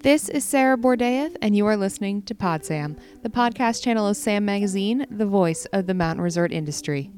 This 0.00 0.28
is 0.28 0.44
Sarah 0.44 0.78
Bordeev, 0.78 1.36
and 1.42 1.56
you 1.56 1.66
are 1.66 1.76
listening 1.76 2.22
to 2.22 2.34
PodSam, 2.34 2.96
the 3.22 3.28
podcast 3.28 3.82
channel 3.82 4.06
of 4.06 4.16
Sam 4.16 4.44
Magazine, 4.44 5.04
the 5.10 5.26
voice 5.26 5.66
of 5.72 5.86
the 5.86 5.94
mountain 5.94 6.22
resort 6.22 6.52
industry. 6.52 7.10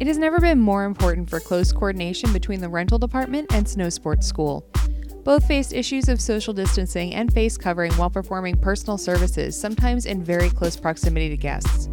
It 0.00 0.06
has 0.06 0.18
never 0.18 0.40
been 0.40 0.58
more 0.58 0.84
important 0.84 1.30
for 1.30 1.40
close 1.40 1.72
coordination 1.72 2.32
between 2.32 2.60
the 2.60 2.68
rental 2.68 2.98
department 2.98 3.52
and 3.52 3.68
snow 3.68 3.88
sports 3.88 4.26
school. 4.26 4.68
Both 5.24 5.46
faced 5.46 5.72
issues 5.72 6.08
of 6.08 6.20
social 6.20 6.54
distancing 6.54 7.14
and 7.14 7.32
face 7.32 7.56
covering 7.56 7.92
while 7.94 8.10
performing 8.10 8.56
personal 8.56 8.98
services, 8.98 9.60
sometimes 9.60 10.06
in 10.06 10.22
very 10.24 10.50
close 10.50 10.76
proximity 10.76 11.28
to 11.28 11.36
guests. 11.36 11.88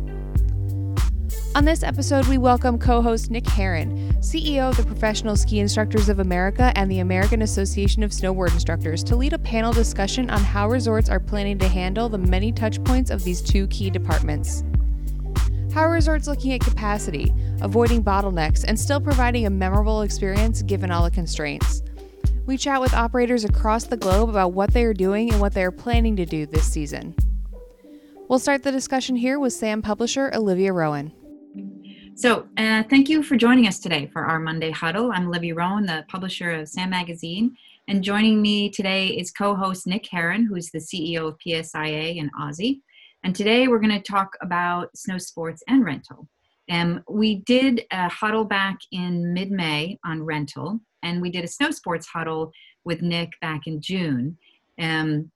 On 1.56 1.64
this 1.64 1.84
episode, 1.84 2.26
we 2.26 2.38
welcome 2.38 2.78
co 2.78 3.02
host 3.02 3.32
Nick 3.32 3.46
Herrin, 3.46 4.14
CEO 4.20 4.68
of 4.68 4.76
the 4.76 4.84
Professional 4.84 5.38
Ski 5.38 5.62
Instructors 5.62 6.10
of 6.10 6.20
America 6.20 6.74
and 6.76 6.92
the 6.92 7.00
American 7.00 7.44
Association 7.44 8.04
of 8.04 8.12
Snowboard 8.12 8.52
Instructors, 8.52 9.06
to 9.06 9.16
lead 9.16 9.32
a 9.32 9.40
panel 9.40 9.72
discussion 9.72 10.30
on 10.30 10.42
how 10.42 10.68
resorts 10.68 11.08
are 11.08 11.18
planning 11.18 11.58
to 11.60 11.68
handle 11.70 12.10
the 12.10 12.18
many 12.18 12.52
touchpoints 12.52 13.10
of 13.10 13.24
these 13.24 13.42
two 13.42 13.68
key 13.68 13.90
departments. 13.90 14.66
How 15.74 15.84
are 15.84 15.94
resorts 15.94 16.28
looking 16.28 16.52
at 16.52 16.60
capacity, 16.60 17.34
avoiding 17.62 18.04
bottlenecks, 18.04 18.66
and 18.68 18.78
still 18.78 19.00
providing 19.00 19.46
a 19.46 19.50
memorable 19.50 20.02
experience 20.02 20.62
given 20.62 20.92
all 20.92 21.06
the 21.06 21.10
constraints? 21.12 21.84
We 22.46 22.58
chat 22.58 22.82
with 22.82 22.94
operators 22.94 23.46
across 23.46 23.86
the 23.86 23.96
globe 23.96 24.28
about 24.28 24.52
what 24.52 24.74
they 24.74 24.84
are 24.84 24.94
doing 24.94 25.32
and 25.32 25.40
what 25.40 25.54
they 25.54 25.64
are 25.64 25.72
planning 25.72 26.18
to 26.18 26.26
do 26.26 26.46
this 26.46 26.70
season. 26.70 27.16
We'll 28.28 28.40
start 28.40 28.64
the 28.64 28.74
discussion 28.74 29.16
here 29.16 29.40
with 29.40 29.54
SAM 29.54 29.82
publisher 29.82 30.30
Olivia 30.34 30.74
Rowan. 30.74 31.14
So, 32.18 32.48
uh, 32.56 32.84
thank 32.90 33.10
you 33.10 33.22
for 33.22 33.36
joining 33.36 33.68
us 33.68 33.78
today 33.78 34.06
for 34.08 34.24
our 34.24 34.40
Monday 34.40 34.72
Huddle. 34.72 35.12
I'm 35.12 35.28
Olivia 35.28 35.54
Rowan, 35.54 35.86
the 35.86 36.06
publisher 36.08 36.50
of 36.52 36.70
Sam 36.70 36.90
Magazine, 36.90 37.58
and 37.90 38.02
joining 38.02 38.42
me 38.42 38.70
today 38.70 39.08
is 39.08 39.32
co 39.32 39.54
host 39.54 39.86
Nick 39.86 40.08
Herrin, 40.10 40.48
who's 40.48 40.72
the 40.72 40.80
CEO 40.80 41.28
of 41.28 41.38
PSIA 41.46 42.16
in 42.16 42.32
AASI. 42.40 42.80
And 43.26 43.36
today 43.36 43.68
we're 43.68 43.82
going 43.82 44.02
to 44.02 44.12
talk 44.12 44.38
about 44.42 44.96
snow 44.96 45.18
sports 45.18 45.62
and 45.68 45.84
rental. 45.84 46.30
Um, 46.72 47.04
we 47.10 47.42
did 47.42 47.84
a 47.92 48.08
huddle 48.08 48.46
back 48.46 48.78
in 48.94 49.34
mid 49.34 49.52
May 49.52 50.00
on 50.06 50.24
rental, 50.24 50.80
and 51.04 51.22
we 51.22 51.30
did 51.30 51.44
a 51.44 51.50
snow 51.50 51.72
sports 51.72 52.08
huddle 52.08 52.54
with 52.86 53.02
Nick 53.02 53.32
back 53.42 53.68
in 53.68 53.82
June. 53.82 54.38
Um, 54.80 55.32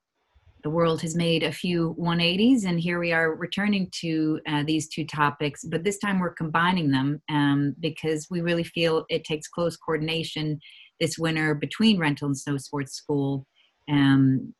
the 0.64 0.70
world 0.70 1.02
has 1.02 1.16
made 1.16 1.44
a 1.44 1.52
few 1.52 1.96
180s 2.00 2.66
and 2.66 2.80
here 2.80 3.00
we 3.00 3.12
are 3.12 3.36
returning 3.36 3.90
to 3.92 4.40
uh, 4.48 4.64
these 4.66 4.88
two 4.90 5.06
topics 5.06 5.64
but 5.64 5.84
this 5.84 6.00
time 6.00 6.20
we're 6.20 6.34
combining 6.34 6.92
them 6.92 7.22
um, 7.30 7.76
because 7.80 8.28
we 8.30 8.42
really 8.42 8.64
feel 8.64 9.06
it 9.10 9.24
takes 9.24 9.48
close 9.48 9.78
coordination 9.78 10.60
this 11.00 11.18
winter 11.18 11.56
between 11.56 12.00
rental 12.00 12.28
and 12.28 12.38
snow 12.38 12.58
sports 12.58 12.94
school 12.94 13.46
um, 13.90 14.54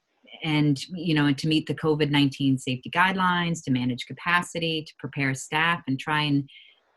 and 0.44 0.86
you 0.94 1.14
know 1.14 1.34
to 1.34 1.48
meet 1.48 1.68
the 1.68 1.76
covid-19 1.76 2.60
safety 2.60 2.90
guidelines 2.90 3.64
to 3.64 3.72
manage 3.72 4.06
capacity 4.06 4.84
to 4.88 4.94
prepare 5.00 5.34
staff 5.34 5.82
and 5.88 6.00
try 6.00 6.22
and 6.22 6.50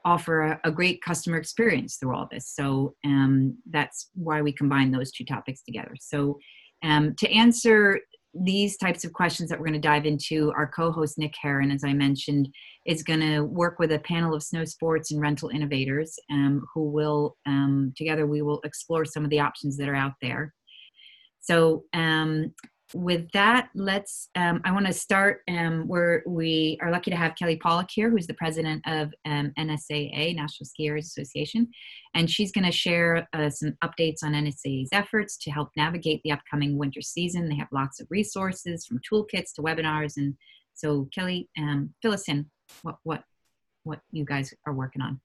offer 0.04 0.42
a, 0.42 0.60
a 0.64 0.70
great 0.70 1.02
customer 1.02 1.36
experience 1.36 1.96
through 1.96 2.14
all 2.14 2.28
this. 2.30 2.48
So 2.48 2.94
um, 3.04 3.56
that's 3.70 4.10
why 4.14 4.42
we 4.42 4.52
combine 4.52 4.90
those 4.90 5.12
two 5.12 5.24
topics 5.24 5.62
together. 5.62 5.94
So 6.00 6.38
um, 6.82 7.14
to 7.16 7.30
answer 7.30 8.00
these 8.34 8.76
types 8.76 9.04
of 9.04 9.12
questions 9.12 9.50
that 9.50 9.58
we're 9.58 9.66
going 9.66 9.80
to 9.80 9.88
dive 9.88 10.06
into, 10.06 10.52
our 10.56 10.66
co 10.66 10.90
host 10.90 11.18
Nick 11.18 11.34
Herrin, 11.42 11.72
as 11.72 11.84
I 11.84 11.92
mentioned, 11.92 12.48
is 12.86 13.02
going 13.02 13.20
to 13.20 13.42
work 13.42 13.78
with 13.78 13.92
a 13.92 13.98
panel 13.98 14.34
of 14.34 14.42
snow 14.42 14.64
sports 14.64 15.12
and 15.12 15.20
rental 15.20 15.50
innovators 15.50 16.18
um, 16.30 16.64
who 16.74 16.90
will, 16.90 17.36
um, 17.46 17.92
together, 17.96 18.26
we 18.26 18.42
will 18.42 18.60
explore 18.64 19.04
some 19.04 19.24
of 19.24 19.30
the 19.30 19.40
options 19.40 19.76
that 19.76 19.88
are 19.88 19.94
out 19.94 20.14
there. 20.22 20.54
So, 21.40 21.84
um, 21.92 22.54
with 22.94 23.30
that, 23.32 23.68
let's. 23.74 24.28
Um, 24.34 24.60
I 24.64 24.72
want 24.72 24.86
to 24.86 24.92
start 24.92 25.42
um, 25.48 25.86
where 25.88 26.22
we 26.26 26.78
are 26.80 26.90
lucky 26.90 27.10
to 27.10 27.16
have 27.16 27.34
Kelly 27.36 27.58
Pawlak 27.58 27.88
here, 27.90 28.10
who's 28.10 28.26
the 28.26 28.34
president 28.34 28.82
of 28.86 29.12
um, 29.24 29.52
NSAA, 29.58 30.34
National 30.36 30.66
Ski 30.66 30.86
Areas 30.86 31.06
Association, 31.06 31.68
and 32.14 32.30
she's 32.30 32.52
going 32.52 32.64
to 32.64 32.72
share 32.72 33.28
uh, 33.32 33.50
some 33.50 33.76
updates 33.82 34.22
on 34.22 34.32
NSAA's 34.32 34.90
efforts 34.92 35.36
to 35.38 35.50
help 35.50 35.70
navigate 35.76 36.20
the 36.22 36.32
upcoming 36.32 36.76
winter 36.76 37.02
season. 37.02 37.48
They 37.48 37.56
have 37.56 37.68
lots 37.72 38.00
of 38.00 38.06
resources, 38.10 38.86
from 38.86 39.00
toolkits 39.00 39.54
to 39.54 39.62
webinars, 39.62 40.16
and 40.16 40.34
so 40.74 41.08
Kelly, 41.14 41.48
um, 41.58 41.94
fill 42.02 42.12
us 42.12 42.28
in 42.28 42.50
what 42.82 42.96
what 43.02 43.22
what 43.84 44.00
you 44.10 44.24
guys 44.24 44.52
are 44.66 44.74
working 44.74 45.02
on. 45.02 45.20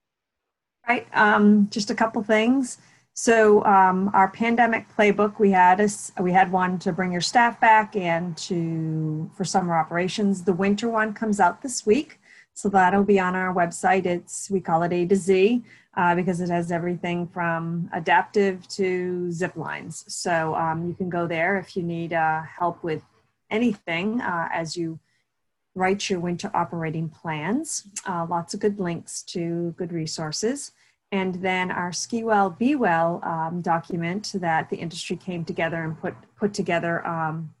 Right, 0.88 1.06
um, 1.12 1.68
just 1.70 1.90
a 1.90 1.94
couple 1.94 2.22
things. 2.22 2.78
So 3.20 3.64
um, 3.64 4.12
our 4.14 4.30
pandemic 4.30 4.86
playbook, 4.96 5.40
we 5.40 5.50
had 5.50 5.80
a, 5.80 5.88
we 6.22 6.30
had 6.30 6.52
one 6.52 6.78
to 6.78 6.92
bring 6.92 7.10
your 7.10 7.20
staff 7.20 7.60
back 7.60 7.96
and 7.96 8.36
to 8.36 9.28
for 9.34 9.44
summer 9.44 9.76
operations. 9.76 10.44
The 10.44 10.52
winter 10.52 10.88
one 10.88 11.12
comes 11.14 11.40
out 11.40 11.60
this 11.60 11.84
week, 11.84 12.20
so 12.54 12.68
that'll 12.68 13.02
be 13.02 13.18
on 13.18 13.34
our 13.34 13.52
website. 13.52 14.06
It's 14.06 14.48
we 14.52 14.60
call 14.60 14.84
it 14.84 14.92
A 14.92 15.04
to 15.04 15.16
Z 15.16 15.64
uh, 15.96 16.14
because 16.14 16.40
it 16.40 16.48
has 16.48 16.70
everything 16.70 17.26
from 17.26 17.90
adaptive 17.92 18.68
to 18.68 19.32
zip 19.32 19.56
lines. 19.56 20.04
So 20.06 20.54
um, 20.54 20.86
you 20.86 20.94
can 20.94 21.10
go 21.10 21.26
there 21.26 21.58
if 21.58 21.76
you 21.76 21.82
need 21.82 22.12
uh, 22.12 22.42
help 22.42 22.84
with 22.84 23.02
anything 23.50 24.20
uh, 24.20 24.48
as 24.52 24.76
you 24.76 25.00
write 25.74 26.08
your 26.08 26.20
winter 26.20 26.52
operating 26.54 27.08
plans. 27.08 27.82
Uh, 28.06 28.26
lots 28.30 28.54
of 28.54 28.60
good 28.60 28.78
links 28.78 29.24
to 29.24 29.74
good 29.76 29.92
resources 29.92 30.70
and 31.10 31.36
then 31.36 31.70
our 31.70 31.92
ski 31.92 32.22
well 32.22 32.50
be 32.50 32.74
well 32.74 33.20
um, 33.24 33.60
document 33.60 34.32
that 34.34 34.68
the 34.70 34.76
industry 34.76 35.16
came 35.16 35.44
together 35.44 35.82
and 35.82 35.98
put 36.00 36.14
put 36.36 36.52
together 36.52 37.06
um, 37.06 37.54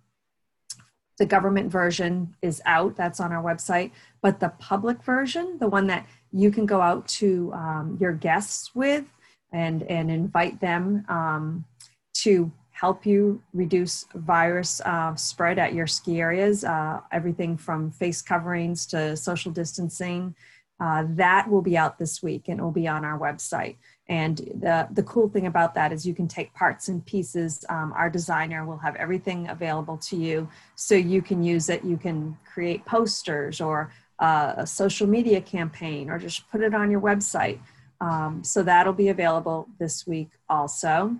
the 1.18 1.26
government 1.26 1.70
version 1.70 2.34
is 2.42 2.60
out 2.66 2.96
that's 2.96 3.20
on 3.20 3.32
our 3.32 3.42
website 3.42 3.90
but 4.22 4.40
the 4.40 4.50
public 4.58 5.02
version 5.02 5.56
the 5.58 5.68
one 5.68 5.86
that 5.86 6.06
you 6.32 6.50
can 6.50 6.66
go 6.66 6.80
out 6.80 7.06
to 7.08 7.52
um, 7.54 7.96
your 8.00 8.12
guests 8.12 8.74
with 8.74 9.04
and 9.52 9.82
and 9.84 10.10
invite 10.10 10.60
them 10.60 11.04
um, 11.08 11.64
to 12.12 12.52
help 12.70 13.04
you 13.04 13.42
reduce 13.54 14.04
virus 14.14 14.80
uh, 14.84 15.12
spread 15.16 15.58
at 15.58 15.74
your 15.74 15.86
ski 15.86 16.20
areas 16.20 16.64
uh, 16.64 17.00
everything 17.12 17.56
from 17.56 17.90
face 17.90 18.20
coverings 18.20 18.86
to 18.86 19.16
social 19.16 19.50
distancing 19.50 20.34
uh, 20.80 21.04
that 21.08 21.48
will 21.50 21.62
be 21.62 21.76
out 21.76 21.98
this 21.98 22.22
week 22.22 22.48
and 22.48 22.60
it 22.60 22.62
will 22.62 22.70
be 22.70 22.86
on 22.86 23.04
our 23.04 23.18
website. 23.18 23.76
And 24.08 24.38
the, 24.38 24.88
the 24.92 25.02
cool 25.02 25.28
thing 25.28 25.46
about 25.46 25.74
that 25.74 25.92
is 25.92 26.06
you 26.06 26.14
can 26.14 26.28
take 26.28 26.54
parts 26.54 26.88
and 26.88 27.04
pieces. 27.04 27.64
Um, 27.68 27.92
our 27.96 28.08
designer 28.08 28.64
will 28.64 28.78
have 28.78 28.94
everything 28.96 29.48
available 29.48 29.98
to 29.98 30.16
you 30.16 30.48
so 30.76 30.94
you 30.94 31.20
can 31.20 31.42
use 31.42 31.68
it. 31.68 31.84
You 31.84 31.96
can 31.96 32.38
create 32.44 32.84
posters 32.86 33.60
or 33.60 33.92
uh, 34.20 34.54
a 34.58 34.66
social 34.66 35.06
media 35.06 35.40
campaign 35.40 36.10
or 36.10 36.18
just 36.18 36.48
put 36.50 36.62
it 36.62 36.74
on 36.74 36.90
your 36.90 37.00
website. 37.00 37.58
Um, 38.00 38.44
so 38.44 38.62
that'll 38.62 38.92
be 38.92 39.08
available 39.08 39.68
this 39.78 40.06
week 40.06 40.30
also. 40.48 41.16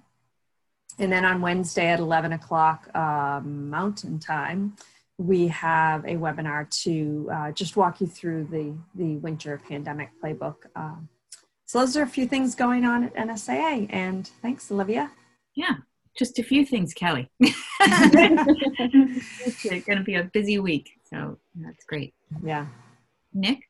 And 1.00 1.12
then 1.12 1.25
on 1.25 1.40
Wednesday 1.40 1.88
at 1.88 2.00
11 2.00 2.32
o'clock 2.32 2.88
uh, 2.94 3.40
Mountain 3.44 4.19
Time, 4.19 4.76
we 5.18 5.48
have 5.48 6.04
a 6.04 6.14
webinar 6.14 6.70
to 6.82 7.28
uh, 7.32 7.52
just 7.52 7.76
walk 7.76 8.00
you 8.00 8.06
through 8.06 8.44
the, 8.44 8.74
the 8.94 9.16
winter 9.16 9.60
pandemic 9.68 10.10
playbook. 10.22 10.56
Uh, 10.76 10.94
so 11.64 11.80
those 11.80 11.96
are 11.96 12.02
a 12.02 12.08
few 12.08 12.26
things 12.26 12.54
going 12.54 12.84
on 12.84 13.04
at 13.04 13.14
NSAA. 13.14 13.88
And 13.90 14.30
thanks, 14.40 14.70
Olivia. 14.70 15.10
Yeah, 15.54 15.74
just 16.16 16.38
a 16.38 16.42
few 16.42 16.64
things, 16.64 16.94
Kelly. 16.94 17.28
it's 17.40 19.62
going 19.86 19.98
to 19.98 20.04
be 20.04 20.14
a 20.14 20.24
busy 20.32 20.58
week. 20.60 20.88
So 21.10 21.38
that's 21.56 21.84
great. 21.84 22.14
Yeah. 22.42 22.66
Nick? 23.34 23.64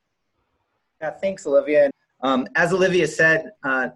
Yeah, 1.01 1.11
thanks, 1.11 1.47
Olivia. 1.47 1.89
Um, 2.21 2.47
as 2.55 2.73
Olivia 2.73 3.07
said, 3.07 3.51
uh, 3.63 3.89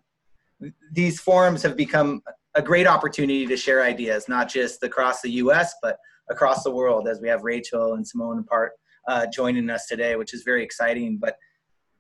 these 0.92 1.20
forums 1.20 1.62
have 1.62 1.78
become 1.78 2.24
a 2.56 2.62
great 2.62 2.88
opportunity 2.88 3.46
to 3.46 3.58
share 3.58 3.84
ideas, 3.84 4.28
not 4.28 4.50
just 4.50 4.82
across 4.84 5.22
the 5.22 5.32
US, 5.32 5.76
but 5.82 5.98
across 6.30 6.64
the 6.64 6.72
world 6.72 7.08
as 7.08 7.20
we 7.22 7.28
have 7.28 7.44
Rachel 7.44 7.94
and 7.94 8.08
Simone 8.08 8.44
part 8.44 8.74
uh, 9.08 9.26
joining 9.28 9.70
us 9.70 9.88
today, 9.88 10.16
which 10.16 10.34
is 10.34 10.44
very 10.44 10.64
exciting. 10.64 11.18
But 11.18 11.38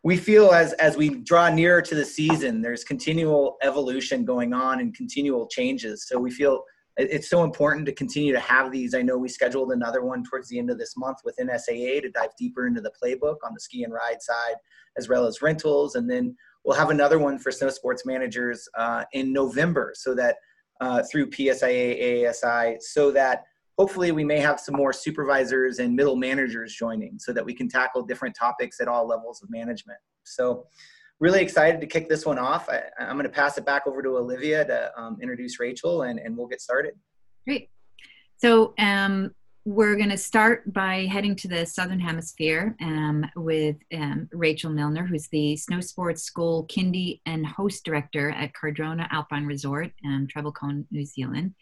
we 0.04 0.18
feel 0.18 0.52
as 0.52 0.74
as 0.74 0.98
we 0.98 1.10
draw 1.10 1.50
nearer 1.50 1.82
to 1.82 1.96
the 1.96 2.06
season, 2.06 2.62
there's 2.62 2.84
continual 2.84 3.58
evolution 3.62 4.26
going 4.26 4.54
on 4.54 4.80
and 4.80 4.96
continual 4.96 5.48
changes. 5.48 6.08
So 6.08 6.20
we 6.20 6.32
feel 6.32 6.64
it's 6.96 7.30
so 7.30 7.44
important 7.44 7.86
to 7.88 7.92
continue 7.92 8.34
to 8.34 8.40
have 8.40 8.72
these. 8.72 8.94
I 8.94 9.02
know 9.02 9.18
we 9.18 9.28
scheduled 9.28 9.72
another 9.72 10.04
one 10.04 10.24
towards 10.24 10.48
the 10.50 10.60
end 10.60 10.70
of 10.70 10.78
this 10.78 10.96
month 10.96 11.20
with 11.26 11.36
NSAA 11.38 12.02
to 12.04 12.12
dive 12.12 12.30
deeper 12.38 12.68
into 12.68 12.82
the 12.82 12.92
playbook 13.02 13.38
on 13.44 13.54
the 13.54 13.60
ski 13.60 13.84
and 13.84 13.92
ride 13.92 14.22
side, 14.22 14.56
as 14.98 15.10
well 15.10 15.26
as 15.26 15.42
rentals, 15.42 15.96
and 15.96 16.10
then 16.10 16.36
we'll 16.64 16.78
have 16.78 16.92
another 16.92 17.18
one 17.18 17.40
for 17.40 17.52
snow 17.52 17.70
sports 17.70 18.06
managers 18.06 18.68
uh, 18.78 19.06
in 19.14 19.34
November, 19.34 19.94
so 19.96 20.14
that 20.14 20.36
uh, 20.82 21.02
through 21.12 21.30
PSIA 21.32 22.24
AASI, 22.26 22.82
so 22.82 23.10
that 23.12 23.44
hopefully 23.78 24.12
we 24.12 24.24
may 24.24 24.40
have 24.40 24.60
some 24.60 24.76
more 24.76 24.94
supervisors 24.94 25.80
and 25.80 25.96
middle 25.96 26.16
managers 26.16 26.74
joining 26.74 27.18
so 27.20 27.34
that 27.34 27.44
we 27.44 27.54
can 27.54 27.68
tackle 27.68 28.04
different 28.04 28.36
topics 28.36 28.80
at 28.80 28.88
all 28.88 29.08
levels 29.08 29.42
of 29.42 29.50
management. 29.50 29.98
So 30.24 30.68
really 31.20 31.42
excited 31.42 31.82
to 31.82 31.88
kick 31.88 32.10
this 32.10 32.26
one 32.26 32.38
off. 32.38 32.70
I, 32.70 32.84
am 33.00 33.16
going 33.16 33.24
to 33.24 33.30
pass 33.30 33.58
it 33.58 33.66
back 33.66 33.88
over 33.88 34.02
to 34.02 34.18
Olivia 34.18 34.66
to 34.66 34.92
um, 35.00 35.18
introduce 35.22 35.60
Rachel, 35.60 36.04
and, 36.04 36.20
and 36.20 36.38
we'll 36.38 36.48
get 36.48 36.62
started. 36.62 36.94
Great. 37.46 37.70
So 38.38 38.74
um, 38.78 39.34
we're 39.66 39.96
going 39.96 40.10
to 40.10 40.18
start 40.18 40.72
by 40.74 41.06
heading 41.06 41.36
to 41.38 41.48
the 41.48 41.66
Southern 41.66 42.00
Hemisphere 42.00 42.76
um, 42.82 43.26
with 43.38 43.78
um, 43.94 44.28
Rachel 44.34 44.70
Milner, 44.70 45.06
who's 45.06 45.30
the 45.30 45.56
Snow 45.56 45.80
Sports 45.80 46.24
School 46.24 46.68
Kindy 46.68 47.22
and 47.26 47.46
Host 47.46 47.86
Director 47.86 48.32
at 48.32 48.54
Cardrona 48.54 49.08
Alpine 49.10 49.46
Resort, 49.46 49.92
um, 50.06 50.28
Cone, 50.28 50.86
New 50.92 51.06
Zealand. 51.06 51.56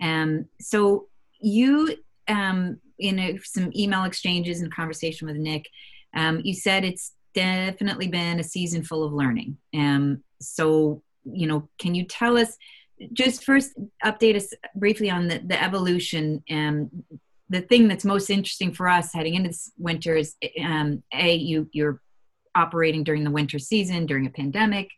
Um, 0.00 0.46
so 0.58 1.08
you, 1.42 1.96
um, 2.28 2.78
in 2.98 3.18
a, 3.18 3.38
some 3.42 3.70
email 3.76 4.04
exchanges 4.04 4.60
and 4.60 4.74
conversation 4.74 5.26
with 5.26 5.36
Nick, 5.36 5.68
um, 6.14 6.40
you 6.44 6.54
said 6.54 6.84
it's 6.84 7.12
definitely 7.34 8.08
been 8.08 8.38
a 8.38 8.44
season 8.44 8.82
full 8.82 9.04
of 9.04 9.12
learning. 9.12 9.56
Um, 9.74 10.22
so, 10.40 11.02
you 11.24 11.46
know, 11.46 11.68
can 11.78 11.94
you 11.94 12.04
tell 12.04 12.36
us, 12.36 12.56
just 13.12 13.44
first 13.44 13.72
update 14.04 14.36
us 14.36 14.52
briefly 14.76 15.10
on 15.10 15.26
the, 15.26 15.40
the 15.44 15.60
evolution 15.60 16.42
And 16.48 16.90
the 17.52 17.60
thing 17.60 17.86
that's 17.86 18.04
most 18.04 18.30
interesting 18.30 18.72
for 18.72 18.88
us 18.88 19.12
heading 19.12 19.34
into 19.34 19.50
this 19.50 19.70
winter 19.76 20.16
is 20.16 20.34
um, 20.64 21.02
a 21.12 21.34
you 21.34 21.68
you're 21.72 22.00
operating 22.54 23.04
during 23.04 23.24
the 23.24 23.30
winter 23.30 23.58
season 23.58 24.06
during 24.06 24.26
a 24.26 24.30
pandemic 24.30 24.90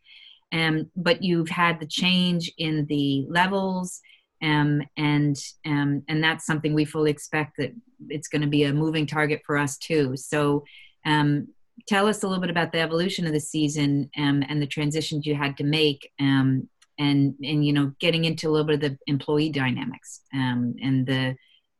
um, 0.51 0.89
but 0.95 1.21
you've 1.21 1.49
had 1.49 1.79
the 1.79 1.85
change 1.85 2.51
in 2.57 2.85
the 2.85 3.25
levels 3.29 4.01
um, 4.45 4.83
and 4.95 5.35
um, 5.65 6.03
and 6.07 6.23
that's 6.23 6.45
something 6.45 6.73
we 6.73 6.85
fully 6.85 7.09
expect 7.09 7.57
that 7.57 7.73
it's 8.09 8.27
going 8.27 8.43
to 8.43 8.47
be 8.47 8.63
a 8.63 8.73
moving 8.73 9.07
target 9.07 9.41
for 9.45 9.57
us 9.57 9.77
too. 9.77 10.15
So 10.15 10.63
um, 11.05 11.47
tell 11.87 12.07
us 12.07 12.21
a 12.21 12.27
little 12.27 12.41
bit 12.41 12.51
about 12.51 12.71
the 12.71 12.79
evolution 12.79 13.25
of 13.25 13.33
the 13.33 13.39
season 13.39 14.09
um, 14.17 14.43
and 14.47 14.61
the 14.61 14.67
transitions 14.67 15.25
you 15.25 15.35
had 15.35 15.57
to 15.57 15.63
make 15.63 16.11
um, 16.19 16.69
and 16.99 17.33
and 17.43 17.65
you 17.65 17.73
know 17.73 17.91
getting 17.99 18.25
into 18.25 18.47
a 18.47 18.51
little 18.51 18.67
bit 18.67 18.75
of 18.75 18.81
the 18.81 18.97
employee 19.07 19.49
dynamics 19.49 20.21
um, 20.33 20.75
and 20.81 21.07
the 21.07 21.35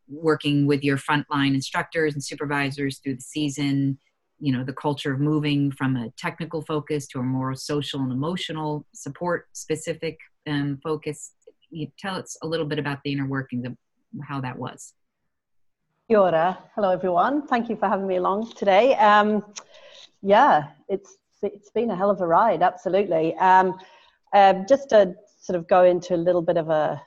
working 0.08 0.68
with 0.68 0.84
your 0.84 0.98
frontline 0.98 1.54
instructors 1.54 2.14
and 2.14 2.24
supervisors 2.24 3.00
through 3.00 3.16
the 3.16 3.22
season 3.22 3.98
you 4.40 4.52
know 4.52 4.64
the 4.64 4.74
culture 4.74 5.14
of 5.14 5.20
moving 5.20 5.72
from 5.72 5.96
a 5.96 6.10
technical 6.18 6.62
focus 6.64 7.08
to 7.08 7.20
a 7.20 7.24
more 7.24 7.56
social 7.56 8.02
and 8.02 8.12
emotional 8.12 8.86
support 8.94 9.48
specific 9.54 10.18
focus 10.84 11.32
you 11.70 11.88
tell 11.98 12.16
us 12.16 12.38
a 12.42 12.48
little 12.48 12.66
bit 12.66 12.80
about 12.80 13.00
the 13.04 13.12
inner 13.12 13.28
workings 13.28 13.66
of 13.66 13.76
how 14.28 14.40
that 14.42 14.58
was 14.58 14.94
Kia 16.08 16.58
Hello, 16.76 16.92
everyone. 16.92 17.48
Thank 17.48 17.68
you 17.68 17.76
for 17.76 17.90
having 17.90 18.06
me 18.06 18.18
along 18.18 18.52
today. 18.52 18.94
Um, 18.96 19.44
yeah, 20.22 20.68
it's 20.88 21.18
it's 21.42 21.72
been 21.72 21.90
a 21.90 21.96
hell 21.96 22.12
of 22.12 22.22
a 22.22 22.28
ride, 22.28 22.62
absolutely. 22.62 23.36
Um, 23.38 23.80
uh, 24.32 24.54
just 24.70 24.90
to 24.90 25.16
sort 25.42 25.58
of 25.58 25.68
go 25.68 25.84
into 25.84 26.14
a 26.14 26.18
little 26.18 26.44
bit 26.44 26.58
of 26.58 26.70
a 26.70 27.02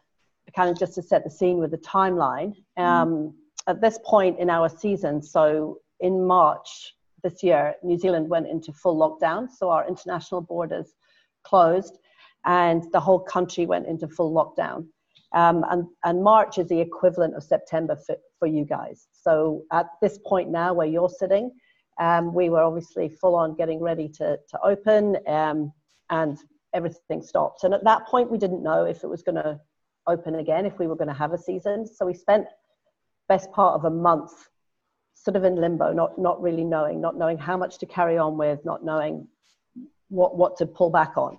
kind 0.57 0.69
of 0.69 0.77
just 0.79 0.95
to 0.95 1.03
set 1.03 1.23
the 1.23 1.31
scene 1.31 1.59
with 1.59 1.71
the 1.71 1.79
timeline. 1.79 2.55
Um, 2.77 3.09
mm. 3.09 3.33
At 3.69 3.81
this 3.81 4.01
point 4.05 4.41
in 4.41 4.51
our 4.51 4.69
season, 4.69 5.23
so 5.23 5.79
in 6.01 6.27
March 6.27 6.95
this 7.23 7.43
year, 7.43 7.75
New 7.85 7.99
Zealand 7.99 8.29
went 8.29 8.49
into 8.49 8.73
full 8.73 8.97
lockdown, 8.97 9.49
so 9.49 9.71
our 9.71 9.87
international 9.87 10.41
borders 10.41 10.95
closed, 11.45 11.99
and 12.45 12.85
the 12.93 13.01
whole 13.01 13.21
country 13.21 13.67
went 13.67 13.87
into 13.87 14.09
full 14.09 14.33
lockdown. 14.33 14.87
Um, 15.35 15.65
and, 15.71 15.85
and 16.05 16.23
March 16.23 16.59
is 16.59 16.69
the 16.69 16.81
equivalent 16.81 17.35
of 17.35 17.43
September 17.43 17.97
for, 18.07 18.17
for 18.39 18.49
you 18.49 18.65
guys. 18.65 19.09
So 19.13 19.65
at 19.73 19.87
this 20.01 20.19
point 20.27 20.51
now, 20.51 20.73
where 20.73 20.87
you're 20.87 21.11
sitting, 21.11 21.51
um, 22.01 22.33
we 22.33 22.49
were 22.49 22.63
obviously 22.63 23.09
full 23.09 23.35
on 23.35 23.55
getting 23.57 23.81
ready 23.81 24.09
to, 24.09 24.39
to 24.49 24.61
open, 24.65 25.19
um, 25.27 25.73
and 26.11 26.39
everything 26.73 27.23
stopped. 27.23 27.65
And 27.65 27.75
at 27.75 27.85
that 27.85 28.07
point, 28.07 28.31
we 28.31 28.39
didn't 28.39 28.63
know 28.63 28.85
if 28.85 29.05
it 29.05 29.09
was 29.09 29.23
going 29.23 29.37
to 29.37 29.61
open 30.07 30.37
again 30.37 30.65
if 30.65 30.79
we 30.79 30.87
were 30.87 30.97
going 30.97 31.09
to 31.09 31.15
have 31.15 31.33
a 31.33 31.39
season. 31.39 31.87
So 31.87 32.07
we 32.07 32.15
spent 32.15 32.47
best 33.29 33.51
part 33.53 33.75
of 33.75 33.85
a 33.85 33.91
month 33.91 34.33
sort 35.15 35.37
of 35.37 35.45
in 35.45 35.57
limbo, 35.57 35.93
not 35.93 36.19
not 36.19 36.41
really 36.41 36.65
knowing, 36.65 37.01
not 37.01 37.17
knowing 37.17 37.37
how 37.37 37.57
much 37.57 37.79
to 37.79 37.87
carry 37.87 38.17
on 38.17 38.39
with, 38.39 38.65
not 38.65 38.85
knowing 38.85 39.29
what 40.09 40.37
what 40.37 40.57
to 40.59 40.67
pull 40.67 40.91
back 40.91 41.17
on. 41.17 41.39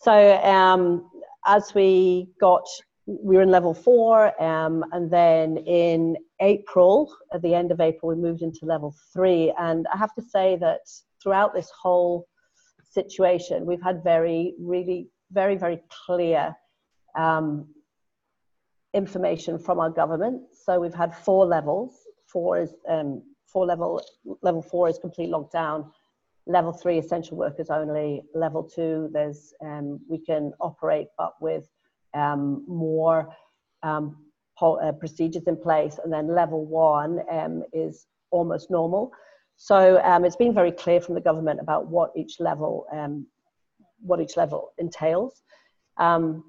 So 0.00 0.36
um, 0.42 1.10
as 1.46 1.74
we 1.74 2.28
got, 2.40 2.66
we 3.06 3.36
were 3.36 3.42
in 3.42 3.50
level 3.50 3.74
four, 3.74 4.40
um, 4.42 4.84
and 4.92 5.10
then 5.10 5.58
in 5.58 6.16
April, 6.40 7.14
at 7.34 7.42
the 7.42 7.54
end 7.54 7.70
of 7.70 7.80
April, 7.80 8.08
we 8.08 8.16
moved 8.16 8.40
into 8.40 8.64
level 8.64 8.94
three. 9.12 9.52
And 9.58 9.86
I 9.92 9.98
have 9.98 10.14
to 10.14 10.22
say 10.22 10.56
that 10.56 10.80
throughout 11.22 11.52
this 11.52 11.70
whole 11.82 12.26
situation, 12.90 13.66
we've 13.66 13.82
had 13.82 14.02
very, 14.02 14.54
really, 14.58 15.08
very, 15.32 15.56
very 15.56 15.82
clear 16.06 16.56
um, 17.14 17.66
information 18.94 19.58
from 19.58 19.80
our 19.80 19.90
government. 19.90 20.42
So 20.64 20.80
we've 20.80 20.94
had 20.94 21.14
four 21.14 21.44
levels. 21.44 21.94
Four 22.26 22.60
is 22.60 22.72
um, 22.88 23.22
four 23.52 23.66
level. 23.66 24.02
Level 24.40 24.62
four 24.62 24.88
is 24.88 24.98
complete 24.98 25.30
lockdown. 25.30 25.90
Level 26.46 26.72
three, 26.72 26.98
essential 26.98 27.36
workers 27.36 27.70
only. 27.70 28.22
Level 28.34 28.62
two, 28.62 29.08
there's 29.12 29.54
um, 29.62 30.00
we 30.08 30.18
can 30.18 30.52
operate, 30.60 31.08
but 31.16 31.32
with 31.40 31.68
um, 32.14 32.64
more 32.66 33.34
um, 33.82 34.16
uh, 34.60 34.92
procedures 34.92 35.44
in 35.46 35.56
place. 35.56 35.98
And 36.02 36.12
then 36.12 36.34
level 36.34 36.64
one 36.64 37.20
um, 37.30 37.62
is 37.72 38.06
almost 38.30 38.70
normal. 38.70 39.12
So 39.56 40.02
um, 40.02 40.24
it's 40.24 40.36
been 40.36 40.54
very 40.54 40.72
clear 40.72 41.00
from 41.00 41.14
the 41.14 41.20
government 41.20 41.60
about 41.60 41.86
what 41.88 42.10
each 42.16 42.40
level 42.40 42.86
what 44.02 44.18
each 44.18 44.34
level 44.36 44.72
entails. 44.78 45.42
Um, 45.98 46.42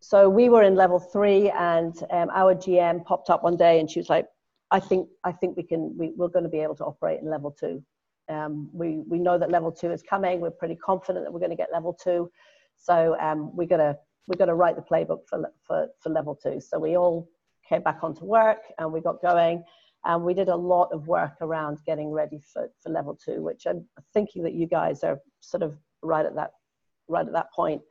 so 0.00 0.28
we 0.28 0.48
were 0.48 0.62
in 0.62 0.74
level 0.74 0.98
three 0.98 1.50
and 1.50 1.94
um, 2.10 2.30
our 2.34 2.54
gm 2.54 3.04
popped 3.04 3.30
up 3.30 3.44
one 3.44 3.56
day 3.56 3.78
and 3.78 3.90
she 3.90 4.00
was 4.00 4.08
like 4.08 4.26
i 4.70 4.80
think 4.80 5.08
i 5.24 5.30
think 5.30 5.56
we 5.56 5.62
can 5.62 5.94
we, 5.96 6.12
we're 6.16 6.28
going 6.28 6.42
to 6.42 6.48
be 6.48 6.60
able 6.60 6.74
to 6.74 6.84
operate 6.84 7.20
in 7.20 7.30
level 7.30 7.50
two 7.50 7.82
um, 8.30 8.70
we 8.72 9.02
we 9.08 9.18
know 9.18 9.38
that 9.38 9.50
level 9.50 9.72
two 9.72 9.90
is 9.90 10.02
coming. 10.02 10.40
We're 10.40 10.50
pretty 10.50 10.76
confident 10.76 11.24
that 11.24 11.32
we're 11.32 11.40
going 11.40 11.50
to 11.50 11.56
get 11.56 11.72
level 11.72 11.92
two. 11.92 12.30
So 12.76 13.16
um, 13.20 13.54
we're 13.54 13.68
going 13.68 13.80
to 13.80 13.96
we're 14.26 14.38
going 14.38 14.48
to 14.48 14.54
write 14.54 14.76
the 14.76 14.82
playbook 14.82 15.26
for, 15.28 15.50
for 15.66 15.88
for 16.00 16.10
level 16.10 16.34
two. 16.34 16.60
So 16.60 16.78
we 16.78 16.96
all 16.96 17.28
came 17.68 17.82
back 17.82 17.98
onto 18.02 18.24
work 18.24 18.62
and 18.78 18.92
we 18.92 19.00
got 19.00 19.20
going. 19.20 19.64
And 20.06 20.24
we 20.24 20.32
did 20.32 20.48
a 20.48 20.56
lot 20.56 20.88
of 20.92 21.08
work 21.08 21.34
around 21.42 21.78
getting 21.86 22.10
ready 22.10 22.40
for, 22.40 22.70
for 22.82 22.88
level 22.88 23.14
two 23.22 23.42
which 23.42 23.66
i'm 23.66 23.86
thinking 24.14 24.42
that 24.44 24.54
you 24.54 24.66
guys 24.66 25.04
are 25.04 25.20
sort 25.40 25.62
of 25.62 25.76
right 26.02 26.24
at 26.24 26.34
that 26.36 26.52
right 27.10 27.26
at 27.26 27.32
that 27.32 27.52
point. 27.52 27.82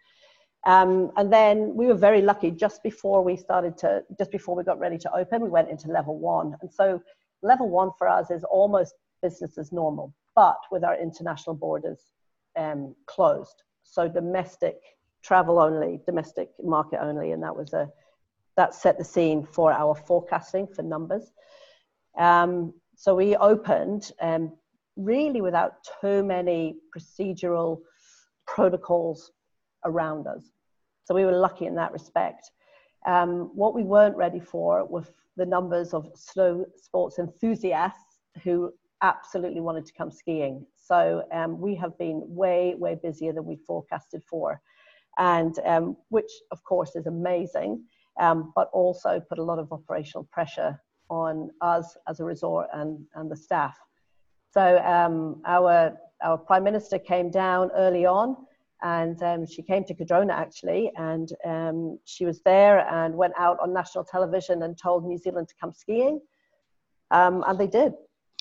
Um, 0.66 1.12
and 1.16 1.32
then 1.32 1.74
we 1.76 1.86
were 1.86 1.96
very 1.96 2.22
lucky 2.22 2.52
just 2.52 2.84
before 2.84 3.24
we 3.24 3.38
started 3.38 3.78
to, 3.80 4.04
just 4.18 4.32
before 4.32 4.56
we 4.56 4.64
got 4.64 4.80
ready 4.80 4.98
to 4.98 5.16
open, 5.16 5.42
we 5.42 5.50
went 5.50 5.70
into 5.70 5.88
level 5.88 6.18
one. 6.18 6.56
And 6.62 6.72
so 6.72 7.02
level 7.42 7.70
one 7.70 7.92
for 7.98 8.10
us 8.10 8.30
is 8.30 8.44
almost 8.44 8.94
business 9.22 9.58
as 9.58 9.72
normal, 9.72 10.14
but 10.36 10.58
with 10.72 10.84
our 10.84 11.00
international 11.00 11.56
borders 11.56 12.00
um, 12.58 12.96
closed. 13.08 13.64
So 13.84 14.08
domestic 14.08 14.78
travel 15.24 15.60
only, 15.60 16.00
domestic 16.06 16.50
market 16.64 17.00
only. 17.02 17.32
And 17.32 17.44
that 17.44 17.56
was 17.56 17.74
a, 17.74 17.90
that 18.56 18.74
set 18.74 18.98
the 18.98 19.04
scene 19.04 19.46
for 19.46 19.72
our 19.72 19.96
forecasting 19.96 20.68
for 20.68 20.84
numbers. 20.84 21.32
Um, 22.18 22.74
so 22.96 23.16
we 23.16 23.36
opened 23.36 24.12
um, 24.22 24.54
really 24.96 25.42
without 25.42 25.76
too 26.02 26.24
many 26.24 26.76
procedural 26.96 27.80
protocols 28.46 29.32
around 29.86 30.28
us. 30.28 30.44
So 31.06 31.16
we 31.16 31.26
were 31.26 31.38
lucky 31.38 31.66
in 31.66 31.76
that 31.76 31.92
respect. 31.92 32.52
Um, 33.06 33.52
what 33.56 33.74
we 33.74 33.84
weren't 33.84 34.18
ready 34.18 34.40
for 34.40 34.86
was 34.86 35.06
the 35.38 35.46
numbers 35.46 35.94
of 35.94 36.12
snow 36.16 36.66
sports 36.76 37.18
enthusiasts 37.18 38.20
who 38.44 38.74
absolutely 39.02 39.62
wanted 39.62 39.86
to 39.86 39.94
come 39.94 40.12
skiing. 40.12 40.66
So 40.76 41.24
um, 41.32 41.60
we 41.60 41.76
have 41.76 41.98
been 41.98 42.22
way, 42.26 42.76
way 42.78 42.98
busier 43.02 43.34
than 43.34 43.46
we 43.46 43.58
forecasted 43.68 44.24
for, 44.30 44.62
and 45.18 45.58
um, 45.66 45.98
which 46.10 46.32
of 46.52 46.64
course 46.64 46.96
is 46.96 47.08
amazing, 47.08 47.84
um, 48.20 48.52
but 48.56 48.70
also 48.74 49.22
put 49.30 49.40
a 49.40 49.44
lot 49.44 49.60
of 49.60 49.72
operational 49.72 50.28
pressure 50.32 50.82
on 51.10 51.50
us 51.62 51.98
as 52.08 52.20
a 52.20 52.24
resort 52.24 52.68
and, 52.74 53.00
and 53.16 53.32
the 53.32 53.36
staff. 53.36 53.78
So 54.52 54.80
um, 54.80 55.42
our 55.46 55.98
our 56.22 56.38
prime 56.38 56.64
minister 56.64 57.00
came 57.00 57.32
down 57.32 57.72
early 57.76 58.06
on 58.06 58.36
and 58.82 59.22
um, 59.24 59.46
she 59.46 59.62
came 59.62 59.84
to 59.86 59.94
Cardrona 59.94 60.34
actually, 60.34 60.92
and 60.96 61.30
um, 61.46 62.00
she 62.06 62.26
was 62.26 62.42
there 62.42 62.88
and 62.90 63.14
went 63.16 63.34
out 63.38 63.58
on 63.62 63.74
national 63.74 64.04
television 64.04 64.64
and 64.64 64.78
told 64.78 65.06
New 65.06 65.18
Zealand 65.18 65.50
to 65.50 65.56
come 65.60 65.74
skiing, 65.74 66.20
and 67.12 67.60
they 67.60 67.68
did. 67.68 67.94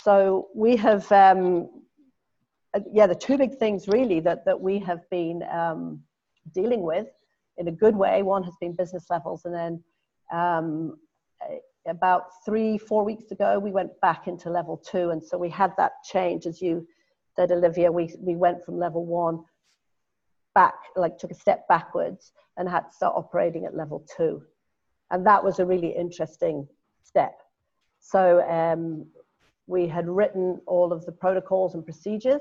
So 0.08 0.48
we 0.54 0.74
have, 0.76 1.12
um, 1.12 1.68
uh, 2.72 2.80
yeah, 2.90 3.06
the 3.06 3.14
two 3.14 3.36
big 3.36 3.58
things 3.58 3.88
really 3.88 4.20
that 4.20 4.42
that 4.46 4.58
we 4.58 4.78
have 4.78 5.00
been 5.10 5.42
um, 5.52 6.00
dealing 6.54 6.80
with 6.80 7.08
in 7.58 7.68
a 7.68 7.72
good 7.72 7.94
way. 7.94 8.22
One 8.22 8.42
has 8.42 8.54
been 8.58 8.72
business 8.74 9.04
levels, 9.10 9.44
and 9.44 9.54
then 9.54 9.84
um, 10.32 10.96
about 11.86 12.22
three, 12.42 12.78
four 12.78 13.04
weeks 13.04 13.32
ago, 13.32 13.58
we 13.58 13.70
went 13.70 13.90
back 14.00 14.28
into 14.28 14.48
level 14.48 14.78
two, 14.78 15.10
and 15.10 15.22
so 15.22 15.36
we 15.36 15.50
had 15.50 15.74
that 15.76 15.92
change 16.10 16.46
as 16.46 16.62
you 16.62 16.88
said 17.36 17.52
Olivia, 17.52 17.92
we, 17.92 18.10
we 18.18 18.34
went 18.34 18.64
from 18.64 18.78
level 18.78 19.04
one 19.04 19.44
back, 20.54 20.76
like 20.96 21.18
took 21.18 21.32
a 21.32 21.34
step 21.34 21.68
backwards 21.68 22.32
and 22.56 22.66
had 22.66 22.86
to 22.88 22.92
start 22.94 23.12
operating 23.14 23.66
at 23.66 23.76
level 23.76 24.06
two. 24.16 24.42
And 25.10 25.26
that 25.26 25.44
was 25.44 25.58
a 25.58 25.66
really 25.66 25.94
interesting 25.94 26.66
step. 27.04 27.34
So 28.00 28.40
um, 28.48 29.06
we 29.68 29.86
had 29.86 30.08
written 30.08 30.60
all 30.66 30.92
of 30.92 31.04
the 31.04 31.12
protocols 31.12 31.74
and 31.74 31.84
procedures. 31.84 32.40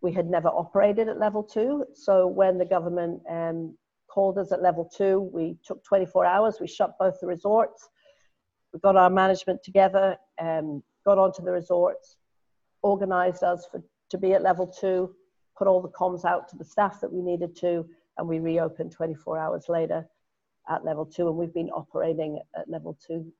We 0.00 0.10
had 0.10 0.28
never 0.28 0.48
operated 0.48 1.06
at 1.06 1.18
level 1.18 1.42
two. 1.42 1.84
So 1.94 2.26
when 2.26 2.56
the 2.58 2.64
government 2.64 3.20
um, 3.30 3.76
called 4.08 4.38
us 4.38 4.52
at 4.52 4.62
level 4.62 4.90
two, 4.96 5.30
we 5.32 5.56
took 5.64 5.84
24 5.84 6.24
hours. 6.24 6.58
We 6.60 6.66
shut 6.66 6.98
both 6.98 7.20
the 7.20 7.26
resorts. 7.26 7.88
We 8.72 8.80
got 8.80 8.96
our 8.96 9.10
management 9.10 9.62
together, 9.62 10.16
um, 10.40 10.82
got 11.04 11.18
onto 11.18 11.42
the 11.42 11.52
resorts, 11.52 12.16
organized 12.80 13.42
us 13.42 13.66
for, 13.70 13.82
to 14.08 14.16
be 14.16 14.32
at 14.32 14.42
level 14.42 14.66
two, 14.66 15.14
put 15.56 15.68
all 15.68 15.82
the 15.82 15.90
comms 15.90 16.24
out 16.24 16.48
to 16.48 16.56
the 16.56 16.64
staff 16.64 17.02
that 17.02 17.12
we 17.12 17.20
needed 17.20 17.54
to, 17.56 17.86
and 18.16 18.26
we 18.26 18.38
reopened 18.38 18.92
24 18.92 19.38
hours 19.38 19.66
later 19.68 20.08
at 20.70 20.86
level 20.86 21.04
two. 21.04 21.28
And 21.28 21.36
we've 21.36 21.52
been 21.52 21.68
operating 21.68 22.40
at 22.56 22.66
level 22.70 22.96
two 23.06 23.30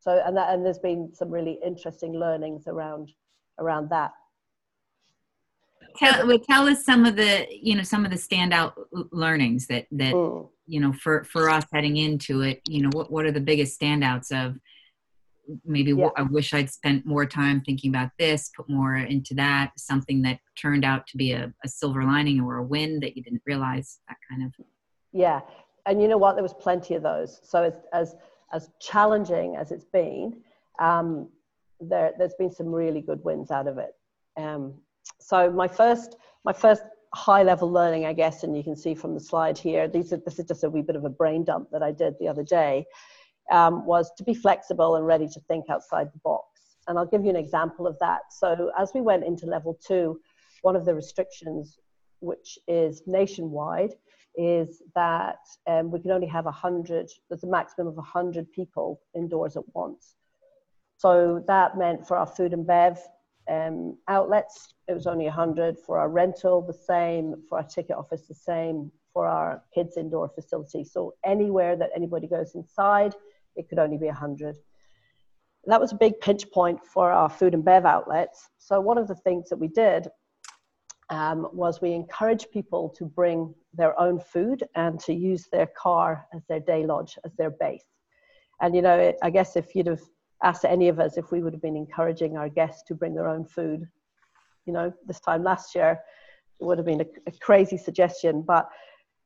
so 0.00 0.22
and 0.24 0.36
that 0.36 0.52
and 0.52 0.64
there's 0.64 0.78
been 0.78 1.10
some 1.14 1.30
really 1.30 1.58
interesting 1.64 2.12
learnings 2.12 2.66
around 2.66 3.12
around 3.58 3.90
that. 3.90 4.12
Tell, 5.96 6.26
well, 6.26 6.38
tell 6.38 6.68
us 6.68 6.84
some 6.84 7.04
of 7.04 7.16
the 7.16 7.46
you 7.50 7.74
know 7.74 7.82
some 7.82 8.04
of 8.04 8.10
the 8.10 8.16
standout 8.16 8.72
learnings 9.12 9.66
that 9.66 9.86
that 9.92 10.14
mm. 10.14 10.48
you 10.66 10.80
know 10.80 10.92
for 10.92 11.24
for 11.24 11.50
us 11.50 11.64
heading 11.72 11.96
into 11.96 12.42
it 12.42 12.60
you 12.68 12.82
know 12.82 12.90
what 12.92 13.10
what 13.10 13.24
are 13.26 13.32
the 13.32 13.40
biggest 13.40 13.80
standouts 13.80 14.30
of 14.30 14.56
maybe 15.64 15.90
yeah. 15.90 16.08
i 16.16 16.22
wish 16.22 16.54
i'd 16.54 16.70
spent 16.70 17.04
more 17.04 17.26
time 17.26 17.60
thinking 17.60 17.90
about 17.90 18.10
this 18.20 18.52
put 18.56 18.70
more 18.70 18.94
into 18.94 19.34
that 19.34 19.72
something 19.76 20.22
that 20.22 20.38
turned 20.60 20.84
out 20.84 21.06
to 21.06 21.16
be 21.16 21.32
a, 21.32 21.52
a 21.64 21.68
silver 21.68 22.04
lining 22.04 22.40
or 22.40 22.56
a 22.56 22.62
win 22.62 23.00
that 23.00 23.16
you 23.16 23.22
didn't 23.22 23.42
realize 23.46 23.98
that 24.08 24.16
kind 24.28 24.44
of. 24.44 24.52
Yeah. 25.12 25.40
And 25.86 26.00
you 26.00 26.08
know 26.08 26.18
what? 26.18 26.34
There 26.34 26.42
was 26.42 26.54
plenty 26.54 26.94
of 26.94 27.02
those. 27.02 27.40
So 27.42 27.64
as 27.64 27.74
as 27.92 28.14
as 28.52 28.70
challenging 28.80 29.56
as 29.56 29.70
it's 29.72 29.84
been, 29.84 30.36
um, 30.78 31.28
there, 31.80 32.12
has 32.18 32.34
been 32.34 32.52
some 32.52 32.66
really 32.66 33.00
good 33.00 33.22
wins 33.24 33.50
out 33.50 33.66
of 33.66 33.78
it. 33.78 33.94
Um, 34.36 34.74
so 35.18 35.50
my 35.50 35.68
first, 35.68 36.16
my 36.44 36.52
first 36.52 36.82
high 37.14 37.42
level 37.42 37.70
learning, 37.70 38.06
I 38.06 38.12
guess, 38.12 38.44
and 38.44 38.56
you 38.56 38.62
can 38.62 38.76
see 38.76 38.94
from 38.94 39.14
the 39.14 39.20
slide 39.20 39.58
here, 39.58 39.88
these 39.88 40.12
are, 40.12 40.18
this 40.18 40.38
is 40.38 40.46
just 40.46 40.64
a 40.64 40.70
wee 40.70 40.82
bit 40.82 40.96
of 40.96 41.04
a 41.04 41.10
brain 41.10 41.44
dump 41.44 41.68
that 41.72 41.82
I 41.82 41.92
did 41.92 42.14
the 42.20 42.28
other 42.28 42.44
day, 42.44 42.86
um, 43.50 43.84
was 43.84 44.12
to 44.16 44.24
be 44.24 44.34
flexible 44.34 44.96
and 44.96 45.06
ready 45.06 45.28
to 45.28 45.40
think 45.48 45.66
outside 45.70 46.08
the 46.12 46.20
box. 46.20 46.46
And 46.86 46.98
I'll 46.98 47.06
give 47.06 47.24
you 47.24 47.30
an 47.30 47.36
example 47.36 47.86
of 47.86 47.96
that. 48.00 48.20
So 48.30 48.70
as 48.78 48.92
we 48.94 49.00
went 49.00 49.24
into 49.24 49.46
level 49.46 49.78
two, 49.86 50.20
one 50.62 50.76
of 50.76 50.84
the 50.84 50.94
restrictions, 50.94 51.78
which 52.20 52.58
is 52.68 53.02
nationwide, 53.06 53.94
is 54.36 54.82
that 54.94 55.38
um, 55.66 55.90
we 55.90 56.00
can 56.00 56.10
only 56.10 56.26
have 56.26 56.44
100, 56.44 57.10
there's 57.28 57.44
a 57.44 57.46
maximum 57.46 57.88
of 57.88 57.96
100 57.96 58.50
people 58.52 59.00
indoors 59.14 59.56
at 59.56 59.62
once. 59.74 60.14
So 60.96 61.42
that 61.46 61.78
meant 61.78 62.06
for 62.06 62.16
our 62.16 62.26
food 62.26 62.52
and 62.52 62.66
bev 62.66 62.98
um, 63.50 63.96
outlets, 64.08 64.74
it 64.86 64.94
was 64.94 65.06
only 65.06 65.24
100. 65.24 65.78
For 65.78 65.98
our 65.98 66.08
rental, 66.08 66.62
the 66.62 66.72
same. 66.72 67.42
For 67.48 67.58
our 67.58 67.64
ticket 67.64 67.96
office, 67.96 68.26
the 68.26 68.34
same. 68.34 68.92
For 69.12 69.26
our 69.26 69.62
kids' 69.74 69.96
indoor 69.96 70.28
facility. 70.28 70.84
So 70.84 71.14
anywhere 71.24 71.76
that 71.76 71.90
anybody 71.94 72.28
goes 72.28 72.54
inside, 72.54 73.14
it 73.56 73.68
could 73.68 73.78
only 73.78 73.98
be 73.98 74.06
100. 74.06 74.56
That 75.66 75.80
was 75.80 75.92
a 75.92 75.96
big 75.96 76.20
pinch 76.20 76.50
point 76.50 76.84
for 76.84 77.10
our 77.10 77.28
food 77.28 77.54
and 77.54 77.64
bev 77.64 77.84
outlets. 77.84 78.48
So 78.58 78.80
one 78.80 78.98
of 78.98 79.08
the 79.08 79.16
things 79.16 79.48
that 79.50 79.58
we 79.58 79.68
did 79.68 80.08
um, 81.10 81.48
was 81.52 81.80
we 81.80 81.92
encourage 81.92 82.50
people 82.50 82.88
to 82.96 83.04
bring 83.04 83.52
their 83.74 83.98
own 84.00 84.20
food 84.20 84.64
and 84.74 84.98
to 85.00 85.14
use 85.14 85.48
their 85.50 85.66
car 85.66 86.26
as 86.34 86.42
their 86.48 86.60
day 86.60 86.84
lodge, 86.84 87.18
as 87.24 87.32
their 87.36 87.50
base. 87.50 87.84
And, 88.60 88.74
you 88.74 88.82
know, 88.82 89.12
I 89.22 89.30
guess 89.30 89.56
if 89.56 89.74
you'd 89.74 89.86
have 89.86 90.02
asked 90.42 90.64
any 90.64 90.88
of 90.88 90.98
us 91.00 91.16
if 91.16 91.30
we 91.30 91.42
would 91.42 91.52
have 91.52 91.62
been 91.62 91.76
encouraging 91.76 92.36
our 92.36 92.48
guests 92.48 92.82
to 92.88 92.94
bring 92.94 93.14
their 93.14 93.28
own 93.28 93.44
food, 93.44 93.86
you 94.66 94.72
know, 94.72 94.92
this 95.06 95.20
time 95.20 95.42
last 95.42 95.74
year, 95.74 96.00
it 96.60 96.64
would 96.64 96.78
have 96.78 96.86
been 96.86 97.00
a, 97.00 97.06
a 97.26 97.32
crazy 97.40 97.76
suggestion. 97.76 98.42
But 98.42 98.68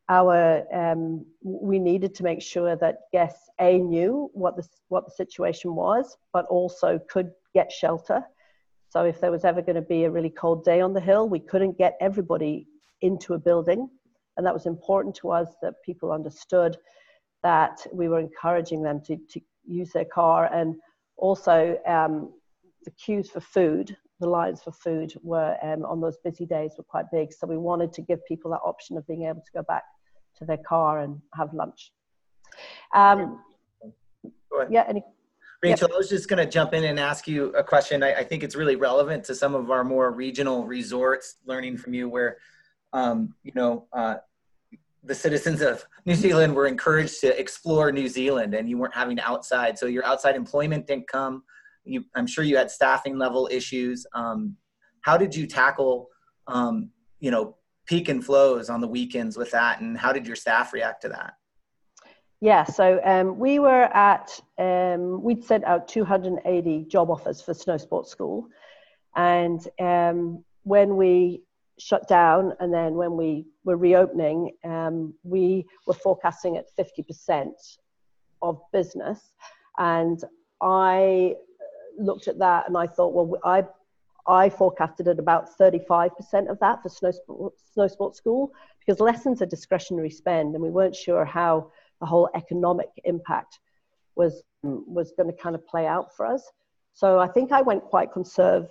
our 0.08 0.64
um, 0.72 1.24
we 1.42 1.78
needed 1.78 2.14
to 2.16 2.22
make 2.22 2.42
sure 2.42 2.76
that 2.76 2.98
guests 3.12 3.48
a 3.60 3.78
knew 3.78 4.30
what 4.34 4.56
the 4.56 4.68
what 4.88 5.06
the 5.06 5.12
situation 5.12 5.74
was, 5.74 6.16
but 6.32 6.44
also 6.46 7.00
could 7.08 7.30
get 7.54 7.72
shelter 7.72 8.22
so 8.94 9.04
if 9.04 9.20
there 9.20 9.32
was 9.32 9.44
ever 9.44 9.60
going 9.60 9.74
to 9.74 9.82
be 9.82 10.04
a 10.04 10.10
really 10.10 10.30
cold 10.30 10.64
day 10.64 10.80
on 10.80 10.92
the 10.94 11.00
hill, 11.00 11.28
we 11.28 11.40
couldn't 11.40 11.76
get 11.76 11.96
everybody 12.00 12.68
into 13.00 13.34
a 13.34 13.38
building. 13.38 13.90
And 14.36 14.46
that 14.46 14.54
was 14.54 14.66
important 14.66 15.14
to 15.16 15.30
us 15.30 15.48
that 15.62 15.74
people 15.84 16.12
understood 16.12 16.76
that 17.42 17.86
we 17.92 18.08
were 18.08 18.20
encouraging 18.20 18.82
them 18.82 19.00
to, 19.06 19.16
to 19.30 19.40
use 19.66 19.92
their 19.92 20.04
car. 20.04 20.52
And 20.52 20.76
also 21.16 21.78
um, 21.86 22.32
the 22.84 22.90
queues 22.92 23.30
for 23.30 23.40
food, 23.40 23.96
the 24.20 24.28
lines 24.28 24.62
for 24.62 24.72
food 24.72 25.14
were 25.22 25.56
um, 25.62 25.84
on 25.84 26.00
those 26.00 26.16
busy 26.24 26.46
days 26.46 26.72
were 26.76 26.84
quite 26.84 27.06
big. 27.12 27.32
So 27.32 27.46
we 27.46 27.58
wanted 27.58 27.92
to 27.94 28.02
give 28.02 28.24
people 28.26 28.50
that 28.52 28.60
option 28.64 28.96
of 28.96 29.06
being 29.06 29.24
able 29.24 29.42
to 29.42 29.52
go 29.52 29.62
back 29.62 29.84
to 30.38 30.44
their 30.44 30.58
car 30.58 31.00
and 31.00 31.20
have 31.34 31.52
lunch. 31.52 31.92
Um, 32.94 33.40
yeah, 34.70 34.84
any 34.88 35.02
Rachel, 35.64 35.88
yep. 35.88 35.94
I 35.94 35.96
was 35.96 36.10
just 36.10 36.28
going 36.28 36.44
to 36.44 36.50
jump 36.50 36.74
in 36.74 36.84
and 36.84 37.00
ask 37.00 37.26
you 37.26 37.46
a 37.54 37.64
question. 37.64 38.02
I, 38.02 38.16
I, 38.16 38.24
think 38.24 38.42
it's 38.42 38.54
really 38.54 38.76
relevant 38.76 39.24
to 39.24 39.34
some 39.34 39.54
of 39.54 39.70
our 39.70 39.82
more 39.82 40.10
regional 40.10 40.66
resorts, 40.66 41.36
learning 41.46 41.78
from 41.78 41.94
you 41.94 42.06
where, 42.06 42.36
um, 42.94 43.34
you 43.42 43.52
know, 43.54 43.86
uh, 43.92 44.14
the 45.02 45.14
citizens 45.14 45.60
of 45.60 45.84
New 46.06 46.14
Zealand 46.14 46.54
were 46.54 46.66
encouraged 46.66 47.20
to 47.20 47.38
explore 47.38 47.92
New 47.92 48.08
Zealand 48.08 48.54
and 48.54 48.70
you 48.70 48.78
weren't 48.78 48.94
having 48.94 49.20
outside. 49.20 49.78
So 49.78 49.86
your 49.86 50.06
outside 50.06 50.36
employment 50.36 50.86
didn't 50.86 51.08
come. 51.08 51.42
You, 51.84 52.04
I'm 52.14 52.26
sure 52.26 52.44
you 52.44 52.56
had 52.56 52.70
staffing 52.70 53.18
level 53.18 53.48
issues. 53.52 54.06
Um, 54.14 54.56
how 55.02 55.18
did 55.18 55.34
you 55.34 55.46
tackle, 55.46 56.08
um, 56.46 56.90
you 57.20 57.30
know, 57.30 57.56
peak 57.86 58.08
and 58.08 58.24
flows 58.24 58.70
on 58.70 58.80
the 58.80 58.88
weekends 58.88 59.36
with 59.36 59.50
that? 59.50 59.80
And 59.80 59.98
how 59.98 60.12
did 60.12 60.26
your 60.26 60.36
staff 60.36 60.72
react 60.72 61.02
to 61.02 61.08
that? 61.10 61.34
Yeah, 62.40 62.64
so 62.64 63.00
um, 63.04 63.38
we 63.38 63.58
were 63.58 63.84
at, 63.94 64.38
um, 64.58 65.22
we'd 65.22 65.44
sent 65.44 65.64
out 65.64 65.88
280 65.88 66.84
job 66.84 67.10
offers 67.10 67.42
for 67.42 67.54
Snow 67.54 67.76
Sports 67.76 68.10
School. 68.10 68.46
And 69.16 69.66
um, 69.80 70.44
when 70.62 70.96
we 70.96 71.42
shut 71.78 72.06
down 72.08 72.52
and 72.60 72.72
then 72.72 72.94
when 72.94 73.16
we 73.16 73.46
were 73.64 73.76
reopening, 73.76 74.52
um, 74.64 75.14
we 75.22 75.66
were 75.86 75.94
forecasting 75.94 76.56
at 76.56 76.66
50% 76.76 77.50
of 78.42 78.60
business. 78.72 79.20
And 79.78 80.22
I 80.60 81.34
looked 81.98 82.28
at 82.28 82.38
that 82.38 82.68
and 82.68 82.76
I 82.76 82.86
thought, 82.86 83.12
well, 83.12 83.38
I, 83.44 83.64
I 84.26 84.48
forecasted 84.50 85.08
at 85.08 85.18
about 85.18 85.58
35% 85.58 86.48
of 86.48 86.58
that 86.60 86.82
for 86.82 86.88
Snow 86.88 87.12
Snow 87.72 87.88
Sports 87.88 88.18
School 88.18 88.52
because 88.78 89.00
lessons 89.00 89.42
are 89.42 89.46
discretionary 89.46 90.10
spend 90.10 90.54
and 90.54 90.62
we 90.62 90.70
weren't 90.70 90.96
sure 90.96 91.24
how 91.24 91.70
the 92.00 92.06
whole 92.06 92.28
economic 92.34 92.88
impact 93.04 93.58
was 94.14 94.42
was 94.62 95.12
going 95.16 95.30
to 95.30 95.36
kind 95.36 95.54
of 95.54 95.66
play 95.66 95.86
out 95.86 96.16
for 96.16 96.24
us. 96.24 96.50
So 96.94 97.18
I 97.18 97.26
think 97.26 97.52
I 97.52 97.60
went 97.60 97.82
quite 97.82 98.12
conservative 98.12 98.70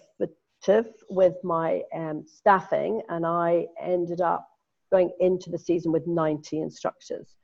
with 1.09 1.35
my 1.43 1.81
um, 1.95 2.23
staffing, 2.25 3.01
and 3.09 3.25
I 3.25 3.67
ended 3.81 4.21
up 4.21 4.47
going 4.91 5.11
into 5.19 5.49
the 5.49 5.57
season 5.57 5.91
with 5.91 6.05
90 6.07 6.59
instructors. 6.59 7.35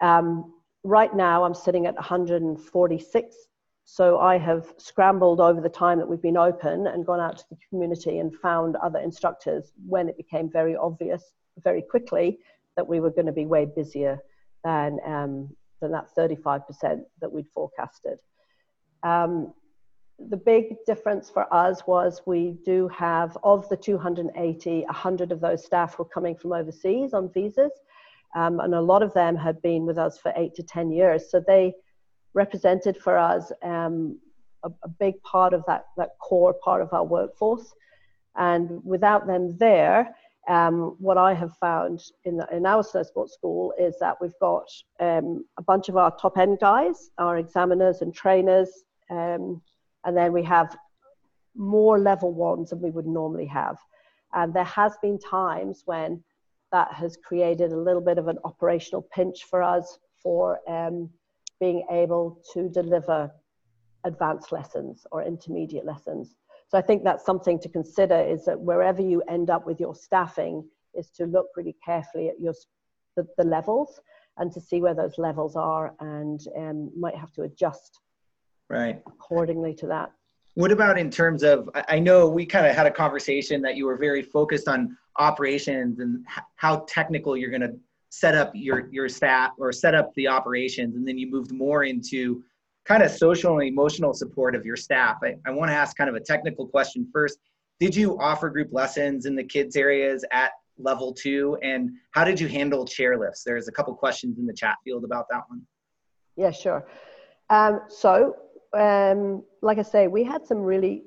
Um, 0.00 0.54
right 0.84 1.14
now, 1.14 1.44
I'm 1.44 1.54
sitting 1.54 1.86
at 1.86 1.94
146. 1.94 3.36
So 3.86 4.18
I 4.18 4.38
have 4.38 4.72
scrambled 4.78 5.40
over 5.40 5.60
the 5.60 5.68
time 5.68 5.98
that 5.98 6.08
we've 6.08 6.22
been 6.22 6.36
open 6.36 6.86
and 6.86 7.04
gone 7.04 7.20
out 7.20 7.38
to 7.38 7.44
the 7.50 7.56
community 7.68 8.18
and 8.18 8.34
found 8.34 8.76
other 8.76 8.98
instructors 8.98 9.72
when 9.86 10.08
it 10.08 10.16
became 10.16 10.50
very 10.50 10.76
obvious 10.76 11.32
very 11.62 11.82
quickly 11.82 12.38
that 12.76 12.86
we 12.86 13.00
were 13.00 13.10
going 13.10 13.26
to 13.26 13.32
be 13.32 13.46
way 13.46 13.66
busier 13.66 14.18
than, 14.64 14.98
um, 15.06 15.54
than 15.80 15.92
that 15.92 16.08
35% 16.16 17.02
that 17.20 17.30
we'd 17.30 17.48
forecasted. 17.48 18.18
Um, 19.02 19.52
the 20.18 20.36
big 20.36 20.76
difference 20.86 21.28
for 21.28 21.52
us 21.52 21.82
was 21.86 22.22
we 22.26 22.56
do 22.64 22.88
have, 22.88 23.36
of 23.42 23.68
the 23.68 23.76
280, 23.76 24.82
100 24.82 25.32
of 25.32 25.40
those 25.40 25.64
staff 25.64 25.98
were 25.98 26.04
coming 26.04 26.36
from 26.36 26.52
overseas 26.52 27.12
on 27.14 27.30
visas. 27.32 27.72
Um, 28.36 28.60
and 28.60 28.74
a 28.74 28.80
lot 28.80 29.02
of 29.02 29.12
them 29.14 29.36
had 29.36 29.60
been 29.62 29.86
with 29.86 29.98
us 29.98 30.18
for 30.18 30.32
eight 30.36 30.54
to 30.56 30.62
10 30.62 30.90
years. 30.90 31.30
So 31.30 31.42
they 31.46 31.74
represented 32.32 32.96
for 32.96 33.16
us 33.16 33.52
um, 33.62 34.18
a, 34.64 34.70
a, 34.82 34.88
big 34.88 35.22
part 35.22 35.54
of 35.54 35.62
that, 35.68 35.84
that 35.96 36.10
core 36.20 36.54
part 36.54 36.82
of 36.82 36.92
our 36.92 37.04
workforce. 37.04 37.74
And 38.36 38.84
without 38.84 39.28
them 39.28 39.56
there, 39.58 40.16
um, 40.48 40.96
what 40.98 41.16
I 41.16 41.32
have 41.32 41.56
found 41.58 42.02
in, 42.24 42.36
the, 42.36 42.48
in 42.52 42.66
our 42.66 42.82
snow 42.82 43.04
sports 43.04 43.34
school 43.34 43.72
is 43.78 43.98
that 44.00 44.16
we've 44.20 44.38
got 44.40 44.68
um, 45.00 45.44
a 45.58 45.62
bunch 45.62 45.88
of 45.88 45.96
our 45.96 46.14
top 46.16 46.36
end 46.36 46.58
guys, 46.60 47.10
our 47.18 47.38
examiners 47.38 48.02
and 48.02 48.12
trainers, 48.12 48.84
um, 49.10 49.62
and 50.04 50.16
then 50.16 50.32
we 50.32 50.42
have 50.42 50.76
more 51.54 51.98
level 51.98 52.32
ones 52.32 52.70
than 52.70 52.80
we 52.80 52.90
would 52.90 53.06
normally 53.06 53.46
have. 53.46 53.76
And 54.32 54.52
there 54.52 54.64
has 54.64 54.96
been 55.00 55.18
times 55.18 55.82
when 55.86 56.22
that 56.72 56.92
has 56.92 57.16
created 57.16 57.72
a 57.72 57.76
little 57.76 58.00
bit 58.00 58.18
of 58.18 58.28
an 58.28 58.38
operational 58.44 59.02
pinch 59.14 59.44
for 59.44 59.62
us 59.62 59.98
for 60.20 60.58
um, 60.68 61.08
being 61.60 61.86
able 61.90 62.40
to 62.52 62.68
deliver 62.68 63.30
advanced 64.04 64.52
lessons 64.52 65.06
or 65.12 65.22
intermediate 65.22 65.84
lessons. 65.84 66.34
So 66.68 66.78
I 66.78 66.82
think 66.82 67.04
that's 67.04 67.24
something 67.24 67.60
to 67.60 67.68
consider 67.68 68.18
is 68.20 68.44
that 68.46 68.58
wherever 68.58 69.00
you 69.00 69.22
end 69.28 69.50
up 69.50 69.66
with 69.66 69.78
your 69.78 69.94
staffing 69.94 70.64
is 70.94 71.10
to 71.10 71.26
look 71.26 71.46
really 71.56 71.76
carefully 71.84 72.28
at 72.28 72.40
your 72.40 72.54
the, 73.16 73.26
the 73.38 73.44
levels 73.44 74.00
and 74.38 74.50
to 74.52 74.60
see 74.60 74.80
where 74.80 74.94
those 74.94 75.16
levels 75.18 75.54
are 75.54 75.94
and 76.00 76.40
um, 76.56 76.90
might 76.98 77.14
have 77.14 77.32
to 77.32 77.42
adjust 77.42 78.00
right 78.68 79.02
accordingly 79.06 79.74
to 79.74 79.86
that. 79.86 80.12
What 80.54 80.70
about 80.70 80.98
in 80.98 81.10
terms 81.10 81.42
of, 81.42 81.68
I 81.88 81.98
know 81.98 82.28
we 82.28 82.46
kind 82.46 82.66
of 82.66 82.76
had 82.76 82.86
a 82.86 82.90
conversation 82.90 83.60
that 83.62 83.76
you 83.76 83.86
were 83.86 83.96
very 83.96 84.22
focused 84.22 84.68
on 84.68 84.96
operations 85.18 85.98
and 85.98 86.24
how 86.54 86.84
technical 86.88 87.36
you're 87.36 87.50
going 87.50 87.62
to 87.62 87.74
set 88.10 88.36
up 88.36 88.52
your, 88.54 88.88
your 88.92 89.08
staff 89.08 89.50
or 89.58 89.72
set 89.72 89.96
up 89.96 90.14
the 90.14 90.28
operations. 90.28 90.94
And 90.94 91.06
then 91.06 91.18
you 91.18 91.28
moved 91.28 91.50
more 91.50 91.82
into 91.82 92.44
kind 92.84 93.02
of 93.02 93.10
social 93.10 93.58
and 93.58 93.66
emotional 93.66 94.14
support 94.14 94.54
of 94.54 94.64
your 94.64 94.76
staff. 94.76 95.16
I, 95.24 95.34
I 95.44 95.50
want 95.50 95.70
to 95.70 95.74
ask 95.74 95.96
kind 95.96 96.08
of 96.08 96.14
a 96.14 96.20
technical 96.20 96.68
question 96.68 97.08
first. 97.12 97.38
Did 97.80 97.96
you 97.96 98.16
offer 98.20 98.48
group 98.48 98.68
lessons 98.70 99.26
in 99.26 99.34
the 99.34 99.42
kids 99.42 99.74
areas 99.74 100.24
at 100.30 100.52
level 100.78 101.12
two? 101.12 101.58
And 101.62 101.90
how 102.12 102.22
did 102.22 102.38
you 102.38 102.46
handle 102.46 102.84
chairlifts? 102.84 103.42
There's 103.44 103.66
a 103.66 103.72
couple 103.72 103.92
questions 103.96 104.38
in 104.38 104.46
the 104.46 104.54
chat 104.54 104.76
field 104.84 105.02
about 105.02 105.26
that 105.30 105.42
one. 105.48 105.62
Yeah, 106.36 106.52
sure. 106.52 106.86
Um, 107.50 107.80
so 107.88 108.36
um, 108.74 109.42
like 109.62 109.78
I 109.78 109.82
say, 109.82 110.06
we 110.08 110.24
had 110.24 110.46
some 110.46 110.58
really 110.58 111.04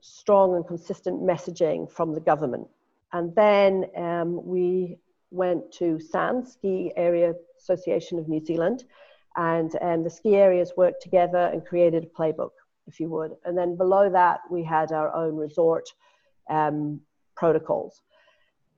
strong 0.00 0.54
and 0.56 0.66
consistent 0.66 1.22
messaging 1.22 1.90
from 1.90 2.12
the 2.12 2.20
government. 2.20 2.68
And 3.12 3.34
then 3.34 3.86
um, 3.96 4.44
we 4.44 4.98
went 5.30 5.72
to 5.72 5.98
SANZ, 5.98 6.48
Ski 6.48 6.92
Area 6.96 7.34
Association 7.58 8.18
of 8.18 8.28
New 8.28 8.44
Zealand, 8.44 8.84
and 9.36 9.76
um, 9.80 10.04
the 10.04 10.10
ski 10.10 10.36
areas 10.36 10.72
worked 10.76 11.02
together 11.02 11.50
and 11.52 11.64
created 11.64 12.04
a 12.04 12.06
playbook, 12.06 12.50
if 12.86 13.00
you 13.00 13.08
would. 13.08 13.32
And 13.44 13.56
then 13.56 13.76
below 13.76 14.10
that, 14.10 14.40
we 14.50 14.62
had 14.62 14.92
our 14.92 15.14
own 15.14 15.36
resort 15.36 15.88
um, 16.48 17.00
protocols. 17.36 18.02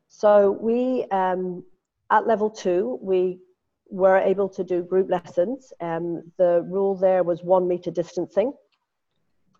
So 0.09 0.53
we, 0.53 1.05
um, 1.11 1.65
at 2.11 2.27
level 2.27 2.49
two, 2.49 2.99
we 3.03 3.39
were 3.91 4.19
able 4.19 4.49
to 4.49 4.65
do 4.65 4.83
group 4.83 5.09
lessons. 5.11 5.73
Um, 5.81 6.23
the 6.39 6.63
rule 6.69 6.97
there 6.97 7.23
was 7.23 7.43
one 7.43 7.69
meter 7.69 7.91
distancing. 7.91 8.53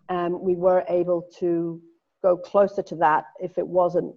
Um, 0.09 0.41
we 0.41 0.55
were 0.55 0.83
able 0.89 1.29
to 1.39 1.81
go 2.23 2.37
closer 2.37 2.81
to 2.81 2.95
that 2.95 3.25
if 3.39 3.57
it 3.57 3.67
wasn't 3.67 4.13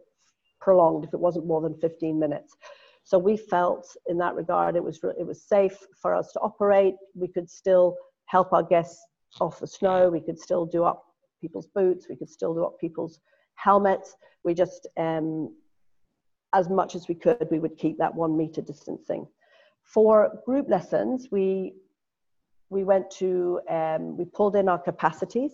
prolonged, 0.61 1.05
if 1.05 1.15
it 1.15 1.21
wasn't 1.21 1.47
more 1.47 1.61
than 1.61 1.75
15 1.79 2.19
minutes. 2.19 2.57
So 3.05 3.19
we 3.19 3.37
felt 3.37 3.97
in 4.07 4.19
that 4.19 4.35
regard 4.35 4.77
it 4.77 4.85
was 4.85 5.01
it 5.19 5.27
was 5.27 5.43
safe 5.43 5.77
for 6.01 6.15
us 6.15 6.33
to 6.33 6.41
operate. 6.41 6.95
We 7.15 7.29
could 7.29 7.51
still 7.51 7.97
help 8.27 8.53
our 8.53 8.63
guests 8.63 9.05
off 9.41 9.59
the 9.59 9.67
snow. 9.67 10.11
We 10.11 10.21
could 10.21 10.39
still 10.39 10.67
do 10.67 10.85
up 10.85 11.05
people's 11.41 11.67
boots. 11.69 12.07
We 12.09 12.17
could 12.17 12.29
still 12.29 12.55
do 12.55 12.65
up 12.65 12.79
people's 12.79 13.21
helmets. 13.55 14.17
We 14.45 14.55
just 14.55 14.87
um, 14.97 15.55
as 16.53 16.69
much 16.69 16.95
as 16.95 17.09
we 17.09 17.15
could, 17.15 17.47
we 17.51 17.59
would 17.59 17.77
keep 17.77 17.99
that 17.99 18.15
one 18.15 18.37
meter 18.37 18.61
distancing. 18.61 19.27
For 19.85 20.41
group 20.47 20.69
lessons, 20.69 21.29
we 21.31 21.75
we 22.69 22.85
went 22.85 23.11
to 23.19 23.61
um, 23.69 24.17
we 24.17 24.25
pulled 24.25 24.57
in 24.57 24.69
our 24.69 24.79
capacities. 24.79 25.53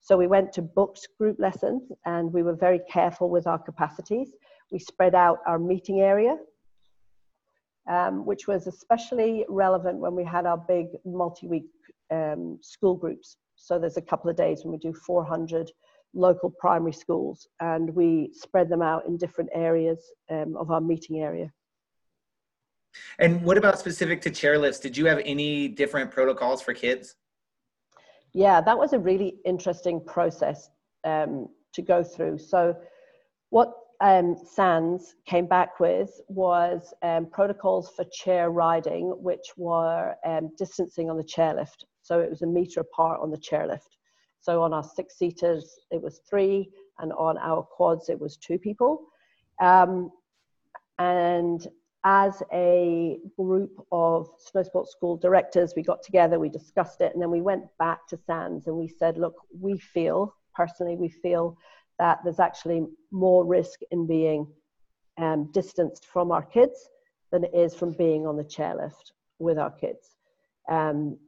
So 0.00 0.16
we 0.16 0.26
went 0.26 0.52
to 0.52 0.62
booked 0.62 1.08
group 1.18 1.38
lessons, 1.38 1.90
and 2.04 2.32
we 2.32 2.42
were 2.42 2.54
very 2.54 2.80
careful 2.90 3.30
with 3.30 3.46
our 3.46 3.58
capacities. 3.58 4.34
We 4.70 4.78
spread 4.78 5.14
out 5.14 5.38
our 5.46 5.58
meeting 5.58 6.00
area, 6.00 6.36
um, 7.88 8.24
which 8.24 8.46
was 8.46 8.66
especially 8.66 9.44
relevant 9.48 9.98
when 9.98 10.14
we 10.14 10.24
had 10.24 10.46
our 10.46 10.58
big 10.58 10.88
multi-week 11.04 11.70
um, 12.10 12.58
school 12.62 12.94
groups. 12.94 13.38
So 13.56 13.78
there's 13.78 13.96
a 13.96 14.02
couple 14.02 14.30
of 14.30 14.36
days 14.36 14.62
when 14.62 14.72
we 14.72 14.78
do 14.78 14.92
400 14.92 15.70
local 16.14 16.50
primary 16.50 16.92
schools, 16.92 17.48
and 17.60 17.90
we 17.94 18.30
spread 18.32 18.68
them 18.68 18.82
out 18.82 19.06
in 19.06 19.16
different 19.16 19.50
areas 19.54 20.12
um, 20.30 20.56
of 20.56 20.70
our 20.70 20.80
meeting 20.80 21.20
area. 21.20 21.52
And 23.18 23.42
what 23.42 23.58
about 23.58 23.78
specific 23.78 24.20
to 24.22 24.30
chairlifts? 24.30 24.80
Did 24.80 24.96
you 24.96 25.06
have 25.06 25.20
any 25.24 25.68
different 25.68 26.10
protocols 26.10 26.62
for 26.62 26.74
kids? 26.74 27.16
Yeah, 28.32 28.60
that 28.60 28.78
was 28.78 28.92
a 28.92 28.98
really 28.98 29.36
interesting 29.44 30.00
process 30.04 30.70
um, 31.04 31.48
to 31.72 31.82
go 31.82 32.02
through. 32.04 32.38
So, 32.38 32.76
what 33.50 33.72
um, 34.00 34.36
SANZ 34.36 35.14
came 35.26 35.46
back 35.46 35.80
with 35.80 36.20
was 36.28 36.92
um, 37.02 37.26
protocols 37.26 37.90
for 37.96 38.04
chair 38.12 38.50
riding, 38.50 39.06
which 39.22 39.52
were 39.56 40.14
um, 40.24 40.50
distancing 40.58 41.10
on 41.10 41.16
the 41.16 41.24
chairlift. 41.24 41.84
So, 42.02 42.20
it 42.20 42.30
was 42.30 42.42
a 42.42 42.46
meter 42.46 42.80
apart 42.80 43.20
on 43.22 43.30
the 43.30 43.38
chairlift. 43.38 43.96
So, 44.40 44.62
on 44.62 44.72
our 44.72 44.84
six 44.84 45.16
seaters, 45.18 45.78
it 45.90 46.00
was 46.00 46.20
three, 46.28 46.70
and 46.98 47.12
on 47.14 47.38
our 47.38 47.62
quads, 47.62 48.08
it 48.08 48.20
was 48.20 48.36
two 48.36 48.58
people. 48.58 49.06
Um, 49.60 50.12
and 50.98 51.66
as 52.08 52.42
a 52.54 53.18
group 53.36 53.84
of 53.92 54.30
snow 54.38 54.62
sports 54.62 54.92
school 54.92 55.18
directors, 55.18 55.74
we 55.76 55.82
got 55.82 56.02
together, 56.02 56.38
we 56.38 56.48
discussed 56.48 57.02
it, 57.02 57.12
and 57.12 57.20
then 57.20 57.30
we 57.30 57.42
went 57.42 57.64
back 57.78 58.06
to 58.08 58.16
SANZ 58.16 58.66
and 58.66 58.76
we 58.76 58.88
said, 58.88 59.18
look, 59.18 59.34
we 59.52 59.76
feel, 59.76 60.34
personally, 60.54 60.96
we 60.96 61.10
feel 61.10 61.58
that 61.98 62.20
there's 62.24 62.40
actually 62.40 62.86
more 63.10 63.44
risk 63.44 63.80
in 63.90 64.06
being 64.06 64.46
um, 65.18 65.50
distanced 65.52 66.06
from 66.06 66.32
our 66.32 66.42
kids 66.42 66.88
than 67.30 67.44
it 67.44 67.50
is 67.52 67.74
from 67.74 67.92
being 67.92 68.26
on 68.26 68.38
the 68.38 68.44
chairlift 68.44 69.12
with 69.38 69.58
our 69.58 69.70
kids. 69.70 70.16
Um, 70.70 71.18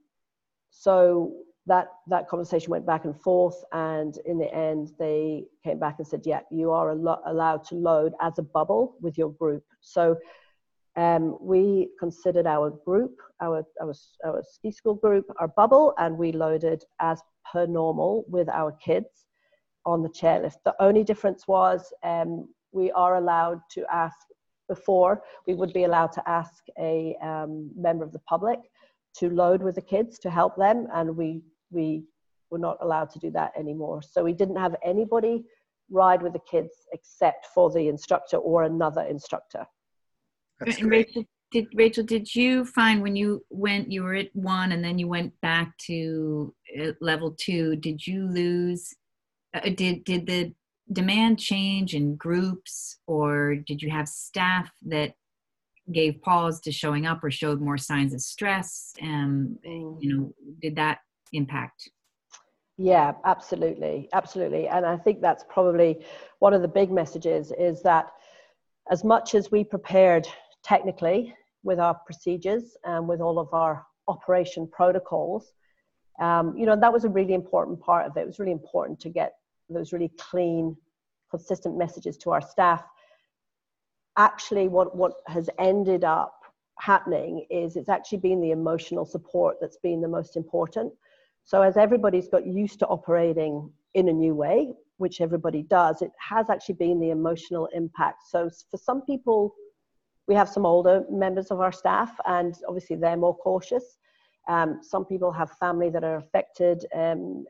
so 0.70 1.34
that 1.66 1.88
that 2.06 2.26
conversation 2.26 2.70
went 2.70 2.86
back 2.86 3.04
and 3.04 3.20
forth, 3.20 3.62
and 3.72 4.16
in 4.24 4.38
the 4.38 4.52
end, 4.54 4.92
they 4.98 5.44
came 5.62 5.78
back 5.78 5.96
and 5.98 6.06
said, 6.06 6.22
"Yeah, 6.24 6.40
you 6.50 6.70
are 6.70 6.92
al- 6.92 7.22
allowed 7.26 7.64
to 7.64 7.74
load 7.74 8.14
as 8.22 8.38
a 8.38 8.42
bubble 8.42 8.96
with 9.02 9.18
your 9.18 9.30
group." 9.32 9.64
So 9.80 10.16
um, 10.96 11.38
we 11.40 11.88
considered 11.98 12.46
our 12.46 12.70
group, 12.70 13.16
our, 13.40 13.64
our, 13.80 13.94
our 14.24 14.42
ski 14.48 14.70
school 14.72 14.94
group, 14.94 15.26
our 15.38 15.48
bubble, 15.48 15.94
and 15.98 16.16
we 16.18 16.32
loaded 16.32 16.82
as 17.00 17.20
per 17.50 17.66
normal 17.66 18.24
with 18.28 18.48
our 18.48 18.72
kids 18.72 19.26
on 19.86 20.02
the 20.02 20.08
chairlift. 20.08 20.56
The 20.64 20.74
only 20.80 21.04
difference 21.04 21.46
was 21.46 21.92
um, 22.02 22.48
we 22.72 22.90
are 22.92 23.16
allowed 23.16 23.60
to 23.72 23.84
ask, 23.92 24.16
before, 24.68 25.22
we 25.46 25.54
would 25.54 25.72
be 25.72 25.84
allowed 25.84 26.12
to 26.12 26.28
ask 26.28 26.64
a 26.78 27.16
um, 27.22 27.70
member 27.76 28.04
of 28.04 28.12
the 28.12 28.20
public 28.20 28.60
to 29.18 29.30
load 29.30 29.62
with 29.62 29.74
the 29.74 29.82
kids 29.82 30.18
to 30.20 30.30
help 30.30 30.56
them, 30.56 30.86
and 30.94 31.16
we, 31.16 31.42
we 31.70 32.04
were 32.50 32.58
not 32.58 32.78
allowed 32.80 33.10
to 33.10 33.18
do 33.18 33.30
that 33.30 33.52
anymore. 33.58 34.02
So 34.02 34.22
we 34.22 34.32
didn't 34.32 34.56
have 34.56 34.76
anybody 34.84 35.44
ride 35.90 36.22
with 36.22 36.32
the 36.32 36.40
kids 36.50 36.70
except 36.92 37.46
for 37.54 37.70
the 37.70 37.88
instructor 37.88 38.36
or 38.36 38.64
another 38.64 39.02
instructor. 39.02 39.66
That's 40.60 40.78
and 40.78 40.88
great. 40.88 41.08
Rachel, 41.08 41.24
did 41.50 41.66
Rachel, 41.74 42.04
did 42.04 42.34
you 42.34 42.64
find 42.64 43.02
when 43.02 43.16
you 43.16 43.44
went, 43.50 43.90
you 43.90 44.02
were 44.02 44.14
at 44.14 44.28
one 44.34 44.72
and 44.72 44.84
then 44.84 44.98
you 44.98 45.08
went 45.08 45.32
back 45.40 45.76
to 45.86 46.54
uh, 46.80 46.92
level 47.00 47.34
two, 47.38 47.76
did 47.76 48.06
you 48.06 48.26
lose, 48.26 48.94
uh, 49.54 49.68
did, 49.74 50.04
did 50.04 50.26
the 50.26 50.52
demand 50.92 51.38
change 51.38 51.94
in 51.94 52.16
groups 52.16 52.98
or 53.06 53.56
did 53.66 53.82
you 53.82 53.90
have 53.90 54.08
staff 54.08 54.70
that 54.86 55.14
gave 55.92 56.20
pause 56.22 56.60
to 56.60 56.70
showing 56.70 57.06
up 57.06 57.24
or 57.24 57.30
showed 57.30 57.60
more 57.60 57.78
signs 57.78 58.14
of 58.14 58.20
stress? 58.20 58.92
Um, 59.02 59.58
you 59.64 59.98
know, 60.02 60.34
did 60.60 60.76
that 60.76 60.98
impact? 61.32 61.90
Yeah, 62.78 63.12
absolutely, 63.24 64.08
absolutely. 64.12 64.68
And 64.68 64.86
I 64.86 64.96
think 64.96 65.20
that's 65.20 65.44
probably 65.48 66.04
one 66.38 66.54
of 66.54 66.62
the 66.62 66.68
big 66.68 66.90
messages 66.90 67.52
is 67.58 67.82
that 67.82 68.06
as 68.90 69.04
much 69.04 69.34
as 69.34 69.50
we 69.50 69.64
prepared 69.64 70.26
technically 70.62 71.34
with 71.62 71.78
our 71.78 71.94
procedures 71.94 72.76
and 72.84 73.06
with 73.06 73.20
all 73.20 73.38
of 73.38 73.52
our 73.52 73.84
operation 74.08 74.66
protocols. 74.66 75.52
Um, 76.20 76.56
you 76.56 76.66
know, 76.66 76.76
that 76.76 76.92
was 76.92 77.04
a 77.04 77.08
really 77.08 77.34
important 77.34 77.80
part 77.80 78.06
of 78.06 78.16
it. 78.16 78.20
It 78.20 78.26
was 78.26 78.38
really 78.38 78.52
important 78.52 79.00
to 79.00 79.08
get 79.08 79.34
those 79.68 79.92
really 79.92 80.10
clean, 80.18 80.76
consistent 81.30 81.76
messages 81.76 82.16
to 82.18 82.30
our 82.30 82.42
staff. 82.42 82.84
Actually, 84.16 84.68
what, 84.68 84.96
what 84.96 85.14
has 85.26 85.48
ended 85.58 86.04
up 86.04 86.40
happening 86.78 87.46
is 87.50 87.76
it's 87.76 87.88
actually 87.88 88.18
been 88.18 88.40
the 88.40 88.50
emotional 88.50 89.04
support 89.04 89.56
that's 89.60 89.78
been 89.78 90.00
the 90.00 90.08
most 90.08 90.36
important. 90.36 90.92
So, 91.44 91.62
as 91.62 91.76
everybody's 91.76 92.28
got 92.28 92.46
used 92.46 92.80
to 92.80 92.86
operating 92.86 93.70
in 93.94 94.08
a 94.08 94.12
new 94.12 94.34
way, 94.34 94.72
which 94.98 95.20
everybody 95.20 95.62
does, 95.62 96.02
it 96.02 96.10
has 96.18 96.50
actually 96.50 96.74
been 96.74 97.00
the 97.00 97.10
emotional 97.10 97.68
impact. 97.72 98.24
So, 98.28 98.50
for 98.70 98.76
some 98.76 99.02
people, 99.02 99.54
we 100.30 100.36
have 100.36 100.48
some 100.48 100.64
older 100.64 101.04
members 101.10 101.48
of 101.50 101.58
our 101.60 101.72
staff, 101.72 102.12
and 102.24 102.54
obviously 102.68 102.94
they're 102.94 103.16
more 103.26 103.36
cautious. 103.36 103.98
Um, 104.48 104.78
some 104.80 105.04
people 105.04 105.32
have 105.32 105.50
family 105.64 105.90
that 105.90 106.04
are 106.04 106.18
affected 106.24 106.86
um, 106.94 107.44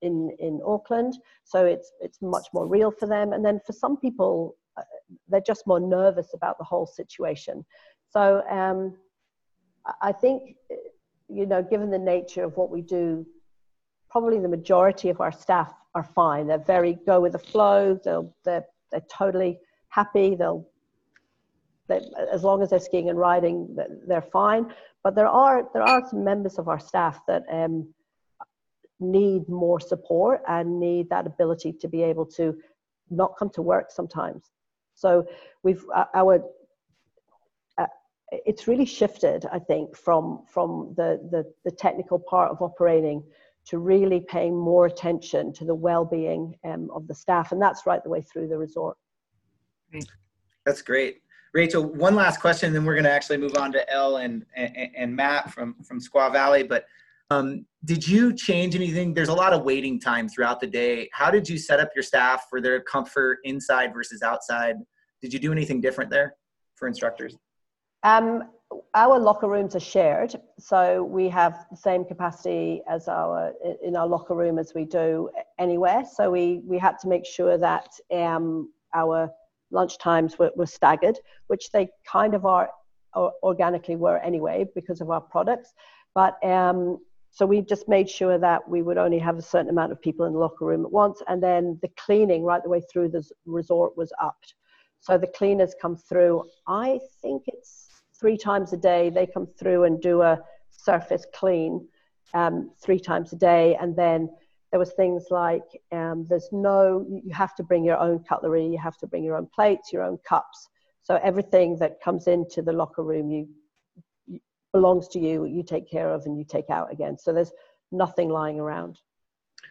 in 0.00 0.34
in 0.46 0.54
Auckland, 0.64 1.12
so 1.44 1.58
it's 1.66 1.92
it's 2.00 2.22
much 2.22 2.46
more 2.54 2.66
real 2.76 2.90
for 2.90 3.06
them. 3.06 3.34
And 3.34 3.44
then 3.44 3.60
for 3.66 3.74
some 3.74 3.98
people, 3.98 4.56
uh, 4.78 4.82
they're 5.28 5.48
just 5.52 5.66
more 5.66 5.82
nervous 5.98 6.30
about 6.32 6.56
the 6.56 6.64
whole 6.64 6.86
situation. 6.86 7.56
So 8.14 8.22
um, 8.60 8.96
I 10.00 10.12
think, 10.22 10.56
you 11.28 11.44
know, 11.44 11.62
given 11.62 11.90
the 11.90 12.04
nature 12.14 12.44
of 12.44 12.56
what 12.56 12.70
we 12.70 12.80
do, 12.80 13.26
probably 14.08 14.38
the 14.40 14.54
majority 14.58 15.10
of 15.10 15.20
our 15.20 15.32
staff 15.32 15.70
are 15.94 16.08
fine. 16.22 16.46
They're 16.46 16.70
very 16.76 16.94
go 17.12 17.20
with 17.20 17.32
the 17.32 17.44
flow. 17.52 18.00
They'll 18.02 18.34
they're 18.46 18.66
they're 18.90 19.10
totally 19.22 19.52
happy. 19.88 20.34
They'll 20.34 20.66
they, 21.88 22.00
as 22.32 22.42
long 22.42 22.62
as 22.62 22.70
they're 22.70 22.78
skiing 22.78 23.08
and 23.08 23.18
riding, 23.18 23.76
they're 24.06 24.22
fine. 24.22 24.72
But 25.02 25.14
there 25.14 25.28
are 25.28 25.68
there 25.72 25.82
are 25.82 26.02
some 26.08 26.24
members 26.24 26.58
of 26.58 26.68
our 26.68 26.80
staff 26.80 27.20
that 27.28 27.44
um, 27.50 27.92
need 28.98 29.48
more 29.48 29.78
support 29.78 30.42
and 30.48 30.80
need 30.80 31.08
that 31.10 31.26
ability 31.26 31.72
to 31.80 31.88
be 31.88 32.02
able 32.02 32.26
to 32.26 32.56
not 33.10 33.36
come 33.38 33.50
to 33.50 33.62
work 33.62 33.90
sometimes. 33.90 34.50
So 34.94 35.26
we've 35.62 35.84
uh, 35.94 36.06
our 36.14 36.42
uh, 37.78 37.86
it's 38.30 38.66
really 38.66 38.86
shifted, 38.86 39.46
I 39.52 39.58
think, 39.58 39.96
from 39.96 40.44
from 40.48 40.94
the, 40.96 41.20
the 41.30 41.52
the 41.64 41.70
technical 41.70 42.18
part 42.18 42.50
of 42.50 42.62
operating 42.62 43.22
to 43.66 43.78
really 43.78 44.20
paying 44.20 44.56
more 44.56 44.86
attention 44.86 45.52
to 45.52 45.64
the 45.64 45.74
well-being 45.74 46.54
um, 46.64 46.88
of 46.94 47.06
the 47.08 47.14
staff, 47.14 47.52
and 47.52 47.60
that's 47.60 47.84
right 47.84 48.02
the 48.02 48.10
way 48.10 48.22
through 48.22 48.48
the 48.48 48.56
resort. 48.56 48.96
That's 50.64 50.82
great. 50.82 51.20
Rachel, 51.56 51.84
one 51.84 52.14
last 52.14 52.38
question, 52.38 52.74
then 52.74 52.84
we're 52.84 52.92
going 52.92 53.04
to 53.04 53.10
actually 53.10 53.38
move 53.38 53.56
on 53.56 53.72
to 53.72 53.90
Elle 53.90 54.18
and, 54.18 54.44
and, 54.54 54.90
and 54.94 55.16
Matt 55.16 55.50
from, 55.50 55.74
from 55.84 55.98
Squaw 55.98 56.30
Valley. 56.30 56.62
But 56.62 56.84
um, 57.30 57.64
did 57.86 58.06
you 58.06 58.34
change 58.34 58.74
anything? 58.76 59.14
There's 59.14 59.30
a 59.30 59.34
lot 59.34 59.54
of 59.54 59.64
waiting 59.64 59.98
time 59.98 60.28
throughout 60.28 60.60
the 60.60 60.66
day. 60.66 61.08
How 61.14 61.30
did 61.30 61.48
you 61.48 61.56
set 61.56 61.80
up 61.80 61.88
your 61.94 62.02
staff 62.02 62.44
for 62.50 62.60
their 62.60 62.82
comfort 62.82 63.38
inside 63.44 63.94
versus 63.94 64.20
outside? 64.20 64.76
Did 65.22 65.32
you 65.32 65.38
do 65.38 65.50
anything 65.50 65.80
different 65.80 66.10
there 66.10 66.34
for 66.74 66.88
instructors? 66.88 67.38
Um, 68.02 68.50
our 68.94 69.18
locker 69.18 69.48
rooms 69.48 69.74
are 69.74 69.80
shared, 69.80 70.34
so 70.58 71.04
we 71.04 71.26
have 71.30 71.64
the 71.70 71.76
same 71.78 72.04
capacity 72.04 72.82
as 72.86 73.08
our 73.08 73.54
in 73.82 73.96
our 73.96 74.06
locker 74.06 74.34
room 74.34 74.58
as 74.58 74.74
we 74.74 74.84
do 74.84 75.30
anywhere. 75.58 76.04
So 76.16 76.30
we 76.30 76.60
we 76.66 76.76
had 76.76 76.98
to 76.98 77.08
make 77.08 77.24
sure 77.24 77.56
that 77.56 77.88
um, 78.12 78.72
our 78.92 79.30
lunch 79.70 79.98
times 79.98 80.38
were, 80.38 80.52
were 80.56 80.66
staggered, 80.66 81.18
which 81.48 81.70
they 81.72 81.88
kind 82.10 82.34
of 82.34 82.44
are 82.44 82.70
organically 83.42 83.96
were 83.96 84.18
anyway 84.18 84.66
because 84.74 85.00
of 85.00 85.10
our 85.10 85.20
products. 85.20 85.72
But 86.14 86.42
um, 86.44 86.98
so 87.30 87.44
we 87.44 87.60
just 87.60 87.88
made 87.88 88.08
sure 88.08 88.38
that 88.38 88.66
we 88.68 88.82
would 88.82 88.98
only 88.98 89.18
have 89.18 89.38
a 89.38 89.42
certain 89.42 89.70
amount 89.70 89.92
of 89.92 90.00
people 90.00 90.26
in 90.26 90.32
the 90.32 90.38
locker 90.38 90.64
room 90.64 90.84
at 90.84 90.92
once, 90.92 91.22
and 91.28 91.42
then 91.42 91.78
the 91.82 91.90
cleaning 91.96 92.42
right 92.44 92.62
the 92.62 92.68
way 92.68 92.82
through 92.90 93.10
the 93.10 93.22
resort 93.44 93.96
was 93.96 94.12
upped. 94.22 94.54
So 95.00 95.18
the 95.18 95.26
cleaners 95.26 95.74
come 95.80 95.96
through. 95.96 96.44
I 96.66 96.98
think 97.20 97.42
it's 97.46 97.88
three 98.18 98.36
times 98.38 98.72
a 98.72 98.76
day. 98.76 99.10
They 99.10 99.26
come 99.26 99.46
through 99.58 99.84
and 99.84 100.00
do 100.00 100.22
a 100.22 100.40
surface 100.70 101.26
clean 101.34 101.86
um, 102.34 102.70
three 102.82 102.98
times 102.98 103.32
a 103.32 103.36
day, 103.36 103.76
and 103.80 103.94
then 103.94 104.30
there 104.76 104.80
was 104.80 104.92
things 104.92 105.28
like 105.30 105.80
um, 105.90 106.26
there's 106.28 106.50
no 106.52 107.06
you 107.08 107.32
have 107.32 107.54
to 107.54 107.62
bring 107.62 107.82
your 107.82 107.96
own 107.96 108.22
cutlery 108.28 108.66
you 108.66 108.76
have 108.76 108.98
to 108.98 109.06
bring 109.06 109.24
your 109.24 109.34
own 109.34 109.48
plates 109.54 109.90
your 109.90 110.02
own 110.02 110.18
cups 110.28 110.68
so 111.02 111.18
everything 111.22 111.78
that 111.78 111.98
comes 112.04 112.26
into 112.26 112.60
the 112.60 112.70
locker 112.70 113.02
room 113.02 113.30
you, 113.30 113.48
you 114.26 114.38
belongs 114.74 115.08
to 115.08 115.18
you 115.18 115.46
you 115.46 115.62
take 115.62 115.90
care 115.90 116.10
of 116.12 116.26
and 116.26 116.36
you 116.36 116.44
take 116.44 116.68
out 116.68 116.92
again 116.92 117.16
so 117.16 117.32
there's 117.32 117.52
nothing 117.90 118.28
lying 118.28 118.60
around 118.60 119.00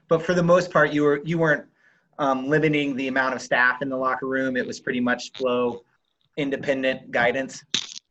but 0.08 0.24
for 0.24 0.34
the 0.34 0.42
most 0.42 0.72
part 0.72 0.92
you 0.92 1.04
were 1.04 1.22
you 1.24 1.38
weren't 1.38 1.66
um, 2.18 2.48
limiting 2.48 2.96
the 2.96 3.08
amount 3.08 3.36
of 3.36 3.44
staff 3.44 3.84
in 3.84 3.90
the 3.90 3.98
locker 3.98 4.26
room 4.26 4.58
it 4.58 4.66
was 4.66 4.80
pretty 4.80 5.00
much 5.00 5.32
flow 5.34 5.84
independent 6.38 7.12
guidance 7.12 7.64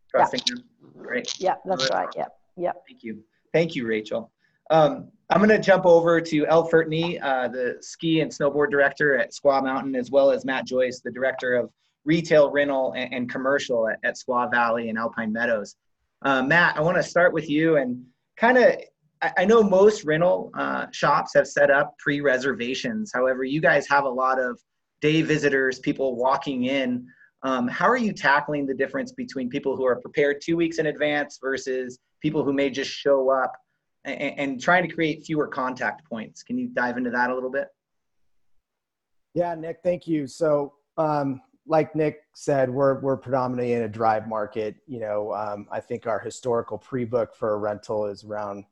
trusting 0.08 0.42
yeah. 0.46 0.62
Great. 1.02 1.34
Yeah, 1.40 1.56
that's 1.64 1.90
right. 1.90 2.08
Yeah. 2.16 2.26
Yeah. 2.56 2.70
Thank 2.88 3.02
you. 3.02 3.24
Thank 3.52 3.74
you, 3.74 3.84
Rachel. 3.84 4.30
Um, 4.70 5.08
I'm 5.30 5.38
going 5.38 5.48
to 5.48 5.58
jump 5.58 5.86
over 5.86 6.20
to 6.20 6.46
Elle 6.46 6.68
Fertney, 6.68 7.18
uh, 7.22 7.48
the 7.48 7.78
ski 7.80 8.20
and 8.20 8.30
snowboard 8.30 8.70
director 8.70 9.18
at 9.18 9.32
Squaw 9.32 9.62
Mountain, 9.62 9.96
as 9.96 10.10
well 10.10 10.30
as 10.30 10.44
Matt 10.44 10.66
Joyce, 10.66 11.00
the 11.00 11.10
director 11.10 11.54
of 11.54 11.70
retail, 12.04 12.50
rental, 12.50 12.92
and, 12.92 13.12
and 13.12 13.30
commercial 13.30 13.88
at, 13.88 13.98
at, 14.04 14.16
Squaw 14.16 14.50
Valley 14.50 14.90
and 14.90 14.98
Alpine 14.98 15.32
Meadows. 15.32 15.76
Uh, 16.22 16.42
Matt, 16.42 16.76
I 16.76 16.82
want 16.82 16.98
to 16.98 17.02
start 17.02 17.32
with 17.32 17.48
you 17.48 17.76
and 17.76 18.04
kind 18.36 18.58
of. 18.58 18.76
I, 19.22 19.32
I 19.38 19.44
know 19.46 19.62
most 19.62 20.04
rental 20.04 20.50
uh, 20.54 20.86
shops 20.92 21.32
have 21.34 21.46
set 21.46 21.70
up 21.70 21.96
pre-reservations. 21.98 23.10
However, 23.14 23.44
you 23.44 23.60
guys 23.60 23.88
have 23.88 24.04
a 24.04 24.08
lot 24.08 24.38
of 24.38 24.60
day 25.00 25.22
visitors, 25.22 25.78
people 25.78 26.16
walking 26.16 26.64
in. 26.64 27.06
Um, 27.42 27.68
how 27.68 27.86
are 27.86 27.96
you 27.96 28.12
tackling 28.12 28.66
the 28.66 28.74
difference 28.74 29.12
between 29.12 29.48
people 29.48 29.76
who 29.76 29.84
are 29.86 29.96
prepared 29.96 30.42
two 30.42 30.56
weeks 30.56 30.78
in 30.78 30.86
advance 30.86 31.38
versus 31.42 31.98
people 32.20 32.42
who 32.44 32.52
may 32.52 32.70
just 32.70 32.90
show 32.90 33.30
up 33.30 33.52
and, 34.04 34.38
and 34.38 34.60
trying 34.60 34.86
to 34.86 34.94
create 34.94 35.24
fewer 35.24 35.46
contact 35.46 36.08
points. 36.08 36.42
Can 36.42 36.58
you 36.58 36.68
dive 36.68 36.96
into 36.96 37.10
that 37.10 37.30
a 37.30 37.34
little 37.34 37.50
bit? 37.50 37.68
Yeah, 39.34 39.54
Nick, 39.54 39.78
thank 39.82 40.06
you. 40.06 40.26
So, 40.26 40.74
um, 40.96 41.40
like 41.66 41.96
Nick 41.96 42.20
said, 42.34 42.70
we're 42.70 43.00
we're 43.00 43.16
predominantly 43.16 43.72
in 43.72 43.82
a 43.82 43.88
drive 43.88 44.28
market. 44.28 44.76
You 44.86 45.00
know, 45.00 45.32
um, 45.32 45.66
I 45.72 45.80
think 45.80 46.06
our 46.06 46.20
historical 46.20 46.78
pre-book 46.78 47.34
for 47.34 47.54
a 47.54 47.56
rental 47.56 48.06
is 48.06 48.22
around 48.22 48.64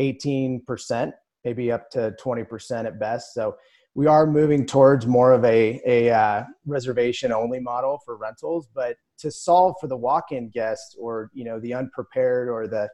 18%, 0.00 1.12
maybe 1.44 1.70
up 1.70 1.88
to 1.90 2.14
20% 2.20 2.86
at 2.86 2.98
best. 2.98 3.32
So 3.32 3.56
we 3.94 4.06
are 4.06 4.26
moving 4.26 4.66
towards 4.66 5.06
more 5.06 5.32
of 5.32 5.44
a 5.44 5.80
a 5.86 6.10
uh, 6.10 6.44
reservation 6.66 7.32
only 7.32 7.60
model 7.60 8.00
for 8.04 8.16
rentals. 8.16 8.68
But 8.74 8.96
to 9.18 9.30
solve 9.30 9.76
for 9.80 9.86
the 9.86 9.96
walk-in 9.96 10.48
guest 10.50 10.96
or 10.98 11.30
you 11.32 11.44
know 11.44 11.60
the 11.60 11.74
unprepared 11.74 12.48
or 12.48 12.66
the 12.66 12.88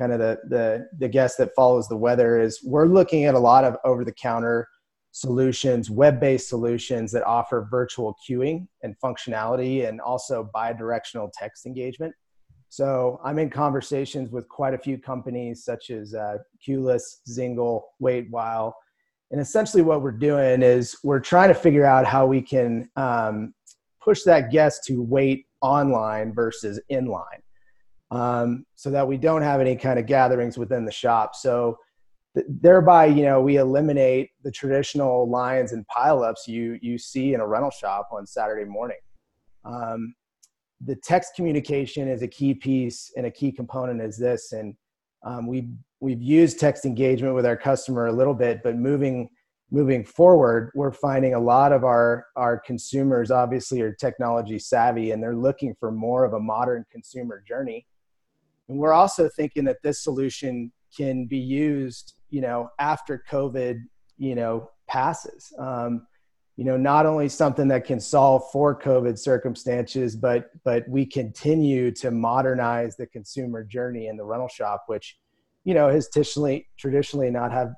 kind 0.00 0.12
of 0.12 0.18
the 0.18 0.38
the 0.48 0.88
the 0.98 1.08
guest 1.08 1.36
that 1.36 1.54
follows 1.54 1.86
the 1.86 1.96
weather 1.96 2.40
is 2.40 2.60
we're 2.64 2.86
looking 2.86 3.26
at 3.26 3.34
a 3.34 3.38
lot 3.38 3.64
of 3.64 3.76
over 3.84 4.02
the 4.02 4.12
counter 4.12 4.66
solutions 5.12 5.90
web-based 5.90 6.48
solutions 6.48 7.12
that 7.12 7.22
offer 7.24 7.68
virtual 7.70 8.16
queuing 8.26 8.66
and 8.82 8.94
functionality 9.04 9.86
and 9.86 10.00
also 10.00 10.48
bi-directional 10.54 11.30
text 11.38 11.66
engagement. 11.66 12.14
So 12.70 13.20
i'm 13.24 13.38
in 13.38 13.50
conversations 13.50 14.30
with 14.30 14.48
quite 14.48 14.72
a 14.72 14.78
few 14.78 14.96
companies 14.96 15.64
such 15.64 15.90
as 15.90 16.14
uh, 16.14 16.38
QLess, 16.66 17.02
Zingle, 17.28 17.84
Waitwhile, 18.02 18.72
and 19.30 19.40
essentially 19.40 19.82
what 19.82 20.00
we're 20.00 20.12
doing 20.12 20.62
is 20.62 20.96
we're 21.04 21.20
trying 21.20 21.48
to 21.48 21.54
figure 21.54 21.84
out 21.84 22.06
how 22.06 22.24
we 22.26 22.40
can 22.40 22.88
um, 22.96 23.52
push 24.02 24.22
that 24.22 24.50
guest 24.50 24.84
to 24.86 25.02
wait 25.02 25.46
online 25.60 26.32
versus 26.32 26.80
inline 26.90 27.42
um, 28.10 28.66
so 28.74 28.90
that 28.90 29.06
we 29.06 29.16
don't 29.16 29.42
have 29.42 29.60
any 29.60 29.76
kind 29.76 29.98
of 29.98 30.06
gatherings 30.06 30.58
within 30.58 30.84
the 30.84 30.92
shop. 30.92 31.34
So 31.34 31.78
th- 32.34 32.46
thereby, 32.48 33.06
you 33.06 33.22
know, 33.22 33.40
we 33.40 33.56
eliminate 33.56 34.30
the 34.42 34.50
traditional 34.50 35.28
lines 35.28 35.72
and 35.72 35.84
pileups 35.86 36.46
you 36.46 36.78
you 36.82 36.98
see 36.98 37.34
in 37.34 37.40
a 37.40 37.46
rental 37.46 37.70
shop 37.70 38.08
on 38.12 38.26
Saturday 38.26 38.64
morning. 38.64 38.98
Um, 39.64 40.14
the 40.84 40.96
text 40.96 41.34
communication 41.36 42.08
is 42.08 42.22
a 42.22 42.28
key 42.28 42.54
piece 42.54 43.12
and 43.16 43.26
a 43.26 43.30
key 43.30 43.52
component 43.52 44.00
is 44.00 44.16
this, 44.16 44.52
and 44.52 44.74
um, 45.24 45.46
we 45.46 45.68
we've 46.00 46.22
used 46.22 46.58
text 46.58 46.84
engagement 46.84 47.34
with 47.34 47.46
our 47.46 47.56
customer 47.56 48.06
a 48.06 48.12
little 48.12 48.34
bit, 48.34 48.62
but 48.62 48.76
moving 48.76 49.28
moving 49.72 50.02
forward, 50.02 50.72
we're 50.74 50.90
finding 50.90 51.34
a 51.34 51.38
lot 51.38 51.72
of 51.72 51.84
our 51.84 52.26
our 52.34 52.58
consumers 52.58 53.30
obviously 53.30 53.80
are 53.82 53.92
technology 53.92 54.58
savvy 54.58 55.12
and 55.12 55.22
they're 55.22 55.36
looking 55.36 55.76
for 55.78 55.92
more 55.92 56.24
of 56.24 56.32
a 56.32 56.40
modern 56.40 56.84
consumer 56.90 57.42
journey 57.46 57.86
and 58.70 58.78
we're 58.78 58.92
also 58.92 59.28
thinking 59.28 59.64
that 59.64 59.82
this 59.82 60.02
solution 60.02 60.72
can 60.96 61.26
be 61.26 61.38
used, 61.38 62.14
you 62.30 62.40
know, 62.40 62.70
after 62.78 63.22
COVID, 63.28 63.80
you 64.16 64.36
know, 64.36 64.70
passes. 64.88 65.52
Um, 65.58 66.06
you 66.56 66.64
know, 66.64 66.76
not 66.76 67.04
only 67.04 67.28
something 67.28 67.66
that 67.68 67.84
can 67.84 67.98
solve 67.98 68.44
for 68.52 68.78
COVID 68.78 69.18
circumstances, 69.18 70.14
but 70.14 70.50
but 70.62 70.88
we 70.88 71.04
continue 71.04 71.90
to 71.92 72.10
modernize 72.10 72.96
the 72.96 73.06
consumer 73.06 73.64
journey 73.64 74.06
in 74.06 74.16
the 74.16 74.24
rental 74.24 74.48
shop, 74.48 74.84
which, 74.86 75.18
you 75.64 75.74
know, 75.74 75.88
has 75.88 76.08
traditionally 76.08 76.68
traditionally 76.78 77.30
not 77.30 77.50
have 77.50 77.72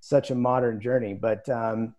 such 0.00 0.30
a 0.30 0.34
modern 0.34 0.80
journey. 0.80 1.14
But 1.14 1.48
um, 1.48 1.94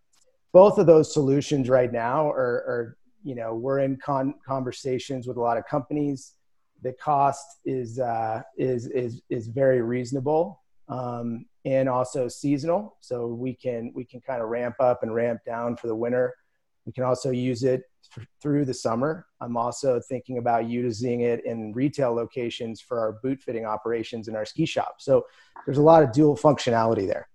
both 0.53 0.77
of 0.77 0.85
those 0.85 1.11
solutions 1.11 1.69
right 1.69 1.91
now 1.91 2.29
are, 2.29 2.37
are 2.37 2.97
you 3.23 3.33
know, 3.33 3.55
we're 3.55 3.79
in 3.79 3.97
con- 3.97 4.35
conversations 4.45 5.27
with 5.27 5.37
a 5.37 5.41
lot 5.41 5.57
of 5.57 5.65
companies 5.65 6.33
the 6.81 6.93
cost 6.93 7.59
is 7.65 7.99
uh, 7.99 8.41
is 8.57 8.87
is 8.87 9.21
is 9.29 9.47
very 9.47 9.81
reasonable 9.81 10.61
um, 10.87 11.45
and 11.65 11.89
also 11.89 12.27
seasonal. 12.27 12.97
So 12.99 13.27
we 13.27 13.53
can 13.53 13.91
we 13.95 14.05
can 14.05 14.21
kind 14.21 14.41
of 14.41 14.49
ramp 14.49 14.75
up 14.79 15.03
and 15.03 15.13
ramp 15.13 15.41
down 15.45 15.75
for 15.75 15.87
the 15.87 15.95
winter. 15.95 16.33
We 16.85 16.93
can 16.93 17.03
also 17.03 17.31
use 17.31 17.63
it 17.63 17.83
through 18.41 18.63
the 18.63 18.73
summer. 18.73 19.25
I'm 19.41 19.57
also 19.57 19.99
thinking 19.99 20.37
about 20.37 20.69
using 20.69 21.21
it 21.21 21.45
in 21.45 21.73
retail 21.73 22.13
locations 22.13 22.79
for 22.79 22.99
our 22.99 23.13
boot 23.23 23.41
fitting 23.41 23.65
operations 23.65 24.29
in 24.29 24.35
our 24.35 24.45
ski 24.45 24.65
shop. 24.65 24.95
So 24.99 25.25
there's 25.65 25.79
a 25.79 25.81
lot 25.83 26.03
of 26.03 26.13
dual 26.13 26.37
functionality 26.37 27.05
there. 27.05 27.27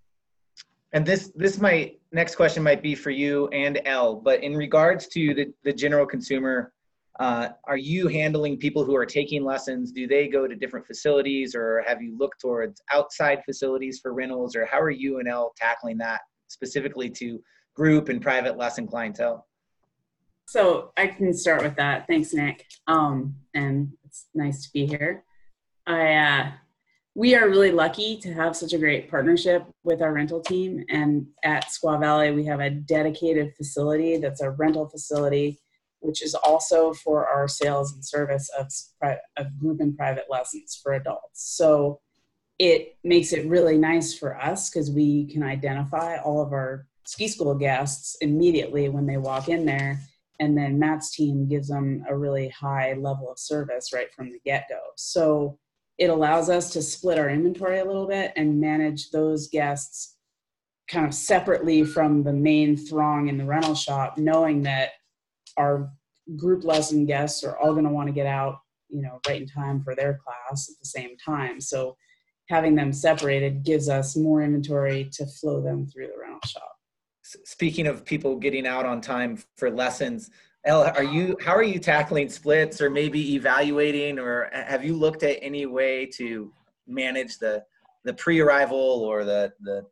And 0.94 1.04
this 1.04 1.32
this 1.34 1.60
might 1.60 2.00
next 2.12 2.36
question 2.36 2.62
might 2.62 2.82
be 2.82 2.94
for 2.94 3.10
you 3.10 3.48
and 3.48 3.80
Elle, 3.84 4.16
but 4.16 4.42
in 4.42 4.56
regards 4.56 5.06
to 5.08 5.34
the, 5.34 5.52
the 5.64 5.72
general 5.72 6.06
consumer, 6.06 6.72
uh, 7.20 7.48
are 7.64 7.76
you 7.76 8.08
handling 8.08 8.56
people 8.56 8.84
who 8.84 8.96
are 8.96 9.06
taking 9.06 9.44
lessons? 9.44 9.92
Do 9.92 10.06
they 10.06 10.28
go 10.28 10.46
to 10.46 10.54
different 10.54 10.86
facilities 10.86 11.54
or 11.54 11.84
have 11.86 12.00
you 12.00 12.16
looked 12.16 12.40
towards 12.40 12.80
outside 12.92 13.42
facilities 13.44 14.00
for 14.00 14.14
rentals 14.14 14.56
or 14.56 14.64
how 14.64 14.80
are 14.80 14.90
you 14.90 15.18
and 15.18 15.28
Elle 15.28 15.52
tackling 15.56 15.98
that 15.98 16.22
specifically 16.48 17.10
to 17.10 17.42
group 17.74 18.08
and 18.08 18.20
private 18.20 18.56
lesson 18.56 18.86
clientele? 18.86 19.46
So 20.46 20.92
I 20.96 21.06
can 21.06 21.32
start 21.32 21.62
with 21.62 21.76
that. 21.76 22.06
Thanks, 22.06 22.34
Nick. 22.34 22.66
Um, 22.86 23.36
and 23.54 23.92
it's 24.04 24.26
nice 24.34 24.64
to 24.64 24.72
be 24.72 24.86
here. 24.86 25.24
I 25.86 26.14
uh, 26.14 26.50
we 27.14 27.34
are 27.34 27.48
really 27.48 27.72
lucky 27.72 28.16
to 28.18 28.32
have 28.32 28.56
such 28.56 28.72
a 28.72 28.78
great 28.78 29.10
partnership 29.10 29.66
with 29.84 30.00
our 30.00 30.12
rental 30.12 30.40
team. 30.40 30.84
And 30.88 31.26
at 31.44 31.66
Squaw 31.66 32.00
Valley, 32.00 32.32
we 32.32 32.44
have 32.46 32.60
a 32.60 32.70
dedicated 32.70 33.54
facility 33.54 34.16
that's 34.16 34.40
a 34.40 34.50
rental 34.50 34.88
facility, 34.88 35.60
which 36.02 36.22
is 36.22 36.34
also 36.34 36.92
for 36.92 37.26
our 37.26 37.48
sales 37.48 37.92
and 37.92 38.04
service 38.04 38.50
of, 38.58 38.70
of 39.36 39.58
group 39.58 39.80
and 39.80 39.96
private 39.96 40.26
lessons 40.28 40.78
for 40.82 40.92
adults. 40.92 41.56
So 41.56 42.00
it 42.58 42.96
makes 43.02 43.32
it 43.32 43.48
really 43.48 43.78
nice 43.78 44.16
for 44.16 44.38
us 44.38 44.68
because 44.68 44.90
we 44.90 45.26
can 45.26 45.42
identify 45.42 46.18
all 46.18 46.42
of 46.42 46.52
our 46.52 46.86
ski 47.04 47.28
school 47.28 47.54
guests 47.54 48.16
immediately 48.20 48.88
when 48.88 49.06
they 49.06 49.16
walk 49.16 49.48
in 49.48 49.64
there. 49.64 50.00
And 50.40 50.56
then 50.56 50.78
Matt's 50.78 51.14
team 51.14 51.48
gives 51.48 51.68
them 51.68 52.04
a 52.08 52.16
really 52.16 52.48
high 52.48 52.94
level 52.94 53.30
of 53.30 53.38
service 53.38 53.92
right 53.92 54.12
from 54.12 54.30
the 54.30 54.40
get 54.44 54.66
go. 54.68 54.80
So 54.96 55.58
it 55.98 56.10
allows 56.10 56.50
us 56.50 56.72
to 56.72 56.82
split 56.82 57.18
our 57.18 57.30
inventory 57.30 57.78
a 57.78 57.84
little 57.84 58.08
bit 58.08 58.32
and 58.36 58.60
manage 58.60 59.10
those 59.10 59.48
guests 59.48 60.16
kind 60.88 61.06
of 61.06 61.14
separately 61.14 61.84
from 61.84 62.22
the 62.22 62.32
main 62.32 62.76
throng 62.76 63.28
in 63.28 63.38
the 63.38 63.44
rental 63.44 63.74
shop, 63.74 64.18
knowing 64.18 64.62
that 64.62 64.90
our 65.56 65.90
group 66.36 66.64
lesson 66.64 67.06
guests 67.06 67.44
are 67.44 67.58
all 67.58 67.72
going 67.72 67.84
to 67.84 67.90
want 67.90 68.08
to 68.08 68.12
get 68.12 68.26
out, 68.26 68.58
you 68.88 69.02
know, 69.02 69.20
right 69.28 69.40
in 69.40 69.46
time 69.46 69.82
for 69.82 69.94
their 69.94 70.18
class 70.24 70.68
at 70.70 70.78
the 70.78 70.86
same 70.86 71.16
time. 71.24 71.60
So 71.60 71.96
having 72.48 72.74
them 72.74 72.92
separated 72.92 73.64
gives 73.64 73.88
us 73.88 74.16
more 74.16 74.42
inventory 74.42 75.08
to 75.12 75.26
flow 75.26 75.62
them 75.62 75.86
through 75.86 76.08
the 76.08 76.18
rental 76.20 76.40
shop. 76.46 76.76
Speaking 77.22 77.86
of 77.86 78.04
people 78.04 78.36
getting 78.36 78.66
out 78.66 78.84
on 78.84 79.00
time 79.00 79.38
for 79.56 79.70
lessons, 79.70 80.30
Elle, 80.64 80.92
are 80.96 81.02
you 81.02 81.36
how 81.40 81.54
are 81.54 81.62
you 81.62 81.80
tackling 81.80 82.28
splits 82.28 82.80
or 82.80 82.88
maybe 82.88 83.34
evaluating 83.34 84.18
or 84.18 84.48
have 84.52 84.84
you 84.84 84.94
looked 84.94 85.22
at 85.24 85.38
any 85.42 85.66
way 85.66 86.06
to 86.06 86.52
manage 86.86 87.38
the 87.38 87.64
the 88.04 88.14
pre-arrival 88.14 88.78
or 88.78 89.24
the 89.24 89.52
the 89.60 89.82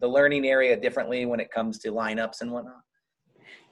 the 0.00 0.06
learning 0.06 0.46
area 0.46 0.76
differently 0.78 1.24
when 1.26 1.40
it 1.40 1.50
comes 1.50 1.78
to 1.80 1.90
lineups 1.90 2.42
and 2.42 2.50
whatnot? 2.50 2.82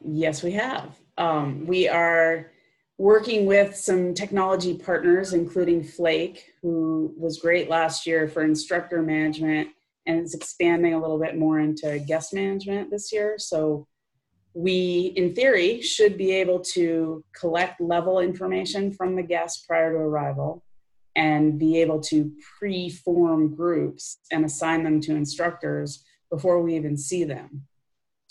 Yes, 0.04 0.42
we 0.42 0.52
have. 0.52 0.98
Um, 1.22 1.66
we 1.66 1.86
are 1.88 2.50
working 2.98 3.46
with 3.46 3.76
some 3.76 4.12
technology 4.12 4.76
partners, 4.76 5.34
including 5.34 5.84
Flaik, 5.84 6.52
who 6.60 7.14
was 7.16 7.38
great 7.38 7.68
last 7.68 8.08
year 8.08 8.26
for 8.26 8.42
instructor 8.42 9.02
management 9.02 9.68
and 10.04 10.24
is 10.24 10.34
expanding 10.34 10.94
a 10.94 11.00
little 11.00 11.20
bit 11.20 11.38
more 11.38 11.60
into 11.60 12.00
guest 12.00 12.34
management 12.34 12.90
this 12.90 13.12
year. 13.12 13.36
So 13.38 13.86
we, 14.52 15.12
in 15.14 15.32
theory, 15.32 15.80
should 15.80 16.18
be 16.18 16.32
able 16.32 16.58
to 16.74 17.24
collect 17.38 17.80
level 17.80 18.18
information 18.18 18.90
from 18.90 19.14
the 19.14 19.22
guests 19.22 19.64
prior 19.64 19.92
to 19.92 19.98
arrival 19.98 20.64
and 21.14 21.56
be 21.56 21.80
able 21.80 22.00
to 22.00 22.32
pre-form 22.58 23.54
groups 23.54 24.18
and 24.32 24.44
assign 24.44 24.82
them 24.82 25.00
to 25.02 25.14
instructors 25.14 26.04
before 26.32 26.60
we 26.60 26.74
even 26.74 26.96
see 26.96 27.22
them. 27.22 27.68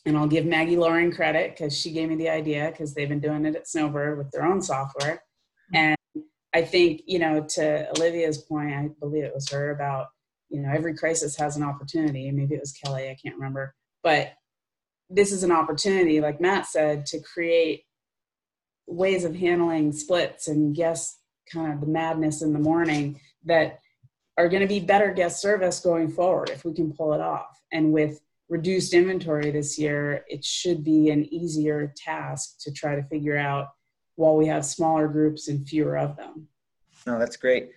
And 0.05 0.17
I'll 0.17 0.27
give 0.27 0.45
Maggie 0.45 0.77
Lauren 0.77 1.11
credit 1.11 1.51
because 1.51 1.77
she 1.77 1.91
gave 1.91 2.09
me 2.09 2.15
the 2.15 2.29
idea 2.29 2.69
because 2.71 2.93
they've 2.93 3.09
been 3.09 3.19
doing 3.19 3.45
it 3.45 3.55
at 3.55 3.67
Snowbird 3.67 4.17
with 4.17 4.31
their 4.31 4.45
own 4.45 4.61
software. 4.61 5.23
Mm-hmm. 5.73 5.75
And 5.75 5.97
I 6.53 6.63
think, 6.63 7.03
you 7.05 7.19
know, 7.19 7.45
to 7.55 7.89
Olivia's 7.91 8.39
point, 8.39 8.73
I 8.73 8.89
believe 8.99 9.23
it 9.23 9.33
was 9.33 9.49
her 9.49 9.71
about, 9.71 10.07
you 10.49 10.59
know, 10.59 10.71
every 10.73 10.95
crisis 10.95 11.37
has 11.37 11.55
an 11.55 11.63
opportunity. 11.63 12.29
Maybe 12.31 12.55
it 12.55 12.61
was 12.61 12.73
Kelly, 12.73 13.09
I 13.09 13.17
can't 13.23 13.35
remember. 13.35 13.73
But 14.03 14.33
this 15.09 15.31
is 15.31 15.43
an 15.43 15.51
opportunity, 15.51 16.19
like 16.19 16.41
Matt 16.41 16.65
said, 16.65 17.05
to 17.07 17.19
create 17.19 17.83
ways 18.87 19.23
of 19.23 19.35
handling 19.35 19.91
splits 19.91 20.47
and 20.47 20.75
guest 20.75 21.19
kind 21.51 21.73
of 21.73 21.81
the 21.81 21.87
madness 21.87 22.41
in 22.41 22.53
the 22.53 22.59
morning 22.59 23.19
that 23.45 23.79
are 24.37 24.49
going 24.49 24.61
to 24.61 24.67
be 24.67 24.79
better 24.79 25.13
guest 25.13 25.41
service 25.41 25.79
going 25.79 26.09
forward 26.09 26.49
if 26.49 26.65
we 26.65 26.73
can 26.73 26.93
pull 26.93 27.13
it 27.13 27.21
off. 27.21 27.61
And 27.71 27.93
with 27.93 28.19
reduced 28.51 28.93
inventory 28.93 29.49
this 29.49 29.79
year, 29.79 30.25
it 30.27 30.43
should 30.43 30.83
be 30.83 31.09
an 31.09 31.23
easier 31.33 31.93
task 31.95 32.57
to 32.59 32.71
try 32.71 32.95
to 32.95 33.03
figure 33.03 33.37
out 33.37 33.69
while 34.15 34.35
we 34.35 34.45
have 34.45 34.65
smaller 34.65 35.07
groups 35.07 35.47
and 35.47 35.65
fewer 35.67 35.97
of 35.97 36.17
them. 36.17 36.47
No, 37.07 37.17
that's 37.17 37.37
great. 37.37 37.71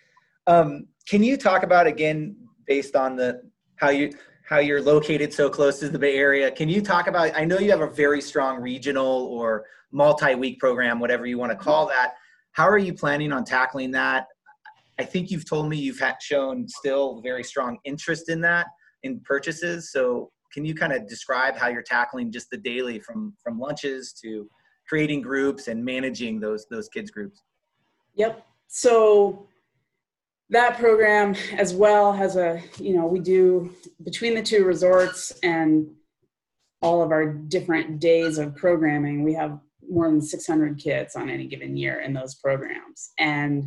Um, 0.48 0.88
can 1.08 1.22
you 1.22 1.36
talk 1.36 1.62
about 1.62 1.86
again, 1.86 2.36
based 2.66 2.96
on 2.96 3.14
the 3.14 3.42
how 3.76 3.90
you 3.90 4.12
how 4.44 4.58
you're 4.58 4.82
located 4.82 5.32
so 5.32 5.48
close 5.48 5.78
to 5.78 5.88
the 5.88 5.98
Bay 5.98 6.16
Area. 6.16 6.50
Can 6.50 6.68
you 6.68 6.82
talk 6.82 7.06
about? 7.06 7.34
I 7.34 7.44
know 7.44 7.58
you 7.58 7.70
have 7.70 7.80
a 7.80 7.90
very 7.90 8.20
strong 8.20 8.60
regional 8.60 9.06
or 9.06 9.64
multi-week 9.90 10.58
program, 10.58 11.00
whatever 11.00 11.24
you 11.24 11.38
want 11.38 11.52
to 11.52 11.56
call 11.56 11.86
that. 11.86 12.14
How 12.52 12.68
are 12.68 12.78
you 12.78 12.92
planning 12.92 13.32
on 13.32 13.44
tackling 13.44 13.90
that? 13.92 14.26
I 14.98 15.04
think 15.04 15.30
you've 15.30 15.48
told 15.48 15.68
me 15.68 15.78
you've 15.78 15.98
had 15.98 16.16
shown 16.20 16.68
still 16.68 17.22
very 17.22 17.42
strong 17.42 17.78
interest 17.84 18.28
in 18.28 18.40
that 18.42 18.66
in 19.02 19.20
purchases. 19.20 19.90
So 19.92 20.30
can 20.54 20.64
you 20.64 20.74
kind 20.74 20.92
of 20.92 21.08
describe 21.08 21.56
how 21.56 21.68
you're 21.68 21.82
tackling 21.82 22.30
just 22.30 22.48
the 22.48 22.56
daily 22.56 23.00
from 23.00 23.34
from 23.42 23.58
lunches 23.58 24.12
to 24.22 24.48
creating 24.88 25.20
groups 25.20 25.66
and 25.66 25.84
managing 25.84 26.38
those 26.38 26.66
those 26.70 26.88
kids 26.88 27.10
groups? 27.10 27.42
Yep. 28.14 28.46
So 28.68 29.48
that 30.50 30.78
program 30.78 31.34
as 31.56 31.74
well 31.74 32.12
has 32.12 32.36
a 32.36 32.62
you 32.78 32.94
know 32.96 33.06
we 33.06 33.18
do 33.18 33.74
between 34.04 34.34
the 34.34 34.42
two 34.42 34.64
resorts 34.64 35.32
and 35.42 35.90
all 36.80 37.02
of 37.02 37.10
our 37.10 37.26
different 37.26 37.98
days 37.98 38.38
of 38.38 38.54
programming 38.54 39.24
we 39.24 39.34
have 39.34 39.58
more 39.88 40.08
than 40.08 40.20
600 40.20 40.78
kids 40.78 41.16
on 41.16 41.28
any 41.28 41.46
given 41.46 41.76
year 41.76 42.00
in 42.00 42.12
those 42.12 42.34
programs 42.36 43.10
and 43.18 43.64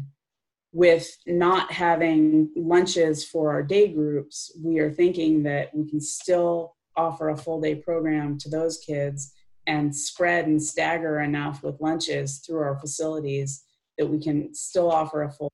with 0.72 1.10
not 1.26 1.72
having 1.72 2.52
lunches 2.56 3.26
for 3.26 3.52
our 3.52 3.64
day 3.64 3.88
groups 3.88 4.52
we 4.64 4.78
are 4.80 4.92
thinking 4.92 5.42
that 5.44 5.74
we 5.74 5.90
can 5.90 6.00
still 6.00 6.77
offer 6.98 7.30
a 7.30 7.38
full 7.38 7.62
day 7.62 7.76
program 7.76 8.38
to 8.40 8.50
those 8.50 8.80
kids 8.80 9.34
and 9.68 9.96
spread 9.96 10.48
and 10.48 10.62
stagger 10.62 11.20
enough 11.20 11.64
with 11.64 11.80
lunches 11.80 12.40
through 12.40 12.60
our 12.60 12.80
facilities 12.80 13.64
that 13.98 14.08
we 14.08 14.20
can 14.20 14.54
still 14.54 14.92
offer 14.92 15.24
a 15.24 15.32
full 15.32 15.52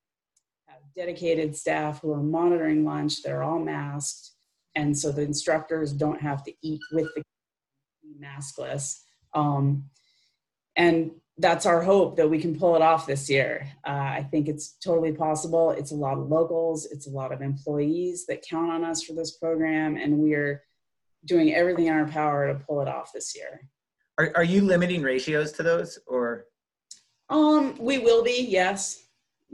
dedicated 0.96 1.56
staff 1.56 2.02
who 2.02 2.12
are 2.12 2.22
monitoring 2.22 2.86
lunch. 2.86 3.24
They're 3.24 3.44
all 3.44 3.60
masked. 3.60 4.32
And 4.76 4.98
so 4.98 5.12
the 5.12 5.22
instructors 5.22 5.94
don't 5.94 6.22
have 6.22 6.44
to 6.44 6.54
eat 6.62 6.82
with 6.92 7.08
the 7.16 7.24
maskless. 8.22 9.00
Um, 9.34 9.86
and 10.76 11.12
that's 11.38 11.66
our 11.66 11.82
hope 11.82 12.16
that 12.18 12.30
we 12.30 12.40
can 12.40 12.58
pull 12.58 12.76
it 12.76 12.82
off 12.82 13.08
this 13.08 13.30
year. 13.30 13.68
Uh, 13.86 13.92
I 13.92 14.28
think 14.30 14.48
it's 14.48 14.76
totally 14.84 15.12
possible. 15.12 15.72
It's 15.72 15.92
a 15.92 15.96
lot 15.96 16.18
of 16.18 16.30
locals, 16.30 16.86
it's 16.86 17.08
a 17.08 17.12
lot 17.12 17.32
of 17.32 17.42
employees 17.42 18.26
that 18.28 18.46
count 18.48 18.72
on 18.72 18.84
us 18.84 19.04
for 19.04 19.14
this 19.14 19.38
program, 19.38 19.96
and 19.98 20.20
we're 20.20 20.62
doing 21.26 21.54
everything 21.54 21.88
in 21.88 21.94
our 21.94 22.08
power 22.08 22.48
to 22.48 22.60
pull 22.60 22.82
it 22.82 22.88
off 22.88 23.12
this 23.14 23.36
year. 23.36 23.70
Are, 24.18 24.32
are 24.36 24.44
you 24.44 24.62
limiting 24.62 25.02
ratios 25.02 25.52
to 25.54 25.64
those 25.64 26.00
or? 26.08 26.46
Um, 27.30 27.76
we 27.80 28.00
will 28.00 28.24
be, 28.24 28.46
yes 28.48 29.04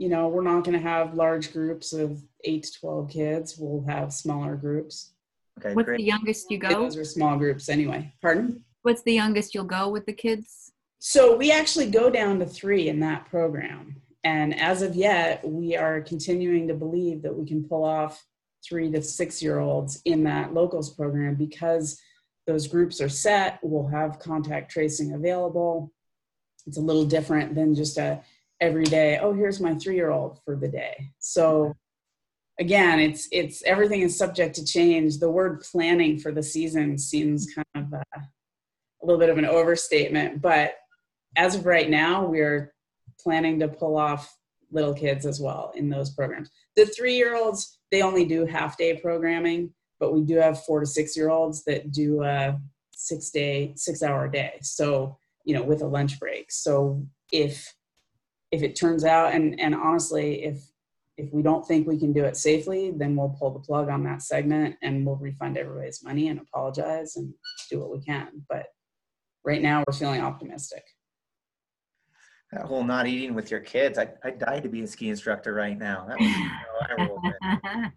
you 0.00 0.08
know, 0.08 0.28
we're 0.28 0.42
not 0.42 0.64
going 0.64 0.78
to 0.78 0.82
have 0.82 1.12
large 1.12 1.52
groups 1.52 1.92
of 1.92 2.22
eight 2.44 2.62
to 2.62 2.80
12 2.80 3.10
kids. 3.10 3.58
We'll 3.58 3.84
have 3.86 4.14
smaller 4.14 4.56
groups. 4.56 5.12
Okay, 5.58 5.74
What's 5.74 5.84
great. 5.84 5.98
the 5.98 6.04
youngest 6.04 6.50
you 6.50 6.56
go? 6.56 6.70
Those 6.70 6.96
are 6.96 7.04
small 7.04 7.36
groups 7.36 7.68
anyway. 7.68 8.10
Pardon? 8.22 8.64
What's 8.80 9.02
the 9.02 9.12
youngest 9.12 9.54
you'll 9.54 9.64
go 9.64 9.90
with 9.90 10.06
the 10.06 10.14
kids? 10.14 10.72
So 11.00 11.36
we 11.36 11.52
actually 11.52 11.90
go 11.90 12.08
down 12.08 12.38
to 12.38 12.46
three 12.46 12.88
in 12.88 12.98
that 13.00 13.26
program. 13.28 14.00
And 14.24 14.58
as 14.58 14.80
of 14.80 14.96
yet, 14.96 15.46
we 15.46 15.76
are 15.76 16.00
continuing 16.00 16.66
to 16.68 16.74
believe 16.74 17.20
that 17.20 17.36
we 17.36 17.46
can 17.46 17.62
pull 17.62 17.84
off 17.84 18.24
three 18.66 18.90
to 18.90 19.02
six 19.02 19.42
year 19.42 19.58
olds 19.58 20.00
in 20.04 20.24
that 20.24 20.54
locals 20.54 20.90
program 20.94 21.34
because 21.34 22.00
those 22.46 22.66
groups 22.66 23.00
are 23.00 23.08
set. 23.08 23.58
We'll 23.62 23.88
have 23.88 24.18
contact 24.18 24.70
tracing 24.70 25.14
available. 25.14 25.92
It's 26.66 26.78
a 26.78 26.82
little 26.82 27.04
different 27.04 27.54
than 27.54 27.74
just 27.74 27.96
a 27.98 28.22
every 28.60 28.84
day 28.84 29.18
oh 29.20 29.32
here's 29.32 29.60
my 29.60 29.74
three 29.74 29.96
year 29.96 30.10
old 30.10 30.38
for 30.44 30.54
the 30.54 30.68
day 30.68 31.10
so 31.18 31.74
again 32.58 33.00
it's 33.00 33.26
it's 33.32 33.62
everything 33.62 34.02
is 34.02 34.16
subject 34.16 34.54
to 34.54 34.64
change 34.64 35.18
the 35.18 35.30
word 35.30 35.62
planning 35.62 36.18
for 36.18 36.30
the 36.30 36.42
season 36.42 36.98
seems 36.98 37.52
kind 37.54 37.86
of 37.86 37.92
a, 37.92 38.04
a 38.20 39.02
little 39.02 39.18
bit 39.18 39.30
of 39.30 39.38
an 39.38 39.46
overstatement 39.46 40.42
but 40.42 40.74
as 41.36 41.54
of 41.54 41.64
right 41.64 41.88
now 41.88 42.26
we're 42.26 42.74
planning 43.18 43.58
to 43.58 43.68
pull 43.68 43.96
off 43.96 44.36
little 44.72 44.94
kids 44.94 45.26
as 45.26 45.40
well 45.40 45.72
in 45.74 45.88
those 45.88 46.10
programs 46.10 46.50
the 46.76 46.86
three 46.86 47.16
year 47.16 47.36
olds 47.36 47.78
they 47.90 48.02
only 48.02 48.24
do 48.24 48.46
half 48.46 48.76
day 48.76 48.96
programming 48.96 49.72
but 50.00 50.14
we 50.14 50.22
do 50.22 50.36
have 50.36 50.64
four 50.64 50.80
to 50.80 50.86
six 50.86 51.16
year 51.16 51.30
olds 51.30 51.62
that 51.64 51.92
do 51.92 52.22
a 52.22 52.58
six 53.00 53.30
day, 53.30 53.72
six 53.76 54.02
hour 54.02 54.28
day. 54.28 54.58
So, 54.62 55.18
you 55.44 55.54
know, 55.54 55.62
with 55.62 55.82
a 55.82 55.86
lunch 55.86 56.18
break. 56.18 56.50
So 56.50 57.06
if 57.32 57.74
if 58.50 58.62
it 58.62 58.76
turns 58.76 59.04
out 59.04 59.34
and 59.34 59.60
and 59.60 59.74
honestly, 59.74 60.44
if 60.44 60.58
if 61.16 61.32
we 61.32 61.42
don't 61.42 61.66
think 61.66 61.86
we 61.86 61.98
can 61.98 62.12
do 62.12 62.24
it 62.24 62.36
safely, 62.36 62.92
then 62.96 63.14
we'll 63.14 63.36
pull 63.38 63.50
the 63.50 63.60
plug 63.60 63.90
on 63.90 64.04
that 64.04 64.22
segment 64.22 64.76
and 64.82 65.04
we'll 65.04 65.16
refund 65.16 65.58
everybody's 65.58 66.02
money 66.02 66.28
and 66.28 66.40
apologize 66.40 67.16
and 67.16 67.32
do 67.68 67.78
what 67.80 67.90
we 67.90 68.00
can. 68.02 68.44
But 68.48 68.66
right 69.44 69.60
now 69.60 69.84
we're 69.86 69.92
feeling 69.92 70.22
optimistic. 70.22 70.84
That 72.52 72.62
whole 72.62 72.82
not 72.82 73.06
eating 73.06 73.34
with 73.34 73.50
your 73.50 73.60
kids, 73.60 73.96
I, 73.96 74.08
I'd 74.24 74.40
die 74.40 74.58
to 74.58 74.68
be 74.68 74.82
a 74.82 74.86
ski 74.86 75.08
instructor 75.08 75.54
right 75.54 75.78
now. 75.78 76.06
That 76.08 76.18
was, 76.98 77.92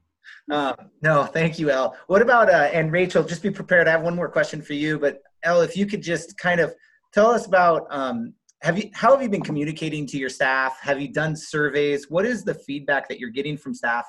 um, 0.52 0.90
no, 1.02 1.24
thank 1.26 1.58
you, 1.58 1.72
Elle. 1.72 1.98
What 2.06 2.22
about, 2.22 2.52
uh, 2.52 2.70
and 2.72 2.92
Rachel, 2.92 3.24
just 3.24 3.42
be 3.42 3.50
prepared. 3.50 3.88
I 3.88 3.92
have 3.92 4.04
one 4.04 4.16
more 4.16 4.30
question 4.30 4.62
for 4.62 4.74
you, 4.74 5.00
but 5.00 5.24
Elle, 5.42 5.62
if 5.62 5.76
you 5.76 5.88
could 5.88 6.04
just 6.04 6.38
kind 6.38 6.60
of 6.60 6.76
tell 7.14 7.32
us 7.32 7.48
about, 7.48 7.88
um, 7.90 8.34
have 8.62 8.78
you, 8.78 8.92
how 8.94 9.12
have 9.12 9.24
you 9.24 9.30
been 9.30 9.42
communicating 9.42 10.06
to 10.08 10.18
your 10.18 10.30
staff? 10.30 10.80
Have 10.82 11.02
you 11.02 11.12
done 11.12 11.36
surveys? 11.36 12.10
What 12.10 12.26
is 12.26 12.44
the 12.44 12.54
feedback 12.54 13.10
that 13.10 13.20
you're 13.20 13.32
getting 13.32 13.58
from 13.58 13.74
staff 13.74 14.06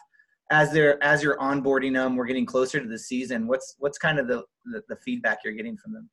as 0.50 0.72
they're, 0.72 1.02
as 1.02 1.22
you're 1.22 1.38
onboarding 1.38 1.94
them, 1.94 2.16
we're 2.16 2.26
getting 2.26 2.44
closer 2.44 2.80
to 2.80 2.86
the 2.86 2.98
season. 2.98 3.46
What's, 3.46 3.76
what's 3.78 3.96
kind 3.96 4.18
of 4.18 4.28
the, 4.28 4.44
the, 4.66 4.82
the 4.90 4.96
feedback 4.96 5.38
you're 5.42 5.54
getting 5.54 5.76
from 5.78 5.94
them? 5.94 6.10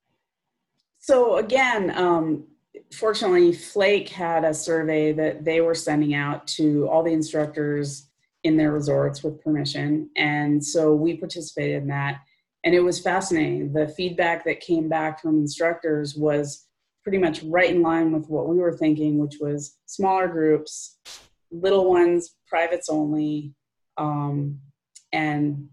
So 1.00 1.38
again, 1.38 1.92
um, 1.98 2.48
fortunately, 2.94 3.54
Flaik 3.54 4.10
had 4.10 4.44
a 4.44 4.54
survey 4.54 5.12
that 5.14 5.44
they 5.44 5.62
were 5.62 5.76
sending 5.76 6.14
out 6.14 6.48
to 6.48 6.88
all 6.90 7.04
the 7.04 7.14
instructors 7.14 8.08
in 8.44 8.58
their 8.58 8.72
resorts 8.72 9.24
with 9.24 9.42
permission. 9.44 10.10
And 10.16 10.64
so 10.64 10.94
we 10.96 11.18
participated 11.18 11.84
in 11.84 11.88
that. 11.90 12.22
And 12.64 12.74
it 12.76 12.80
was 12.80 13.00
fascinating. 13.00 13.74
The 13.74 13.88
feedback 13.88 14.46
that 14.46 14.60
came 14.60 14.88
back 14.90 15.22
from 15.22 15.40
instructors 15.40 16.16
was 16.16 16.66
pretty 17.04 17.18
much 17.18 17.42
right 17.44 17.70
in 17.70 17.82
line 17.82 18.12
with 18.12 18.28
what 18.30 18.48
we 18.48 18.58
were 18.58 18.78
thinking, 18.78 19.18
which 19.18 19.38
was 19.40 19.78
smaller 19.86 20.28
groups, 20.28 20.98
little 21.52 21.90
ones, 21.90 22.36
privates 22.48 22.90
only, 22.90 23.54
um, 23.98 24.60
and 25.12 25.68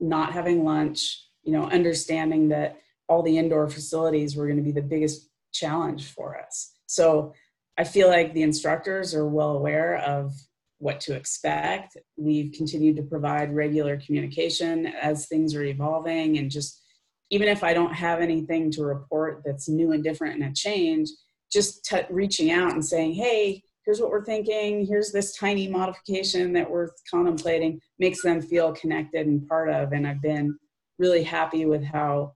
not 0.00 0.32
having 0.32 0.64
lunch, 0.64 1.24
you 1.42 1.52
know, 1.52 1.64
understanding 1.64 2.48
that 2.48 2.78
all 3.08 3.22
the 3.22 3.38
indoor 3.38 3.68
facilities 3.68 4.36
were 4.36 4.46
going 4.46 4.58
to 4.58 4.62
be 4.62 4.72
the 4.72 4.82
biggest 4.82 5.27
challenge 5.58 6.12
for 6.12 6.38
us. 6.38 6.72
So 6.86 7.34
I 7.76 7.84
feel 7.84 8.08
like 8.08 8.32
the 8.32 8.42
instructors 8.42 9.14
are 9.14 9.26
well 9.26 9.52
aware 9.52 9.96
of 9.98 10.32
what 10.78 11.00
to 11.00 11.14
expect. 11.14 11.96
We've 12.16 12.52
continued 12.52 12.96
to 12.96 13.02
provide 13.02 13.54
regular 13.54 13.98
communication 13.98 14.86
as 14.86 15.26
things 15.26 15.54
are 15.54 15.64
evolving 15.64 16.38
and 16.38 16.50
just 16.50 16.82
even 17.30 17.48
if 17.48 17.62
I 17.62 17.74
don't 17.74 17.92
have 17.92 18.20
anything 18.20 18.70
to 18.72 18.84
report 18.84 19.42
that's 19.44 19.68
new 19.68 19.92
and 19.92 20.02
different 20.02 20.40
and 20.40 20.50
a 20.50 20.54
change, 20.54 21.10
just 21.52 21.84
t- 21.84 22.00
reaching 22.08 22.50
out 22.50 22.72
and 22.72 22.84
saying, 22.84 23.14
hey, 23.14 23.62
here's 23.84 24.00
what 24.00 24.10
we're 24.10 24.24
thinking, 24.24 24.86
here's 24.86 25.12
this 25.12 25.36
tiny 25.36 25.68
modification 25.68 26.52
that 26.54 26.70
we're 26.70 26.88
contemplating, 27.10 27.80
makes 27.98 28.22
them 28.22 28.40
feel 28.40 28.72
connected 28.72 29.26
and 29.26 29.46
part 29.46 29.70
of. 29.70 29.92
And 29.92 30.06
I've 30.06 30.22
been 30.22 30.58
really 30.98 31.22
happy 31.22 31.66
with 31.66 31.84
how 31.84 32.34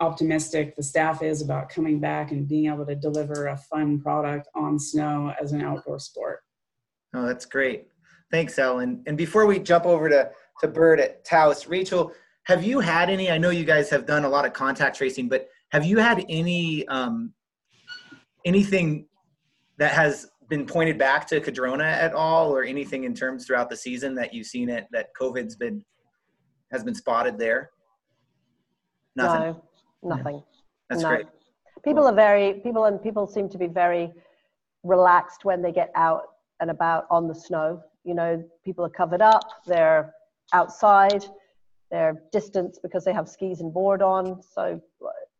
optimistic 0.00 0.76
the 0.76 0.82
staff 0.82 1.22
is 1.22 1.40
about 1.42 1.68
coming 1.68 1.98
back 1.98 2.30
and 2.30 2.46
being 2.46 2.66
able 2.66 2.84
to 2.84 2.94
deliver 2.94 3.46
a 3.46 3.56
fun 3.56 4.00
product 4.00 4.48
on 4.54 4.78
snow 4.78 5.32
as 5.40 5.52
an 5.52 5.62
outdoor 5.62 5.98
sport. 5.98 6.40
Oh, 7.14 7.26
that's 7.26 7.46
great. 7.46 7.86
Thanks, 8.30 8.58
Ellen. 8.58 9.02
And 9.06 9.16
before 9.16 9.46
we 9.46 9.58
jump 9.58 9.86
over 9.86 10.08
to, 10.08 10.30
to 10.60 10.68
Bert 10.68 11.00
at 11.00 11.24
Taos, 11.24 11.66
Rachel, 11.66 12.12
have 12.44 12.62
you 12.62 12.80
had 12.80 13.08
any? 13.08 13.30
I 13.30 13.38
know 13.38 13.50
you 13.50 13.64
guys 13.64 13.88
have 13.90 14.06
done 14.06 14.24
a 14.24 14.28
lot 14.28 14.44
of 14.44 14.52
contact 14.52 14.96
tracing, 14.96 15.28
but 15.28 15.48
have 15.70 15.84
you 15.84 15.98
had 15.98 16.24
any 16.28 16.86
um, 16.88 17.32
anything 18.44 19.06
that 19.78 19.92
has 19.92 20.28
been 20.48 20.66
pointed 20.66 20.98
back 20.98 21.26
to 21.28 21.40
Cardrona 21.40 21.84
at 21.84 22.12
all, 22.12 22.54
or 22.54 22.62
anything 22.62 23.04
in 23.04 23.14
terms 23.14 23.46
throughout 23.46 23.68
the 23.70 23.76
season 23.76 24.14
that 24.16 24.32
you've 24.32 24.46
seen 24.46 24.68
it 24.68 24.86
that 24.92 25.08
COVID's 25.20 25.56
been 25.56 25.84
has 26.70 26.84
been 26.84 26.94
spotted 26.94 27.38
there? 27.38 27.70
Nothing. 29.16 29.40
No, 29.40 29.62
nothing. 30.06 30.42
That's 30.88 31.02
no. 31.02 31.08
great. 31.08 31.26
People 31.84 32.06
are 32.06 32.14
very 32.14 32.54
people 32.54 32.84
and 32.86 33.02
people 33.02 33.26
seem 33.26 33.48
to 33.50 33.58
be 33.58 33.66
very 33.66 34.12
relaxed 34.82 35.44
when 35.44 35.62
they 35.62 35.72
get 35.72 35.90
out 35.94 36.22
and 36.60 36.70
about 36.70 37.06
on 37.10 37.28
the 37.28 37.34
snow. 37.34 37.82
You 38.04 38.14
know, 38.14 38.44
people 38.64 38.84
are 38.84 38.90
covered 38.90 39.20
up. 39.20 39.42
They're 39.66 40.14
outside 40.52 41.24
they're 41.90 42.20
distanced 42.32 42.80
because 42.82 43.04
they 43.04 43.12
have 43.12 43.28
skis 43.28 43.60
and 43.60 43.72
board 43.72 44.02
on. 44.02 44.42
So, 44.42 44.80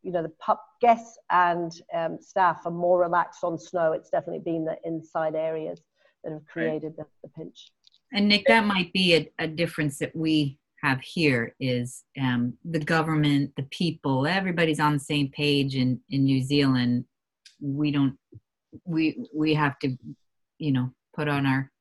you 0.01 0.11
know, 0.11 0.23
the 0.23 0.31
pup 0.39 0.63
guests 0.81 1.17
and 1.29 1.71
um, 1.93 2.17
staff 2.21 2.61
are 2.65 2.71
more 2.71 3.01
relaxed 3.01 3.43
on 3.43 3.57
snow. 3.57 3.91
It's 3.91 4.09
definitely 4.09 4.39
been 4.39 4.63
the 4.63 4.77
inside 4.85 5.35
areas 5.35 5.81
that 6.23 6.31
have 6.31 6.45
created 6.45 6.93
right. 6.97 7.07
the, 7.21 7.27
the, 7.27 7.29
pinch. 7.29 7.71
And 8.13 8.29
Nick, 8.29 8.45
that 8.47 8.65
might 8.65 8.93
be 8.93 9.15
a, 9.15 9.29
a 9.39 9.47
difference 9.47 9.99
that 9.99 10.15
we 10.15 10.57
have 10.81 11.01
here 11.01 11.55
is 11.59 12.03
um, 12.21 12.53
the 12.63 12.79
government, 12.79 13.51
the 13.57 13.63
people, 13.63 14.27
everybody's 14.27 14.79
on 14.79 14.93
the 14.93 14.99
same 14.99 15.29
page 15.29 15.75
in, 15.75 15.99
in 16.09 16.23
New 16.23 16.41
Zealand. 16.41 17.05
We 17.59 17.91
don't, 17.91 18.17
we, 18.85 19.25
we 19.33 19.53
have 19.55 19.79
to, 19.79 19.97
you 20.59 20.71
know, 20.71 20.91
put 21.15 21.27
on 21.27 21.45
our 21.45 21.71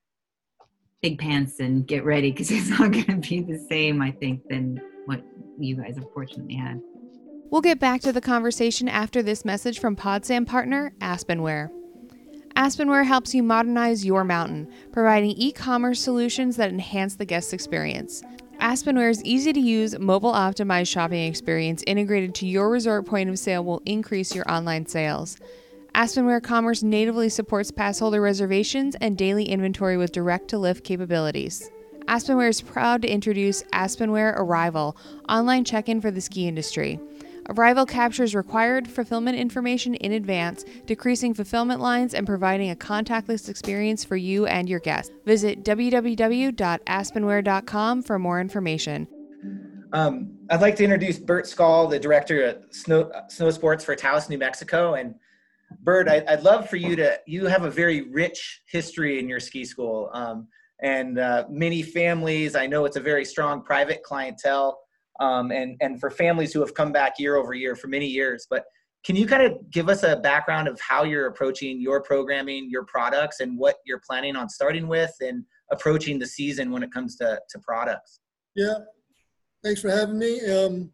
big 1.02 1.18
pants 1.18 1.61
and 1.61 1.87
get 1.87 2.04
ready 2.04 2.30
because 2.30 2.50
it's 2.50 2.70
not 2.70 2.92
going 2.92 3.20
to 3.20 3.28
be 3.28 3.40
the 3.40 3.59
same, 3.68 4.00
I 4.00 4.12
think, 4.12 4.48
than 4.48 4.80
what 5.04 5.22
you 5.59 5.76
guys 5.76 5.96
unfortunately 5.96 6.56
had. 6.56 6.80
We'll 7.50 7.61
get 7.61 7.78
back 7.78 8.00
to 8.02 8.12
the 8.12 8.20
conversation 8.20 8.88
after 8.88 9.22
this 9.22 9.44
message 9.44 9.78
from 9.78 9.94
PodSam 9.94 10.46
partner 10.46 10.92
Aspenware. 11.00 11.70
Aspenware 12.56 13.04
helps 13.04 13.35
you 13.35 13.42
modernize 13.42 14.04
your 14.04 14.24
mountain, 14.24 14.66
providing 14.90 15.30
e 15.30 15.52
commerce 15.52 16.00
solutions 16.00 16.56
that 16.56 16.70
enhance 16.70 17.14
the 17.16 17.24
guest 17.24 17.52
experience. 17.52 18.22
Aspenware's 18.61 19.23
easy 19.23 19.53
to 19.53 19.61
use, 19.61 19.99
mobile 19.99 20.33
optimized 20.33 20.88
shopping 20.88 21.25
experience 21.25 21.85
integrated 21.87 22.35
to 22.37 22.47
your 22.47 22.71
resort 22.71 23.05
point 23.07 23.29
of 23.29 23.38
sale 23.38 23.64
will 23.64 23.83
increase 23.85 24.35
your 24.35 24.51
online 24.51 24.87
sales. 24.87 25.37
Aspenware 25.95 26.42
Commerce 26.42 26.83
natively 26.83 27.29
supports 27.29 27.71
passholder 27.71 28.23
reservations 28.23 28.95
and 28.97 29.16
daily 29.16 29.45
inventory 29.45 29.97
with 29.97 30.12
direct 30.12 30.49
to 30.49 30.59
lift 30.59 30.85
capabilities. 30.85 31.71
Aspenware 32.07 32.49
is 32.49 32.61
proud 32.61 33.03
to 33.03 33.09
introduce 33.09 33.62
Aspenware 33.75 34.38
Arrival, 34.38 34.97
online 35.29 35.64
check 35.64 35.88
in 35.88 36.01
for 36.01 36.11
the 36.11 36.21
ski 36.21 36.49
industry. 36.49 37.01
Arrival 37.48 37.87
captures 37.87 38.35
required 38.35 38.88
fulfillment 38.88 39.38
information 39.38 39.94
in 39.94 40.11
advance, 40.12 40.64
decreasing 40.85 41.32
fulfillment 41.32 41.80
lines 41.80 42.12
and 42.14 42.26
providing 42.26 42.70
a 42.70 42.76
contactless 42.76 43.48
experience 43.48 44.04
for 44.04 44.16
you 44.16 44.46
and 44.46 44.68
your 44.68 44.80
guests. 44.80 45.12
Visit 45.24 45.64
www.aspenware.com 45.64 48.02
for 48.02 48.18
more 48.18 48.40
information. 48.40 49.06
Um, 49.92 50.37
I'd 50.50 50.61
like 50.61 50.74
to 50.76 50.85
introduce 50.85 51.18
Bert 51.18 51.46
Skall, 51.46 51.87
the 51.87 51.98
director 51.98 52.44
of 52.44 52.59
snow, 52.70 53.11
snow 53.28 53.50
sports 53.50 53.85
for 53.85 53.94
Taos, 53.94 54.28
New 54.28 54.38
Mexico, 54.38 54.94
and 54.94 55.14
Bert, 55.80 56.09
I, 56.09 56.24
would 56.28 56.42
love 56.42 56.68
for 56.68 56.76
you 56.76 56.96
to, 56.96 57.18
you 57.26 57.46
have 57.46 57.64
a 57.64 57.70
very 57.70 58.11
rich 58.11 58.62
history 58.66 59.18
in 59.18 59.28
your 59.28 59.40
ski 59.40 59.64
school 59.64 60.11
um, 60.12 60.48
and 60.80 61.18
uh, 61.18 61.44
many 61.48 61.82
families. 61.82 62.56
I 62.56 62.66
know 62.66 62.85
it's 62.85 62.96
a 62.96 63.00
very 63.00 63.24
strong 63.24 63.62
private 63.62 64.02
clientele 64.02 64.80
um, 65.20 65.50
and, 65.50 65.76
and 65.81 66.00
for 66.00 66.11
families 66.11 66.52
who 66.52 66.61
have 66.61 66.74
come 66.74 66.92
back 66.92 67.18
year 67.18 67.37
over 67.37 67.55
year 67.55 67.76
for 67.76 67.88
many 67.88 68.07
years. 68.07 68.46
But 68.48 68.64
can 69.05 69.14
you 69.16 69.26
kind 69.26 69.42
of 69.42 69.70
give 69.70 69.88
us 69.88 70.02
a 70.02 70.16
background 70.16 70.66
of 70.68 70.81
how 70.81 71.05
you're 71.05 71.26
approaching 71.26 71.81
your 71.81 72.02
programming, 72.02 72.68
your 72.68 72.85
products, 72.85 73.40
and 73.40 73.57
what 73.59 73.76
you're 73.85 74.02
planning 74.05 74.35
on 74.35 74.48
starting 74.48 74.88
with 74.88 75.14
and 75.20 75.44
approaching 75.70 76.18
the 76.18 76.26
season 76.26 76.70
when 76.70 76.83
it 76.83 76.92
comes 76.92 77.16
to, 77.16 77.38
to 77.50 77.59
products? 77.61 78.20
Yeah, 78.55 78.79
thanks 79.62 79.81
for 79.81 79.90
having 79.90 80.18
me. 80.18 80.40
Um, 80.50 80.90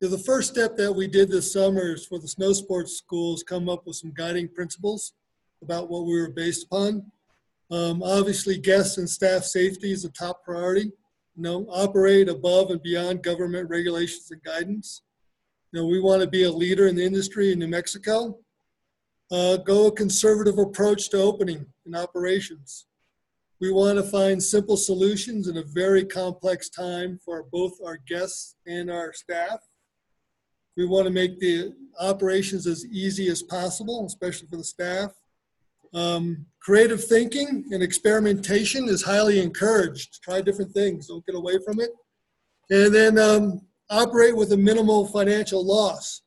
the 0.00 0.18
first 0.18 0.52
step 0.52 0.76
that 0.76 0.92
we 0.92 1.06
did 1.06 1.30
this 1.30 1.52
summer 1.52 1.94
is 1.94 2.06
for 2.06 2.18
the 2.18 2.28
snow 2.28 2.52
sports 2.52 2.98
schools 2.98 3.42
come 3.42 3.68
up 3.68 3.86
with 3.86 3.96
some 3.96 4.12
guiding 4.14 4.48
principles 4.48 5.12
about 5.62 5.88
what 5.88 6.04
we 6.04 6.20
were 6.20 6.30
based 6.30 6.66
upon. 6.66 7.10
Um, 7.70 8.02
obviously, 8.02 8.58
guests 8.58 8.98
and 8.98 9.08
staff 9.08 9.44
safety 9.44 9.92
is 9.92 10.04
a 10.04 10.10
top 10.10 10.44
priority. 10.44 10.92
You 11.36 11.42
know, 11.42 11.66
operate 11.68 12.28
above 12.28 12.70
and 12.70 12.82
beyond 12.82 13.22
government 13.22 13.68
regulations 13.68 14.30
and 14.30 14.42
guidance. 14.42 15.02
You 15.72 15.80
know, 15.80 15.86
we 15.86 16.00
want 16.00 16.22
to 16.22 16.28
be 16.28 16.44
a 16.44 16.50
leader 16.50 16.86
in 16.86 16.94
the 16.94 17.04
industry 17.04 17.52
in 17.52 17.58
New 17.58 17.68
Mexico. 17.68 18.38
Uh, 19.32 19.56
go 19.56 19.86
a 19.86 19.92
conservative 19.92 20.58
approach 20.58 21.10
to 21.10 21.20
opening 21.20 21.66
and 21.86 21.96
operations. 21.96 22.86
We 23.60 23.72
want 23.72 23.96
to 23.96 24.04
find 24.04 24.42
simple 24.42 24.76
solutions 24.76 25.48
in 25.48 25.56
a 25.56 25.62
very 25.62 26.04
complex 26.04 26.68
time 26.68 27.18
for 27.24 27.44
both 27.50 27.72
our 27.84 27.96
guests 27.96 28.56
and 28.66 28.90
our 28.90 29.12
staff. 29.12 29.60
We 30.76 30.86
want 30.86 31.06
to 31.06 31.12
make 31.12 31.40
the 31.40 31.72
operations 31.98 32.66
as 32.66 32.84
easy 32.86 33.28
as 33.28 33.42
possible, 33.42 34.04
especially 34.06 34.48
for 34.48 34.56
the 34.56 34.64
staff. 34.64 35.12
Um, 35.94 36.46
creative 36.60 37.04
thinking 37.04 37.64
and 37.70 37.82
experimentation 37.82 38.88
is 38.88 39.02
highly 39.02 39.40
encouraged. 39.40 40.22
Try 40.22 40.40
different 40.40 40.72
things, 40.72 41.06
don't 41.06 41.24
get 41.26 41.36
away 41.36 41.58
from 41.64 41.80
it. 41.80 41.90
And 42.70 42.94
then 42.94 43.18
um, 43.18 43.60
operate 43.90 44.36
with 44.36 44.52
a 44.52 44.56
minimal 44.56 45.06
financial 45.06 45.64
loss 45.64 46.22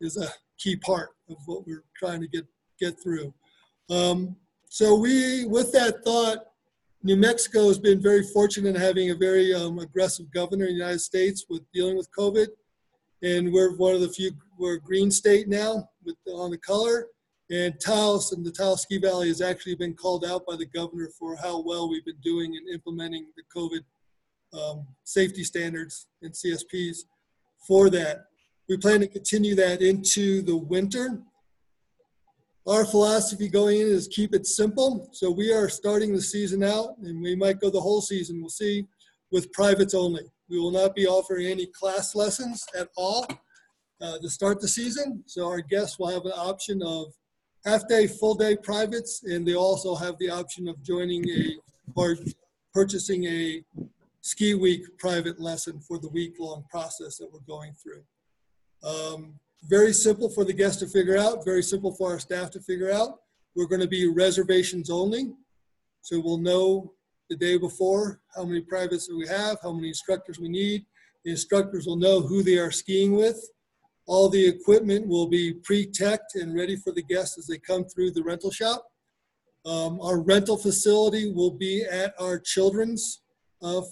is 0.00 0.16
a 0.16 0.28
key 0.58 0.76
part 0.76 1.10
of 1.28 1.36
what 1.46 1.66
we're 1.66 1.84
trying 1.96 2.20
to 2.20 2.28
get, 2.28 2.46
get 2.78 2.94
through. 3.02 3.34
Um, 3.88 4.36
so 4.68 4.94
we, 4.94 5.46
with 5.46 5.72
that 5.72 6.04
thought, 6.04 6.38
New 7.02 7.16
Mexico 7.16 7.66
has 7.68 7.78
been 7.78 8.00
very 8.00 8.22
fortunate 8.22 8.76
in 8.76 8.80
having 8.80 9.10
a 9.10 9.14
very 9.14 9.54
um, 9.54 9.78
aggressive 9.78 10.30
governor 10.32 10.66
in 10.66 10.72
the 10.72 10.78
United 10.78 11.00
States 11.00 11.46
with 11.48 11.62
dealing 11.72 11.96
with 11.96 12.08
COVID. 12.16 12.46
And 13.22 13.52
we're 13.52 13.76
one 13.76 13.94
of 13.94 14.02
the 14.02 14.08
few, 14.08 14.32
we're 14.58 14.74
a 14.74 14.80
green 14.80 15.10
state 15.10 15.48
now 15.48 15.88
with 16.04 16.16
on 16.30 16.50
the 16.50 16.58
color. 16.58 17.06
And 17.50 17.74
Taos 17.80 18.32
and 18.32 18.44
the 18.44 18.52
Taos 18.52 18.82
Ski 18.82 18.98
Valley 18.98 19.28
has 19.28 19.40
actually 19.40 19.74
been 19.74 19.94
called 19.94 20.24
out 20.24 20.46
by 20.46 20.56
the 20.56 20.66
governor 20.66 21.10
for 21.18 21.36
how 21.36 21.62
well 21.62 21.90
we've 21.90 22.04
been 22.04 22.20
doing 22.22 22.54
in 22.54 22.72
implementing 22.72 23.26
the 23.36 23.42
COVID 23.54 23.82
um, 24.58 24.86
safety 25.04 25.42
standards 25.42 26.06
and 26.22 26.32
CSPs 26.32 26.98
for 27.66 27.90
that. 27.90 28.26
We 28.68 28.76
plan 28.76 29.00
to 29.00 29.08
continue 29.08 29.56
that 29.56 29.82
into 29.82 30.42
the 30.42 30.56
winter 30.56 31.22
our 32.66 32.84
philosophy 32.84 33.48
going 33.48 33.80
in 33.80 33.88
is 33.88 34.08
keep 34.08 34.34
it 34.34 34.46
simple. 34.46 35.08
So 35.12 35.30
we 35.30 35.52
are 35.52 35.68
starting 35.68 36.12
the 36.12 36.20
season 36.20 36.62
out, 36.62 36.96
and 37.02 37.22
we 37.22 37.34
might 37.34 37.60
go 37.60 37.70
the 37.70 37.80
whole 37.80 38.00
season, 38.00 38.40
we'll 38.40 38.50
see, 38.50 38.86
with 39.32 39.52
privates 39.52 39.94
only. 39.94 40.22
We 40.48 40.58
will 40.58 40.70
not 40.70 40.94
be 40.94 41.06
offering 41.06 41.46
any 41.46 41.66
class 41.66 42.14
lessons 42.14 42.64
at 42.78 42.88
all 42.96 43.26
uh, 44.00 44.18
to 44.18 44.28
start 44.28 44.60
the 44.60 44.68
season. 44.68 45.24
So 45.26 45.46
our 45.46 45.60
guests 45.60 45.98
will 45.98 46.08
have 46.08 46.26
an 46.26 46.32
option 46.36 46.82
of 46.82 47.12
half 47.64 47.86
day, 47.88 48.06
full 48.06 48.34
day 48.34 48.56
privates, 48.56 49.22
and 49.24 49.46
they 49.46 49.54
also 49.54 49.94
have 49.94 50.16
the 50.18 50.30
option 50.30 50.68
of 50.68 50.82
joining 50.82 51.28
a 51.28 51.56
or 51.94 52.16
purchasing 52.72 53.24
a 53.24 53.64
ski 54.22 54.54
week 54.54 54.82
private 54.98 55.40
lesson 55.40 55.80
for 55.80 55.98
the 55.98 56.08
week 56.08 56.34
long 56.38 56.64
process 56.70 57.16
that 57.18 57.28
we're 57.32 57.40
going 57.40 57.72
through. 57.74 58.02
Um, 58.82 59.34
very 59.64 59.92
simple 59.92 60.28
for 60.28 60.44
the 60.44 60.52
guest 60.52 60.80
to 60.80 60.86
figure 60.86 61.18
out, 61.18 61.44
very 61.44 61.62
simple 61.62 61.92
for 61.92 62.12
our 62.12 62.18
staff 62.18 62.50
to 62.52 62.60
figure 62.60 62.90
out. 62.90 63.18
We're 63.54 63.66
going 63.66 63.80
to 63.80 63.88
be 63.88 64.08
reservations 64.08 64.90
only. 64.90 65.32
So 66.02 66.20
we'll 66.20 66.38
know 66.38 66.92
the 67.28 67.36
day 67.36 67.58
before 67.58 68.20
how 68.34 68.44
many 68.44 68.60
privates 68.60 69.10
we 69.10 69.26
have, 69.26 69.58
how 69.62 69.72
many 69.72 69.88
instructors 69.88 70.38
we 70.38 70.48
need. 70.48 70.86
The 71.24 71.32
instructors 71.32 71.86
will 71.86 71.96
know 71.96 72.20
who 72.20 72.42
they 72.42 72.58
are 72.58 72.70
skiing 72.70 73.14
with. 73.14 73.38
All 74.06 74.28
the 74.28 74.46
equipment 74.46 75.06
will 75.06 75.28
be 75.28 75.54
pre-teched 75.54 76.34
and 76.34 76.54
ready 76.54 76.76
for 76.76 76.92
the 76.92 77.02
guests 77.02 77.38
as 77.38 77.46
they 77.46 77.58
come 77.58 77.84
through 77.84 78.10
the 78.12 78.22
rental 78.22 78.50
shop. 78.50 78.86
Um, 79.64 80.00
our 80.00 80.20
rental 80.20 80.56
facility 80.56 81.32
will 81.32 81.50
be 81.50 81.84
at 81.84 82.14
our 82.18 82.38
children's 82.38 83.20
uh, 83.62 83.82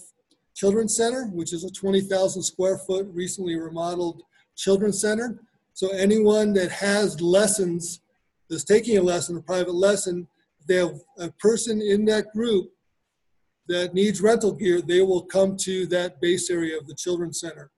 children's 0.55 0.95
center, 0.95 1.25
which 1.27 1.53
is 1.53 1.63
a 1.63 1.71
20,000 1.71 2.41
square 2.41 2.77
foot 2.79 3.07
recently 3.11 3.55
remodeled 3.57 4.23
children's 4.57 4.99
center. 4.99 5.39
So 5.73 5.89
anyone 5.91 6.53
that 6.53 6.71
has 6.71 7.21
lessons, 7.21 8.01
that's 8.49 8.65
taking 8.65 8.97
a 8.97 9.01
lesson, 9.01 9.37
a 9.37 9.41
private 9.41 9.75
lesson, 9.75 10.27
they 10.67 10.75
have 10.75 10.99
a 11.17 11.31
person 11.39 11.81
in 11.81 12.03
that 12.05 12.31
group 12.33 12.71
that 13.69 13.93
needs 13.93 14.19
rental 14.19 14.51
gear, 14.51 14.81
they 14.81 15.01
will 15.01 15.21
come 15.21 15.55
to 15.55 15.85
that 15.85 16.19
base 16.19 16.49
area 16.49 16.77
of 16.77 16.87
the 16.87 16.95
Children's 16.95 17.39
Center. 17.39 17.71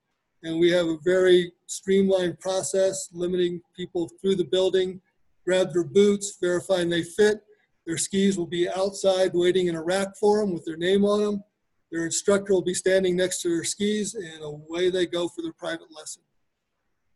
And 0.43 0.59
we 0.59 0.71
have 0.71 0.87
a 0.87 0.97
very 1.03 1.51
streamlined 1.67 2.39
process, 2.39 3.09
limiting 3.13 3.61
people 3.75 4.09
through 4.19 4.35
the 4.35 4.45
building, 4.45 4.99
grab 5.45 5.71
their 5.71 5.83
boots, 5.83 6.37
verifying 6.41 6.89
they 6.89 7.03
fit. 7.03 7.41
Their 7.85 7.97
skis 7.97 8.37
will 8.37 8.47
be 8.47 8.69
outside 8.69 9.31
waiting 9.33 9.67
in 9.67 9.75
a 9.75 9.83
rack 9.83 10.15
for 10.19 10.39
them 10.39 10.53
with 10.53 10.65
their 10.65 10.77
name 10.77 11.05
on 11.05 11.21
them. 11.21 11.43
Their 11.91 12.05
instructor 12.05 12.53
will 12.53 12.61
be 12.61 12.73
standing 12.73 13.15
next 13.15 13.41
to 13.41 13.49
their 13.49 13.63
skis, 13.63 14.15
and 14.15 14.43
away 14.43 14.89
they 14.89 15.05
go 15.05 15.27
for 15.27 15.41
their 15.41 15.53
private 15.53 15.91
lesson. 15.95 16.21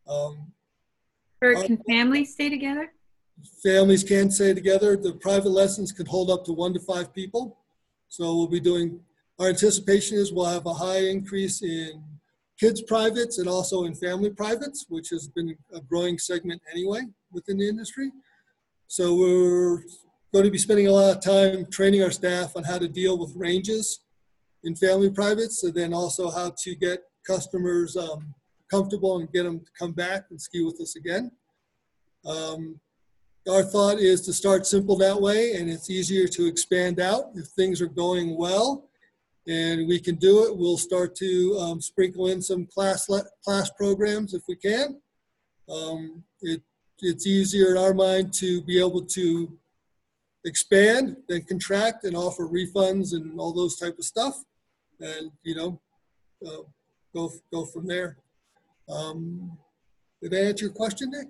Um, 0.06 0.52
or 1.42 1.54
can 1.64 1.82
families 1.88 2.32
stay 2.32 2.48
together? 2.48 2.92
Families 3.62 4.04
can 4.04 4.30
stay 4.30 4.54
together. 4.54 4.96
The 4.96 5.14
private 5.14 5.50
lessons 5.50 5.92
can 5.92 6.06
hold 6.06 6.30
up 6.30 6.44
to 6.44 6.52
one 6.52 6.72
to 6.74 6.80
five 6.80 7.12
people. 7.14 7.58
So 8.08 8.36
we'll 8.36 8.48
be 8.48 8.60
doing, 8.60 9.00
our 9.38 9.48
anticipation 9.48 10.16
is 10.16 10.32
we'll 10.32 10.46
have 10.46 10.66
a 10.66 10.74
high 10.74 11.06
increase 11.08 11.62
in 11.62 12.02
kids 12.58 12.82
privates 12.82 13.38
and 13.38 13.48
also 13.48 13.84
in 13.84 13.94
family 13.94 14.30
privates, 14.30 14.86
which 14.88 15.10
has 15.10 15.28
been 15.28 15.56
a 15.74 15.80
growing 15.80 16.18
segment 16.18 16.60
anyway 16.72 17.02
within 17.30 17.58
the 17.58 17.68
industry. 17.68 18.10
So 18.86 19.14
we're 19.14 19.82
going 20.32 20.44
to 20.44 20.50
be 20.50 20.58
spending 20.58 20.86
a 20.86 20.92
lot 20.92 21.16
of 21.16 21.22
time 21.22 21.66
training 21.70 22.02
our 22.02 22.10
staff 22.10 22.56
on 22.56 22.64
how 22.64 22.78
to 22.78 22.88
deal 22.88 23.18
with 23.18 23.32
ranges 23.36 24.00
in 24.64 24.74
family 24.74 25.10
privates 25.10 25.62
and 25.64 25.74
then 25.74 25.92
also 25.92 26.30
how 26.30 26.52
to 26.62 26.74
get 26.74 27.00
customers 27.26 27.96
um, 27.96 28.34
comfortable 28.70 29.18
and 29.18 29.32
get 29.32 29.44
them 29.44 29.60
to 29.60 29.70
come 29.78 29.92
back 29.92 30.24
and 30.30 30.40
ski 30.40 30.62
with 30.62 30.80
us 30.80 30.96
again. 30.96 31.30
Um, 32.24 32.80
our 33.48 33.62
thought 33.62 33.98
is 33.98 34.22
to 34.22 34.32
start 34.32 34.66
simple 34.66 34.96
that 34.96 35.20
way 35.20 35.54
and 35.54 35.70
it's 35.70 35.88
easier 35.88 36.26
to 36.28 36.46
expand 36.46 36.98
out 36.98 37.30
if 37.34 37.46
things 37.48 37.80
are 37.80 37.86
going 37.86 38.36
well 38.36 38.88
and 39.46 39.86
we 39.86 39.98
can 40.00 40.16
do 40.16 40.44
it. 40.44 40.56
We'll 40.56 40.78
start 40.78 41.14
to 41.16 41.58
um, 41.60 41.80
sprinkle 41.80 42.28
in 42.28 42.42
some 42.42 42.66
class 42.66 43.08
class 43.44 43.70
programs 43.70 44.34
if 44.34 44.42
we 44.48 44.56
can. 44.56 45.00
Um, 45.68 46.24
it, 46.40 46.62
it's 47.00 47.26
easier 47.26 47.72
in 47.72 47.76
our 47.76 47.94
mind 47.94 48.32
to 48.34 48.62
be 48.62 48.80
able 48.80 49.04
to 49.04 49.58
expand 50.44 51.16
than 51.28 51.42
contract 51.42 52.04
and 52.04 52.16
offer 52.16 52.48
refunds 52.48 53.12
and 53.12 53.38
all 53.38 53.52
those 53.52 53.76
type 53.76 53.98
of 53.98 54.04
stuff 54.04 54.44
and 55.00 55.32
you 55.42 55.56
know 55.56 55.80
uh, 56.46 56.62
go 57.12 57.32
go 57.52 57.64
from 57.64 57.86
there 57.86 58.16
um, 58.88 59.58
did 60.22 60.34
I 60.34 60.48
answer 60.48 60.66
your 60.66 60.74
question, 60.74 61.10
Nick? 61.10 61.28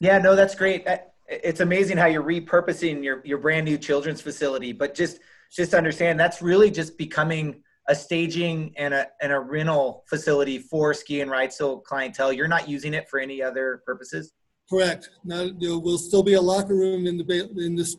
Yeah, 0.00 0.18
no, 0.18 0.36
that's 0.36 0.54
great. 0.54 0.86
It's 1.28 1.60
amazing 1.60 1.96
how 1.96 2.06
you're 2.06 2.22
repurposing 2.22 3.02
your, 3.02 3.20
your 3.24 3.38
brand 3.38 3.64
new 3.64 3.78
children's 3.78 4.20
facility, 4.20 4.72
but 4.72 4.94
just 4.94 5.20
just 5.50 5.74
understand 5.74 6.18
that's 6.18 6.42
really 6.42 6.70
just 6.70 6.98
becoming 6.98 7.62
a 7.88 7.94
staging 7.94 8.72
and 8.76 8.92
a 8.92 9.06
and 9.22 9.32
a 9.32 9.40
rental 9.40 10.04
facility 10.08 10.58
for 10.58 10.92
ski 10.92 11.20
and 11.22 11.30
ride 11.30 11.52
so 11.52 11.78
clientele. 11.78 12.32
You're 12.32 12.48
not 12.48 12.68
using 12.68 12.94
it 12.94 13.08
for 13.08 13.18
any 13.18 13.42
other 13.42 13.82
purposes. 13.86 14.32
Correct. 14.70 15.08
Now 15.24 15.48
there 15.58 15.78
will 15.78 15.98
still 15.98 16.22
be 16.22 16.34
a 16.34 16.40
locker 16.40 16.74
room 16.74 17.06
in 17.06 17.16
the 17.16 17.50
in 17.56 17.74
this 17.74 17.96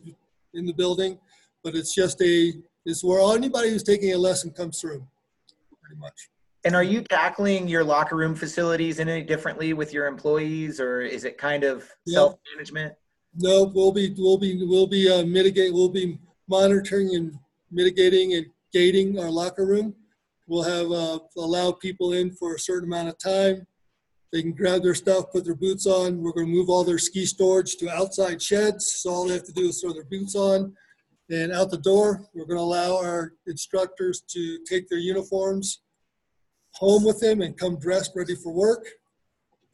in 0.54 0.64
the 0.64 0.72
building, 0.72 1.18
but 1.64 1.74
it's 1.74 1.94
just 1.94 2.22
a 2.22 2.52
it's 2.86 3.04
where 3.04 3.36
anybody 3.36 3.70
who's 3.70 3.82
taking 3.82 4.12
a 4.14 4.18
lesson 4.18 4.50
comes 4.50 4.80
through, 4.80 5.06
pretty 5.82 6.00
much. 6.00 6.30
And 6.64 6.76
are 6.76 6.82
you 6.82 7.02
tackling 7.02 7.68
your 7.68 7.82
locker 7.82 8.16
room 8.16 8.34
facilities 8.34 9.00
any 9.00 9.22
differently 9.22 9.72
with 9.72 9.92
your 9.92 10.06
employees, 10.06 10.78
or 10.78 11.00
is 11.00 11.24
it 11.24 11.36
kind 11.38 11.64
of 11.64 11.88
self 12.06 12.36
management? 12.54 12.94
No, 13.34 13.64
we'll 13.74 13.92
be 13.92 14.14
we'll 14.16 14.38
be 14.38 14.64
we'll 14.64 14.86
be 14.86 15.10
uh, 15.10 15.24
mitigate 15.24 15.72
we'll 15.72 15.88
be 15.88 16.18
monitoring 16.50 17.14
and 17.14 17.38
mitigating 17.70 18.34
and 18.34 18.46
gating 18.72 19.18
our 19.18 19.30
locker 19.30 19.64
room. 19.64 19.94
We'll 20.46 20.64
have 20.64 20.90
uh, 20.90 21.20
allow 21.36 21.72
people 21.72 22.12
in 22.12 22.32
for 22.32 22.54
a 22.54 22.58
certain 22.58 22.88
amount 22.88 23.08
of 23.08 23.18
time. 23.18 23.66
They 24.32 24.42
can 24.42 24.52
grab 24.52 24.82
their 24.82 24.94
stuff, 24.94 25.30
put 25.32 25.44
their 25.44 25.54
boots 25.54 25.86
on. 25.86 26.22
We're 26.22 26.32
going 26.32 26.46
to 26.46 26.52
move 26.52 26.68
all 26.68 26.84
their 26.84 26.98
ski 26.98 27.24
storage 27.24 27.76
to 27.76 27.90
outside 27.90 28.42
sheds. 28.42 28.92
So 28.92 29.10
all 29.10 29.26
they 29.26 29.34
have 29.34 29.44
to 29.44 29.52
do 29.52 29.68
is 29.68 29.80
throw 29.80 29.92
their 29.92 30.04
boots 30.04 30.34
on 30.34 30.74
and 31.30 31.52
out 31.52 31.70
the 31.70 31.78
door. 31.78 32.28
We're 32.34 32.46
going 32.46 32.58
to 32.58 32.62
allow 32.62 32.96
our 32.96 33.34
instructors 33.46 34.22
to 34.30 34.58
take 34.68 34.88
their 34.88 34.98
uniforms 34.98 35.82
home 36.74 37.04
with 37.04 37.20
them 37.20 37.42
and 37.42 37.56
come 37.56 37.78
dressed 37.78 38.12
ready 38.14 38.34
for 38.34 38.52
work. 38.52 38.86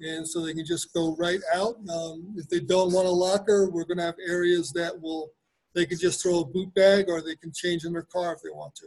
And 0.01 0.29
so 0.29 0.45
they 0.45 0.53
can 0.53 0.67
just 0.67 0.93
go 0.93 1.17
right 1.17 1.41
out. 1.55 1.77
Um, 1.91 2.35
if 2.37 2.49
they 2.49 2.61
don't 2.61 2.93
want 2.93 3.07
a 3.07 3.11
locker, 3.11 3.71
we're 3.71 3.85
going 3.85 3.99
to 3.99 4.05
have 4.05 4.17
areas 4.27 4.73
that 4.73 5.01
will, 5.01 5.31
they 5.77 5.87
can 5.87 5.99
just 5.99 6.23
throw 6.23 6.41
a 6.41 6.45
boot 6.45 6.75
bag 6.75 7.05
or 7.09 7.21
they 7.21 7.37
can 7.37 7.53
change 7.53 7.85
in 7.85 7.93
their 7.93 8.03
car 8.03 8.33
if 8.33 8.43
they 8.43 8.51
want 8.51 8.75
to. 8.75 8.87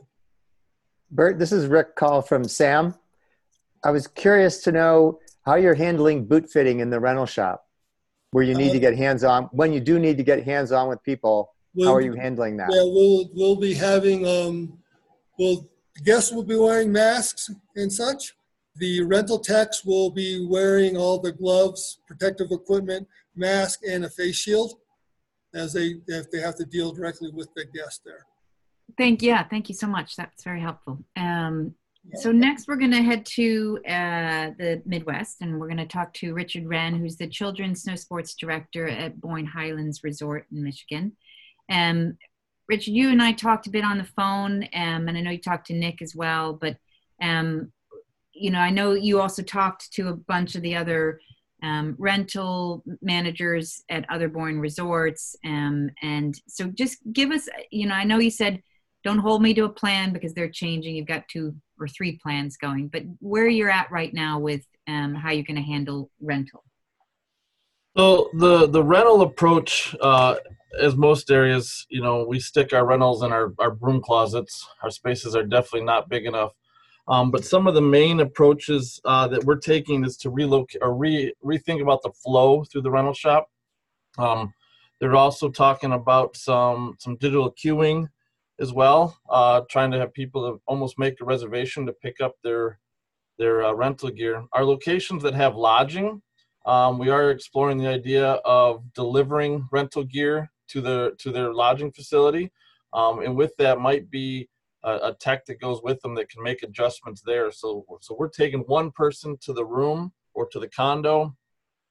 Bert, 1.12 1.40
this 1.40 1.52
is 1.52 1.68
Rick 1.68 1.96
Kahl 1.96 2.22
from 2.22 2.44
SAM. 2.44 2.96
I 3.86 3.92
was 3.92 4.08
curious 4.08 4.64
to 4.64 4.72
know 4.72 5.20
how 5.46 5.56
you're 5.56 5.76
handling 5.76 6.26
boot 6.26 6.50
fitting 6.50 6.80
in 6.80 6.90
the 6.90 7.00
rental 7.00 7.28
shop 7.28 7.66
where 8.32 8.44
you 8.44 8.56
need 8.56 8.72
uh, 8.72 8.74
to 8.74 8.80
get 8.80 8.98
hands 8.98 9.24
on. 9.24 9.44
When 9.52 9.72
you 9.72 9.80
do 9.80 10.00
need 10.00 10.18
to 10.18 10.24
get 10.24 10.44
hands 10.44 10.72
on 10.72 10.90
with 10.90 11.02
people, 11.04 11.54
we'll, 11.76 11.88
how 11.88 11.96
are 11.96 12.02
you 12.02 12.14
handling 12.14 12.58
that? 12.58 12.70
Yeah, 12.72 12.84
we'll, 12.84 13.30
we'll 13.34 13.56
be 13.56 13.74
having, 13.74 14.28
um, 14.28 14.80
we'll 15.38 15.70
guests 16.04 16.32
will 16.32 16.44
be 16.44 16.56
wearing 16.56 16.92
masks 16.92 17.52
and 17.76 17.92
such. 17.94 18.36
The 18.78 19.04
rental 19.04 19.40
techs 19.40 19.86
will 19.86 20.10
be 20.10 20.46
wearing 20.46 20.98
all 20.98 21.20
the 21.20 21.34
gloves, 21.34 22.00
protective 22.08 22.48
equipment, 22.52 23.08
mask, 23.36 23.82
and 23.88 24.06
a 24.06 24.10
face 24.10 24.38
shield 24.38 24.80
as 25.54 25.74
they 25.74 25.96
if 26.08 26.30
they 26.32 26.40
have 26.40 26.56
to 26.56 26.66
deal 26.66 26.92
directly 26.92 27.30
with 27.32 27.50
the 27.56 27.66
guest 27.66 28.02
there. 28.06 28.26
Thank 28.98 29.22
yeah, 29.22 29.44
thank 29.44 29.70
you 29.70 29.76
so 29.76 29.88
much. 29.88 30.16
That's 30.16 30.44
very 30.44 30.62
helpful. 30.62 31.04
Um, 31.16 31.76
so 32.16 32.32
next 32.32 32.68
we're 32.68 32.78
going 32.78 32.92
to 32.92 33.02
head 33.02 33.26
to 33.26 33.80
uh, 33.88 34.52
the 34.58 34.82
Midwest 34.86 35.42
and 35.42 35.60
we're 35.60 35.68
going 35.68 35.78
to 35.78 35.86
talk 35.86 36.14
to 36.16 36.34
Richard 36.34 36.68
Wren, 36.68 36.96
who's 36.96 37.18
the 37.18 37.28
Children's 37.28 37.84
Snow 37.84 37.96
Sports 37.96 38.36
Director 38.36 38.88
at 38.88 39.20
Boyne 39.20 39.46
Highlands 39.46 40.02
Resort 40.04 40.46
in 40.52 40.64
Michigan. 40.64 41.16
Um, 41.70 42.18
Richard, 42.68 42.92
you 42.92 43.10
and 43.10 43.22
I 43.22 43.34
talked 43.34 43.68
a 43.68 43.72
bit 43.72 43.84
on 43.84 43.98
the 43.98 44.04
phone, 44.04 44.64
um, 44.74 45.08
and 45.08 45.18
I 45.18 45.22
know 45.22 45.32
you 45.32 45.40
talked 45.40 45.68
to 45.68 45.74
Nick 45.74 46.02
as 46.02 46.16
well, 46.16 46.54
but 46.54 46.78
um, 47.22 47.72
you 48.34 48.52
know, 48.52 48.60
I 48.60 48.70
know 48.70 48.94
you 48.94 49.20
also 49.20 49.44
talked 49.44 49.92
to 49.94 50.08
a 50.08 50.16
bunch 50.16 50.56
of 50.56 50.62
the 50.62 50.76
other 50.76 51.20
um, 51.64 51.96
rental 51.98 52.84
managers 53.02 53.84
at 53.90 54.10
other 54.10 54.30
Boyne 54.30 54.60
resorts. 54.60 55.36
Um, 55.46 55.90
and 56.02 56.40
so 56.48 56.68
just 56.68 56.98
give 57.12 57.32
us, 57.32 57.48
you 57.72 57.88
know, 57.88 57.96
I 57.96 58.04
know 58.04 58.20
you 58.20 58.32
said 58.32 58.62
don't 59.04 59.20
hold 59.20 59.42
me 59.42 59.54
to 59.54 59.64
a 59.64 59.70
plan 59.70 60.12
because 60.12 60.34
they're 60.34 60.50
changing. 60.50 60.96
You've 60.96 61.08
got 61.08 61.28
two 61.30 61.56
or 61.80 61.88
three 61.88 62.20
plans 62.22 62.58
going, 62.58 62.90
but 62.90 63.04
where 63.20 63.48
you're 63.48 63.70
at 63.70 63.90
right 63.92 64.14
now 64.14 64.40
with 64.40 64.66
um, 64.88 65.16
how 65.16 65.32
you're 65.32 65.46
going 65.46 65.56
to 65.56 65.62
handle 65.62 66.10
rental. 66.22 66.64
So 67.98 68.30
the 68.34 68.68
the 68.68 68.84
rental 68.84 69.22
approach, 69.22 69.96
uh, 70.00 70.36
as 70.80 70.96
most 70.96 71.32
areas, 71.32 71.86
you 71.90 72.02
know, 72.02 72.24
we 72.24 72.40
stick 72.40 72.74
our 72.74 72.86
rentals 72.86 73.24
in 73.24 73.32
our, 73.32 73.54
our 73.60 73.72
broom 73.72 74.02
closets. 74.02 74.68
Our 74.84 74.92
spaces 74.92 75.36
are 75.36 75.44
definitely 75.44 75.86
not 75.86 76.10
big 76.10 76.26
enough. 76.26 76.52
Um, 77.10 77.32
but 77.32 77.44
some 77.44 77.66
of 77.66 77.74
the 77.74 77.82
main 77.82 78.20
approaches 78.20 79.02
uh, 79.04 79.28
that 79.30 79.44
we're 79.44 79.58
taking 79.58 80.06
is 80.06 80.16
to 80.18 80.30
relocate 80.30 80.82
or 80.82 80.94
re, 80.94 81.34
rethink 81.44 81.82
about 81.82 82.04
the 82.04 82.12
flow 82.12 82.64
through 82.64 82.84
the 82.84 82.92
rental 82.92 83.16
shop. 83.16 83.50
Um, 84.20 84.54
they're 85.00 85.16
also 85.16 85.50
talking 85.50 85.94
about 85.94 86.38
some 86.38 86.96
some 87.00 87.16
digital 87.16 87.52
queuing 87.52 88.08
as 88.60 88.74
well, 88.74 89.18
uh, 89.30 89.62
trying 89.72 89.92
to 89.92 89.98
have 89.98 90.14
people 90.14 90.62
almost 90.68 91.00
make 91.00 91.20
a 91.20 91.26
reservation 91.26 91.86
to 91.86 91.94
pick 91.94 92.22
up 92.22 92.36
their 92.44 92.80
their 93.40 93.64
uh, 93.64 93.72
rental 93.72 94.10
gear. 94.10 94.44
Our 94.54 94.66
locations 94.66 95.24
that 95.24 95.34
have 95.34 95.56
lodging, 95.56 96.22
um, 96.66 97.00
we 97.00 97.10
are 97.10 97.32
exploring 97.32 97.78
the 97.78 97.88
idea 97.88 98.34
of 98.46 98.84
delivering 98.94 99.68
rental 99.72 100.04
gear 100.04 100.52
to 100.68 100.82
the 100.82 101.16
to 101.20 101.32
their 101.32 101.54
lodging 101.54 101.92
facility, 101.92 102.52
um, 102.94 103.22
and 103.22 103.36
with 103.36 103.56
that 103.58 103.80
might 103.80 104.12
be 104.12 104.48
a, 104.84 104.92
a, 104.92 105.14
tech 105.20 105.46
that 105.46 105.60
goes 105.60 105.82
with 105.84 106.00
them 106.02 106.16
that 106.16 106.30
can 106.30 106.42
make 106.44 106.64
adjustments 106.64 107.22
there. 107.26 107.52
So 107.52 107.86
so 108.02 108.16
we're 108.18 108.30
taking 108.30 108.62
one 108.62 108.92
person 108.92 109.38
to 109.42 109.54
the 109.54 109.66
room 109.66 110.14
or 110.34 110.48
to 110.48 110.60
the 110.60 110.68
condo 110.68 111.36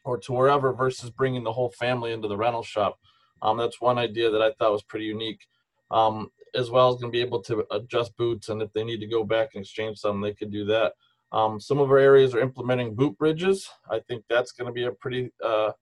or 0.05 0.19
to 0.19 0.33
wherever 0.33 0.73
versus 0.73 1.11
bringing 1.11 1.45
the 1.45 1.53
whole 1.53 1.71
family 1.71 2.13
into 2.13 2.29
the 2.29 2.37
rental 2.37 2.63
shop. 2.63 2.99
Um, 3.43 3.59
that's 3.59 3.81
one 3.81 3.99
idea 3.99 4.31
that 4.31 4.43
I 4.43 4.53
thought 4.53 4.73
was 4.73 4.83
pretty 4.83 5.07
unique. 5.07 5.47
Um, 5.91 6.31
as 6.55 6.71
well 6.71 6.89
as 6.89 7.01
going 7.01 7.13
to 7.13 7.17
be 7.17 7.23
able 7.23 7.43
to 7.43 7.65
adjust 7.71 8.17
boots, 8.17 8.49
and 8.49 8.63
if 8.63 8.73
they 8.73 8.85
need 8.85 9.01
to 9.01 9.07
go 9.07 9.25
back 9.25 9.51
and 9.55 9.63
exchange 9.63 9.99
some, 9.99 10.21
they 10.21 10.33
could 10.33 10.51
do 10.51 10.65
that. 10.67 10.95
Um, 11.31 11.61
some 11.61 11.79
of 11.79 11.91
our 11.91 11.99
areas 11.99 12.35
are 12.35 12.41
implementing 12.41 12.95
boot 12.95 13.17
bridges. 13.19 13.69
I 13.91 14.01
think 14.01 14.25
that's 14.29 14.53
going 14.53 14.67
to 14.67 14.73
be 14.73 14.85
a 14.85 14.93
pretty 14.93 15.31
uh, 15.45 15.73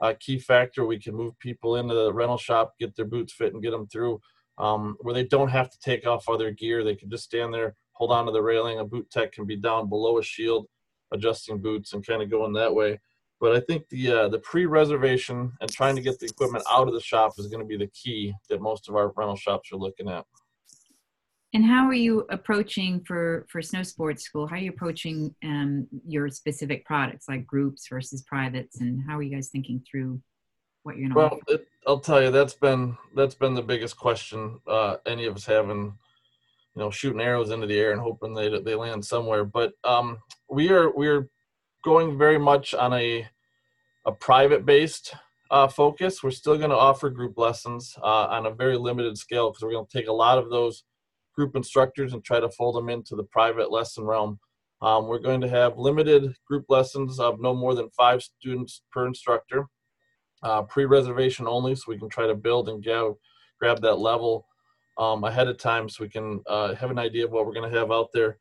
a 0.00 0.14
key 0.14 0.38
factor. 0.38 0.84
We 0.84 0.98
can 0.98 1.14
move 1.14 1.38
people 1.38 1.76
into 1.76 1.94
the 1.94 2.12
rental 2.12 2.38
shop, 2.38 2.74
get 2.78 2.96
their 2.96 3.04
boots 3.04 3.32
fit, 3.32 3.52
and 3.52 3.62
get 3.62 3.70
them 3.70 3.86
through 3.86 4.20
um, 4.60 4.96
where 5.00 5.14
they 5.14 5.24
don't 5.24 5.48
have 5.48 5.70
to 5.70 5.78
take 5.80 6.06
off 6.06 6.28
other 6.28 6.50
gear. 6.50 6.84
They 6.84 6.94
can 6.94 7.10
just 7.10 7.24
stand 7.24 7.52
there, 7.52 7.74
hold 7.92 8.12
on 8.12 8.26
to 8.26 8.32
the 8.32 8.42
railing. 8.42 8.78
A 8.78 8.84
boot 8.84 9.10
tech 9.10 9.32
can 9.32 9.46
be 9.46 9.56
down 9.56 9.88
below 9.88 10.18
a 10.18 10.22
shield, 10.22 10.66
adjusting 11.12 11.58
boots 11.58 11.94
and 11.94 12.06
kind 12.06 12.22
of 12.22 12.30
going 12.30 12.52
that 12.52 12.72
way. 12.72 13.00
But 13.40 13.56
I 13.56 13.60
think 13.60 13.88
the 13.88 14.12
uh, 14.12 14.28
the 14.28 14.38
pre-reservation 14.40 15.50
and 15.62 15.72
trying 15.72 15.96
to 15.96 16.02
get 16.02 16.18
the 16.18 16.26
equipment 16.26 16.62
out 16.70 16.88
of 16.88 16.94
the 16.94 17.00
shop 17.00 17.32
is 17.38 17.46
going 17.46 17.62
to 17.62 17.66
be 17.66 17.78
the 17.78 17.86
key 17.88 18.34
that 18.50 18.60
most 18.60 18.88
of 18.88 18.96
our 18.96 19.08
rental 19.16 19.34
shops 19.34 19.72
are 19.72 19.78
looking 19.78 20.10
at. 20.10 20.26
And 21.54 21.64
how 21.64 21.86
are 21.86 21.94
you 21.94 22.26
approaching 22.28 23.02
for 23.06 23.46
for 23.48 23.62
snow 23.62 23.82
sports 23.82 24.24
school? 24.24 24.46
How 24.46 24.56
are 24.56 24.60
you 24.60 24.70
approaching 24.70 25.34
um, 25.42 25.86
your 26.06 26.28
specific 26.28 26.84
products, 26.84 27.28
like 27.30 27.46
groups 27.46 27.86
versus 27.88 28.22
privates, 28.22 28.80
and 28.80 29.02
how 29.08 29.16
are 29.16 29.22
you 29.22 29.34
guys 29.34 29.48
thinking 29.48 29.82
through 29.90 30.20
what 30.82 30.96
you're 30.96 31.10
going 31.10 31.30
to? 31.30 31.36
Well, 31.36 31.40
it, 31.48 31.68
I'll 31.86 32.00
tell 32.00 32.22
you 32.22 32.30
that's 32.30 32.54
been 32.54 32.96
that's 33.14 33.34
been 33.34 33.54
the 33.54 33.62
biggest 33.62 33.96
question 33.96 34.60
uh, 34.66 34.96
any 35.06 35.26
of 35.26 35.36
us 35.36 35.46
having, 35.46 35.96
you 36.74 36.82
know, 36.82 36.90
shooting 36.90 37.20
arrows 37.20 37.50
into 37.50 37.66
the 37.66 37.78
air 37.78 37.92
and 37.92 38.00
hoping 38.00 38.34
they 38.34 38.48
they 38.60 38.74
land 38.74 39.04
somewhere. 39.04 39.44
But 39.44 39.72
um, 39.84 40.18
we 40.48 40.70
are 40.70 40.94
we 40.94 41.08
are 41.08 41.28
going 41.84 42.18
very 42.18 42.38
much 42.38 42.74
on 42.74 42.92
a 42.94 43.28
a 44.06 44.12
private 44.12 44.64
based 44.64 45.14
uh, 45.50 45.68
focus. 45.68 46.22
We're 46.22 46.30
still 46.30 46.56
going 46.56 46.70
to 46.70 46.76
offer 46.76 47.10
group 47.10 47.36
lessons 47.36 47.94
uh, 48.02 48.26
on 48.30 48.46
a 48.46 48.50
very 48.50 48.76
limited 48.76 49.18
scale 49.18 49.50
because 49.50 49.62
we're 49.62 49.72
going 49.72 49.86
to 49.86 49.98
take 49.98 50.08
a 50.08 50.12
lot 50.12 50.38
of 50.38 50.50
those 50.50 50.84
group 51.34 51.56
instructors 51.56 52.12
and 52.12 52.24
try 52.24 52.40
to 52.40 52.50
fold 52.50 52.76
them 52.76 52.88
into 52.88 53.16
the 53.16 53.24
private 53.24 53.70
lesson 53.70 54.04
realm. 54.04 54.38
Um, 54.82 55.06
we're 55.08 55.18
going 55.18 55.40
to 55.42 55.48
have 55.48 55.76
limited 55.76 56.34
group 56.46 56.64
lessons 56.68 57.20
of 57.20 57.40
no 57.40 57.54
more 57.54 57.74
than 57.74 57.90
five 57.90 58.22
students 58.22 58.82
per 58.90 59.06
instructor, 59.06 59.66
uh, 60.42 60.62
pre-reservation 60.62 61.46
only, 61.46 61.74
so 61.74 61.84
we 61.88 61.98
can 61.98 62.08
try 62.08 62.26
to 62.26 62.34
build 62.34 62.68
and 62.68 62.82
grab, 62.82 63.14
grab 63.58 63.80
that 63.82 63.96
level 63.96 64.46
um, 64.98 65.24
ahead 65.24 65.48
of 65.48 65.58
time 65.58 65.88
so 65.88 66.04
we 66.04 66.10
can 66.10 66.42
uh, 66.46 66.74
have 66.74 66.90
an 66.90 66.98
idea 66.98 67.24
of 67.24 67.30
what 67.30 67.46
we're 67.46 67.54
going 67.54 67.70
to 67.70 67.78
have 67.78 67.90
out 67.90 68.08
there. 68.12 68.38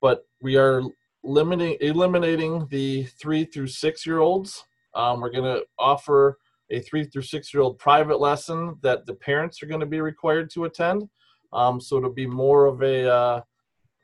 But 0.00 0.24
we 0.40 0.56
are 0.56 0.82
limiting 1.22 1.76
eliminating 1.80 2.66
the 2.70 3.04
three 3.20 3.44
through 3.44 3.66
six 3.68 4.06
year 4.06 4.18
olds. 4.18 4.64
Um, 4.94 5.20
we're 5.20 5.30
going 5.30 5.44
to 5.44 5.64
offer 5.78 6.38
a 6.70 6.80
three 6.80 7.04
through 7.04 7.22
six 7.22 7.52
year 7.52 7.62
old 7.62 7.78
private 7.78 8.20
lesson 8.20 8.76
that 8.82 9.06
the 9.06 9.14
parents 9.14 9.62
are 9.62 9.66
going 9.66 9.80
to 9.80 9.86
be 9.86 10.00
required 10.00 10.50
to 10.50 10.64
attend. 10.64 11.08
Um, 11.52 11.80
so 11.80 11.96
it'll 11.96 12.12
be 12.12 12.26
more 12.26 12.66
of 12.66 12.82
a 12.82 13.12
uh, 13.12 13.40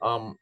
um, 0.03 0.37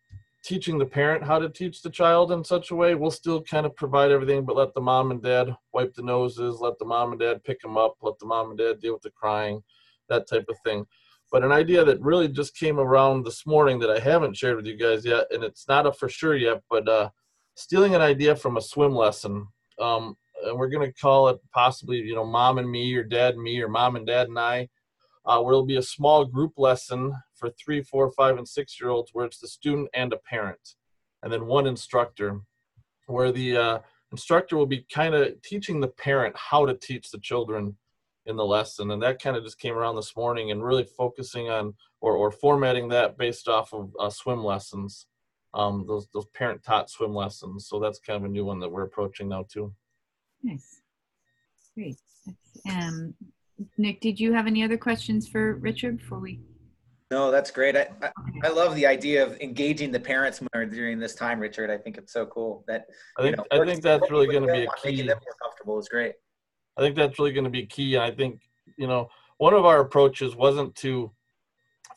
teaching 0.44 0.78
the 0.78 0.84
parent 0.84 1.24
how 1.24 1.38
to 1.38 1.48
teach 1.48 1.80
the 1.80 1.90
child 1.90 2.30
in 2.30 2.44
such 2.44 2.70
a 2.70 2.74
way. 2.74 2.94
We'll 2.94 3.10
still 3.10 3.42
kind 3.42 3.64
of 3.64 3.74
provide 3.74 4.10
everything, 4.10 4.44
but 4.44 4.56
let 4.56 4.74
the 4.74 4.80
mom 4.80 5.10
and 5.10 5.22
dad 5.22 5.56
wipe 5.72 5.94
the 5.94 6.02
noses, 6.02 6.60
let 6.60 6.78
the 6.78 6.84
mom 6.84 7.12
and 7.12 7.20
dad 7.20 7.42
pick 7.44 7.60
them 7.62 7.78
up, 7.78 7.96
let 8.02 8.18
the 8.18 8.26
mom 8.26 8.50
and 8.50 8.58
dad 8.58 8.80
deal 8.80 8.92
with 8.92 9.02
the 9.02 9.10
crying, 9.10 9.62
that 10.10 10.28
type 10.28 10.44
of 10.50 10.56
thing. 10.64 10.84
But 11.32 11.44
an 11.44 11.52
idea 11.52 11.84
that 11.84 12.00
really 12.00 12.28
just 12.28 12.56
came 12.56 12.78
around 12.78 13.24
this 13.24 13.46
morning 13.46 13.78
that 13.80 13.90
I 13.90 13.98
haven't 13.98 14.36
shared 14.36 14.56
with 14.56 14.66
you 14.66 14.76
guys 14.76 15.04
yet, 15.04 15.26
and 15.30 15.42
it's 15.42 15.66
not 15.66 15.86
a 15.86 15.92
for 15.92 16.10
sure 16.10 16.36
yet, 16.36 16.62
but 16.68 16.86
uh, 16.88 17.08
stealing 17.54 17.94
an 17.94 18.02
idea 18.02 18.36
from 18.36 18.58
a 18.58 18.62
swim 18.62 18.94
lesson. 18.94 19.46
Um, 19.80 20.14
and 20.44 20.58
we're 20.58 20.68
going 20.68 20.86
to 20.86 21.00
call 21.00 21.28
it 21.28 21.38
possibly, 21.52 21.96
you 21.96 22.14
know, 22.14 22.26
mom 22.26 22.58
and 22.58 22.70
me, 22.70 22.94
or 22.94 23.02
dad 23.02 23.34
and 23.34 23.42
me, 23.42 23.60
or 23.62 23.68
mom 23.68 23.96
and 23.96 24.06
dad 24.06 24.28
and 24.28 24.38
I 24.38 24.68
uh, 25.26 25.40
where 25.40 25.52
it'll 25.52 25.64
be 25.64 25.76
a 25.76 25.82
small 25.82 26.24
group 26.24 26.52
lesson 26.56 27.14
for 27.34 27.50
three, 27.50 27.82
four, 27.82 28.10
five, 28.12 28.36
and 28.36 28.48
six 28.48 28.80
year 28.80 28.90
olds 28.90 29.10
where 29.12 29.24
it's 29.24 29.38
the 29.38 29.48
student 29.48 29.88
and 29.94 30.12
a 30.12 30.18
parent, 30.18 30.74
and 31.22 31.32
then 31.32 31.46
one 31.46 31.66
instructor, 31.66 32.40
where 33.06 33.32
the 33.32 33.56
uh, 33.56 33.78
instructor 34.12 34.56
will 34.56 34.66
be 34.66 34.86
kind 34.92 35.14
of 35.14 35.40
teaching 35.42 35.80
the 35.80 35.88
parent 35.88 36.36
how 36.36 36.64
to 36.66 36.74
teach 36.74 37.10
the 37.10 37.18
children 37.18 37.76
in 38.26 38.36
the 38.36 38.44
lesson. 38.44 38.90
And 38.90 39.02
that 39.02 39.20
kind 39.22 39.36
of 39.36 39.44
just 39.44 39.58
came 39.58 39.74
around 39.74 39.96
this 39.96 40.16
morning 40.16 40.50
and 40.50 40.64
really 40.64 40.84
focusing 40.84 41.50
on 41.50 41.74
or, 42.00 42.14
or 42.14 42.30
formatting 42.30 42.88
that 42.88 43.18
based 43.18 43.48
off 43.48 43.72
of 43.72 43.90
uh, 43.98 44.10
swim 44.10 44.44
lessons, 44.44 45.06
um, 45.52 45.84
those, 45.86 46.06
those 46.12 46.26
parent 46.34 46.62
taught 46.62 46.90
swim 46.90 47.14
lessons. 47.14 47.66
So 47.68 47.78
that's 47.80 47.98
kind 47.98 48.16
of 48.16 48.24
a 48.24 48.32
new 48.32 48.44
one 48.44 48.60
that 48.60 48.68
we're 48.70 48.84
approaching 48.84 49.28
now 49.28 49.46
too. 49.48 49.72
Nice. 50.42 50.80
Great. 51.74 51.96
Um, 52.70 53.14
Nick, 53.78 54.00
did 54.00 54.18
you 54.18 54.32
have 54.32 54.46
any 54.46 54.62
other 54.62 54.78
questions 54.78 55.28
for 55.28 55.54
Richard 55.56 55.98
before 55.98 56.20
we? 56.20 56.40
No, 57.10 57.30
that's 57.30 57.50
great. 57.50 57.76
I, 57.76 57.88
I, 58.02 58.10
I 58.44 58.48
love 58.48 58.74
the 58.74 58.86
idea 58.86 59.24
of 59.24 59.38
engaging 59.40 59.92
the 59.92 60.00
parents 60.00 60.40
more 60.40 60.64
during 60.64 60.98
this 60.98 61.14
time, 61.14 61.38
Richard. 61.38 61.70
I 61.70 61.78
think 61.78 61.96
it's 61.96 62.12
so 62.12 62.26
cool 62.26 62.64
that 62.66 62.86
I 63.18 63.22
think 63.22 63.36
know, 63.36 63.44
I 63.50 63.64
think 63.64 63.82
that's 63.82 64.10
really 64.10 64.26
going 64.26 64.46
to 64.46 64.52
be 64.52 64.64
a 64.64 64.66
key. 64.82 64.90
Making 64.90 65.06
them 65.06 65.18
more 65.22 65.36
comfortable 65.42 65.78
is 65.78 65.88
great. 65.88 66.14
I 66.76 66.80
think 66.80 66.96
that's 66.96 67.18
really 67.18 67.32
going 67.32 67.44
to 67.44 67.50
be 67.50 67.66
key. 67.66 67.98
I 67.98 68.10
think 68.10 68.40
you 68.76 68.86
know 68.86 69.08
one 69.38 69.54
of 69.54 69.64
our 69.64 69.80
approaches 69.80 70.34
wasn't 70.34 70.74
to 70.76 71.12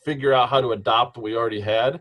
figure 0.04 0.32
out 0.32 0.50
how 0.50 0.60
to 0.60 0.72
adopt 0.72 1.16
what 1.16 1.24
we 1.24 1.36
already 1.36 1.60
had. 1.60 2.00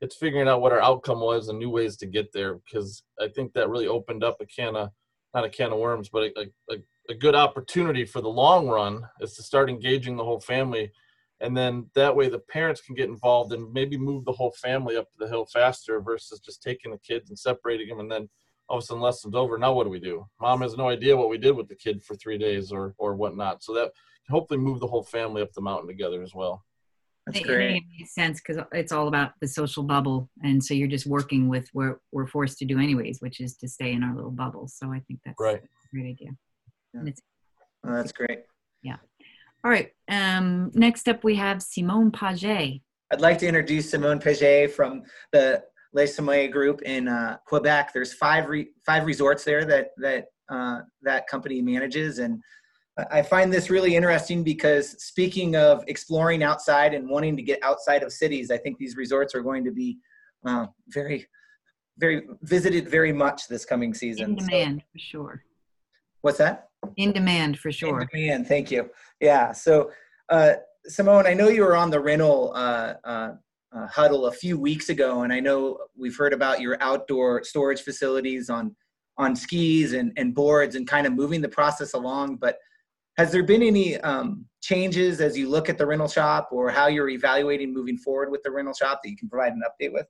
It's 0.00 0.16
figuring 0.16 0.48
out 0.48 0.60
what 0.60 0.72
our 0.72 0.82
outcome 0.82 1.20
was 1.20 1.48
and 1.48 1.58
new 1.58 1.70
ways 1.70 1.96
to 1.98 2.06
get 2.06 2.32
there 2.32 2.54
because 2.54 3.02
I 3.20 3.28
think 3.28 3.52
that 3.52 3.68
really 3.68 3.86
opened 3.86 4.24
up 4.24 4.38
a 4.40 4.46
can 4.46 4.76
of 4.76 4.90
not 5.34 5.44
a 5.44 5.48
can 5.50 5.72
of 5.72 5.78
worms, 5.78 6.08
but 6.08 6.24
a, 6.24 6.40
a, 6.40 6.74
a 6.74 6.76
good 7.14 7.34
opportunity 7.34 8.04
for 8.04 8.20
the 8.20 8.28
long 8.28 8.68
run 8.68 9.02
is 9.20 9.34
to 9.34 9.42
start 9.42 9.70
engaging 9.70 10.16
the 10.16 10.24
whole 10.24 10.40
family 10.40 10.92
and 11.40 11.56
then 11.56 11.86
that 11.94 12.14
way 12.14 12.28
the 12.28 12.38
parents 12.38 12.80
can 12.80 12.94
get 12.94 13.08
involved 13.08 13.52
and 13.52 13.72
maybe 13.72 13.96
move 13.96 14.24
the 14.24 14.32
whole 14.32 14.52
family 14.52 14.96
up 14.96 15.06
the 15.18 15.28
hill 15.28 15.46
faster 15.52 16.00
versus 16.00 16.40
just 16.40 16.62
taking 16.62 16.90
the 16.90 16.98
kids 16.98 17.28
and 17.28 17.38
separating 17.38 17.88
them 17.88 18.00
and 18.00 18.10
then 18.10 18.28
all 18.68 18.78
of 18.78 18.82
a 18.82 18.86
sudden 18.86 19.02
lessons 19.02 19.34
over 19.34 19.58
now 19.58 19.72
what 19.72 19.84
do 19.84 19.90
we 19.90 20.00
do 20.00 20.26
mom 20.40 20.62
has 20.62 20.76
no 20.76 20.88
idea 20.88 21.16
what 21.16 21.28
we 21.28 21.38
did 21.38 21.56
with 21.56 21.68
the 21.68 21.74
kid 21.74 22.02
for 22.02 22.14
three 22.16 22.38
days 22.38 22.72
or 22.72 22.94
or 22.98 23.14
whatnot 23.14 23.62
so 23.62 23.72
that 23.72 23.90
can 24.26 24.34
hopefully 24.34 24.58
move 24.58 24.80
the 24.80 24.86
whole 24.86 25.04
family 25.04 25.42
up 25.42 25.52
the 25.52 25.60
mountain 25.60 25.88
together 25.88 26.22
as 26.22 26.34
well 26.34 26.64
that's 27.26 27.40
great. 27.40 27.76
It 27.76 27.82
makes 27.98 28.14
sense 28.14 28.40
because 28.40 28.62
it's 28.72 28.92
all 28.92 29.08
about 29.08 29.32
the 29.40 29.48
social 29.48 29.82
bubble, 29.82 30.30
and 30.44 30.62
so 30.62 30.74
you're 30.74 30.86
just 30.86 31.06
working 31.06 31.48
with 31.48 31.68
what 31.72 31.98
we're 32.12 32.28
forced 32.28 32.58
to 32.58 32.64
do 32.64 32.78
anyways, 32.78 33.20
which 33.20 33.40
is 33.40 33.56
to 33.56 33.68
stay 33.68 33.92
in 33.92 34.04
our 34.04 34.14
little 34.14 34.30
bubbles. 34.30 34.74
So 34.78 34.92
I 34.92 35.00
think 35.00 35.18
that's 35.24 35.40
right. 35.40 35.60
a 35.60 35.88
great 35.92 36.10
idea. 36.10 36.30
Yeah. 37.04 37.12
Oh, 37.84 37.94
that's 37.94 38.12
great. 38.12 38.40
Yeah. 38.82 38.96
All 39.64 39.70
right. 39.70 39.90
Um, 40.08 40.70
next 40.74 41.08
up, 41.08 41.24
we 41.24 41.34
have 41.36 41.62
Simone 41.62 42.10
Paget. 42.10 42.80
I'd 43.12 43.20
like 43.20 43.38
to 43.38 43.46
introduce 43.46 43.90
Simone 43.90 44.18
Paget 44.18 44.72
from 44.72 45.02
the 45.32 45.62
Les 45.92 46.14
Sommets 46.14 46.52
group 46.52 46.82
in 46.82 47.08
uh, 47.08 47.38
Quebec. 47.46 47.92
There's 47.92 48.12
five 48.12 48.48
re- 48.48 48.70
five 48.84 49.06
resorts 49.06 49.44
there 49.44 49.64
that 49.64 49.90
that 49.98 50.26
uh, 50.48 50.80
that 51.02 51.26
company 51.26 51.62
manages, 51.62 52.18
and 52.18 52.42
I 53.10 53.22
find 53.22 53.52
this 53.52 53.70
really 53.70 53.94
interesting 53.94 54.42
because 54.42 55.02
speaking 55.02 55.56
of 55.56 55.84
exploring 55.86 56.42
outside 56.42 56.94
and 56.94 57.08
wanting 57.08 57.36
to 57.36 57.42
get 57.42 57.58
outside 57.62 58.02
of 58.02 58.12
cities, 58.12 58.50
I 58.50 58.56
think 58.56 58.78
these 58.78 58.96
resorts 58.96 59.34
are 59.34 59.42
going 59.42 59.64
to 59.64 59.72
be 59.72 59.98
uh, 60.44 60.66
very 60.88 61.26
very 61.98 62.22
visited 62.42 62.88
very 62.88 63.12
much 63.12 63.48
this 63.48 63.64
coming 63.64 63.94
season. 63.94 64.30
In 64.30 64.34
demand 64.36 64.80
so. 64.80 64.86
for 64.92 64.98
sure. 64.98 65.44
What's 66.22 66.38
that? 66.38 66.68
In 66.96 67.12
demand 67.12 67.58
for 67.58 67.72
sure. 67.72 68.00
In 68.00 68.08
demand, 68.12 68.46
thank 68.46 68.70
you. 68.70 68.90
Yeah. 69.20 69.52
So, 69.52 69.90
uh, 70.28 70.54
Simone, 70.86 71.26
I 71.26 71.34
know 71.34 71.48
you 71.48 71.62
were 71.62 71.76
on 71.76 71.90
the 71.90 72.00
rental 72.00 72.52
uh, 72.54 72.94
uh, 73.04 73.32
uh, 73.74 73.86
huddle 73.88 74.26
a 74.26 74.32
few 74.32 74.58
weeks 74.58 74.88
ago, 74.88 75.22
and 75.22 75.32
I 75.32 75.40
know 75.40 75.78
we've 75.96 76.16
heard 76.16 76.32
about 76.32 76.60
your 76.60 76.76
outdoor 76.80 77.44
storage 77.44 77.82
facilities 77.82 78.48
on 78.50 78.74
on 79.18 79.34
skis 79.34 79.94
and, 79.94 80.12
and 80.16 80.34
boards 80.34 80.74
and 80.74 80.86
kind 80.86 81.06
of 81.06 81.12
moving 81.12 81.40
the 81.40 81.48
process 81.48 81.94
along. 81.94 82.36
But 82.36 82.58
has 83.16 83.32
there 83.32 83.42
been 83.42 83.62
any 83.62 83.96
um, 84.00 84.44
changes 84.60 85.20
as 85.20 85.38
you 85.38 85.48
look 85.48 85.70
at 85.70 85.78
the 85.78 85.86
rental 85.86 86.08
shop 86.08 86.50
or 86.52 86.70
how 86.70 86.88
you're 86.88 87.08
evaluating 87.08 87.72
moving 87.72 87.96
forward 87.96 88.30
with 88.30 88.42
the 88.42 88.50
rental 88.50 88.74
shop 88.74 89.00
that 89.02 89.10
you 89.10 89.16
can 89.16 89.28
provide 89.28 89.52
an 89.52 89.62
update 89.64 89.92
with? 89.92 90.06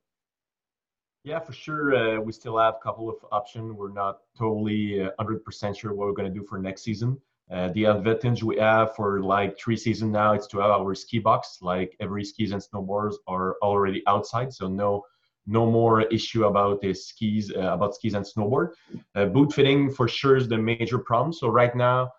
Yeah, 1.27 1.41
for 1.41 1.53
sure. 1.53 1.97
Uh, 1.97 2.21
we 2.21 2.31
still 2.31 2.57
have 2.57 2.75
a 2.75 2.79
couple 2.79 3.11
of 3.11 3.17
options. 3.33 3.73
We're 3.73 3.91
not 3.91 4.21
totally 4.39 5.03
uh, 5.03 5.11
100% 5.19 5.77
sure 5.77 5.93
what 5.93 6.07
we're 6.07 6.13
going 6.13 6.33
to 6.33 6.41
do 6.41 6.47
for 6.47 6.57
next 6.57 6.83
season. 6.83 7.21
Uh, 7.51 7.71
the 7.71 7.87
advantage 7.87 8.45
we 8.45 8.59
have 8.59 8.95
for 8.95 9.21
like 9.21 9.59
three 9.59 9.77
seasons 9.77 10.13
now 10.13 10.35
is 10.35 10.47
to 10.47 10.59
have 10.59 10.71
our 10.71 10.95
ski 10.95 11.19
box. 11.19 11.59
Like 11.61 11.97
every 11.99 12.25
skis 12.25 12.53
and 12.53 12.63
snowboards 12.63 13.17
are 13.27 13.57
already 13.61 14.05
outside, 14.07 14.53
so 14.53 14.69
no 14.69 15.03
no 15.49 15.69
more 15.69 16.03
issue 16.03 16.45
about 16.45 16.81
the 16.81 16.95
skis 16.95 17.53
uh, 17.53 17.73
about 17.73 17.97
skis 17.97 18.15
and 18.15 18.25
snowboard. 18.25 18.75
Uh, 19.17 19.27
boot 19.27 19.53
fitting 19.53 19.91
for 19.91 20.07
sure 20.07 20.37
is 20.37 20.47
the 20.47 20.57
major 20.57 20.99
problem. 20.99 21.33
So 21.33 21.49
right 21.49 21.75
now 21.75 22.13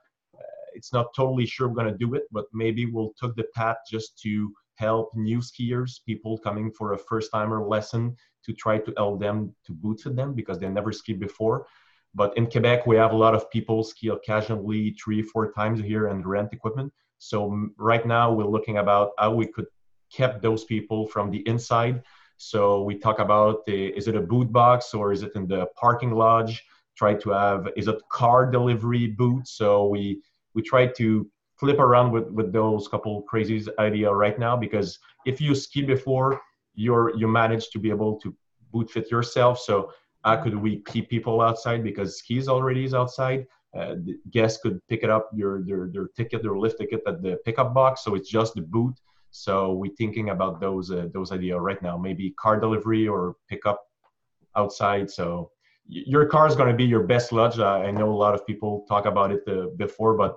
it's 0.73 0.91
not 0.91 1.07
totally 1.15 1.45
sure 1.45 1.69
we're 1.69 1.81
going 1.81 1.93
to 1.93 1.97
do 1.97 2.13
it, 2.13 2.23
but 2.29 2.45
maybe 2.53 2.85
we'll 2.85 3.13
take 3.21 3.35
the 3.35 3.45
path 3.55 3.77
just 3.89 4.19
to 4.23 4.53
help 4.77 5.11
new 5.15 5.39
skiers, 5.39 5.99
people 6.05 6.37
coming 6.37 6.71
for 6.71 6.93
a 6.93 6.97
first 6.97 7.31
timer 7.31 7.67
lesson 7.67 8.15
to 8.45 8.53
try 8.53 8.77
to 8.77 8.93
help 8.97 9.19
them 9.19 9.53
to 9.65 9.73
boot 9.73 10.01
them 10.05 10.33
because 10.33 10.59
they 10.59 10.69
never 10.69 10.91
skied 10.91 11.19
before. 11.19 11.67
But 12.15 12.35
in 12.37 12.49
Quebec, 12.49 12.87
we 12.87 12.95
have 12.95 13.11
a 13.11 13.17
lot 13.17 13.35
of 13.35 13.49
people 13.51 13.83
ski 13.83 14.09
occasionally 14.09 14.95
three, 15.03 15.21
four 15.21 15.51
times 15.51 15.79
a 15.79 15.87
year 15.87 16.07
and 16.07 16.25
rent 16.25 16.53
equipment. 16.53 16.91
So 17.19 17.51
mm, 17.51 17.67
right 17.77 18.05
now 18.05 18.31
we're 18.31 18.45
looking 18.45 18.77
about 18.77 19.11
how 19.19 19.33
we 19.33 19.47
could 19.47 19.67
keep 20.09 20.41
those 20.41 20.63
people 20.63 21.07
from 21.07 21.29
the 21.31 21.47
inside. 21.47 22.03
So 22.37 22.83
we 22.83 22.97
talk 22.97 23.19
about 23.19 23.65
the, 23.65 23.87
is 23.87 24.07
it 24.07 24.15
a 24.15 24.21
boot 24.21 24.51
box 24.51 24.93
or 24.93 25.11
is 25.11 25.23
it 25.23 25.31
in 25.35 25.47
the 25.47 25.67
parking 25.75 26.11
lodge? 26.11 26.63
Try 26.95 27.15
to 27.15 27.29
have, 27.31 27.67
is 27.75 27.87
it 27.87 27.97
car 28.09 28.49
delivery 28.49 29.07
boot? 29.07 29.47
So 29.47 29.87
we 29.87 30.21
we 30.57 30.63
try 30.63 30.87
to 30.87 31.29
flip 31.59 31.79
around 31.79 32.11
with, 32.11 32.29
with 32.29 32.53
those 32.53 32.87
couple 32.87 33.23
crazy 33.23 33.65
idea 33.79 34.11
right 34.11 34.37
now 34.37 34.55
because 34.55 34.99
if 35.25 35.41
you 35.41 35.55
ski 35.55 35.81
before 35.81 36.39
you're 36.77 37.15
you 37.17 37.27
manage 37.27 37.69
to 37.71 37.79
be 37.79 37.89
able 37.89 38.17
to 38.19 38.33
boot 38.71 38.89
fit 38.89 39.11
yourself. 39.11 39.59
So 39.59 39.91
how 40.23 40.37
could 40.37 40.55
we 40.55 40.81
keep 40.83 41.09
people 41.09 41.41
outside 41.41 41.83
because 41.83 42.19
skis 42.19 42.47
already 42.47 42.85
is 42.85 42.93
outside? 42.93 43.45
Uh, 43.77 43.95
guests 44.31 44.61
could 44.61 44.79
pick 44.87 45.03
it 45.03 45.09
up 45.09 45.29
your 45.33 45.63
their, 45.63 45.89
their 45.91 46.07
ticket 46.15 46.41
their 46.43 46.57
lift 46.57 46.77
ticket 46.79 47.01
at 47.07 47.21
the 47.21 47.37
pickup 47.43 47.73
box. 47.73 48.03
So 48.03 48.15
it's 48.15 48.29
just 48.29 48.53
the 48.53 48.61
boot. 48.61 48.95
So 49.31 49.73
we're 49.73 49.95
thinking 49.97 50.29
about 50.29 50.61
those 50.61 50.91
uh, 50.91 51.07
those 51.13 51.31
idea 51.31 51.59
right 51.59 51.81
now. 51.81 51.97
Maybe 51.97 52.33
car 52.39 52.59
delivery 52.59 53.07
or 53.07 53.35
pickup 53.49 53.81
outside. 54.55 55.09
So 55.09 55.51
your 55.89 56.25
car 56.25 56.47
is 56.47 56.55
going 56.55 56.69
to 56.69 56.75
be 56.75 56.83
your 56.83 57.03
best 57.03 57.31
lodge. 57.31 57.59
I 57.59 57.91
know 57.91 58.09
a 58.11 58.21
lot 58.25 58.33
of 58.33 58.45
people 58.45 58.85
talk 58.89 59.05
about 59.05 59.31
it 59.31 59.41
uh, 59.47 59.67
before, 59.77 60.15
but 60.17 60.35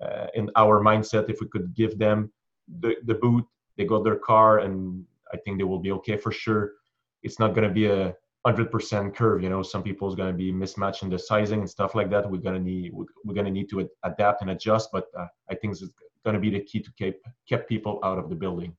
uh, 0.00 0.26
in 0.34 0.50
our 0.56 0.82
mindset, 0.82 1.28
if 1.28 1.40
we 1.40 1.48
could 1.48 1.74
give 1.74 1.98
them 1.98 2.32
the, 2.80 2.96
the 3.06 3.14
boot, 3.14 3.44
they 3.76 3.84
got 3.84 4.04
their 4.04 4.16
car, 4.16 4.60
and 4.60 5.04
I 5.32 5.36
think 5.38 5.58
they 5.58 5.64
will 5.64 5.78
be 5.78 5.92
okay 5.92 6.16
for 6.16 6.32
sure. 6.32 6.72
It's 7.22 7.38
not 7.38 7.54
going 7.54 7.68
to 7.68 7.74
be 7.74 7.86
a 7.86 8.14
hundred 8.44 8.70
percent 8.70 9.14
curve. 9.14 9.42
You 9.42 9.50
know, 9.50 9.62
some 9.62 9.82
people 9.82 10.08
is 10.08 10.14
going 10.14 10.32
to 10.32 10.36
be 10.36 10.52
mismatching 10.52 11.10
the 11.10 11.18
sizing 11.18 11.60
and 11.60 11.70
stuff 11.70 11.94
like 11.94 12.10
that. 12.10 12.30
We're 12.30 12.38
going 12.38 12.56
to 12.56 12.62
need 12.62 12.92
we're 12.92 13.34
going 13.34 13.46
to 13.46 13.52
need 13.52 13.68
to 13.70 13.88
adapt 14.04 14.42
and 14.42 14.50
adjust, 14.50 14.90
but 14.92 15.06
uh, 15.18 15.26
I 15.50 15.54
think 15.54 15.72
it's 15.72 15.84
going 16.24 16.34
to 16.34 16.40
be 16.40 16.50
the 16.50 16.60
key 16.60 16.80
to 16.80 16.90
keep 16.98 17.16
keep 17.46 17.68
people 17.68 18.00
out 18.02 18.18
of 18.18 18.28
the 18.28 18.36
building. 18.36 18.76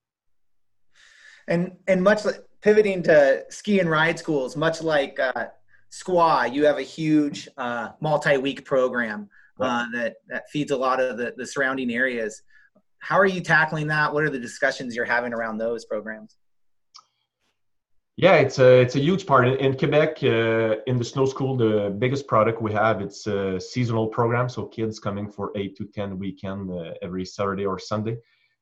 And 1.47 1.77
and 1.87 2.03
much 2.03 2.25
like 2.25 2.43
pivoting 2.61 3.03
to 3.03 3.45
ski 3.49 3.79
and 3.79 3.89
ride 3.89 4.17
schools, 4.19 4.55
much 4.55 4.81
like 4.81 5.19
uh, 5.19 5.47
you 6.51 6.65
have 6.65 6.77
a 6.77 6.83
huge 6.83 7.49
uh, 7.57 7.89
multi-week 7.99 8.65
program 8.65 9.29
uh, 9.61 9.85
that 9.93 10.15
that 10.29 10.43
feeds 10.51 10.71
a 10.71 10.77
lot 10.77 10.99
of 10.99 11.17
the, 11.17 11.33
the 11.37 11.45
surrounding 11.45 11.91
areas. 11.91 12.41
How 12.99 13.17
are 13.17 13.25
you 13.25 13.41
tackling 13.41 13.87
that? 13.87 14.13
What 14.13 14.23
are 14.23 14.29
the 14.29 14.39
discussions 14.39 14.95
you're 14.95 15.05
having 15.05 15.33
around 15.33 15.57
those 15.57 15.85
programs? 15.85 16.37
Yeah, 18.17 18.35
it's 18.35 18.59
a 18.59 18.81
it's 18.81 18.95
a 18.95 18.99
huge 18.99 19.25
part 19.25 19.47
in, 19.47 19.55
in 19.57 19.77
Quebec. 19.77 20.23
Uh, 20.23 20.75
in 20.85 20.97
the 20.97 21.03
snow 21.03 21.25
school, 21.25 21.57
the 21.57 21.95
biggest 21.97 22.27
product 22.27 22.61
we 22.61 22.71
have 22.73 23.01
it's 23.01 23.25
a 23.25 23.59
seasonal 23.59 24.07
program. 24.07 24.49
So 24.49 24.65
kids 24.65 24.99
coming 24.99 25.31
for 25.31 25.51
eight 25.55 25.75
to 25.77 25.85
ten 25.85 26.19
weekend 26.19 26.71
uh, 26.71 26.93
every 27.01 27.25
Saturday 27.25 27.65
or 27.65 27.79
Sunday. 27.79 28.17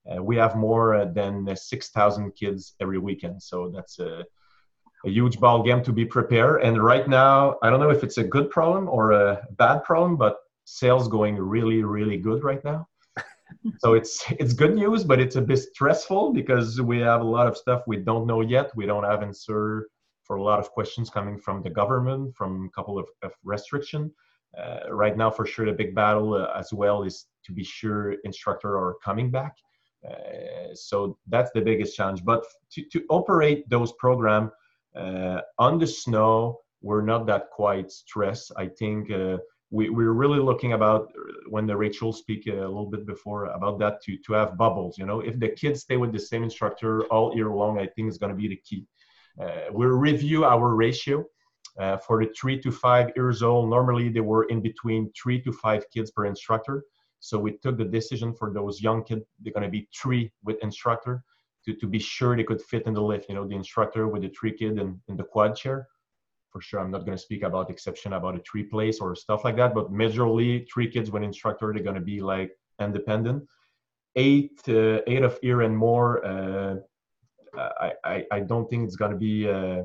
Uh, 0.09 0.23
we 0.23 0.37
have 0.37 0.55
more 0.55 1.05
than 1.13 1.53
six 1.55 1.89
thousand 1.89 2.31
kids 2.35 2.75
every 2.79 2.99
weekend. 2.99 3.41
So 3.43 3.71
that's 3.75 3.99
a 3.99 4.23
a 5.05 5.09
huge 5.09 5.39
ball 5.39 5.63
game 5.63 5.83
to 5.83 5.91
be 5.91 6.05
prepared. 6.05 6.61
And 6.61 6.81
right 6.83 7.07
now, 7.07 7.57
I 7.63 7.69
don't 7.69 7.79
know 7.79 7.89
if 7.89 8.03
it's 8.03 8.17
a 8.17 8.23
good 8.23 8.49
problem 8.49 8.89
or 8.89 9.11
a 9.11 9.47
bad 9.51 9.83
problem, 9.83 10.17
but 10.17 10.37
sales 10.69 11.07
going 11.07 11.35
really, 11.35 11.83
really 11.83 12.17
good 12.17 12.43
right 12.43 12.63
now. 12.63 12.87
so 13.79 13.93
it's 13.93 14.23
it's 14.39 14.53
good 14.53 14.75
news, 14.75 15.03
but 15.03 15.19
it's 15.19 15.35
a 15.35 15.41
bit 15.41 15.59
stressful 15.59 16.33
because 16.33 16.79
we 16.81 16.99
have 16.99 17.21
a 17.21 17.31
lot 17.37 17.47
of 17.47 17.57
stuff 17.57 17.81
we 17.87 17.97
don't 17.97 18.27
know 18.27 18.41
yet. 18.41 18.69
We 18.75 18.85
don't 18.85 19.03
have 19.03 19.23
answer 19.23 19.87
for 20.23 20.35
a 20.35 20.43
lot 20.43 20.59
of 20.59 20.69
questions 20.69 21.09
coming 21.09 21.39
from 21.39 21.63
the 21.63 21.71
government, 21.71 22.35
from 22.35 22.65
a 22.65 22.69
couple 22.69 22.99
of, 22.99 23.07
of 23.23 23.31
restriction. 23.43 24.11
Uh, 24.57 24.91
right 24.91 25.17
now, 25.17 25.29
for 25.31 25.45
sure, 25.45 25.65
the 25.65 25.71
big 25.71 25.95
battle 25.95 26.35
uh, 26.35 26.51
as 26.55 26.71
well 26.71 27.03
is 27.03 27.25
to 27.45 27.51
be 27.51 27.63
sure 27.63 28.15
instructor 28.23 28.77
are 28.77 28.95
coming 29.03 29.31
back. 29.31 29.55
Uh, 30.07 30.73
so 30.73 31.17
that's 31.27 31.51
the 31.51 31.61
biggest 31.61 31.95
challenge. 31.95 32.23
But 32.23 32.43
to, 32.73 32.83
to 32.93 33.03
operate 33.09 33.67
those 33.69 33.91
program 33.93 34.51
uh, 34.95 35.41
on 35.57 35.79
the 35.79 35.87
snow, 35.87 36.59
we're 36.81 37.01
not 37.01 37.25
that 37.25 37.49
quite 37.51 37.91
stressed. 37.91 38.51
I 38.55 38.67
think 38.67 39.11
uh, 39.11 39.37
we, 39.71 39.89
we're 39.89 40.13
really 40.13 40.39
looking 40.39 40.73
about 40.73 41.11
when 41.47 41.67
the 41.67 41.77
Rachel 41.77 42.11
speak 42.11 42.47
a 42.47 42.51
little 42.51 42.87
bit 42.87 43.05
before 43.05 43.45
about 43.45 43.79
that 43.79 44.01
to, 44.03 44.17
to 44.25 44.33
have 44.33 44.57
bubbles. 44.57 44.97
You 44.97 45.05
know, 45.05 45.19
if 45.19 45.39
the 45.39 45.49
kids 45.49 45.81
stay 45.81 45.97
with 45.97 46.11
the 46.11 46.19
same 46.19 46.43
instructor 46.43 47.03
all 47.05 47.35
year 47.35 47.49
long, 47.49 47.79
I 47.79 47.87
think 47.87 48.09
is 48.09 48.17
going 48.17 48.31
to 48.31 48.37
be 48.37 48.47
the 48.47 48.57
key. 48.57 48.85
Uh, 49.41 49.71
we'll 49.71 49.89
review 49.89 50.45
our 50.45 50.75
ratio. 50.75 51.25
Uh, 51.79 51.97
for 51.97 52.21
the 52.21 52.29
three 52.33 52.59
to 52.59 52.71
five 52.71 53.09
years 53.15 53.41
old, 53.41 53.69
normally 53.69 54.09
they 54.09 54.19
were 54.19 54.43
in 54.45 54.59
between 54.61 55.09
three 55.13 55.41
to 55.41 55.51
five 55.53 55.85
kids 55.91 56.11
per 56.11 56.25
instructor. 56.25 56.83
So 57.21 57.37
we 57.39 57.57
took 57.57 57.77
the 57.77 57.85
decision 57.85 58.33
for 58.33 58.51
those 58.51 58.81
young 58.81 59.03
kids, 59.03 59.23
they're 59.39 59.53
going 59.53 59.63
to 59.63 59.69
be 59.69 59.87
three 59.95 60.31
with 60.43 60.57
instructor 60.61 61.23
to, 61.65 61.73
to 61.73 61.87
be 61.87 61.99
sure 61.99 62.35
they 62.35 62.43
could 62.43 62.61
fit 62.61 62.83
in 62.85 62.93
the 62.93 63.01
lift. 63.01 63.29
You 63.29 63.35
know, 63.35 63.47
the 63.47 63.55
instructor 63.55 64.07
with 64.07 64.23
the 64.23 64.29
three 64.29 64.57
kid 64.57 64.77
in, 64.77 64.99
in 65.07 65.15
the 65.15 65.23
quad 65.23 65.55
chair. 65.55 65.87
For 66.51 66.61
sure, 66.61 66.79
I'm 66.79 66.91
not 66.91 67.05
going 67.05 67.17
to 67.17 67.23
speak 67.23 67.43
about 67.43 67.69
exception 67.69 68.13
about 68.13 68.35
a 68.35 68.39
three 68.39 68.63
place 68.63 68.99
or 68.99 69.15
stuff 69.15 69.43
like 69.43 69.55
that. 69.57 69.73
But 69.73 69.91
majorly, 69.91 70.67
three 70.71 70.89
kids 70.89 71.11
with 71.11 71.23
instructor, 71.23 71.71
they're 71.73 71.83
going 71.83 71.95
to 71.95 72.01
be 72.01 72.21
like 72.21 72.51
independent. 72.81 73.43
Eight, 74.15 74.59
uh, 74.67 74.99
eight 75.05 75.23
of 75.23 75.37
year 75.43 75.61
and 75.61 75.77
more. 75.77 76.25
Uh, 76.25 76.75
I, 77.55 77.93
I, 78.03 78.25
I 78.31 78.39
don't 78.39 78.69
think 78.69 78.85
it's 78.85 78.95
going 78.95 79.11
to 79.11 79.17
be. 79.17 79.49
Uh, 79.49 79.83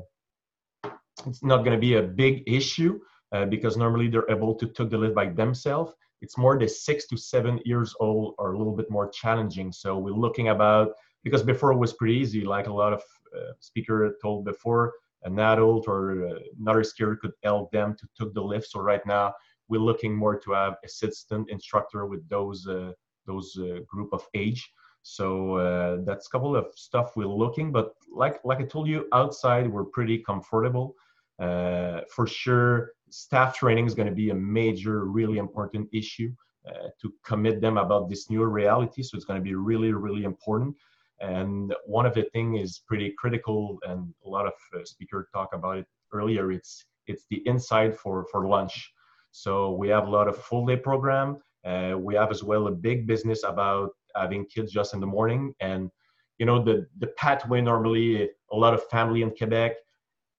it's 1.27 1.43
not 1.43 1.59
going 1.59 1.71
to 1.71 1.81
be 1.81 1.95
a 1.95 2.01
big 2.01 2.43
issue 2.47 2.99
uh, 3.31 3.45
because 3.45 3.77
normally 3.77 4.07
they're 4.07 4.29
able 4.29 4.53
to 4.55 4.67
take 4.67 4.89
the 4.89 4.97
lift 4.97 5.15
by 5.15 5.27
themselves. 5.27 5.93
It's 6.21 6.37
more 6.37 6.57
the 6.57 6.67
six 6.67 7.07
to 7.07 7.17
seven 7.17 7.59
years 7.65 7.93
old 7.99 8.35
are 8.39 8.53
a 8.53 8.57
little 8.57 8.75
bit 8.75 8.89
more 8.89 9.09
challenging. 9.09 9.71
So 9.71 9.97
we're 9.97 10.11
looking 10.11 10.49
about 10.49 10.93
because 11.23 11.43
before 11.43 11.71
it 11.71 11.77
was 11.77 11.93
pretty 11.93 12.15
easy 12.15 12.41
like 12.45 12.67
a 12.67 12.73
lot 12.73 12.93
of 12.93 13.03
uh, 13.35 13.51
speaker 13.59 14.15
told 14.21 14.45
before 14.45 14.93
an 15.25 15.39
adult 15.39 15.87
or 15.87 16.27
uh, 16.27 16.39
another 16.59 16.83
skier 16.83 17.19
could 17.19 17.33
help 17.43 17.71
them 17.71 17.95
to 17.99 18.07
took 18.15 18.33
the 18.33 18.41
lift. 18.41 18.67
So 18.71 18.79
right 18.79 19.05
now 19.05 19.33
we're 19.67 19.81
looking 19.81 20.15
more 20.15 20.39
to 20.39 20.51
have 20.51 20.75
assistant 20.85 21.49
instructor 21.49 22.05
with 22.05 22.27
those 22.29 22.67
uh, 22.67 22.91
those 23.25 23.57
uh, 23.59 23.79
group 23.87 24.09
of 24.13 24.23
age. 24.35 24.71
So 25.01 25.55
uh, 25.55 25.97
that's 26.05 26.27
a 26.27 26.29
couple 26.29 26.55
of 26.55 26.67
stuff 26.75 27.15
we're 27.15 27.27
looking 27.27 27.71
but 27.71 27.93
like 28.11 28.39
like 28.43 28.59
i 28.59 28.63
told 28.63 28.87
you 28.87 29.07
outside 29.13 29.69
we're 29.69 29.91
pretty 29.97 30.19
comfortable. 30.19 30.95
Uh, 31.37 31.99
for 32.09 32.25
sure 32.25 32.91
staff 33.09 33.55
training 33.55 33.85
is 33.85 33.93
going 33.93 34.07
to 34.07 34.15
be 34.15 34.29
a 34.29 34.35
major 34.35 35.05
really 35.05 35.37
important 35.37 35.87
issue 35.91 36.31
uh, 36.67 36.87
to 37.01 37.13
commit 37.23 37.59
them 37.61 37.77
about 37.77 38.09
this 38.09 38.29
new 38.29 38.43
reality. 38.45 39.03
So 39.03 39.15
it's 39.15 39.25
going 39.25 39.39
to 39.39 39.43
be 39.43 39.55
really 39.55 39.91
really 39.91 40.23
important 40.23 40.75
and 41.19 41.73
one 41.85 42.05
of 42.05 42.13
the 42.13 42.23
things 42.33 42.61
is 42.61 42.81
pretty 42.87 43.13
critical, 43.17 43.77
and 43.87 44.13
a 44.25 44.29
lot 44.29 44.45
of 44.45 44.53
uh, 44.75 44.83
speakers 44.83 45.27
talk 45.33 45.49
about 45.53 45.77
it 45.77 45.87
earlier. 46.13 46.51
It's 46.51 46.85
it's 47.07 47.25
the 47.29 47.41
inside 47.45 47.97
for 47.97 48.25
for 48.31 48.47
lunch. 48.47 48.91
So 49.31 49.73
we 49.73 49.89
have 49.89 50.07
a 50.07 50.09
lot 50.09 50.27
of 50.27 50.37
full 50.37 50.65
day 50.65 50.77
program. 50.77 51.37
Uh, 51.65 51.95
we 51.97 52.15
have 52.15 52.31
as 52.31 52.43
well 52.43 52.67
a 52.67 52.71
big 52.71 53.07
business 53.07 53.43
about 53.43 53.91
having 54.15 54.45
kids 54.45 54.71
just 54.71 54.93
in 54.93 54.99
the 54.99 55.07
morning, 55.07 55.53
and 55.59 55.89
you 56.37 56.45
know 56.45 56.63
the 56.63 56.85
the 56.99 57.07
pathway 57.17 57.61
normally 57.61 58.29
a 58.51 58.55
lot 58.55 58.73
of 58.73 58.83
family 58.87 59.21
in 59.21 59.31
Quebec 59.35 59.75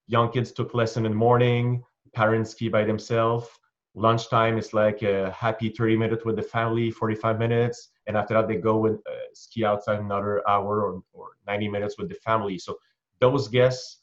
young 0.07 0.31
kids 0.31 0.53
took 0.53 0.74
lesson 0.74 1.05
in 1.05 1.12
the 1.12 1.16
morning, 1.16 1.83
parents 2.14 2.53
ski 2.53 2.68
by 2.68 2.85
themselves. 2.85 3.49
Lunchtime 3.97 4.59
is 4.59 4.75
like 4.75 5.01
a 5.03 5.31
happy 5.33 5.71
30 5.71 5.97
minutes 5.97 6.25
with 6.25 6.37
the 6.37 6.43
family, 6.43 6.91
45 6.91 7.39
minutes, 7.39 7.93
and 8.07 8.17
after 8.17 8.35
that 8.35 8.47
they 8.47 8.57
go 8.57 8.85
and 8.85 8.99
uh, 8.99 9.13
ski 9.33 9.65
outside 9.65 9.99
another 9.99 10.47
hour 10.47 10.83
or, 10.83 11.03
or 11.15 11.29
90 11.47 11.69
minutes 11.69 11.97
with 11.99 12.11
the 12.11 12.15
family. 12.17 12.59
So 12.59 12.77
those 13.21 13.49
guests 13.49 14.03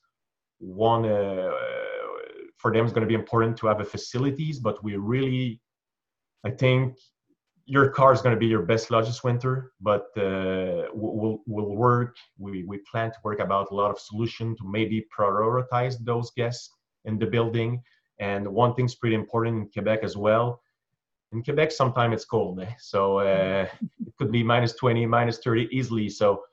want 0.60 1.06
uh, 1.06 1.52
for 2.58 2.74
them 2.74 2.86
is 2.86 2.92
going 2.92 3.02
to 3.02 3.08
be 3.08 3.14
important 3.14 3.56
to 3.58 3.68
have 3.68 3.82
a 3.82 3.86
facilities, 3.86 4.58
but 4.58 4.84
we 4.84 4.96
really, 4.96 5.62
I 6.44 6.50
think 6.50 6.98
your 7.66 7.90
car 7.90 8.14
is 8.14 8.22
going 8.22 8.36
to 8.36 8.40
be 8.40 8.48
your 8.48 8.64
best 8.64 8.90
lodge 8.90 9.06
this 9.06 9.24
winter, 9.24 9.74
but 9.80 10.08
uh, 10.18 10.90
we'll, 10.94 11.40
we'll 11.46 11.76
work. 11.76 12.16
We, 12.40 12.64
we 12.64 12.80
plan 12.92 13.12
to 13.12 13.18
work 13.24 13.40
about 13.40 13.70
a 13.70 13.76
lot 13.76 13.92
of 13.92 14.00
solution 14.00 14.56
to 14.58 14.64
maybe 14.68 15.06
prioritize 15.16 15.96
those 16.04 16.32
guests 16.32 16.72
in 17.06 17.20
the 17.20 17.28
building. 17.28 17.82
And 18.20 18.48
one 18.48 18.74
thing's 18.76 18.96
pretty 18.96 19.16
important 19.16 19.58
in 19.58 19.70
Quebec 19.70 20.00
as 20.04 20.16
well. 20.16 20.62
In 21.32 21.44
Quebec, 21.44 21.72
sometimes 21.72 22.14
it's 22.14 22.26
cold, 22.26 22.62
eh? 22.62 22.74
so 22.80 23.20
uh, 23.20 23.68
it 24.06 24.14
could 24.20 24.32
be 24.32 24.44
minus 24.44 24.74
20, 24.74 25.06
minus 25.08 25.40
30 25.40 25.68
easily. 25.72 26.08
So 26.08 26.44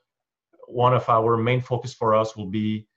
one 0.67 0.93
of 0.93 1.07
our 1.07 1.37
main 1.37 1.61
focus 1.61 1.93
for 1.93 2.15
us 2.15 2.35
will 2.35 2.47
be 2.47 2.87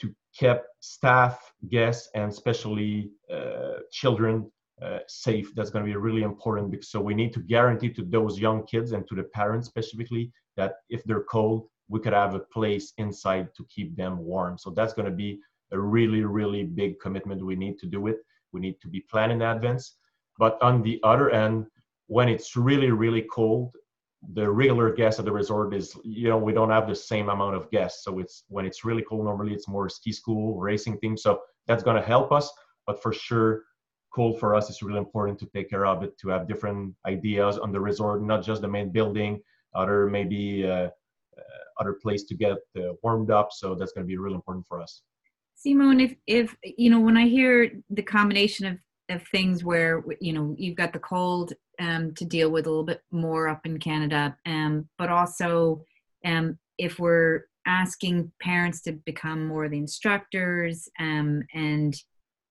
to 0.00 0.14
keep 0.32 0.58
staff, 0.80 1.52
guests, 1.68 2.08
and 2.14 2.32
especially 2.32 3.10
uh, 3.30 3.80
children 3.92 4.50
uh, 4.80 5.00
safe. 5.06 5.54
That's 5.54 5.70
going 5.70 5.84
to 5.84 5.90
be 5.90 5.96
really 5.96 6.22
important. 6.22 6.70
Because, 6.70 6.90
so 6.90 7.00
we 7.00 7.14
need 7.14 7.32
to 7.34 7.40
guarantee 7.40 7.90
to 7.90 8.02
those 8.02 8.38
young 8.38 8.64
kids 8.64 8.92
and 8.92 9.06
to 9.08 9.14
the 9.14 9.24
parents 9.24 9.66
specifically 9.66 10.32
that 10.56 10.76
if 10.88 11.02
they're 11.04 11.24
cold, 11.24 11.68
we 11.88 12.00
could 12.00 12.12
have 12.12 12.34
a 12.34 12.40
place 12.40 12.92
inside 12.98 13.48
to 13.56 13.64
keep 13.68 13.96
them 13.96 14.18
warm. 14.18 14.56
So 14.58 14.70
that's 14.70 14.92
going 14.92 15.06
to 15.06 15.16
be 15.16 15.40
a 15.72 15.78
really, 15.78 16.22
really 16.22 16.64
big 16.64 16.98
commitment. 17.00 17.44
We 17.44 17.56
need 17.56 17.78
to 17.80 17.86
do 17.86 18.06
it. 18.06 18.18
We 18.52 18.60
need 18.60 18.80
to 18.80 18.88
be 18.88 19.00
planning 19.10 19.40
in 19.40 19.46
advance. 19.46 19.96
But 20.38 20.60
on 20.62 20.82
the 20.82 21.00
other 21.02 21.30
end, 21.30 21.66
when 22.06 22.28
it's 22.28 22.56
really, 22.56 22.90
really 22.90 23.22
cold, 23.22 23.74
the 24.34 24.50
regular 24.50 24.92
guests 24.92 25.20
at 25.20 25.26
the 25.26 25.32
resort 25.32 25.74
is, 25.74 25.94
you 26.04 26.28
know, 26.28 26.38
we 26.38 26.52
don't 26.52 26.70
have 26.70 26.88
the 26.88 26.94
same 26.94 27.28
amount 27.28 27.54
of 27.54 27.70
guests. 27.70 28.04
So 28.04 28.18
it's 28.18 28.44
when 28.48 28.66
it's 28.66 28.84
really 28.84 29.02
cold, 29.02 29.24
normally 29.24 29.52
it's 29.52 29.68
more 29.68 29.88
ski 29.88 30.12
school, 30.12 30.58
racing 30.58 30.98
team. 31.00 31.16
So 31.16 31.40
that's 31.66 31.82
going 31.82 31.96
to 31.96 32.06
help 32.06 32.32
us. 32.32 32.50
But 32.86 33.00
for 33.02 33.12
sure, 33.12 33.64
cold 34.12 34.40
for 34.40 34.54
us 34.54 34.70
is 34.70 34.82
really 34.82 34.98
important 34.98 35.38
to 35.40 35.46
take 35.46 35.70
care 35.70 35.86
of 35.86 36.02
it, 36.02 36.18
to 36.18 36.28
have 36.28 36.48
different 36.48 36.94
ideas 37.06 37.58
on 37.58 37.70
the 37.70 37.80
resort, 37.80 38.22
not 38.22 38.42
just 38.42 38.62
the 38.62 38.68
main 38.68 38.90
building, 38.90 39.40
other 39.74 40.06
maybe 40.06 40.66
uh, 40.66 40.88
uh, 41.38 41.64
other 41.78 41.92
place 41.92 42.24
to 42.24 42.34
get 42.34 42.56
uh, 42.76 42.94
warmed 43.02 43.30
up. 43.30 43.50
So 43.52 43.74
that's 43.74 43.92
going 43.92 44.04
to 44.04 44.08
be 44.08 44.16
really 44.16 44.34
important 44.34 44.66
for 44.66 44.80
us. 44.80 45.02
Simone, 45.58 45.98
if 46.00 46.14
if 46.26 46.56
you 46.62 46.88
know 46.88 47.00
when 47.00 47.16
I 47.16 47.26
hear 47.26 47.72
the 47.90 48.02
combination 48.02 48.66
of 48.66 48.78
of 49.08 49.26
things 49.28 49.64
where 49.64 50.04
you 50.20 50.32
know 50.32 50.54
you've 50.56 50.76
got 50.76 50.92
the 50.92 51.00
cold 51.00 51.52
um, 51.80 52.14
to 52.14 52.24
deal 52.24 52.50
with 52.50 52.66
a 52.66 52.70
little 52.70 52.84
bit 52.84 53.02
more 53.10 53.48
up 53.48 53.66
in 53.66 53.78
Canada, 53.78 54.36
um, 54.46 54.88
but 54.98 55.10
also 55.10 55.84
um, 56.24 56.58
if 56.78 57.00
we're 57.00 57.46
asking 57.66 58.30
parents 58.40 58.82
to 58.82 58.92
become 58.92 59.46
more 59.46 59.68
the 59.68 59.76
instructors 59.76 60.88
um, 61.00 61.42
and 61.52 61.96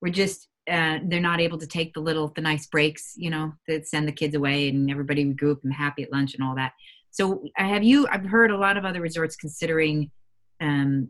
we're 0.02 0.12
just 0.12 0.50
uh, 0.70 1.00
they're 1.06 1.22
not 1.22 1.40
able 1.40 1.58
to 1.58 1.66
take 1.66 1.94
the 1.94 2.02
little 2.02 2.28
the 2.36 2.42
nice 2.42 2.68
breaks 2.68 3.14
you 3.16 3.30
know 3.30 3.54
that 3.70 3.88
send 3.88 4.06
the 4.06 4.12
kids 4.12 4.36
away 4.36 4.68
and 4.68 4.92
everybody 4.92 5.26
would 5.26 5.40
group 5.40 5.62
and 5.64 5.74
happy 5.74 6.04
at 6.04 6.12
lunch 6.12 6.36
and 6.36 6.44
all 6.44 6.56
that. 6.56 6.74
So 7.12 7.46
have 7.56 7.84
you 7.84 8.06
i've 8.12 8.26
heard 8.26 8.52
a 8.52 8.58
lot 8.58 8.76
of 8.76 8.84
other 8.84 9.00
resorts 9.00 9.38
considering 9.38 10.12
um, 10.60 11.10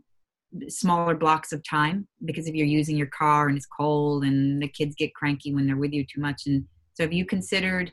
smaller 0.68 1.14
blocks 1.14 1.52
of 1.52 1.62
time 1.68 2.06
because 2.24 2.46
if 2.46 2.54
you're 2.54 2.66
using 2.66 2.96
your 2.96 3.08
car 3.08 3.48
and 3.48 3.56
it's 3.56 3.66
cold 3.66 4.24
and 4.24 4.62
the 4.62 4.68
kids 4.68 4.94
get 4.96 5.14
cranky 5.14 5.54
when 5.54 5.66
they're 5.66 5.76
with 5.76 5.92
you 5.92 6.04
too 6.04 6.20
much 6.20 6.42
and 6.46 6.64
so 6.94 7.02
have 7.02 7.12
you 7.12 7.24
considered 7.24 7.92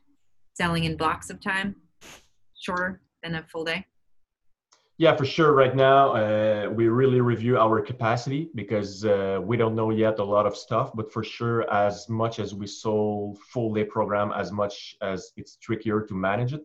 selling 0.54 0.86
in 0.86 0.96
blocks 0.96 1.30
of 1.30 1.42
time 1.42 1.76
shorter 2.58 3.02
than 3.24 3.36
a 3.36 3.44
full 3.44 3.66
day 3.66 3.86
yeah, 4.98 5.14
for 5.14 5.26
sure. 5.26 5.52
Right 5.52 5.76
now, 5.76 6.16
uh, 6.16 6.70
we 6.70 6.88
really 6.88 7.20
review 7.20 7.58
our 7.58 7.82
capacity 7.82 8.50
because 8.56 9.04
uh, 9.04 9.40
we 9.44 9.58
don't 9.58 9.76
know 9.76 9.90
yet 9.90 10.20
a 10.20 10.24
lot 10.24 10.46
of 10.46 10.56
stuff. 10.56 10.92
But 10.96 11.12
for 11.12 11.22
sure, 11.22 11.70
as 11.70 12.08
much 12.08 12.40
as 12.40 12.56
we 12.56 12.66
sold 12.66 13.40
full 13.40 13.74
day 13.74 13.84
program, 13.84 14.32
as 14.32 14.54
much 14.54 14.96
as 15.02 15.34
it's 15.36 15.58
trickier 15.58 16.00
to 16.04 16.14
manage 16.14 16.54
it. 16.54 16.62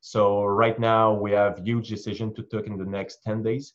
So 0.00 0.42
right 0.44 0.76
now, 0.76 1.14
we 1.14 1.30
have 1.30 1.60
huge 1.64 1.88
decision 1.88 2.34
to 2.34 2.42
take 2.42 2.66
in 2.66 2.78
the 2.78 2.84
next 2.84 3.22
ten 3.22 3.44
days 3.44 3.74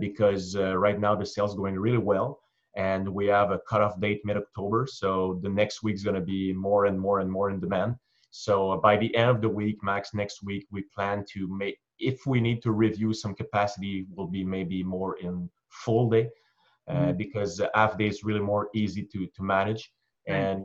because 0.00 0.56
uh, 0.56 0.76
right 0.76 0.98
now 0.98 1.14
the 1.14 1.26
sales 1.26 1.54
going 1.54 1.78
really 1.78 1.98
well, 1.98 2.40
and 2.76 3.08
we 3.08 3.26
have 3.26 3.50
a 3.50 3.60
cutoff 3.68 4.00
date 4.00 4.22
mid 4.24 4.36
October. 4.36 4.86
So 4.90 5.40
the 5.42 5.48
next 5.48 5.82
week 5.82 5.96
is 5.96 6.04
going 6.04 6.14
to 6.14 6.20
be 6.20 6.52
more 6.52 6.86
and 6.86 6.98
more 6.98 7.20
and 7.20 7.30
more 7.30 7.50
in 7.50 7.60
demand. 7.60 7.96
So 8.30 8.78
by 8.82 8.96
the 8.96 9.14
end 9.16 9.30
of 9.30 9.40
the 9.40 9.48
week, 9.48 9.78
max 9.82 10.14
next 10.14 10.42
week, 10.42 10.66
we 10.70 10.82
plan 10.94 11.24
to 11.32 11.48
make 11.48 11.78
if 11.98 12.26
we 12.26 12.40
need 12.40 12.62
to 12.62 12.72
review 12.72 13.12
some 13.12 13.34
capacity 13.34 14.06
will 14.14 14.26
be 14.26 14.44
maybe 14.44 14.82
more 14.82 15.18
in 15.18 15.50
full 15.68 16.08
day 16.08 16.28
uh, 16.88 16.94
mm-hmm. 16.94 17.16
because 17.16 17.60
half 17.74 17.98
day 17.98 18.08
is 18.08 18.24
really 18.24 18.40
more 18.40 18.68
easy 18.74 19.02
to 19.02 19.26
to 19.26 19.42
manage 19.42 19.92
and 20.26 20.64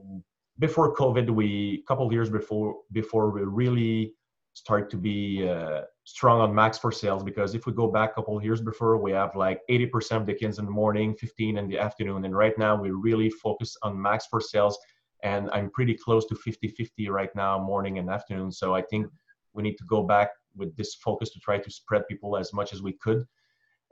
before 0.60 0.94
covid 0.96 1.30
we 1.30 1.82
a 1.84 1.88
couple 1.88 2.12
years 2.12 2.30
before 2.30 2.76
before 2.92 3.32
we 3.32 3.42
really 3.42 4.14
start 4.54 4.90
to 4.90 4.98
be 4.98 5.48
uh, 5.50 5.82
strong 6.06 6.42
on 6.42 6.54
max 6.54 6.78
for 6.78 6.92
sales 6.92 7.24
because 7.24 7.56
if 7.56 7.66
we 7.66 7.72
go 7.74 7.88
back 7.88 8.12
a 8.12 8.14
couple 8.16 8.44
years 8.44 8.62
before 8.62 8.98
we 8.98 9.12
have 9.12 9.36
like 9.36 9.62
80% 9.70 10.18
of 10.18 10.26
the 10.26 10.34
kids 10.34 10.60
in 10.60 10.66
the 10.66 10.72
morning 10.72 11.16
15 11.16 11.58
in 11.58 11.68
the 11.70 11.80
afternoon 11.80 12.26
and 12.26 12.36
right 12.36 12.58
now 12.58 12.76
we 12.76 12.92
really 12.92 13.30
focus 13.30 13.78
on 13.84 14.02
max 14.02 14.28
for 14.28 14.42
sales 14.42 14.78
and 15.24 15.50
i'm 15.54 15.70
pretty 15.70 15.94
close 15.94 16.26
to 16.26 16.36
50 16.36 16.68
50 16.68 17.10
right 17.10 17.34
now 17.36 17.58
morning 17.58 18.00
and 18.00 18.10
afternoon 18.10 18.52
so 18.52 18.76
i 18.76 18.82
think 18.82 19.08
we 19.54 19.64
need 19.64 19.78
to 19.78 19.86
go 19.86 20.04
back 20.04 20.32
with 20.56 20.76
this 20.76 20.96
focus 20.96 21.30
to 21.32 21.40
try 21.40 21.58
to 21.58 21.72
spread 21.72 22.08
people 22.08 22.38
as 22.38 22.54
much 22.54 22.74
as 22.74 22.82
we 22.82 22.94
could. 22.94 23.26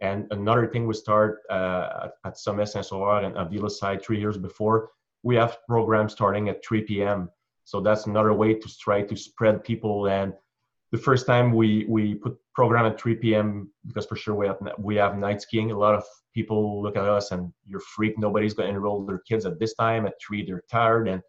And 0.02 0.28
another 0.32 0.68
thing 0.68 0.88
we 0.88 0.94
start 0.96 1.42
uh, 1.50 2.10
at 2.26 2.38
some 2.38 2.58
SSOR 2.58 3.24
and 3.26 3.38
Avila 3.38 3.70
side 3.70 4.04
three 4.04 4.20
years 4.20 4.38
before, 4.38 4.90
we 5.24 5.36
have 5.36 5.60
programs 5.68 6.14
starting 6.14 6.50
at 6.50 6.66
3 6.66 6.82
p.m. 6.82 7.30
So 7.66 7.80
that's 7.80 8.08
another 8.08 8.34
way 8.34 8.56
to 8.56 8.78
try 8.80 9.04
to 9.04 9.16
spread 9.16 9.64
people. 9.64 10.08
And 10.08 10.34
the 10.92 10.98
first 10.98 11.26
time 11.26 11.54
we 11.54 11.86
we 11.88 12.16
put 12.16 12.38
program 12.54 12.86
at 12.86 13.00
3 13.00 13.16
p.m. 13.16 13.72
because 13.88 14.06
for 14.06 14.16
sure 14.16 14.36
we 14.36 14.48
have 14.48 14.58
we 14.78 14.96
have 14.96 15.18
night 15.18 15.42
skiing. 15.42 15.72
A 15.72 15.78
lot 15.78 15.96
of 15.96 16.04
people 16.34 16.82
look 16.82 16.98
at 16.98 17.06
us 17.06 17.32
and 17.32 17.52
you're 17.66 17.80
freak. 17.80 18.18
Nobody's 18.18 18.54
going 18.54 18.70
to 18.70 18.76
enroll 18.76 19.06
their 19.06 19.20
kids 19.20 19.46
at 19.46 19.60
this 19.60 19.74
time. 19.76 20.06
At 20.06 20.14
three, 20.26 20.46
they're 20.46 20.64
tired, 20.70 21.08
and 21.08 21.22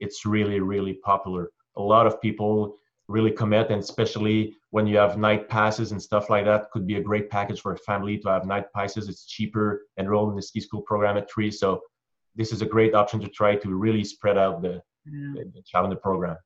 it's 0.00 0.26
really 0.26 0.60
really 0.60 0.94
popular. 0.94 1.50
A 1.76 1.82
lot 1.82 2.06
of 2.06 2.20
people 2.20 2.76
really 3.08 3.30
commit 3.30 3.70
and 3.70 3.80
especially 3.80 4.56
when 4.70 4.86
you 4.86 4.96
have 4.96 5.16
night 5.16 5.48
passes 5.48 5.92
and 5.92 6.02
stuff 6.02 6.28
like 6.28 6.44
that 6.44 6.70
could 6.72 6.86
be 6.86 6.96
a 6.96 7.00
great 7.00 7.30
package 7.30 7.60
for 7.60 7.72
a 7.72 7.78
family 7.78 8.18
to 8.18 8.28
have 8.28 8.44
night 8.44 8.64
passes 8.74 9.08
it's 9.08 9.26
cheaper 9.26 9.86
enroll 9.96 10.28
in 10.28 10.34
the 10.34 10.42
ski 10.42 10.60
school 10.60 10.82
program 10.82 11.16
at 11.16 11.30
three 11.30 11.50
so 11.50 11.80
this 12.34 12.50
is 12.50 12.62
a 12.62 12.66
great 12.66 12.94
option 12.94 13.20
to 13.20 13.28
try 13.28 13.54
to 13.54 13.74
really 13.74 14.02
spread 14.02 14.36
out 14.36 14.60
the, 14.60 14.82
yeah. 15.06 15.44
the, 15.54 15.62
child 15.64 15.84
in 15.84 15.90
the 15.90 15.96
program 15.96 16.36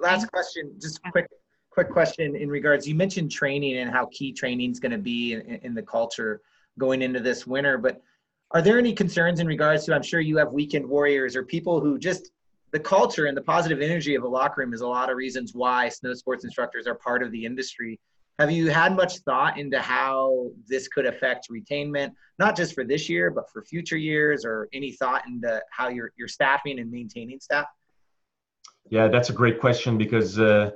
last 0.00 0.26
question 0.26 0.72
just 0.80 1.00
quick 1.12 1.26
quick 1.70 1.90
question 1.90 2.34
in 2.36 2.48
regards 2.48 2.88
you 2.88 2.94
mentioned 2.94 3.30
training 3.30 3.78
and 3.78 3.90
how 3.90 4.06
key 4.12 4.32
training 4.32 4.70
is 4.70 4.80
going 4.80 4.92
to 4.92 4.98
be 4.98 5.34
in, 5.34 5.40
in 5.62 5.74
the 5.74 5.82
culture 5.82 6.40
going 6.78 7.02
into 7.02 7.20
this 7.20 7.46
winter 7.46 7.78
but 7.78 8.00
are 8.52 8.62
there 8.62 8.78
any 8.78 8.92
concerns 8.92 9.40
in 9.40 9.46
regards 9.46 9.84
to 9.84 9.94
i'm 9.94 10.02
sure 10.02 10.20
you 10.20 10.36
have 10.36 10.52
weekend 10.52 10.86
warriors 10.86 11.36
or 11.36 11.44
people 11.44 11.80
who 11.80 11.98
just 11.98 12.30
the 12.72 12.80
culture 12.80 13.26
and 13.26 13.36
the 13.36 13.42
positive 13.42 13.80
energy 13.80 14.14
of 14.14 14.24
a 14.24 14.28
locker 14.28 14.60
room 14.60 14.74
is 14.74 14.80
a 14.80 14.86
lot 14.86 15.10
of 15.10 15.16
reasons 15.16 15.54
why 15.54 15.88
snow 15.88 16.12
sports 16.14 16.44
instructors 16.44 16.86
are 16.86 16.94
part 16.94 17.22
of 17.22 17.30
the 17.32 17.44
industry. 17.44 17.98
Have 18.38 18.50
you 18.50 18.68
had 18.68 18.94
much 18.94 19.18
thought 19.20 19.58
into 19.58 19.80
how 19.80 20.50
this 20.68 20.88
could 20.88 21.06
affect 21.06 21.48
retainment, 21.50 22.12
not 22.38 22.54
just 22.54 22.74
for 22.74 22.84
this 22.84 23.08
year, 23.08 23.30
but 23.30 23.50
for 23.50 23.62
future 23.62 23.96
years, 23.96 24.44
or 24.44 24.68
any 24.74 24.92
thought 24.92 25.26
into 25.26 25.62
how 25.70 25.88
you're, 25.88 26.12
you're 26.18 26.28
staffing 26.28 26.78
and 26.78 26.90
maintaining 26.90 27.40
staff? 27.40 27.64
Yeah, 28.90 29.08
that's 29.08 29.30
a 29.30 29.32
great 29.32 29.60
question 29.60 29.98
because 29.98 30.38
uh, 30.38 30.70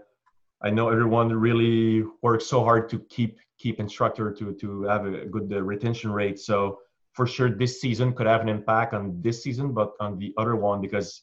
I 0.63 0.71
know 0.71 0.89
everyone 0.89 1.33
really 1.33 2.05
works 2.23 2.47
so 2.47 2.65
hard 2.65 2.89
to 2.91 2.99
keep 3.09 3.39
keep 3.59 3.79
instructor 3.79 4.33
to 4.33 4.55
to 4.55 4.83
have 4.85 5.07
a 5.07 5.27
good 5.27 5.53
uh, 5.53 5.63
retention 5.63 6.11
rate. 6.13 6.39
So 6.39 6.79
for 7.13 7.27
sure, 7.27 7.51
this 7.51 7.81
season 7.81 8.13
could 8.15 8.27
have 8.27 8.41
an 8.41 8.49
impact 8.49 8.95
on 8.95 9.21
this 9.21 9.43
season, 9.43 9.73
but 9.73 9.93
on 10.01 10.19
the 10.19 10.33
other 10.39 10.57
one 10.57 10.81
because 10.81 11.23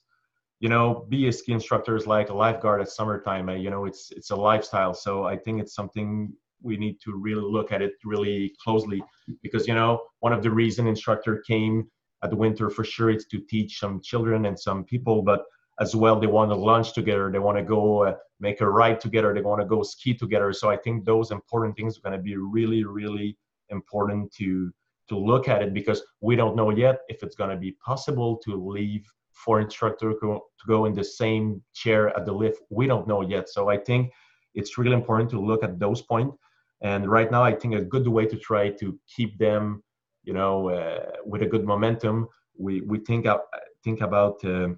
you 0.59 0.69
know 0.69 1.05
be 1.09 1.27
a 1.27 1.31
ski 1.31 1.51
instructor 1.51 1.95
is 1.95 2.07
like 2.07 2.29
a 2.29 2.33
lifeguard 2.33 2.81
at 2.81 2.89
summertime 2.89 3.49
you 3.49 3.69
know 3.69 3.85
it's 3.85 4.11
it's 4.11 4.31
a 4.31 4.35
lifestyle 4.35 4.93
so 4.93 5.23
i 5.25 5.37
think 5.37 5.61
it's 5.61 5.75
something 5.75 6.33
we 6.61 6.77
need 6.77 6.99
to 6.99 7.15
really 7.15 7.41
look 7.41 7.71
at 7.71 7.81
it 7.81 7.93
really 8.03 8.53
closely 8.63 9.03
because 9.43 9.67
you 9.67 9.75
know 9.75 10.01
one 10.19 10.33
of 10.33 10.41
the 10.41 10.49
reason 10.49 10.87
instructor 10.87 11.43
came 11.47 11.87
at 12.23 12.29
the 12.31 12.35
winter 12.35 12.69
for 12.69 12.83
sure 12.83 13.09
it's 13.09 13.27
to 13.27 13.39
teach 13.39 13.79
some 13.79 14.01
children 14.01 14.45
and 14.45 14.59
some 14.59 14.83
people 14.83 15.21
but 15.21 15.43
as 15.79 15.95
well 15.95 16.19
they 16.19 16.27
want 16.27 16.49
to 16.51 16.55
lunch 16.55 16.93
together 16.93 17.31
they 17.31 17.39
want 17.39 17.57
to 17.57 17.63
go 17.63 18.03
uh, 18.03 18.15
make 18.39 18.61
a 18.61 18.69
ride 18.69 18.99
together 18.99 19.33
they 19.33 19.41
want 19.41 19.61
to 19.61 19.67
go 19.67 19.83
ski 19.83 20.13
together 20.13 20.51
so 20.53 20.69
i 20.69 20.77
think 20.77 21.05
those 21.05 21.31
important 21.31 21.75
things 21.75 21.97
are 21.97 22.01
going 22.01 22.17
to 22.17 22.23
be 22.23 22.35
really 22.35 22.83
really 22.83 23.37
important 23.69 24.31
to 24.31 24.71
to 25.09 25.17
look 25.17 25.47
at 25.47 25.61
it 25.61 25.73
because 25.73 26.01
we 26.21 26.35
don't 26.35 26.55
know 26.55 26.69
yet 26.69 26.99
if 27.07 27.23
it's 27.23 27.35
going 27.35 27.49
to 27.49 27.55
be 27.55 27.71
possible 27.83 28.37
to 28.37 28.55
leave 28.55 29.05
for 29.37 29.61
instructor 29.61 30.13
to 30.19 30.41
go 30.67 30.85
in 30.85 30.93
the 30.93 31.03
same 31.03 31.61
chair 31.73 32.09
at 32.17 32.25
the 32.25 32.31
lift. 32.31 32.61
We 32.69 32.87
don't 32.87 33.07
know 33.07 33.21
yet. 33.21 33.49
So 33.49 33.69
I 33.69 33.77
think 33.77 34.11
it's 34.55 34.77
really 34.77 34.95
important 34.95 35.29
to 35.31 35.39
look 35.39 35.63
at 35.63 35.79
those 35.79 36.01
points. 36.01 36.35
And 36.81 37.09
right 37.09 37.31
now, 37.31 37.43
I 37.43 37.53
think 37.53 37.75
a 37.75 37.81
good 37.81 38.07
way 38.07 38.25
to 38.25 38.37
try 38.37 38.69
to 38.69 38.99
keep 39.15 39.37
them, 39.37 39.83
you 40.23 40.33
know, 40.33 40.69
uh, 40.69 41.11
with 41.25 41.41
a 41.41 41.45
good 41.45 41.65
momentum. 41.65 42.27
We 42.57 42.81
we 42.81 42.99
think 42.99 43.25
uh, 43.25 43.37
think 43.83 44.01
about 44.01 44.43
uh, 44.43 44.69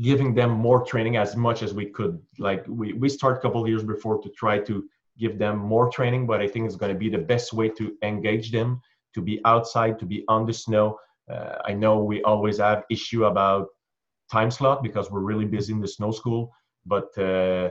giving 0.00 0.34
them 0.34 0.50
more 0.50 0.84
training 0.84 1.16
as 1.16 1.36
much 1.36 1.62
as 1.62 1.72
we 1.72 1.86
could. 1.86 2.20
Like 2.38 2.64
we 2.68 2.92
we 2.92 3.08
start 3.08 3.38
a 3.38 3.40
couple 3.40 3.68
years 3.68 3.84
before 3.84 4.20
to 4.22 4.28
try 4.30 4.58
to 4.58 4.84
give 5.18 5.38
them 5.38 5.58
more 5.58 5.88
training, 5.90 6.26
but 6.26 6.40
I 6.40 6.48
think 6.48 6.66
it's 6.66 6.76
going 6.76 6.92
to 6.92 6.98
be 6.98 7.08
the 7.08 7.18
best 7.18 7.52
way 7.52 7.68
to 7.70 7.96
engage 8.02 8.50
them 8.50 8.80
to 9.14 9.22
be 9.22 9.40
outside, 9.44 9.98
to 10.00 10.06
be 10.06 10.24
on 10.28 10.44
the 10.44 10.52
snow. 10.52 10.98
Uh, 11.30 11.56
I 11.64 11.72
know 11.72 12.02
we 12.02 12.22
always 12.22 12.58
have 12.58 12.84
issue 12.90 13.24
about 13.24 13.68
time 14.30 14.50
slot 14.50 14.82
because 14.82 15.10
we're 15.10 15.20
really 15.20 15.44
busy 15.44 15.72
in 15.72 15.80
the 15.80 15.88
snow 15.88 16.10
school, 16.10 16.52
but 16.84 17.16
uh, 17.16 17.70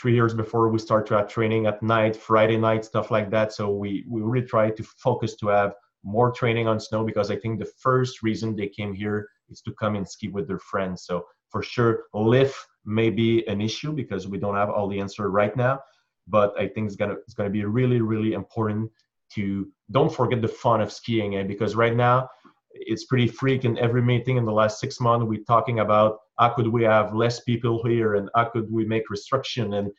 three 0.00 0.14
years 0.14 0.34
before 0.34 0.68
we 0.68 0.78
start 0.78 1.06
to 1.06 1.16
have 1.16 1.28
training 1.28 1.66
at 1.66 1.82
night, 1.82 2.14
Friday 2.14 2.56
night, 2.56 2.84
stuff 2.84 3.10
like 3.10 3.30
that. 3.30 3.52
So 3.52 3.70
we, 3.70 4.04
we 4.06 4.20
really 4.20 4.46
try 4.46 4.70
to 4.70 4.82
focus 4.82 5.34
to 5.36 5.48
have 5.48 5.72
more 6.04 6.30
training 6.30 6.68
on 6.68 6.78
snow 6.78 7.04
because 7.04 7.30
I 7.30 7.36
think 7.36 7.58
the 7.58 7.72
first 7.78 8.22
reason 8.22 8.54
they 8.54 8.68
came 8.68 8.94
here 8.94 9.28
is 9.48 9.60
to 9.62 9.72
come 9.72 9.96
and 9.96 10.08
ski 10.08 10.28
with 10.28 10.46
their 10.46 10.60
friends. 10.60 11.04
So 11.04 11.24
for 11.50 11.62
sure, 11.62 12.04
lift 12.14 12.56
may 12.84 13.10
be 13.10 13.46
an 13.46 13.60
issue 13.60 13.92
because 13.92 14.26
we 14.26 14.38
don't 14.38 14.54
have 14.54 14.70
all 14.70 14.88
the 14.88 15.00
answer 15.00 15.30
right 15.30 15.56
now. 15.56 15.80
But 16.26 16.58
I 16.58 16.68
think 16.68 16.86
it's 16.86 16.96
gonna 16.96 17.14
it's 17.24 17.34
gonna 17.34 17.50
be 17.50 17.64
really 17.64 18.00
really 18.00 18.32
important 18.34 18.90
to 19.34 19.68
don't 19.90 20.12
forget 20.12 20.42
the 20.42 20.48
fun 20.48 20.80
of 20.80 20.92
skiing 20.92 21.36
eh? 21.36 21.42
because 21.42 21.74
right 21.74 21.94
now 21.94 22.28
it's 22.72 23.04
pretty 23.04 23.26
freak 23.26 23.64
in 23.64 23.78
every 23.78 24.02
meeting 24.02 24.36
in 24.36 24.44
the 24.44 24.52
last 24.52 24.80
six 24.80 25.00
months 25.00 25.26
we're 25.26 25.42
talking 25.44 25.80
about 25.80 26.18
how 26.38 26.50
could 26.50 26.68
we 26.68 26.82
have 26.82 27.14
less 27.14 27.40
people 27.40 27.82
here 27.84 28.14
and 28.14 28.28
how 28.34 28.44
could 28.44 28.70
we 28.70 28.84
make 28.84 29.10
restriction 29.10 29.74
and 29.74 29.90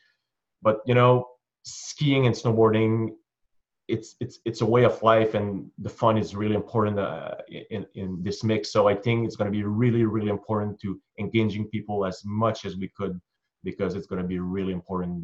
but 0.62 0.78
you 0.86 0.94
know 0.94 1.26
skiing 1.62 2.26
and 2.26 2.34
snowboarding 2.34 3.10
it's 3.90 4.16
it's 4.20 4.38
it's 4.44 4.60
a 4.60 4.66
way 4.66 4.84
of 4.84 5.02
life 5.02 5.34
and 5.34 5.68
the 5.78 5.88
fun 5.88 6.16
is 6.16 6.34
really 6.34 6.54
important 6.54 6.98
uh, 6.98 7.34
in 7.70 7.84
in 7.94 8.22
this 8.22 8.44
mix. 8.44 8.72
So 8.72 8.88
i 8.88 8.94
think 8.94 9.26
it's 9.26 9.36
going 9.36 9.50
to 9.52 9.56
be 9.60 9.64
really 9.64 10.04
really 10.04 10.30
important 10.30 10.80
to 10.82 11.00
engaging 11.18 11.64
people 11.66 12.06
as 12.06 12.22
much 12.24 12.64
as 12.64 12.76
we 12.76 12.88
could 12.88 13.20
because 13.64 13.94
it's 13.94 14.06
going 14.06 14.22
to 14.22 14.28
be 14.28 14.38
really 14.38 14.72
important. 14.72 15.22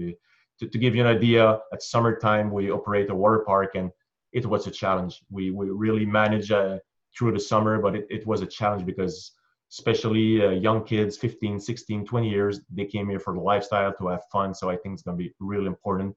To, 0.59 0.69
to 0.69 0.79
give 0.79 0.95
you 0.95 1.03
an 1.07 1.17
idea 1.19 1.61
at 1.73 1.83
summertime 1.83 2.51
we 2.51 2.71
operate 2.71 3.11
a 3.11 3.15
water 3.15 3.41
park 3.47 3.71
and 3.75 3.91
it 4.33 4.45
was 4.45 4.67
a 4.67 4.71
challenge. 4.71 5.15
We 5.31 5.51
we 5.51 5.67
really 5.71 6.07
manage 6.07 6.51
uh, 6.51 6.79
through 7.17 7.33
the 7.33 7.45
summer 7.53 7.81
but 7.85 7.95
it, 7.99 8.07
it 8.11 8.27
was 8.27 8.41
a 8.43 8.51
challenge 8.59 8.85
because 8.85 9.33
especially 9.71 10.45
uh, 10.45 10.51
young 10.51 10.85
kids 10.85 11.17
15 11.17 11.61
16 11.61 12.07
20 12.07 12.31
years 12.31 12.61
they 12.71 12.85
came 12.85 13.09
here 13.09 13.19
for 13.21 13.33
the 13.35 13.41
lifestyle 13.53 13.93
to 13.99 14.09
have 14.09 14.23
fun. 14.33 14.55
So 14.55 14.71
i 14.75 14.77
think 14.77 14.95
it's 14.95 15.05
going 15.07 15.17
to 15.17 15.25
be 15.25 15.33
really 15.39 15.71
important. 15.77 16.17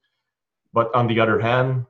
But 0.71 0.93
on 0.93 1.07
the 1.07 1.19
other 1.19 1.39
hand 1.39 1.85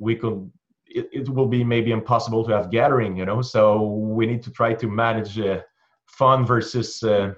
we 0.00 0.16
could 0.16 0.50
it, 0.86 1.08
it 1.12 1.28
will 1.28 1.46
be 1.46 1.62
maybe 1.62 1.92
impossible 1.92 2.42
to 2.44 2.50
have 2.50 2.70
gathering 2.70 3.16
you 3.16 3.24
know 3.24 3.40
so 3.40 3.82
we 4.18 4.26
need 4.26 4.42
to 4.42 4.50
try 4.50 4.74
to 4.74 4.88
manage 4.88 5.38
uh, 5.38 5.60
fun 6.06 6.44
versus 6.44 7.02
uh, 7.04 7.32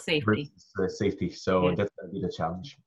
safety 0.00 0.24
versus, 0.24 0.66
uh, 0.80 0.88
safety 0.88 1.30
so 1.30 1.68
Yeah. 1.68 1.74
that's 1.76 1.92
going 2.00 2.08
to 2.10 2.14
be 2.14 2.22
the 2.26 2.32
challenge 2.32 2.78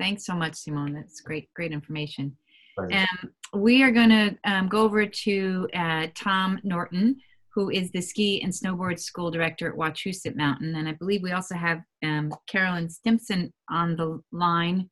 Thanks 0.00 0.24
so 0.24 0.34
much, 0.34 0.54
Simone. 0.54 0.94
That's 0.94 1.20
great, 1.20 1.52
great 1.52 1.72
information. 1.72 2.34
Pleasure. 2.74 3.06
Um, 3.22 3.30
we 3.60 3.82
are 3.82 3.90
going 3.90 4.08
to 4.08 4.34
um, 4.44 4.66
go 4.66 4.80
over 4.80 5.04
to 5.04 5.68
uh, 5.74 6.06
Tom 6.14 6.58
Norton, 6.64 7.20
who 7.54 7.68
is 7.68 7.90
the 7.90 8.00
ski 8.00 8.40
and 8.42 8.50
snowboard 8.50 8.98
school 8.98 9.30
director 9.30 9.68
at 9.68 9.76
Wachusett 9.76 10.36
Mountain. 10.36 10.74
And 10.76 10.88
I 10.88 10.92
believe 10.92 11.22
we 11.22 11.32
also 11.32 11.54
have 11.54 11.82
um, 12.02 12.32
Carolyn 12.46 12.88
Stimpson 12.88 13.52
on 13.68 13.94
the 13.94 14.22
line, 14.32 14.88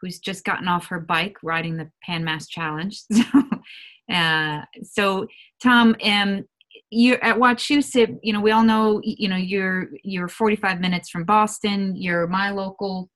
who's 0.00 0.18
just 0.18 0.44
gotten 0.44 0.68
off 0.68 0.86
her 0.86 1.00
bike 1.00 1.36
riding 1.42 1.76
the 1.76 1.90
Pan 2.04 2.24
Mass 2.24 2.46
Challenge. 2.46 3.00
So, 4.08 4.14
uh, 4.14 4.62
so 4.84 5.26
Tom, 5.60 5.96
um, 6.04 6.44
you're 6.90 7.22
at 7.24 7.38
Wachusett. 7.38 8.20
You 8.22 8.32
know, 8.32 8.40
we 8.40 8.52
all 8.52 8.62
know. 8.62 9.00
You 9.02 9.28
know, 9.28 9.36
you're 9.36 9.88
you're 10.04 10.28
45 10.28 10.80
minutes 10.80 11.10
from 11.10 11.24
Boston. 11.24 11.96
You're 11.96 12.28
my 12.28 12.50
local 12.50 13.10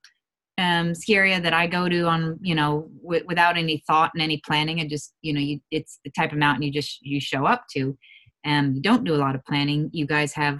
um, 0.57 0.93
ski 0.93 1.15
area 1.15 1.41
that 1.41 1.53
I 1.53 1.67
go 1.67 1.89
to 1.89 2.01
on, 2.03 2.37
you 2.41 2.55
know, 2.55 2.89
w- 3.01 3.23
without 3.25 3.57
any 3.57 3.83
thought 3.87 4.11
and 4.13 4.21
any 4.21 4.41
planning. 4.45 4.79
And 4.79 4.89
just, 4.89 5.13
you 5.21 5.33
know, 5.33 5.39
you, 5.39 5.59
it's 5.71 5.99
the 6.03 6.11
type 6.11 6.31
of 6.31 6.37
mountain 6.37 6.63
you 6.63 6.71
just 6.71 6.99
you 7.01 7.19
show 7.19 7.45
up 7.45 7.65
to. 7.73 7.97
And 8.43 8.75
you 8.75 8.81
don't 8.81 9.03
do 9.03 9.15
a 9.15 9.17
lot 9.17 9.35
of 9.35 9.45
planning. 9.45 9.89
You 9.93 10.05
guys 10.05 10.33
have 10.33 10.59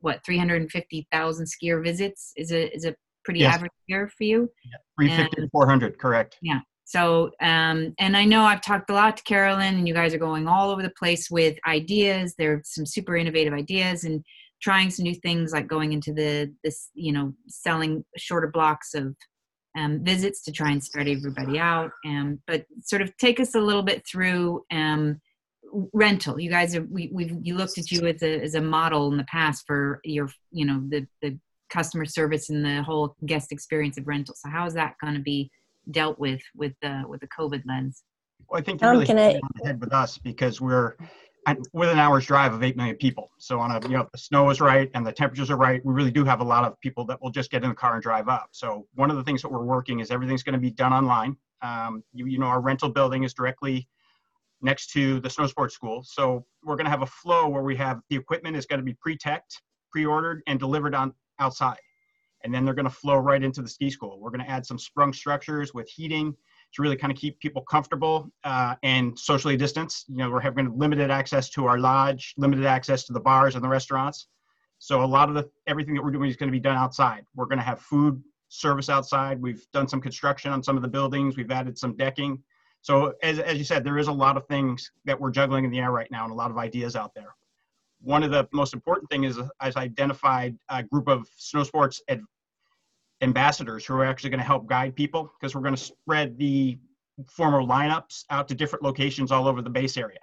what 0.00 0.24
350,000 0.24 1.46
skier 1.46 1.82
visits 1.82 2.32
is 2.36 2.50
a 2.52 2.74
is 2.74 2.84
a 2.84 2.94
pretty 3.26 3.40
Yes. 3.40 3.56
average 3.56 3.72
year 3.88 4.08
for 4.08 4.24
you. 4.24 4.50
350 4.98 5.42
And- 5.42 5.50
400, 5.50 5.98
correct. 5.98 6.38
Yeah. 6.40 6.60
So, 6.84 7.32
um, 7.42 7.92
and 7.98 8.16
I 8.16 8.24
know 8.24 8.42
I've 8.44 8.62
talked 8.62 8.88
a 8.90 8.94
lot 8.94 9.16
to 9.16 9.22
Carolyn, 9.24 9.74
and 9.74 9.88
you 9.88 9.92
guys 9.92 10.14
are 10.14 10.18
going 10.18 10.46
all 10.46 10.70
over 10.70 10.82
the 10.82 10.92
place 10.96 11.28
with 11.28 11.58
ideas. 11.66 12.34
There 12.38 12.52
are 12.52 12.62
some 12.64 12.86
super 12.86 13.16
innovative 13.16 13.52
ideas 13.52 14.04
and 14.04 14.24
trying 14.62 14.90
some 14.90 15.02
new 15.02 15.14
things, 15.16 15.52
like 15.52 15.66
going 15.66 15.92
into 15.92 16.12
the 16.14 16.54
this, 16.62 16.90
you 16.94 17.12
know, 17.12 17.34
selling 17.48 18.04
shorter 18.16 18.46
blocks 18.46 18.94
of 18.94 19.14
um, 19.76 20.02
visits 20.04 20.42
to 20.44 20.52
try 20.52 20.70
and 20.70 20.82
spread 20.82 21.08
everybody 21.08 21.58
out. 21.58 21.90
Um, 22.06 22.40
but 22.46 22.64
sort 22.82 23.02
of 23.02 23.14
take 23.18 23.40
us 23.40 23.56
a 23.56 23.60
little 23.60 23.82
bit 23.82 24.06
through 24.06 24.64
um, 24.70 25.20
rental. 25.92 26.40
You 26.40 26.50
guys 26.50 26.76
are 26.76 26.82
we 26.88 27.10
we've 27.12 27.36
you 27.42 27.56
looked 27.56 27.78
at 27.78 27.90
you 27.90 28.06
as 28.06 28.22
a 28.22 28.40
as 28.42 28.54
a 28.54 28.60
model 28.60 29.10
in 29.10 29.16
the 29.18 29.24
past 29.24 29.64
for 29.66 30.00
your 30.04 30.30
you 30.52 30.64
know 30.64 30.82
the 30.88 31.06
the 31.20 31.36
customer 31.70 32.04
service 32.04 32.50
and 32.50 32.64
the 32.64 32.82
whole 32.82 33.14
guest 33.26 33.52
experience 33.52 33.98
of 33.98 34.06
rental. 34.06 34.34
So 34.36 34.48
how 34.48 34.66
is 34.66 34.74
that 34.74 34.94
going 35.02 35.14
to 35.14 35.20
be 35.20 35.50
dealt 35.90 36.18
with 36.18 36.42
with 36.54 36.72
the 36.82 37.04
with 37.06 37.20
the 37.20 37.28
COVID 37.28 37.62
lens? 37.66 38.02
Well, 38.48 38.60
I 38.60 38.62
think 38.62 38.80
you 38.80 38.86
Um, 38.88 38.94
really 38.94 39.06
can 39.06 39.16
hit 39.18 39.24
I- 39.26 39.38
it 39.38 39.42
on 39.42 39.50
the 39.56 39.66
head 39.66 39.80
with 39.80 39.92
us 39.92 40.18
because 40.18 40.60
we're 40.60 40.96
at, 41.46 41.58
within 41.72 41.94
an 41.94 41.98
hour's 42.00 42.26
drive 42.26 42.52
of 42.52 42.62
8 42.62 42.76
million 42.76 42.96
people. 42.96 43.30
So 43.38 43.60
on 43.60 43.70
a, 43.70 43.80
you 43.88 43.94
know, 43.94 44.02
if 44.02 44.10
the 44.10 44.18
snow 44.18 44.50
is 44.50 44.60
right 44.60 44.90
and 44.94 45.06
the 45.06 45.12
temperatures 45.12 45.50
are 45.50 45.56
right, 45.56 45.84
we 45.84 45.94
really 45.94 46.10
do 46.10 46.24
have 46.24 46.40
a 46.40 46.44
lot 46.44 46.64
of 46.64 46.78
people 46.80 47.04
that 47.06 47.22
will 47.22 47.30
just 47.30 47.50
get 47.50 47.62
in 47.62 47.68
the 47.68 47.74
car 47.74 47.94
and 47.94 48.02
drive 48.02 48.28
up. 48.28 48.48
So 48.50 48.86
one 48.94 49.10
of 49.10 49.16
the 49.16 49.22
things 49.22 49.42
that 49.42 49.50
we're 49.50 49.62
working 49.64 50.00
is 50.00 50.10
everything's 50.10 50.42
going 50.42 50.54
to 50.54 50.58
be 50.60 50.70
done 50.72 50.92
online. 50.92 51.36
Um, 51.62 52.02
you, 52.12 52.26
you 52.26 52.38
know, 52.38 52.46
our 52.46 52.60
rental 52.60 52.88
building 52.88 53.22
is 53.22 53.32
directly 53.32 53.88
next 54.60 54.90
to 54.92 55.20
the 55.20 55.30
snow 55.30 55.46
sports 55.46 55.74
school. 55.74 56.02
So 56.04 56.44
we're 56.64 56.76
going 56.76 56.86
to 56.86 56.90
have 56.90 57.02
a 57.02 57.06
flow 57.06 57.48
where 57.48 57.62
we 57.62 57.76
have 57.76 58.00
the 58.10 58.16
equipment 58.16 58.56
is 58.56 58.66
going 58.66 58.80
to 58.80 58.84
be 58.84 58.94
pre-teched, 58.94 59.62
pre-ordered 59.92 60.42
and 60.48 60.58
delivered 60.58 60.94
on 60.94 61.14
outside. 61.38 61.78
And 62.44 62.54
then 62.54 62.64
they're 62.64 62.74
going 62.74 62.84
to 62.84 62.90
flow 62.90 63.16
right 63.16 63.42
into 63.42 63.62
the 63.62 63.68
ski 63.68 63.90
school. 63.90 64.20
We're 64.20 64.30
going 64.30 64.44
to 64.44 64.50
add 64.50 64.64
some 64.64 64.78
sprung 64.78 65.12
structures 65.12 65.74
with 65.74 65.88
heating 65.88 66.36
to 66.74 66.82
really 66.82 66.96
kind 66.96 67.12
of 67.12 67.18
keep 67.18 67.38
people 67.40 67.62
comfortable 67.62 68.30
uh, 68.44 68.76
and 68.82 69.18
socially 69.18 69.56
distanced. 69.56 70.08
You 70.08 70.18
know, 70.18 70.30
we're 70.30 70.40
having 70.40 70.76
limited 70.78 71.10
access 71.10 71.48
to 71.50 71.66
our 71.66 71.78
lodge, 71.78 72.34
limited 72.36 72.66
access 72.66 73.04
to 73.04 73.12
the 73.12 73.20
bars 73.20 73.54
and 73.54 73.64
the 73.64 73.68
restaurants. 73.68 74.28
So 74.78 75.02
a 75.02 75.06
lot 75.06 75.28
of 75.28 75.34
the 75.34 75.48
everything 75.66 75.94
that 75.94 76.04
we're 76.04 76.10
doing 76.10 76.28
is 76.28 76.36
going 76.36 76.48
to 76.48 76.52
be 76.52 76.60
done 76.60 76.76
outside. 76.76 77.24
We're 77.34 77.46
going 77.46 77.58
to 77.58 77.64
have 77.64 77.80
food 77.80 78.22
service 78.48 78.88
outside. 78.88 79.40
We've 79.40 79.64
done 79.72 79.88
some 79.88 80.00
construction 80.00 80.52
on 80.52 80.62
some 80.62 80.76
of 80.76 80.82
the 80.82 80.88
buildings. 80.88 81.36
We've 81.36 81.50
added 81.50 81.78
some 81.78 81.96
decking. 81.96 82.42
So 82.82 83.14
as, 83.22 83.38
as 83.38 83.58
you 83.58 83.64
said, 83.64 83.82
there 83.82 83.98
is 83.98 84.08
a 84.08 84.12
lot 84.12 84.36
of 84.36 84.46
things 84.46 84.90
that 85.06 85.18
we're 85.18 85.30
juggling 85.30 85.64
in 85.64 85.70
the 85.70 85.80
air 85.80 85.90
right 85.90 86.10
now 86.10 86.24
and 86.24 86.32
a 86.32 86.36
lot 86.36 86.50
of 86.50 86.58
ideas 86.58 86.94
out 86.94 87.12
there. 87.14 87.34
One 88.00 88.22
of 88.22 88.30
the 88.30 88.48
most 88.52 88.74
important 88.74 89.10
things 89.10 89.36
is 89.36 89.44
I've 89.60 89.76
identified 89.76 90.56
a 90.68 90.82
group 90.82 91.08
of 91.08 91.26
snow 91.36 91.64
sports 91.64 92.00
ad, 92.08 92.20
ambassadors 93.22 93.84
who 93.84 93.94
are 93.94 94.04
actually 94.04 94.30
going 94.30 94.40
to 94.40 94.46
help 94.46 94.66
guide 94.66 94.94
people 94.94 95.32
because 95.38 95.54
we're 95.54 95.62
going 95.62 95.74
to 95.74 95.82
spread 95.82 96.36
the 96.38 96.78
former 97.28 97.62
lineups 97.62 98.24
out 98.30 98.46
to 98.48 98.54
different 98.54 98.82
locations 98.82 99.32
all 99.32 99.48
over 99.48 99.62
the 99.62 99.70
base 99.70 99.96
area. 99.96 100.18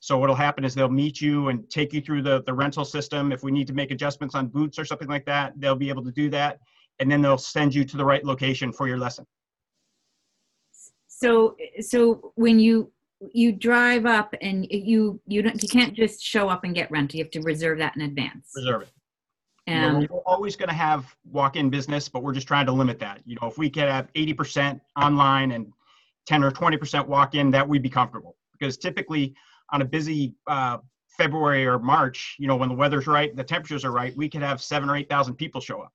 So 0.00 0.16
what'll 0.16 0.34
happen 0.34 0.64
is 0.64 0.74
they'll 0.74 0.88
meet 0.88 1.20
you 1.20 1.48
and 1.48 1.68
take 1.68 1.92
you 1.92 2.00
through 2.00 2.22
the, 2.22 2.42
the 2.44 2.54
rental 2.54 2.86
system. 2.86 3.32
If 3.32 3.42
we 3.42 3.50
need 3.50 3.66
to 3.66 3.74
make 3.74 3.90
adjustments 3.90 4.34
on 4.34 4.46
boots 4.48 4.78
or 4.78 4.86
something 4.86 5.08
like 5.08 5.26
that, 5.26 5.52
they'll 5.56 5.76
be 5.76 5.90
able 5.90 6.02
to 6.04 6.10
do 6.10 6.30
that. 6.30 6.58
And 6.98 7.10
then 7.10 7.20
they'll 7.20 7.38
send 7.38 7.74
you 7.74 7.84
to 7.84 7.96
the 7.98 8.04
right 8.04 8.24
location 8.24 8.72
for 8.72 8.88
your 8.88 8.98
lesson. 8.98 9.26
So 11.06 11.54
so 11.80 12.32
when 12.36 12.58
you 12.58 12.90
you 13.32 13.52
drive 13.52 14.06
up 14.06 14.34
and 14.40 14.66
you 14.70 15.20
you 15.26 15.42
don't 15.42 15.62
you 15.62 15.68
can't 15.68 15.94
just 15.94 16.22
show 16.22 16.48
up 16.48 16.64
and 16.64 16.74
get 16.74 16.90
rental. 16.90 17.18
You 17.18 17.24
have 17.24 17.30
to 17.32 17.40
reserve 17.40 17.78
that 17.78 17.96
in 17.96 18.02
advance. 18.02 18.50
Reserve 18.54 18.82
it. 18.82 18.90
You 19.66 19.74
know, 19.74 20.06
we're 20.10 20.20
always 20.20 20.56
going 20.56 20.68
to 20.68 20.74
have 20.74 21.14
walk-in 21.30 21.70
business, 21.70 22.08
but 22.08 22.22
we're 22.24 22.32
just 22.32 22.48
trying 22.48 22.66
to 22.66 22.72
limit 22.72 22.98
that. 23.00 23.20
You 23.24 23.36
know, 23.40 23.46
if 23.46 23.56
we 23.56 23.70
could 23.70 23.84
have 23.84 24.12
80% 24.14 24.80
online 25.00 25.52
and 25.52 25.72
10 26.26 26.42
or 26.42 26.50
20% 26.50 27.06
walk-in, 27.06 27.52
that 27.52 27.68
we'd 27.68 27.82
be 27.82 27.90
comfortable. 27.90 28.36
Because 28.52 28.76
typically 28.76 29.34
on 29.70 29.80
a 29.80 29.84
busy 29.84 30.34
uh, 30.48 30.78
February 31.06 31.66
or 31.66 31.78
March, 31.78 32.36
you 32.38 32.48
know, 32.48 32.56
when 32.56 32.68
the 32.68 32.74
weather's 32.74 33.06
right, 33.06 33.36
the 33.36 33.44
temperatures 33.44 33.84
are 33.84 33.92
right, 33.92 34.16
we 34.16 34.28
could 34.28 34.42
have 34.42 34.60
seven 34.60 34.90
or 34.90 34.96
8,000 34.96 35.34
people 35.34 35.60
show 35.60 35.80
up. 35.80 35.92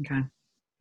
Okay. 0.00 0.22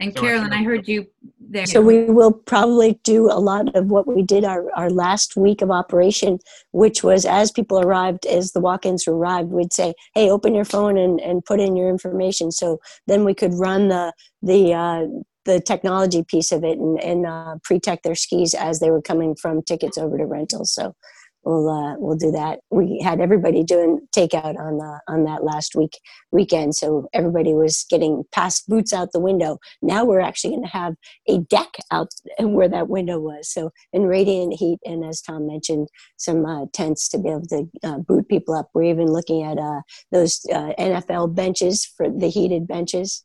And 0.03 0.13
So 0.13 0.21
Carolyn, 0.21 0.49
think- 0.49 0.61
I 0.61 0.63
heard 0.63 0.87
you 0.87 1.07
there. 1.39 1.65
So 1.65 1.81
we 1.81 2.05
will 2.05 2.33
probably 2.33 2.99
do 3.03 3.31
a 3.31 3.39
lot 3.39 3.73
of 3.75 3.85
what 3.87 4.05
we 4.07 4.21
did 4.21 4.43
our, 4.43 4.69
our 4.75 4.89
last 4.89 5.37
week 5.37 5.61
of 5.61 5.71
operation, 5.71 6.39
which 6.71 7.03
was 7.03 7.25
as 7.25 7.51
people 7.51 7.79
arrived, 7.79 8.25
as 8.25 8.51
the 8.51 8.59
walk-ins 8.59 9.07
arrived, 9.07 9.49
we'd 9.51 9.71
say, 9.71 9.93
"Hey, 10.13 10.29
open 10.29 10.55
your 10.55 10.65
phone 10.65 10.97
and, 10.97 11.21
and 11.21 11.45
put 11.45 11.59
in 11.59 11.75
your 11.75 11.89
information." 11.89 12.51
So 12.51 12.79
then 13.07 13.23
we 13.23 13.33
could 13.33 13.53
run 13.53 13.87
the 13.87 14.13
the 14.41 14.73
uh, 14.73 15.05
the 15.45 15.59
technology 15.61 16.23
piece 16.23 16.51
of 16.51 16.63
it 16.63 16.77
and, 16.77 17.01
and 17.01 17.25
uh, 17.25 17.55
pre-tech 17.63 18.03
their 18.03 18.15
skis 18.15 18.53
as 18.53 18.79
they 18.79 18.89
were 18.89 19.01
coming 19.01 19.35
from 19.35 19.61
tickets 19.61 19.97
over 19.97 20.17
to 20.17 20.25
rentals. 20.25 20.73
So 20.73 20.95
we'll 21.43 21.69
uh, 21.69 21.95
we'll 21.97 22.17
do 22.17 22.31
that. 22.31 22.59
We 22.69 22.99
had 23.03 23.19
everybody 23.19 23.63
doing 23.63 23.99
takeout 24.15 24.57
on 24.59 24.77
the 24.77 24.99
on 25.07 25.23
that 25.25 25.43
last 25.43 25.75
week 25.75 25.99
weekend, 26.31 26.75
so 26.75 27.07
everybody 27.13 27.53
was 27.53 27.85
getting 27.89 28.23
past 28.31 28.67
boots 28.67 28.93
out 28.93 29.11
the 29.11 29.19
window. 29.19 29.59
Now 29.81 30.05
we're 30.05 30.21
actually 30.21 30.51
going 30.51 30.63
to 30.63 30.69
have 30.69 30.95
a 31.27 31.39
deck 31.39 31.73
out 31.91 32.09
where 32.39 32.69
that 32.69 32.89
window 32.89 33.19
was. 33.19 33.51
So 33.51 33.71
in 33.91 34.03
radiant 34.03 34.53
heat, 34.53 34.79
and 34.85 35.03
as 35.03 35.21
Tom 35.21 35.47
mentioned, 35.47 35.89
some 36.17 36.45
uh, 36.45 36.65
tents 36.73 37.07
to 37.09 37.17
be 37.17 37.29
able 37.29 37.47
to 37.47 37.69
uh, 37.83 37.97
boot 37.99 38.27
people 38.27 38.55
up. 38.55 38.69
We're 38.73 38.83
even 38.83 39.07
looking 39.07 39.43
at 39.43 39.57
uh, 39.57 39.81
those 40.11 40.41
uh, 40.51 40.73
NFL 40.79 41.35
benches 41.35 41.85
for 41.85 42.09
the 42.09 42.27
heated 42.27 42.67
benches. 42.67 43.23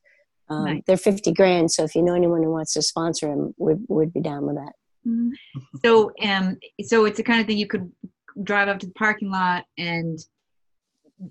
Um, 0.51 0.65
Nice. 0.65 0.83
They're 0.87 0.97
50 0.97 1.33
grand, 1.35 1.71
so 1.71 1.85
if 1.85 1.95
you 1.95 2.03
know 2.03 2.15
anyone 2.15 2.43
who 2.43 2.51
wants 2.51 2.73
to 2.73 2.83
sponsor 2.83 3.29
them, 3.29 3.55
would 3.59 3.85
would 3.89 4.13
be 4.13 4.21
down 4.21 4.47
with 4.47 4.57
that. 4.57 4.73
Mhm. 5.07 5.31
So, 5.85 6.13
um, 6.23 6.59
so 6.83 7.05
it's 7.05 7.17
the 7.17 7.23
kind 7.23 7.41
of 7.41 7.47
thing 7.47 7.59
you 7.59 7.67
could 7.67 7.91
drive 8.43 8.69
up 8.69 8.79
to 8.81 8.87
the 8.87 8.93
parking 8.93 9.31
lot 9.31 9.65
and 9.77 10.19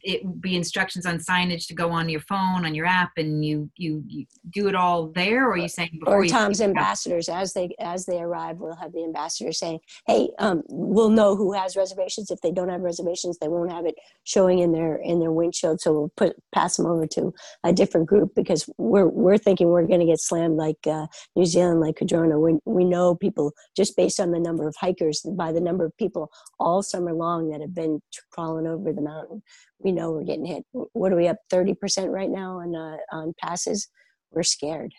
it 0.02 0.26
would 0.26 0.42
be 0.42 0.56
instructions 0.56 1.06
on 1.06 1.18
signage 1.18 1.68
to 1.68 1.74
go 1.74 1.90
on 1.90 2.10
your 2.10 2.20
phone, 2.22 2.66
on 2.66 2.76
your 2.76 2.86
app, 2.86 3.12
and 3.18 3.44
you 3.44 3.70
you, 3.76 4.04
you 4.08 4.26
do 4.50 4.68
it 4.68 4.76
all 4.76 5.08
there, 5.08 5.46
or 5.46 5.54
are 5.54 5.58
you 5.58 5.70
saying 5.70 5.98
before 6.00 6.22
or 6.22 6.26
Tom's 6.26 6.60
it 6.60 6.66
out? 6.66 6.70
ambassadors 6.70 7.30
as 7.30 7.54
they 7.54 7.74
as 7.80 8.06
they 8.06 8.20
arrive. 8.20 8.58
We'll 8.58 8.76
have 8.76 8.94
the 8.94 9.04
ambassador 9.04 9.52
saying, 9.52 9.80
"Hey, 10.06 10.30
um, 10.40 10.64
we'll 10.68 11.10
know 11.10 11.36
who 11.36 11.54
has 11.54 11.76
reservations. 11.76 12.32
If 12.32 12.42
they 12.42 12.52
don't 12.52 12.70
have 12.70 12.82
reservations, 12.82 13.38
they 13.38 13.48
won't 13.48 13.72
have 13.72 13.86
it 13.86 13.96
showing 14.24 14.60
in 14.60 14.72
their 14.72 14.98
in 14.98 15.20
their 15.20 15.32
windshield. 15.32 15.82
So 15.82 15.94
we'll 15.94 16.12
put 16.18 16.36
pass 16.54 16.78
them 16.78 16.86
over 16.86 17.08
to 17.08 17.34
a 17.64 17.74
different 17.74 18.08
group 18.08 18.34
because 18.36 18.70
we're 18.78 19.08
we're 19.08 19.38
thinking 19.38 19.68
we're 19.68 19.88
going 19.88 20.00
to 20.00 20.06
get 20.06 20.20
slammed 20.20 20.58
like 20.58 20.86
uh, 20.86 21.08
New 21.36 21.46
Zealand, 21.46 21.80
like 21.80 21.98
Cardrona. 21.98 22.40
We 22.40 22.58
we 22.66 22.84
know 22.84 23.16
people 23.16 23.54
just 23.76 23.96
based 23.96 24.20
on 24.20 24.32
the 24.32 24.40
number 24.40 24.68
of 24.68 24.76
hikers 24.76 25.22
by 25.22 25.52
the 25.52 25.62
number 25.62 25.86
of 25.86 25.96
people 25.98 26.30
all 26.60 26.84
summer 26.84 27.14
long 27.14 27.50
that 27.50 27.62
have 27.62 27.74
been 27.74 28.02
tr- 28.12 28.22
crawling 28.32 28.68
over 28.68 28.92
the 28.92 29.02
mountain. 29.02 29.42
We 29.80 29.92
know 29.92 30.12
we're 30.12 30.24
getting 30.24 30.46
hit. 30.46 30.64
What 30.72 31.12
are 31.12 31.16
we 31.16 31.28
up 31.28 31.38
thirty 31.50 31.74
percent 31.74 32.12
right 32.12 32.30
now 32.30 32.60
on 32.60 32.76
uh, 32.76 32.98
on 33.12 33.34
passes? 33.42 33.88
We're 34.32 34.44
scared. 34.44 34.94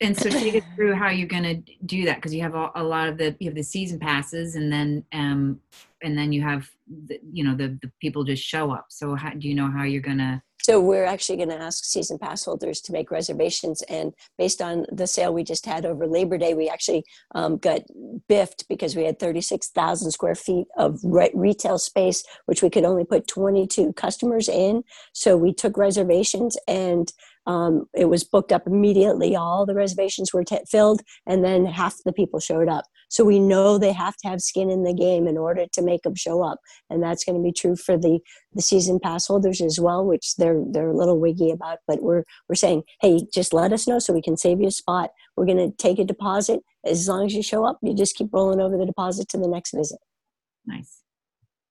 And 0.00 0.16
so 0.16 0.28
take 0.28 0.56
us 0.56 0.62
through 0.74 0.94
how 0.94 1.10
you're 1.10 1.28
going 1.28 1.42
to 1.44 1.72
do 1.86 2.04
that 2.04 2.16
because 2.16 2.34
you 2.34 2.42
have 2.42 2.54
a, 2.54 2.82
lot 2.82 3.08
of 3.08 3.16
the 3.16 3.36
you 3.38 3.48
have 3.48 3.54
the 3.54 3.62
season 3.62 3.98
passes, 3.98 4.56
and 4.56 4.72
then 4.72 5.04
um, 5.12 5.60
and 6.02 6.18
then 6.18 6.32
you 6.32 6.42
have 6.42 6.68
the, 7.06 7.18
you 7.32 7.44
know 7.44 7.54
the 7.54 7.78
the 7.80 7.90
people 8.00 8.24
just 8.24 8.42
show 8.42 8.72
up. 8.72 8.86
So 8.88 9.14
how 9.14 9.30
do 9.30 9.48
you 9.48 9.54
know 9.54 9.70
how 9.70 9.84
you're 9.84 10.02
going 10.02 10.18
to? 10.18 10.42
So 10.62 10.80
we're 10.80 11.04
actually 11.04 11.36
going 11.36 11.50
to 11.50 11.60
ask 11.60 11.84
season 11.84 12.18
pass 12.18 12.44
holders 12.44 12.80
to 12.82 12.92
make 12.92 13.10
reservations, 13.10 13.82
and 13.82 14.14
based 14.36 14.60
on 14.60 14.86
the 14.90 15.06
sale 15.06 15.32
we 15.32 15.44
just 15.44 15.64
had 15.64 15.86
over 15.86 16.06
Labor 16.06 16.38
Day, 16.38 16.54
we 16.54 16.68
actually 16.68 17.04
um, 17.34 17.58
got 17.58 17.82
biffed 18.28 18.66
because 18.68 18.96
we 18.96 19.04
had 19.04 19.18
36,000 19.18 20.10
square 20.10 20.34
feet 20.34 20.66
of 20.76 20.98
re- 21.04 21.30
retail 21.34 21.78
space, 21.78 22.24
which 22.46 22.62
we 22.62 22.70
could 22.70 22.84
only 22.84 23.04
put 23.04 23.28
22 23.28 23.92
customers 23.92 24.48
in. 24.48 24.84
So 25.12 25.36
we 25.36 25.52
took 25.52 25.76
reservations, 25.76 26.56
and 26.66 27.12
um, 27.46 27.86
it 27.94 28.06
was 28.06 28.24
booked 28.24 28.52
up 28.52 28.66
immediately. 28.66 29.36
All 29.36 29.66
the 29.66 29.74
reservations 29.74 30.32
were 30.32 30.44
t- 30.44 30.58
filled, 30.68 31.02
and 31.26 31.44
then 31.44 31.66
half 31.66 31.96
the 32.04 32.12
people 32.12 32.40
showed 32.40 32.68
up. 32.68 32.84
So 33.10 33.24
we 33.24 33.38
know 33.38 33.78
they 33.78 33.92
have 33.92 34.16
to 34.18 34.28
have 34.28 34.40
skin 34.40 34.70
in 34.70 34.82
the 34.82 34.94
game 34.94 35.28
in 35.28 35.36
order 35.36 35.66
to 35.72 35.82
make 35.82 36.02
them 36.02 36.14
show 36.14 36.42
up, 36.42 36.58
and 36.90 37.02
that's 37.02 37.24
going 37.24 37.36
to 37.36 37.42
be 37.42 37.52
true 37.52 37.76
for 37.76 37.96
the 37.96 38.18
the 38.54 38.62
season 38.62 38.98
pass 38.98 39.26
holders 39.26 39.60
as 39.60 39.78
well, 39.78 40.04
which 40.04 40.36
they're 40.36 40.62
they're 40.70 40.90
a 40.90 40.96
little 40.96 41.20
wiggy 41.20 41.50
about. 41.50 41.78
But 41.86 42.02
we're 42.02 42.24
we're 42.48 42.54
saying, 42.54 42.84
hey, 43.00 43.26
just 43.32 43.52
let 43.52 43.72
us 43.72 43.86
know 43.86 43.98
so 43.98 44.12
we 44.12 44.22
can 44.22 44.36
save 44.36 44.60
you 44.60 44.68
a 44.68 44.72
spot. 44.72 45.10
We're 45.36 45.46
going 45.46 45.70
to 45.70 45.76
take 45.76 45.98
a 45.98 46.04
deposit 46.04 46.60
as 46.84 47.08
long 47.08 47.26
as 47.26 47.34
you 47.34 47.42
show 47.42 47.64
up. 47.64 47.78
You 47.82 47.94
just 47.94 48.16
keep 48.16 48.28
rolling 48.32 48.60
over 48.60 48.76
the 48.76 48.86
deposit 48.86 49.28
to 49.30 49.38
the 49.38 49.48
next 49.48 49.72
visit. 49.74 49.98
Nice. 50.66 51.02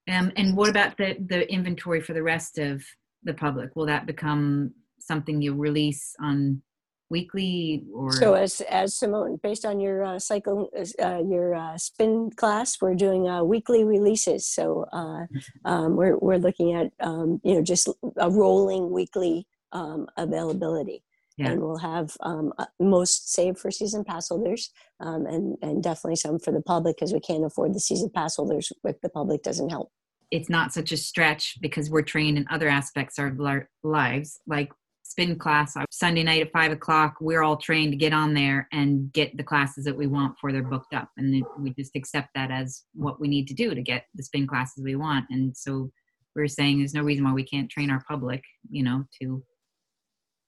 Um, 0.09 0.31
and 0.35 0.55
what 0.55 0.69
about 0.69 0.97
the 0.97 1.17
the 1.19 1.51
inventory 1.51 2.01
for 2.01 2.13
the 2.13 2.23
rest 2.23 2.57
of 2.57 2.83
the 3.23 3.33
public? 3.33 3.75
Will 3.75 3.85
that 3.87 4.05
become 4.05 4.73
something 5.05 5.41
you 5.41 5.53
release 5.55 6.15
on 6.19 6.61
weekly 7.09 7.83
or? 7.93 8.11
So 8.11 8.33
as 8.33 8.61
as 8.61 8.95
Simone, 8.95 9.39
based 9.43 9.65
on 9.65 9.79
your 9.79 10.03
uh, 10.03 10.19
cycle, 10.19 10.69
uh, 11.01 11.21
your 11.27 11.53
uh, 11.55 11.77
spin 11.77 12.31
class, 12.35 12.81
we're 12.81 12.95
doing 12.95 13.27
uh, 13.27 13.43
weekly 13.43 13.83
releases. 13.83 14.47
So 14.47 14.85
uh, 14.91 15.25
um, 15.65 15.95
we're 15.95 16.17
we're 16.17 16.37
looking 16.37 16.73
at 16.73 16.91
um, 16.99 17.39
you 17.43 17.55
know 17.55 17.61
just 17.61 17.87
a 18.17 18.29
rolling 18.29 18.91
weekly 18.91 19.45
um, 19.71 20.07
availability. 20.17 21.03
Yeah. 21.35 21.49
And 21.49 21.61
we'll 21.61 21.77
have 21.77 22.15
um, 22.21 22.53
uh, 22.59 22.67
most 22.79 23.33
saved 23.33 23.57
for 23.57 23.71
season 23.71 24.03
pass 24.03 24.29
holders, 24.29 24.69
um, 24.99 25.25
and 25.25 25.57
and 25.63 25.81
definitely 25.81 26.15
some 26.17 26.37
for 26.37 26.51
the 26.51 26.61
public 26.61 26.95
because 26.95 27.11
we 27.11 27.19
can't 27.19 27.43
afford 27.43 27.73
the 27.73 27.79
season 27.79 28.11
pass 28.13 28.35
holders 28.35 28.71
if 28.83 29.01
the 29.01 29.09
public 29.09 29.41
doesn't 29.41 29.69
help. 29.69 29.91
it's 30.33 30.49
not 30.49 30.73
such 30.73 30.91
a 30.91 30.97
stretch 30.97 31.57
because 31.61 31.91
we're 31.91 32.01
trained 32.01 32.37
in 32.37 32.45
other 32.49 32.67
aspects 32.67 33.19
of 33.19 33.39
our 33.39 33.69
lives, 33.83 34.39
like 34.47 34.71
spin 35.13 35.37
class 35.37 35.75
Sunday 35.91 36.23
night 36.23 36.41
at 36.41 36.51
five 36.51 36.71
o'clock. 36.71 37.17
We're 37.21 37.43
all 37.43 37.57
trained 37.57 37.91
to 37.91 37.97
get 37.97 38.13
on 38.13 38.33
there 38.33 38.67
and 38.71 39.13
get 39.13 39.37
the 39.37 39.43
classes 39.43 39.85
that 39.85 39.95
we 39.95 40.07
want 40.07 40.33
before 40.33 40.51
they're 40.51 40.63
booked 40.63 40.95
up, 40.95 41.09
and 41.17 41.45
we 41.59 41.69
just 41.73 41.95
accept 41.95 42.29
that 42.33 42.49
as 42.49 42.83
what 42.95 43.19
we 43.21 43.27
need 43.27 43.47
to 43.49 43.53
do 43.53 43.75
to 43.75 43.81
get 43.81 44.05
the 44.15 44.23
spin 44.23 44.47
classes 44.47 44.83
we 44.83 44.95
want. 44.95 45.25
And 45.29 45.55
so 45.55 45.91
we're 46.35 46.47
saying 46.47 46.79
there's 46.79 46.95
no 46.95 47.03
reason 47.03 47.23
why 47.25 47.31
we 47.31 47.45
can't 47.45 47.69
train 47.69 47.91
our 47.91 48.03
public, 48.07 48.41
you 48.71 48.81
know, 48.81 49.03
to 49.21 49.43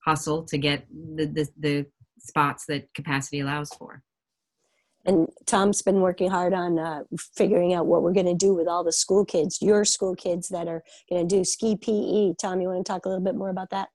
hustle 0.03 0.43
to 0.45 0.57
get 0.57 0.87
the 0.89 1.27
the, 1.27 1.47
the 1.59 1.85
spots 2.19 2.65
that 2.67 2.91
capacity 2.95 3.41
allows 3.41 3.69
for. 3.77 4.01
And 5.05 5.27
Tom's 5.45 5.83
been 5.83 6.01
working 6.01 6.31
hard 6.31 6.55
on 6.55 6.79
uh, 6.79 7.03
figuring 7.37 7.75
out 7.75 7.85
what 7.85 8.01
we're 8.01 8.13
going 8.13 8.25
to 8.25 8.33
do 8.33 8.55
with 8.55 8.67
all 8.67 8.83
the 8.83 8.91
school 8.91 9.23
kids, 9.23 9.59
your 9.61 9.85
school 9.85 10.15
kids 10.15 10.49
that 10.49 10.67
are 10.67 10.83
going 11.07 11.27
to 11.27 11.35
do 11.35 11.43
ski 11.43 11.75
PE. 11.75 12.33
Tom, 12.41 12.61
you 12.61 12.69
want 12.69 12.83
to 12.83 12.91
talk 12.91 13.05
a 13.05 13.09
little 13.09 13.23
bit 13.23 13.35
more 13.35 13.51
about 13.51 13.69
that? 13.69 13.89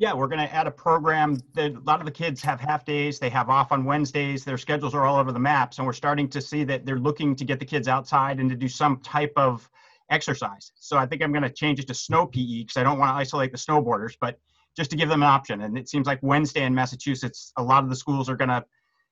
Yeah, 0.00 0.14
we're 0.14 0.28
going 0.28 0.46
to 0.46 0.54
add 0.54 0.68
a 0.68 0.70
program 0.70 1.40
that 1.54 1.74
a 1.74 1.80
lot 1.80 1.98
of 1.98 2.06
the 2.06 2.12
kids 2.12 2.40
have 2.42 2.60
half 2.60 2.84
days. 2.84 3.18
They 3.18 3.30
have 3.30 3.50
off 3.50 3.72
on 3.72 3.84
Wednesdays. 3.84 4.44
Their 4.44 4.56
schedules 4.56 4.94
are 4.94 5.04
all 5.04 5.18
over 5.18 5.32
the 5.32 5.40
maps. 5.40 5.78
And 5.78 5.86
we're 5.86 5.92
starting 5.92 6.28
to 6.28 6.40
see 6.40 6.62
that 6.64 6.86
they're 6.86 7.00
looking 7.00 7.34
to 7.34 7.44
get 7.44 7.58
the 7.58 7.64
kids 7.64 7.88
outside 7.88 8.38
and 8.38 8.48
to 8.48 8.54
do 8.54 8.68
some 8.68 8.98
type 9.00 9.32
of 9.36 9.68
exercise. 10.08 10.70
So 10.76 10.96
I 10.96 11.04
think 11.04 11.20
I'm 11.20 11.32
going 11.32 11.42
to 11.42 11.50
change 11.50 11.80
it 11.80 11.88
to 11.88 11.94
snow 11.94 12.26
PE 12.26 12.60
because 12.60 12.76
I 12.76 12.84
don't 12.84 13.00
want 13.00 13.10
to 13.10 13.14
isolate 13.14 13.50
the 13.50 13.58
snowboarders, 13.58 14.14
but 14.20 14.38
just 14.76 14.88
to 14.92 14.96
give 14.96 15.08
them 15.08 15.22
an 15.24 15.28
option. 15.28 15.62
And 15.62 15.76
it 15.76 15.88
seems 15.88 16.06
like 16.06 16.20
Wednesday 16.22 16.62
in 16.62 16.72
Massachusetts, 16.72 17.52
a 17.56 17.62
lot 17.62 17.82
of 17.82 17.90
the 17.90 17.96
schools 17.96 18.28
are 18.28 18.36
going 18.36 18.50
to 18.50 18.64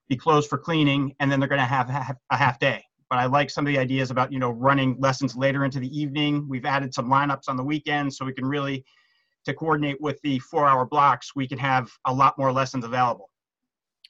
be 0.09 0.17
closed 0.17 0.49
for 0.49 0.57
cleaning 0.57 1.17
and 1.19 1.33
then 1.33 1.41
they're 1.41 1.49
going 1.49 1.61
to 1.61 1.65
have 1.65 1.91
a 2.31 2.37
half 2.37 2.61
day. 2.61 2.85
But 3.11 3.19
I 3.19 3.27
like 3.27 3.51
some 3.51 3.67
of 3.67 3.73
the 3.73 3.79
ideas 3.81 4.13
about, 4.13 4.33
you 4.33 4.39
know, 4.39 4.51
running 4.51 5.01
lessons 5.01 5.35
later 5.35 5.65
into 5.65 5.81
the 5.81 5.99
evening. 5.99 6.47
We've 6.49 6.65
added 6.65 6.95
some 6.95 7.09
lineups 7.09 7.49
on 7.49 7.57
the 7.57 7.65
weekend 7.65 8.15
so 8.15 8.25
we 8.25 8.33
can 8.33 8.47
really 8.47 8.85
to 9.47 9.55
coordinate 9.55 10.01
with 10.01 10.21
the 10.23 10.39
four 10.41 10.67
hour 10.67 10.85
blocks, 10.85 11.35
we 11.35 11.49
can 11.49 11.59
have 11.59 11.91
a 12.07 12.13
lot 12.13 12.37
more 12.37 12.53
lessons 12.53 12.85
available. 12.85 13.31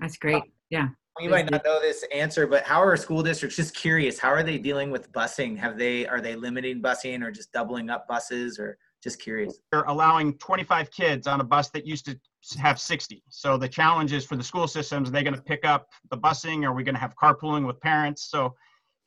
That's 0.00 0.16
great. 0.16 0.42
Yeah. 0.70 0.88
You 1.18 1.30
might 1.30 1.50
not 1.50 1.64
know 1.64 1.80
this 1.80 2.04
answer, 2.12 2.46
but 2.46 2.64
how 2.64 2.82
are 2.82 2.94
school 2.96 3.22
districts 3.22 3.56
just 3.56 3.74
curious? 3.74 4.18
How 4.18 4.28
are 4.28 4.42
they 4.42 4.58
dealing 4.58 4.90
with 4.90 5.10
busing? 5.12 5.56
Have 5.56 5.78
they 5.78 6.06
are 6.06 6.20
they 6.20 6.36
limiting 6.36 6.82
busing 6.82 7.24
or 7.24 7.30
just 7.30 7.52
doubling 7.52 7.88
up 7.88 8.06
buses 8.06 8.58
or 8.58 8.76
just 9.02 9.18
curious? 9.18 9.58
They're 9.72 9.84
allowing 9.84 10.36
25 10.36 10.90
kids 10.90 11.26
on 11.26 11.40
a 11.40 11.44
bus 11.44 11.70
that 11.70 11.86
used 11.86 12.04
to 12.06 12.18
have 12.58 12.78
60. 12.78 13.22
So 13.30 13.56
the 13.56 13.68
challenge 13.68 14.12
is 14.12 14.26
for 14.26 14.36
the 14.36 14.44
school 14.44 14.68
systems, 14.68 15.08
are 15.08 15.12
they 15.12 15.22
going 15.22 15.34
to 15.34 15.40
pick 15.40 15.64
up 15.64 15.88
the 16.10 16.18
busing? 16.18 16.64
Are 16.64 16.74
we 16.74 16.82
going 16.82 16.94
to 16.94 17.00
have 17.00 17.14
carpooling 17.16 17.66
with 17.66 17.80
parents? 17.80 18.28
So 18.30 18.54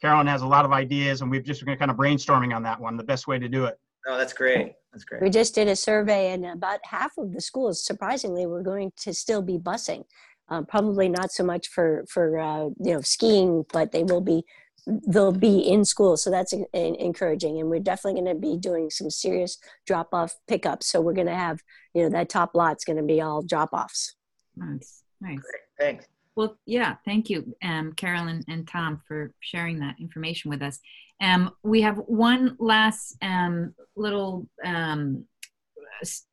Carolyn 0.02 0.26
has 0.26 0.42
a 0.42 0.48
lot 0.48 0.66
of 0.66 0.72
ideas 0.72 1.22
and 1.22 1.30
we've 1.30 1.44
just 1.44 1.64
been 1.64 1.78
kind 1.78 1.92
of 1.92 1.98
brainstorming 1.98 2.56
on 2.56 2.64
that 2.64 2.80
one, 2.80 2.98
the 2.98 3.04
best 3.04 3.28
way 3.28 3.38
to 3.38 3.48
do 3.48 3.66
it. 3.66 3.78
No, 4.10 4.18
that's 4.18 4.34
great. 4.34 4.74
That's 4.92 5.04
great. 5.04 5.22
We 5.22 5.30
just 5.30 5.54
did 5.54 5.68
a 5.68 5.76
survey, 5.76 6.32
and 6.32 6.44
about 6.44 6.80
half 6.84 7.16
of 7.20 7.32
the 7.32 7.42
schools, 7.42 7.86
surprisingly, 7.86 8.48
were 8.48 8.64
going 8.64 8.92
to 9.02 9.14
still 9.14 9.44
be 9.44 9.60
busing. 9.60 10.04
Um, 10.48 10.66
probably 10.66 11.08
not 11.08 11.32
so 11.32 11.44
much 11.44 11.68
for 11.68 12.06
for 12.10 12.40
uh, 12.40 12.70
you 12.80 12.94
know 12.94 13.02
skiing, 13.02 13.66
but 13.72 13.92
they 13.92 14.04
will 14.04 14.22
be 14.22 14.46
they'll 14.88 15.32
be 15.32 15.60
in 15.60 15.86
school, 15.86 16.18
so 16.18 16.32
that's 16.32 16.54
en- 16.54 16.66
en- 16.74 16.96
encouraging. 16.96 17.60
And 17.60 17.70
we're 17.70 17.82
definitely 17.82 18.20
going 18.20 18.36
to 18.36 18.42
be 18.42 18.58
doing 18.58 18.90
some 18.90 19.12
serious 19.12 19.60
drop 19.86 20.10
off 20.12 20.34
pickups. 20.48 20.88
So 20.88 21.02
we're 21.02 21.14
going 21.14 21.28
to 21.28 21.36
have 21.36 21.60
you 21.94 22.02
know 22.02 22.10
that 22.10 22.30
top 22.30 22.56
lot's 22.56 22.84
going 22.84 22.98
to 22.98 23.04
be 23.04 23.22
all 23.22 23.44
drop 23.44 23.70
offs. 23.74 24.16
Nice. 24.56 25.04
Nice. 25.22 25.40
Thanks. 25.80 26.08
Well, 26.36 26.58
yeah, 26.66 26.96
thank 27.06 27.30
you, 27.30 27.54
um, 27.62 27.92
Carolyn 27.94 28.44
and 28.48 28.68
Tom, 28.68 29.02
for 29.08 29.34
sharing 29.42 29.80
that 29.80 29.98
information 30.00 30.50
with 30.50 30.62
us. 30.62 30.80
Um, 31.22 31.52
we 31.64 31.82
have 31.82 31.98
one 31.98 32.56
last 32.60 33.18
um, 33.22 33.74
little 33.96 34.48
um, 34.64 35.26
s- 36.02 36.26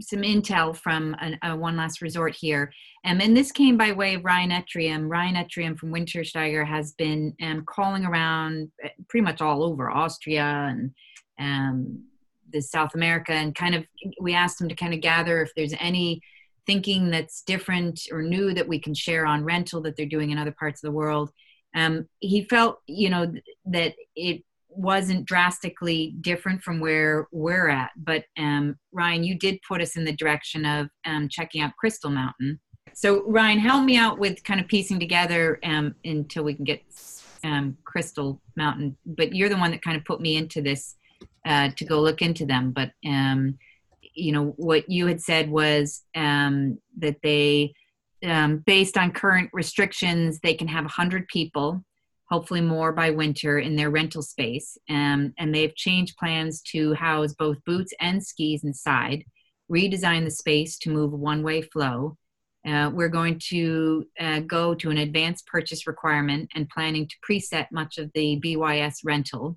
some 0.00 0.20
intel 0.20 0.76
from 0.76 1.16
an, 1.20 1.38
a 1.42 1.56
one 1.56 1.76
last 1.76 2.00
resort 2.02 2.34
here. 2.34 2.72
Um, 3.04 3.20
and 3.20 3.36
this 3.36 3.52
came 3.52 3.76
by 3.76 3.92
way 3.92 4.14
of 4.14 4.24
Ryan 4.24 4.50
Etrium. 4.50 5.08
Ryan 5.08 5.34
Etrium 5.34 5.78
from 5.78 5.92
Wintersteiger 5.92 6.66
has 6.66 6.92
been 6.92 7.34
um, 7.42 7.64
calling 7.66 8.04
around 8.04 8.70
eh, 8.82 8.90
pretty 9.08 9.24
much 9.24 9.40
all 9.40 9.62
over 9.62 9.90
Austria 9.90 10.68
and 10.70 10.92
um, 11.38 12.04
the 12.50 12.60
South 12.60 12.94
America 12.94 13.32
and 13.32 13.54
kind 13.54 13.74
of 13.74 13.84
we 14.20 14.34
asked 14.34 14.60
him 14.60 14.68
to 14.68 14.74
kind 14.74 14.94
of 14.94 15.00
gather 15.00 15.42
if 15.42 15.50
there's 15.54 15.74
any 15.78 16.20
thinking 16.66 17.10
that's 17.10 17.42
different 17.42 18.00
or 18.12 18.22
new 18.22 18.52
that 18.52 18.68
we 18.68 18.78
can 18.78 18.94
share 18.94 19.26
on 19.26 19.44
rental 19.44 19.80
that 19.80 19.96
they're 19.96 20.06
doing 20.06 20.30
in 20.30 20.38
other 20.38 20.54
parts 20.58 20.82
of 20.82 20.88
the 20.88 20.96
world. 20.96 21.30
Um, 21.74 22.08
he 22.20 22.44
felt, 22.44 22.80
you 22.86 23.10
know, 23.10 23.32
that 23.66 23.94
it 24.16 24.42
wasn't 24.68 25.24
drastically 25.24 26.14
different 26.20 26.62
from 26.62 26.80
where 26.80 27.26
we're 27.32 27.68
at. 27.68 27.90
But 27.96 28.24
um, 28.38 28.76
Ryan, 28.92 29.24
you 29.24 29.34
did 29.36 29.58
put 29.66 29.80
us 29.80 29.96
in 29.96 30.04
the 30.04 30.12
direction 30.12 30.64
of 30.64 30.88
um, 31.04 31.28
checking 31.28 31.62
out 31.62 31.76
Crystal 31.76 32.10
Mountain. 32.10 32.60
So 32.94 33.24
Ryan, 33.26 33.58
help 33.58 33.84
me 33.84 33.96
out 33.96 34.18
with 34.18 34.42
kind 34.44 34.60
of 34.60 34.68
piecing 34.68 35.00
together 35.00 35.58
um, 35.64 35.94
until 36.04 36.44
we 36.44 36.54
can 36.54 36.64
get 36.64 36.82
um, 37.44 37.76
Crystal 37.84 38.40
Mountain. 38.56 38.96
But 39.06 39.34
you're 39.34 39.48
the 39.48 39.56
one 39.56 39.70
that 39.72 39.82
kind 39.82 39.96
of 39.96 40.04
put 40.04 40.20
me 40.20 40.36
into 40.36 40.62
this 40.62 40.96
uh, 41.46 41.70
to 41.76 41.84
go 41.84 42.00
look 42.00 42.22
into 42.22 42.46
them. 42.46 42.72
But 42.72 42.92
um, 43.06 43.58
you 44.14 44.32
know 44.32 44.54
what 44.56 44.88
you 44.88 45.06
had 45.06 45.20
said 45.20 45.50
was 45.50 46.02
um, 46.14 46.78
that 46.98 47.16
they, 47.22 47.74
based 48.20 48.96
on 48.96 49.12
current 49.12 49.50
restrictions, 49.52 50.40
they 50.42 50.54
can 50.54 50.68
have 50.68 50.84
100 50.84 51.28
people 51.28 51.82
hopefully 52.30 52.60
more 52.60 52.92
by 52.92 53.10
winter 53.10 53.58
in 53.58 53.76
their 53.76 53.90
rental 53.90 54.22
space. 54.22 54.76
Um, 54.88 55.32
and 55.38 55.54
they've 55.54 55.74
changed 55.74 56.16
plans 56.18 56.60
to 56.72 56.94
house 56.94 57.34
both 57.34 57.56
boots 57.64 57.92
and 58.00 58.24
skis 58.24 58.64
inside, 58.64 59.24
redesign 59.70 60.24
the 60.24 60.30
space 60.30 60.78
to 60.78 60.90
move 60.90 61.12
one 61.12 61.42
way 61.42 61.62
flow. 61.62 62.16
Uh, 62.66 62.90
we're 62.92 63.08
going 63.08 63.40
to 63.48 64.04
uh, 64.20 64.40
go 64.40 64.74
to 64.74 64.90
an 64.90 64.98
advanced 64.98 65.46
purchase 65.46 65.86
requirement 65.86 66.50
and 66.54 66.68
planning 66.68 67.08
to 67.08 67.16
preset 67.26 67.66
much 67.72 67.96
of 67.96 68.10
the 68.14 68.38
BYS 68.44 68.96
rental. 69.04 69.56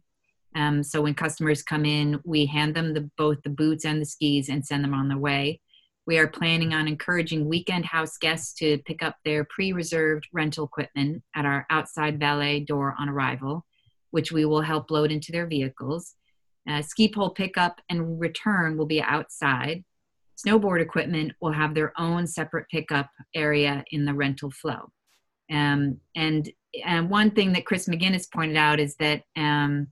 Um, 0.55 0.83
so 0.83 1.01
when 1.01 1.13
customers 1.13 1.63
come 1.63 1.85
in, 1.85 2.19
we 2.23 2.45
hand 2.45 2.75
them 2.75 2.93
the, 2.93 3.09
both 3.17 3.41
the 3.43 3.49
boots 3.49 3.85
and 3.85 4.01
the 4.01 4.05
skis 4.05 4.49
and 4.49 4.65
send 4.65 4.83
them 4.83 4.93
on 4.93 5.09
their 5.09 5.17
way. 5.17 5.59
We 6.07 6.17
are 6.17 6.27
planning 6.27 6.73
on 6.73 6.87
encouraging 6.87 7.47
weekend 7.47 7.85
house 7.85 8.17
guests 8.17 8.53
to 8.55 8.79
pick 8.85 9.03
up 9.03 9.17
their 9.23 9.45
pre 9.45 9.71
reserved 9.71 10.27
rental 10.33 10.65
equipment 10.65 11.23
at 11.35 11.45
our 11.45 11.65
outside 11.69 12.19
valet 12.19 12.61
door 12.61 12.95
on 12.99 13.07
arrival, 13.07 13.65
which 14.09 14.31
we 14.31 14.45
will 14.45 14.61
help 14.61 14.89
load 14.89 15.11
into 15.11 15.31
their 15.31 15.45
vehicles. 15.45 16.15
Uh, 16.67 16.81
ski 16.81 17.11
pole 17.13 17.29
pickup 17.29 17.81
and 17.89 18.19
return 18.19 18.77
will 18.77 18.85
be 18.85 19.01
outside. 19.01 19.83
Snowboard 20.43 20.81
equipment 20.81 21.33
will 21.39 21.51
have 21.51 21.75
their 21.75 21.93
own 21.99 22.25
separate 22.25 22.67
pickup 22.69 23.09
area 23.35 23.83
in 23.91 24.05
the 24.05 24.13
rental 24.13 24.49
flow. 24.49 24.91
Um, 25.51 25.97
and, 26.15 26.49
and 26.85 27.09
one 27.09 27.31
thing 27.31 27.53
that 27.53 27.65
Chris 27.65 27.87
McGinnis 27.87 28.31
pointed 28.31 28.57
out 28.57 28.79
is 28.79 28.95
that 28.95 29.23
um, 29.35 29.87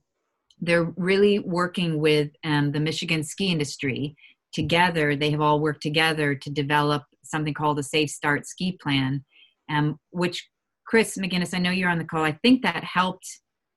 they're 0.60 0.92
really 0.96 1.38
working 1.38 1.98
with 1.98 2.30
um, 2.44 2.72
the 2.72 2.80
Michigan 2.80 3.22
ski 3.22 3.52
industry 3.52 4.16
together, 4.52 5.16
they 5.16 5.30
have 5.30 5.40
all 5.40 5.60
worked 5.60 5.82
together 5.82 6.34
to 6.34 6.50
develop 6.50 7.04
something 7.24 7.54
called 7.54 7.78
a 7.78 7.82
Safe 7.82 8.10
Start 8.10 8.46
Ski 8.46 8.78
Plan, 8.80 9.24
um, 9.68 9.98
which 10.10 10.48
Chris 10.86 11.16
McGinnis, 11.16 11.54
I 11.54 11.58
know 11.58 11.70
you're 11.70 11.90
on 11.90 11.98
the 11.98 12.04
call. 12.04 12.24
I 12.24 12.38
think 12.42 12.62
that 12.62 12.82
helped 12.82 13.26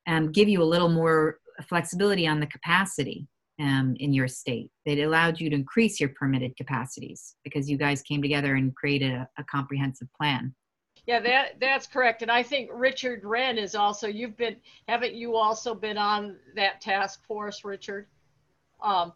um, 0.07 0.31
give 0.31 0.49
you 0.49 0.61
a 0.61 0.65
little 0.65 0.89
more 0.89 1.37
flexibility 1.67 2.27
on 2.27 2.39
the 2.39 2.47
capacity 2.47 3.27
um, 3.59 3.95
in 3.99 4.13
your 4.13 4.27
state. 4.27 4.71
It 4.85 4.99
allowed 4.99 5.39
you 5.39 5.49
to 5.49 5.55
increase 5.55 5.99
your 5.99 6.09
permitted 6.09 6.57
capacities 6.57 7.35
because 7.43 7.69
you 7.69 7.77
guys 7.77 8.01
came 8.01 8.21
together 8.21 8.55
and 8.55 8.75
created 8.75 9.11
a, 9.11 9.27
a 9.37 9.43
comprehensive 9.43 10.07
plan. 10.19 10.53
Yeah, 11.05 11.19
that 11.19 11.59
that's 11.59 11.85
correct. 11.85 12.21
And 12.21 12.31
I 12.31 12.43
think 12.43 12.69
Richard 12.73 13.25
Wren 13.25 13.57
is 13.57 13.75
also 13.75 14.07
you've 14.07 14.37
been 14.37 14.55
haven't 14.87 15.13
you 15.13 15.35
also 15.35 15.75
been 15.75 15.97
on 15.97 16.37
that 16.55 16.79
task 16.79 17.25
force, 17.25 17.65
Richard? 17.65 18.07
Um, 18.81 19.11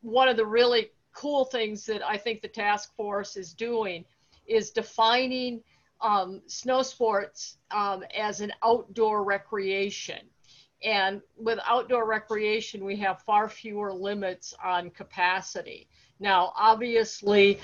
one 0.00 0.28
of 0.28 0.36
the 0.36 0.46
really 0.46 0.90
cool 1.12 1.44
things 1.44 1.84
that 1.86 2.06
I 2.06 2.16
think 2.16 2.42
the 2.42 2.48
task 2.48 2.94
force 2.96 3.36
is 3.36 3.52
doing 3.52 4.04
is 4.46 4.70
defining 4.70 5.62
um, 6.00 6.40
snow 6.46 6.82
sports 6.82 7.58
um, 7.70 8.04
as 8.16 8.40
an 8.40 8.52
outdoor 8.62 9.24
recreation. 9.24 10.20
And 10.84 11.22
with 11.36 11.58
outdoor 11.66 12.06
recreation, 12.06 12.84
we 12.84 12.96
have 12.96 13.22
far 13.22 13.48
fewer 13.48 13.92
limits 13.92 14.54
on 14.64 14.90
capacity. 14.90 15.88
Now, 16.20 16.52
obviously, 16.56 17.58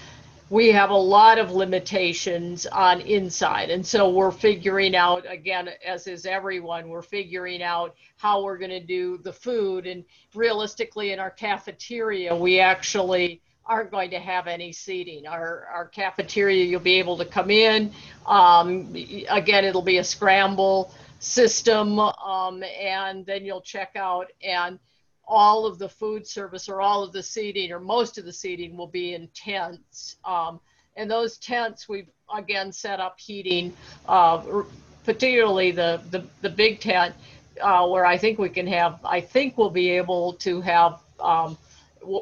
we 0.50 0.68
have 0.68 0.90
a 0.90 0.96
lot 0.96 1.38
of 1.38 1.52
limitations 1.52 2.66
on 2.66 3.00
inside. 3.00 3.70
And 3.70 3.84
so 3.84 4.10
we're 4.10 4.30
figuring 4.30 4.94
out, 4.94 5.24
again, 5.28 5.70
as 5.84 6.06
is 6.06 6.26
everyone, 6.26 6.88
we're 6.88 7.02
figuring 7.02 7.62
out 7.62 7.94
how 8.16 8.42
we're 8.42 8.58
going 8.58 8.70
to 8.70 8.80
do 8.80 9.18
the 9.18 9.32
food. 9.32 9.86
And 9.86 10.04
realistically, 10.34 11.12
in 11.12 11.18
our 11.18 11.30
cafeteria, 11.30 12.36
we 12.36 12.60
actually 12.60 13.40
aren't 13.66 13.90
going 13.90 14.10
to 14.10 14.18
have 14.18 14.46
any 14.46 14.72
seating. 14.72 15.26
Our, 15.26 15.66
our 15.72 15.86
cafeteria, 15.86 16.64
you'll 16.64 16.80
be 16.80 16.98
able 16.98 17.16
to 17.16 17.24
come 17.24 17.50
in. 17.50 17.92
Um, 18.26 18.94
again, 19.30 19.64
it'll 19.64 19.80
be 19.80 19.98
a 19.98 20.04
scramble 20.04 20.92
system, 21.20 21.98
um, 21.98 22.62
and 22.62 23.24
then 23.24 23.46
you'll 23.46 23.62
check 23.62 23.92
out. 23.96 24.30
And 24.42 24.78
all 25.26 25.66
of 25.66 25.78
the 25.78 25.88
food 25.88 26.26
service 26.26 26.68
or 26.68 26.80
all 26.80 27.02
of 27.02 27.12
the 27.12 27.22
seating 27.22 27.72
or 27.72 27.80
most 27.80 28.18
of 28.18 28.24
the 28.24 28.32
seating 28.32 28.76
will 28.76 28.86
be 28.86 29.14
in 29.14 29.28
tents. 29.34 30.16
Um, 30.24 30.60
and 30.96 31.10
those 31.10 31.38
tents, 31.38 31.88
we've 31.88 32.10
again 32.34 32.72
set 32.72 33.00
up 33.00 33.18
heating, 33.18 33.72
uh, 34.08 34.62
particularly 35.04 35.70
the, 35.70 36.00
the, 36.10 36.24
the 36.42 36.50
big 36.50 36.80
tent, 36.80 37.14
uh, 37.60 37.86
where 37.86 38.04
I 38.04 38.16
think 38.16 38.38
we 38.38 38.48
can 38.48 38.66
have, 38.66 39.00
I 39.04 39.20
think 39.20 39.56
we'll 39.56 39.70
be 39.70 39.90
able 39.90 40.34
to 40.34 40.60
have 40.60 41.00
um, 41.20 41.56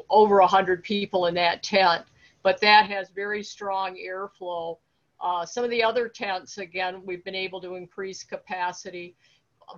over 0.09 0.39
100 0.39 0.83
people 0.83 1.27
in 1.27 1.35
that 1.35 1.63
tent. 1.63 2.03
But 2.41 2.59
that 2.61 2.89
has 2.89 3.09
very 3.09 3.43
strong 3.43 3.95
airflow. 3.95 4.77
Uh, 5.21 5.45
some 5.45 5.63
of 5.63 5.69
the 5.69 5.81
other 5.81 6.09
tents, 6.09 6.57
again, 6.57 7.01
we've 7.05 7.23
been 7.23 7.35
able 7.35 7.61
to 7.61 7.75
increase 7.75 8.23
capacity 8.23 9.15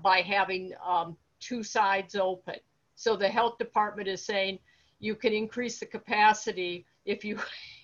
by 0.01 0.21
having 0.21 0.73
um, 0.85 1.15
two 1.39 1.61
sides 1.61 2.15
open. 2.15 2.55
So 2.95 3.15
the 3.15 3.27
health 3.27 3.57
department 3.57 4.07
is 4.07 4.23
saying 4.23 4.59
you 4.99 5.15
can 5.15 5.33
increase 5.33 5.79
the 5.79 5.85
capacity 5.85 6.85
if 7.05 7.23
you, 7.23 7.39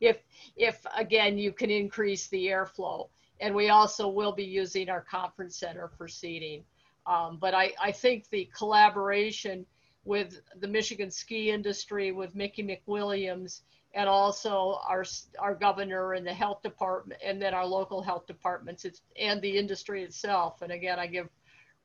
if, 0.00 0.18
if 0.56 0.86
again, 0.96 1.36
you 1.38 1.52
can 1.52 1.70
increase 1.70 2.28
the 2.28 2.46
airflow. 2.46 3.08
And 3.40 3.54
we 3.54 3.68
also 3.68 4.08
will 4.08 4.32
be 4.32 4.44
using 4.44 4.88
our 4.88 5.02
conference 5.02 5.56
center 5.56 5.88
for 5.98 6.08
seating. 6.08 6.64
Um, 7.06 7.38
but 7.40 7.52
I, 7.52 7.72
I 7.82 7.92
think 7.92 8.28
the 8.30 8.48
collaboration 8.56 9.66
with 10.04 10.40
the 10.60 10.68
Michigan 10.68 11.10
ski 11.10 11.50
industry, 11.50 12.12
with 12.12 12.34
Mickey 12.34 12.62
McWilliams, 12.62 13.60
and 13.94 14.08
also 14.08 14.80
our 14.88 15.04
our 15.38 15.54
governor 15.54 16.14
and 16.14 16.26
the 16.26 16.32
health 16.32 16.62
department, 16.62 17.20
and 17.24 17.40
then 17.40 17.54
our 17.54 17.66
local 17.66 18.02
health 18.02 18.26
departments, 18.26 18.84
it's, 18.84 19.02
and 19.18 19.40
the 19.40 19.56
industry 19.56 20.02
itself. 20.02 20.62
And 20.62 20.72
again, 20.72 20.98
I 20.98 21.06
give 21.06 21.28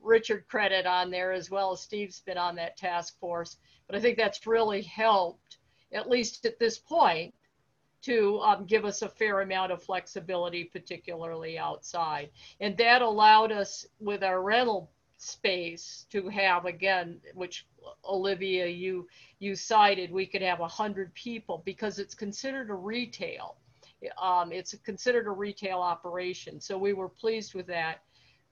Richard 0.02 0.48
credit 0.48 0.86
on 0.86 1.12
there 1.12 1.32
as 1.32 1.50
well 1.50 1.72
as 1.72 1.82
Steve's 1.82 2.22
been 2.22 2.38
on 2.38 2.56
that 2.56 2.78
task 2.78 3.20
force. 3.20 3.58
But 3.88 3.96
I 3.96 4.00
think 4.00 4.18
that's 4.18 4.48
really 4.48 4.82
helped, 4.84 5.58
at 5.92 6.10
least 6.10 6.46
at 6.46 6.60
this 6.60 6.78
point, 6.78 7.34
to 8.02 8.40
um, 8.40 8.66
give 8.66 8.86
us 8.86 9.02
a 9.02 9.10
fair 9.10 9.42
amount 9.42 9.72
of 9.72 9.84
flexibility, 9.84 10.64
particularly 10.64 11.58
outside. 11.58 12.30
And 12.60 12.78
that 12.78 13.02
allowed 13.02 13.52
us 13.52 13.86
with 14.00 14.24
our 14.24 14.42
rental 14.42 14.92
space 15.18 16.06
to 16.12 16.30
have 16.30 16.66
again, 16.66 17.20
which 17.34 17.68
Olivia 18.06 18.68
you 18.68 19.08
you 19.40 19.56
cited, 19.56 20.12
we 20.12 20.26
could 20.26 20.42
have 20.42 20.62
a 20.62 20.68
hundred 20.68 21.14
people 21.14 21.62
because 21.66 22.00
it's 22.00 22.16
considered 22.16 22.70
a 22.70 22.74
retail. 22.74 23.58
Um, 24.22 24.54
it's 24.54 24.74
considered 24.86 25.28
a 25.28 25.32
retail 25.32 25.80
operation. 25.80 26.62
So 26.62 26.78
we 26.78 26.94
were 26.94 27.10
pleased 27.10 27.54
with 27.54 27.68
that 27.68 28.00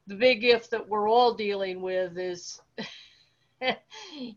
the 0.07 0.15
big 0.15 0.41
gift 0.41 0.71
that 0.71 0.87
we're 0.87 1.09
all 1.09 1.33
dealing 1.33 1.81
with 1.81 2.17
is, 2.17 2.61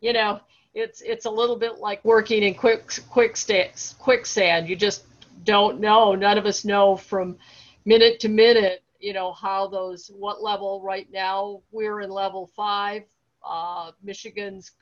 you 0.00 0.12
know, 0.12 0.40
it's 0.74 1.00
it's 1.00 1.24
a 1.24 1.30
little 1.30 1.56
bit 1.56 1.78
like 1.78 2.04
working 2.04 2.42
in 2.42 2.54
quick 2.54 2.92
quicksand. 3.08 3.70
Quicksand. 3.98 4.68
You 4.68 4.76
just 4.76 5.04
don't 5.44 5.80
know. 5.80 6.14
None 6.14 6.38
of 6.38 6.46
us 6.46 6.64
know 6.64 6.96
from 6.96 7.38
minute 7.84 8.20
to 8.20 8.28
minute. 8.28 8.82
You 8.98 9.12
know 9.12 9.32
how 9.32 9.66
those 9.66 10.10
what 10.14 10.42
level 10.42 10.82
right 10.82 11.08
now 11.12 11.62
we're 11.72 12.00
in 12.00 12.10
level 12.10 12.50
five. 12.54 13.04
Uh, 13.44 13.92
Michigan's 14.02 14.72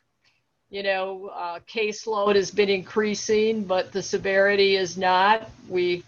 you 0.71 0.83
know, 0.83 1.31
uh, 1.35 1.61
caseload 1.61 2.37
has 2.37 2.51
been 2.51 2.69
increasing, 2.69 3.65
but 3.65 3.91
the 3.93 4.03
severity 4.03 4.77
is 4.77 4.99
not. 4.99 5.51
We 5.69 6.05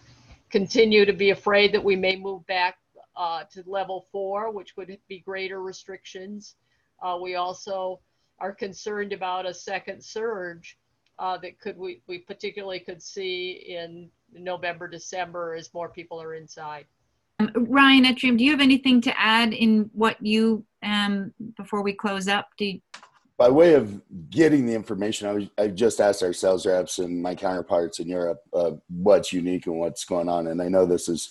continue 0.51 1.05
to 1.07 1.12
be 1.12 1.31
afraid 1.31 1.73
that 1.73 1.82
we 1.82 1.97
may 1.97 2.16
move 2.16 2.47
back 2.47 2.77
uh, 3.21 3.45
to 3.53 3.63
level 3.67 4.07
four, 4.11 4.51
which 4.51 4.79
would 4.79 4.97
be 5.07 5.19
greater 5.21 5.61
restrictions. 5.61 6.57
Uh, 7.03 7.19
we 7.21 7.35
also 7.35 8.01
are 8.39 8.51
concerned 8.53 9.13
about 9.13 9.45
a 9.45 9.53
second 9.53 10.03
surge 10.03 10.79
uh, 11.19 11.37
that 11.37 11.61
could 11.61 11.77
we, 11.77 12.01
we 12.07 12.19
particularly 12.21 12.81
could 12.81 13.03
see 13.03 13.77
in 13.79 14.09
November, 14.33 14.89
December 14.89 15.55
as 15.55 15.75
more 15.75 15.91
people 15.91 16.21
are 16.21 16.35
inside. 16.35 16.87
Um, 17.41 17.51
Ryan 17.55 18.05
Etrium, 18.07 18.39
do 18.39 18.45
you 18.45 18.53
have 18.53 18.63
anything 18.63 19.03
to 19.03 19.21
add 19.21 19.53
in 19.53 19.91
what 19.93 20.17
you, 20.25 20.65
um, 20.83 21.35
before 21.59 21.83
we 21.83 21.93
close 21.93 22.27
up? 22.27 22.49
Do 22.57 22.65
you, 22.65 22.81
by 23.37 23.51
way 23.51 23.75
of 23.75 24.01
getting 24.31 24.65
the 24.65 24.75
information, 24.75 25.29
I, 25.29 25.33
was, 25.33 25.45
I 25.59 25.69
just 25.69 26.01
asked 26.01 26.23
our 26.23 26.33
sales 26.33 26.65
reps 26.65 26.99
and 26.99 27.23
my 27.23 27.35
counterparts 27.35 27.99
in 27.99 28.09
Europe 28.09 28.41
uh, 28.55 28.73
what's 28.89 29.31
unique 29.31 29.67
and 29.67 29.79
what's 29.79 30.07
going 30.07 30.31
on. 30.31 30.47
And 30.47 30.63
I 30.63 30.69
know 30.69 30.87
this 30.87 31.07
is, 31.11 31.31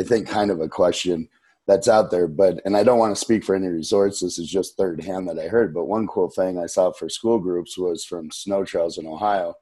I 0.00 0.02
think, 0.02 0.28
kind 0.28 0.50
of 0.50 0.60
a 0.60 0.68
question 0.68 1.28
that's 1.66 1.88
out 1.88 2.10
there, 2.10 2.26
but, 2.26 2.60
and 2.64 2.76
I 2.76 2.82
don't 2.82 2.98
want 2.98 3.14
to 3.14 3.20
speak 3.20 3.44
for 3.44 3.54
any 3.54 3.68
resorts. 3.68 4.20
This 4.20 4.38
is 4.38 4.50
just 4.50 4.76
third 4.76 5.02
hand 5.02 5.28
that 5.28 5.38
I 5.38 5.46
heard. 5.46 5.72
But 5.72 5.84
one 5.84 6.08
cool 6.08 6.30
thing 6.30 6.58
I 6.58 6.66
saw 6.66 6.90
for 6.90 7.08
school 7.08 7.38
groups 7.38 7.78
was 7.78 8.04
from 8.04 8.30
Snow 8.30 8.64
Trails 8.64 8.98
in 8.98 9.06
Ohio. 9.06 9.54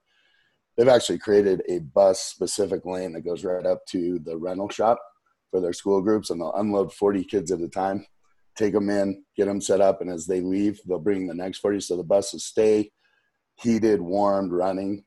They've 0.77 0.89
actually 0.89 1.19
created 1.19 1.63
a 1.69 1.81
bus 1.81 2.21
specific 2.21 2.87
lane 2.87 3.13
that 3.13 3.27
goes 3.27 3.45
right 3.45 3.67
up 3.67 3.85
to 3.89 4.21
the 4.21 4.37
rental 4.37 4.69
shop 4.69 4.99
for 5.51 5.61
their 5.61 5.73
school 5.73 6.01
groups, 6.01 6.31
and 6.31 6.41
they'll 6.41 6.55
unload 6.55 6.93
40 6.93 7.25
kids 7.25 7.51
at 7.51 7.61
a 7.61 7.69
time 7.69 8.07
take 8.59 8.75
them 8.75 8.91
in, 8.91 9.25
get 9.37 9.47
them 9.47 9.61
set 9.61 9.81
up, 9.81 10.01
and 10.01 10.11
as 10.11 10.27
they 10.27 10.41
leave, 10.41 10.81
they'll 10.87 10.99
bring 10.99 11.27
the 11.27 11.35
next 11.35 11.59
40. 11.59 11.81
So 11.81 11.97
the 11.97 12.03
buses 12.03 12.45
stay 12.45 12.91
heated, 13.55 14.01
warmed, 14.01 14.53
running, 14.53 15.05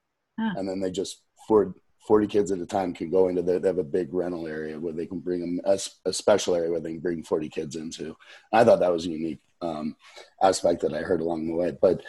and 0.58 0.68
then 0.68 0.80
they 0.80 0.90
just 0.90 1.22
for 1.48 1.76
40 2.08 2.28
kids 2.28 2.52
at 2.52 2.60
a 2.60 2.66
time 2.66 2.94
can 2.94 3.10
go 3.10 3.28
into 3.28 3.42
the, 3.42 3.60
they 3.60 3.68
have 3.68 3.78
a 3.78 3.84
big 3.84 4.14
rental 4.14 4.48
area 4.48 4.80
where 4.80 4.94
they 4.94 5.06
can 5.06 5.20
bring 5.20 5.42
them 5.42 5.62
a, 5.66 5.80
a 6.06 6.14
special 6.14 6.56
area 6.56 6.72
where 6.72 6.80
they 6.80 6.94
can 6.94 7.00
bring 7.00 7.24
40 7.24 7.50
kids 7.50 7.76
into. 7.76 8.16
I 8.52 8.64
thought 8.64 8.80
that 8.80 8.92
was 8.92 9.06
a 9.06 9.10
unique 9.10 9.40
um, 9.62 9.96
aspect 10.42 10.82
that 10.82 10.94
I 10.94 11.00
heard 11.00 11.22
along 11.22 11.48
the 11.48 11.54
way. 11.54 11.78
But 11.80 12.02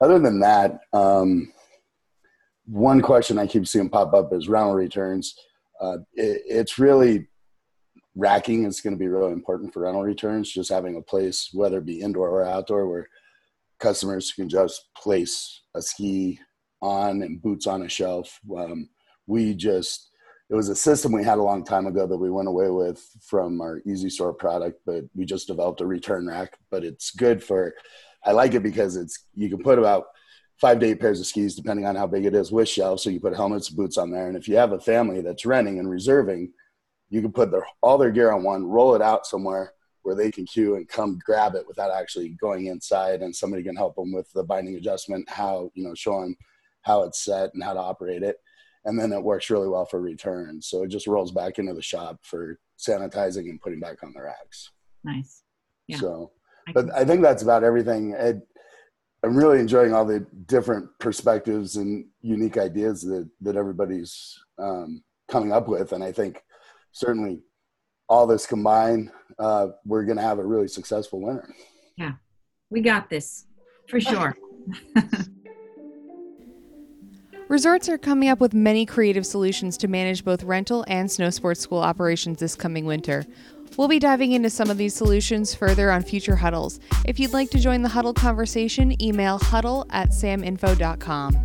other 0.00 0.18
than 0.18 0.40
that, 0.40 0.80
um, 0.92 1.52
one 2.66 3.00
question 3.00 3.38
I 3.38 3.46
keep 3.46 3.66
seeing 3.66 3.88
pop 3.88 4.12
up 4.12 4.32
is 4.32 4.48
rental 4.48 4.74
returns. 4.74 5.34
Uh, 5.80 5.98
it, 6.14 6.42
it's 6.46 6.78
really 6.78 7.28
racking 8.14 8.64
is 8.64 8.80
going 8.80 8.94
to 8.94 8.98
be 8.98 9.08
really 9.08 9.32
important 9.32 9.72
for 9.72 9.80
rental 9.80 10.02
returns. 10.02 10.52
Just 10.52 10.70
having 10.70 10.96
a 10.96 11.02
place, 11.02 11.50
whether 11.54 11.78
it 11.78 11.86
be 11.86 12.00
indoor 12.00 12.28
or 12.28 12.44
outdoor, 12.44 12.86
where 12.86 13.08
customers 13.80 14.32
can 14.32 14.48
just 14.48 14.88
place 14.96 15.62
a 15.74 15.80
ski 15.80 16.38
on 16.82 17.22
and 17.22 17.40
boots 17.40 17.66
on 17.66 17.82
a 17.82 17.88
shelf. 17.88 18.38
Um, 18.56 18.88
we 19.28 19.54
just 19.54 20.10
it 20.50 20.54
was 20.54 20.70
a 20.70 20.76
system 20.76 21.12
we 21.12 21.22
had 21.22 21.38
a 21.38 21.42
long 21.42 21.62
time 21.62 21.86
ago 21.86 22.06
that 22.06 22.16
we 22.16 22.30
went 22.30 22.48
away 22.48 22.70
with 22.70 23.06
from 23.22 23.60
our 23.60 23.80
easy 23.86 24.10
store 24.10 24.32
product 24.32 24.80
but 24.84 25.04
we 25.14 25.24
just 25.24 25.46
developed 25.46 25.80
a 25.80 25.86
return 25.86 26.26
rack 26.26 26.58
but 26.70 26.82
it's 26.84 27.12
good 27.12 27.42
for 27.42 27.74
i 28.24 28.32
like 28.32 28.54
it 28.54 28.62
because 28.62 28.96
it's 28.96 29.26
you 29.34 29.48
can 29.48 29.62
put 29.62 29.78
about 29.78 30.06
five 30.60 30.80
to 30.80 30.86
eight 30.86 31.00
pairs 31.00 31.20
of 31.20 31.26
skis 31.26 31.54
depending 31.54 31.86
on 31.86 31.94
how 31.94 32.04
big 32.04 32.24
it 32.24 32.34
is 32.34 32.50
with 32.50 32.68
shelves. 32.68 33.04
So 33.04 33.10
you 33.10 33.20
put 33.20 33.36
helmets 33.36 33.68
boots 33.68 33.96
on 33.96 34.10
there. 34.10 34.26
And 34.26 34.36
if 34.36 34.48
you 34.48 34.56
have 34.56 34.72
a 34.72 34.80
family 34.80 35.20
that's 35.20 35.46
renting 35.46 35.78
and 35.78 35.88
reserving 35.88 36.50
you 37.10 37.22
can 37.22 37.32
put 37.32 37.50
their 37.50 37.66
all 37.82 37.98
their 37.98 38.10
gear 38.10 38.32
on 38.32 38.42
one, 38.42 38.66
roll 38.66 38.94
it 38.94 39.02
out 39.02 39.26
somewhere 39.26 39.72
where 40.02 40.14
they 40.14 40.30
can 40.30 40.46
queue 40.46 40.76
and 40.76 40.88
come 40.88 41.18
grab 41.24 41.54
it 41.54 41.66
without 41.66 41.90
actually 41.90 42.30
going 42.40 42.66
inside, 42.66 43.22
and 43.22 43.34
somebody 43.34 43.62
can 43.62 43.76
help 43.76 43.96
them 43.96 44.12
with 44.12 44.30
the 44.32 44.42
binding 44.42 44.76
adjustment, 44.76 45.28
how 45.28 45.70
you 45.74 45.84
know, 45.84 45.94
show 45.94 46.20
them 46.20 46.36
how 46.82 47.02
it's 47.02 47.24
set 47.24 47.52
and 47.54 47.62
how 47.62 47.74
to 47.74 47.80
operate 47.80 48.22
it, 48.22 48.36
and 48.84 48.98
then 48.98 49.12
it 49.12 49.22
works 49.22 49.50
really 49.50 49.68
well 49.68 49.84
for 49.84 50.00
returns. 50.00 50.66
So 50.66 50.82
it 50.82 50.88
just 50.88 51.06
rolls 51.06 51.32
back 51.32 51.58
into 51.58 51.74
the 51.74 51.82
shop 51.82 52.18
for 52.22 52.58
sanitizing 52.78 53.50
and 53.50 53.60
putting 53.60 53.80
back 53.80 54.02
on 54.02 54.12
the 54.12 54.22
racks. 54.22 54.70
Nice. 55.04 55.42
Yeah. 55.86 55.98
So, 55.98 56.32
but 56.74 56.92
I 56.94 57.04
think 57.04 57.22
that's 57.22 57.42
about 57.42 57.64
everything. 57.64 58.12
It, 58.12 58.40
I'm 59.24 59.36
really 59.36 59.58
enjoying 59.58 59.92
all 59.92 60.04
the 60.04 60.20
different 60.46 60.88
perspectives 61.00 61.76
and 61.76 62.06
unique 62.20 62.56
ideas 62.56 63.02
that 63.02 63.28
that 63.40 63.56
everybody's 63.56 64.38
um, 64.58 65.02
coming 65.28 65.52
up 65.52 65.66
with, 65.66 65.92
and 65.92 66.04
I 66.04 66.12
think 66.12 66.42
certainly 66.92 67.40
all 68.08 68.26
this 68.26 68.46
combined, 68.46 69.10
uh, 69.38 69.68
we're 69.84 70.04
going 70.04 70.16
to 70.16 70.22
have 70.22 70.38
a 70.38 70.46
really 70.46 70.68
successful 70.68 71.20
winter. 71.20 71.52
Yeah, 71.96 72.12
we 72.70 72.80
got 72.80 73.10
this 73.10 73.46
for 73.88 74.00
sure. 74.00 74.36
Resorts 77.48 77.88
are 77.88 77.96
coming 77.96 78.28
up 78.28 78.40
with 78.40 78.52
many 78.52 78.84
creative 78.84 79.24
solutions 79.24 79.78
to 79.78 79.88
manage 79.88 80.22
both 80.22 80.44
rental 80.44 80.84
and 80.86 81.10
snow 81.10 81.30
sports 81.30 81.60
school 81.60 81.78
operations 81.78 82.40
this 82.40 82.54
coming 82.54 82.84
winter. 82.84 83.24
We'll 83.78 83.88
be 83.88 83.98
diving 83.98 84.32
into 84.32 84.50
some 84.50 84.68
of 84.68 84.76
these 84.76 84.94
solutions 84.94 85.54
further 85.54 85.90
on 85.90 86.02
future 86.02 86.36
huddles. 86.36 86.78
If 87.06 87.18
you'd 87.18 87.32
like 87.32 87.48
to 87.50 87.58
join 87.58 87.80
the 87.80 87.88
huddle 87.88 88.12
conversation, 88.12 89.02
email 89.02 89.38
huddle 89.38 89.86
at 89.88 90.10
saminfo.com. 90.10 91.38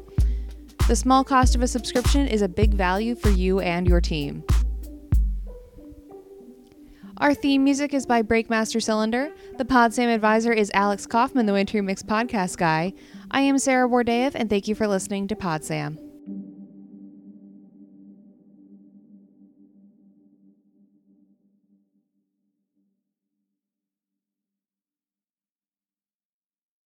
The 0.88 0.96
small 0.96 1.22
cost 1.24 1.54
of 1.54 1.62
a 1.62 1.68
subscription 1.68 2.26
is 2.26 2.42
a 2.42 2.48
big 2.48 2.74
value 2.74 3.14
for 3.14 3.30
you 3.30 3.60
and 3.60 3.86
your 3.86 4.00
team. 4.00 4.42
Our 7.18 7.32
theme 7.32 7.62
music 7.62 7.94
is 7.94 8.06
by 8.06 8.22
Breakmaster 8.22 8.82
Cylinder. 8.82 9.30
The 9.56 9.64
Pod 9.64 9.94
Sam 9.94 10.08
advisor 10.08 10.52
is 10.52 10.70
Alex 10.74 11.06
Kaufman, 11.06 11.46
the 11.46 11.52
Winter 11.52 11.82
Mix 11.82 12.02
podcast 12.02 12.56
guy. 12.56 12.92
I 13.30 13.42
am 13.42 13.58
Sarah 13.58 13.88
Bordeev, 13.88 14.32
and 14.34 14.50
thank 14.50 14.66
you 14.66 14.74
for 14.74 14.88
listening 14.88 15.28
to 15.28 15.36
Pod 15.36 15.62
Sam. 15.64 15.98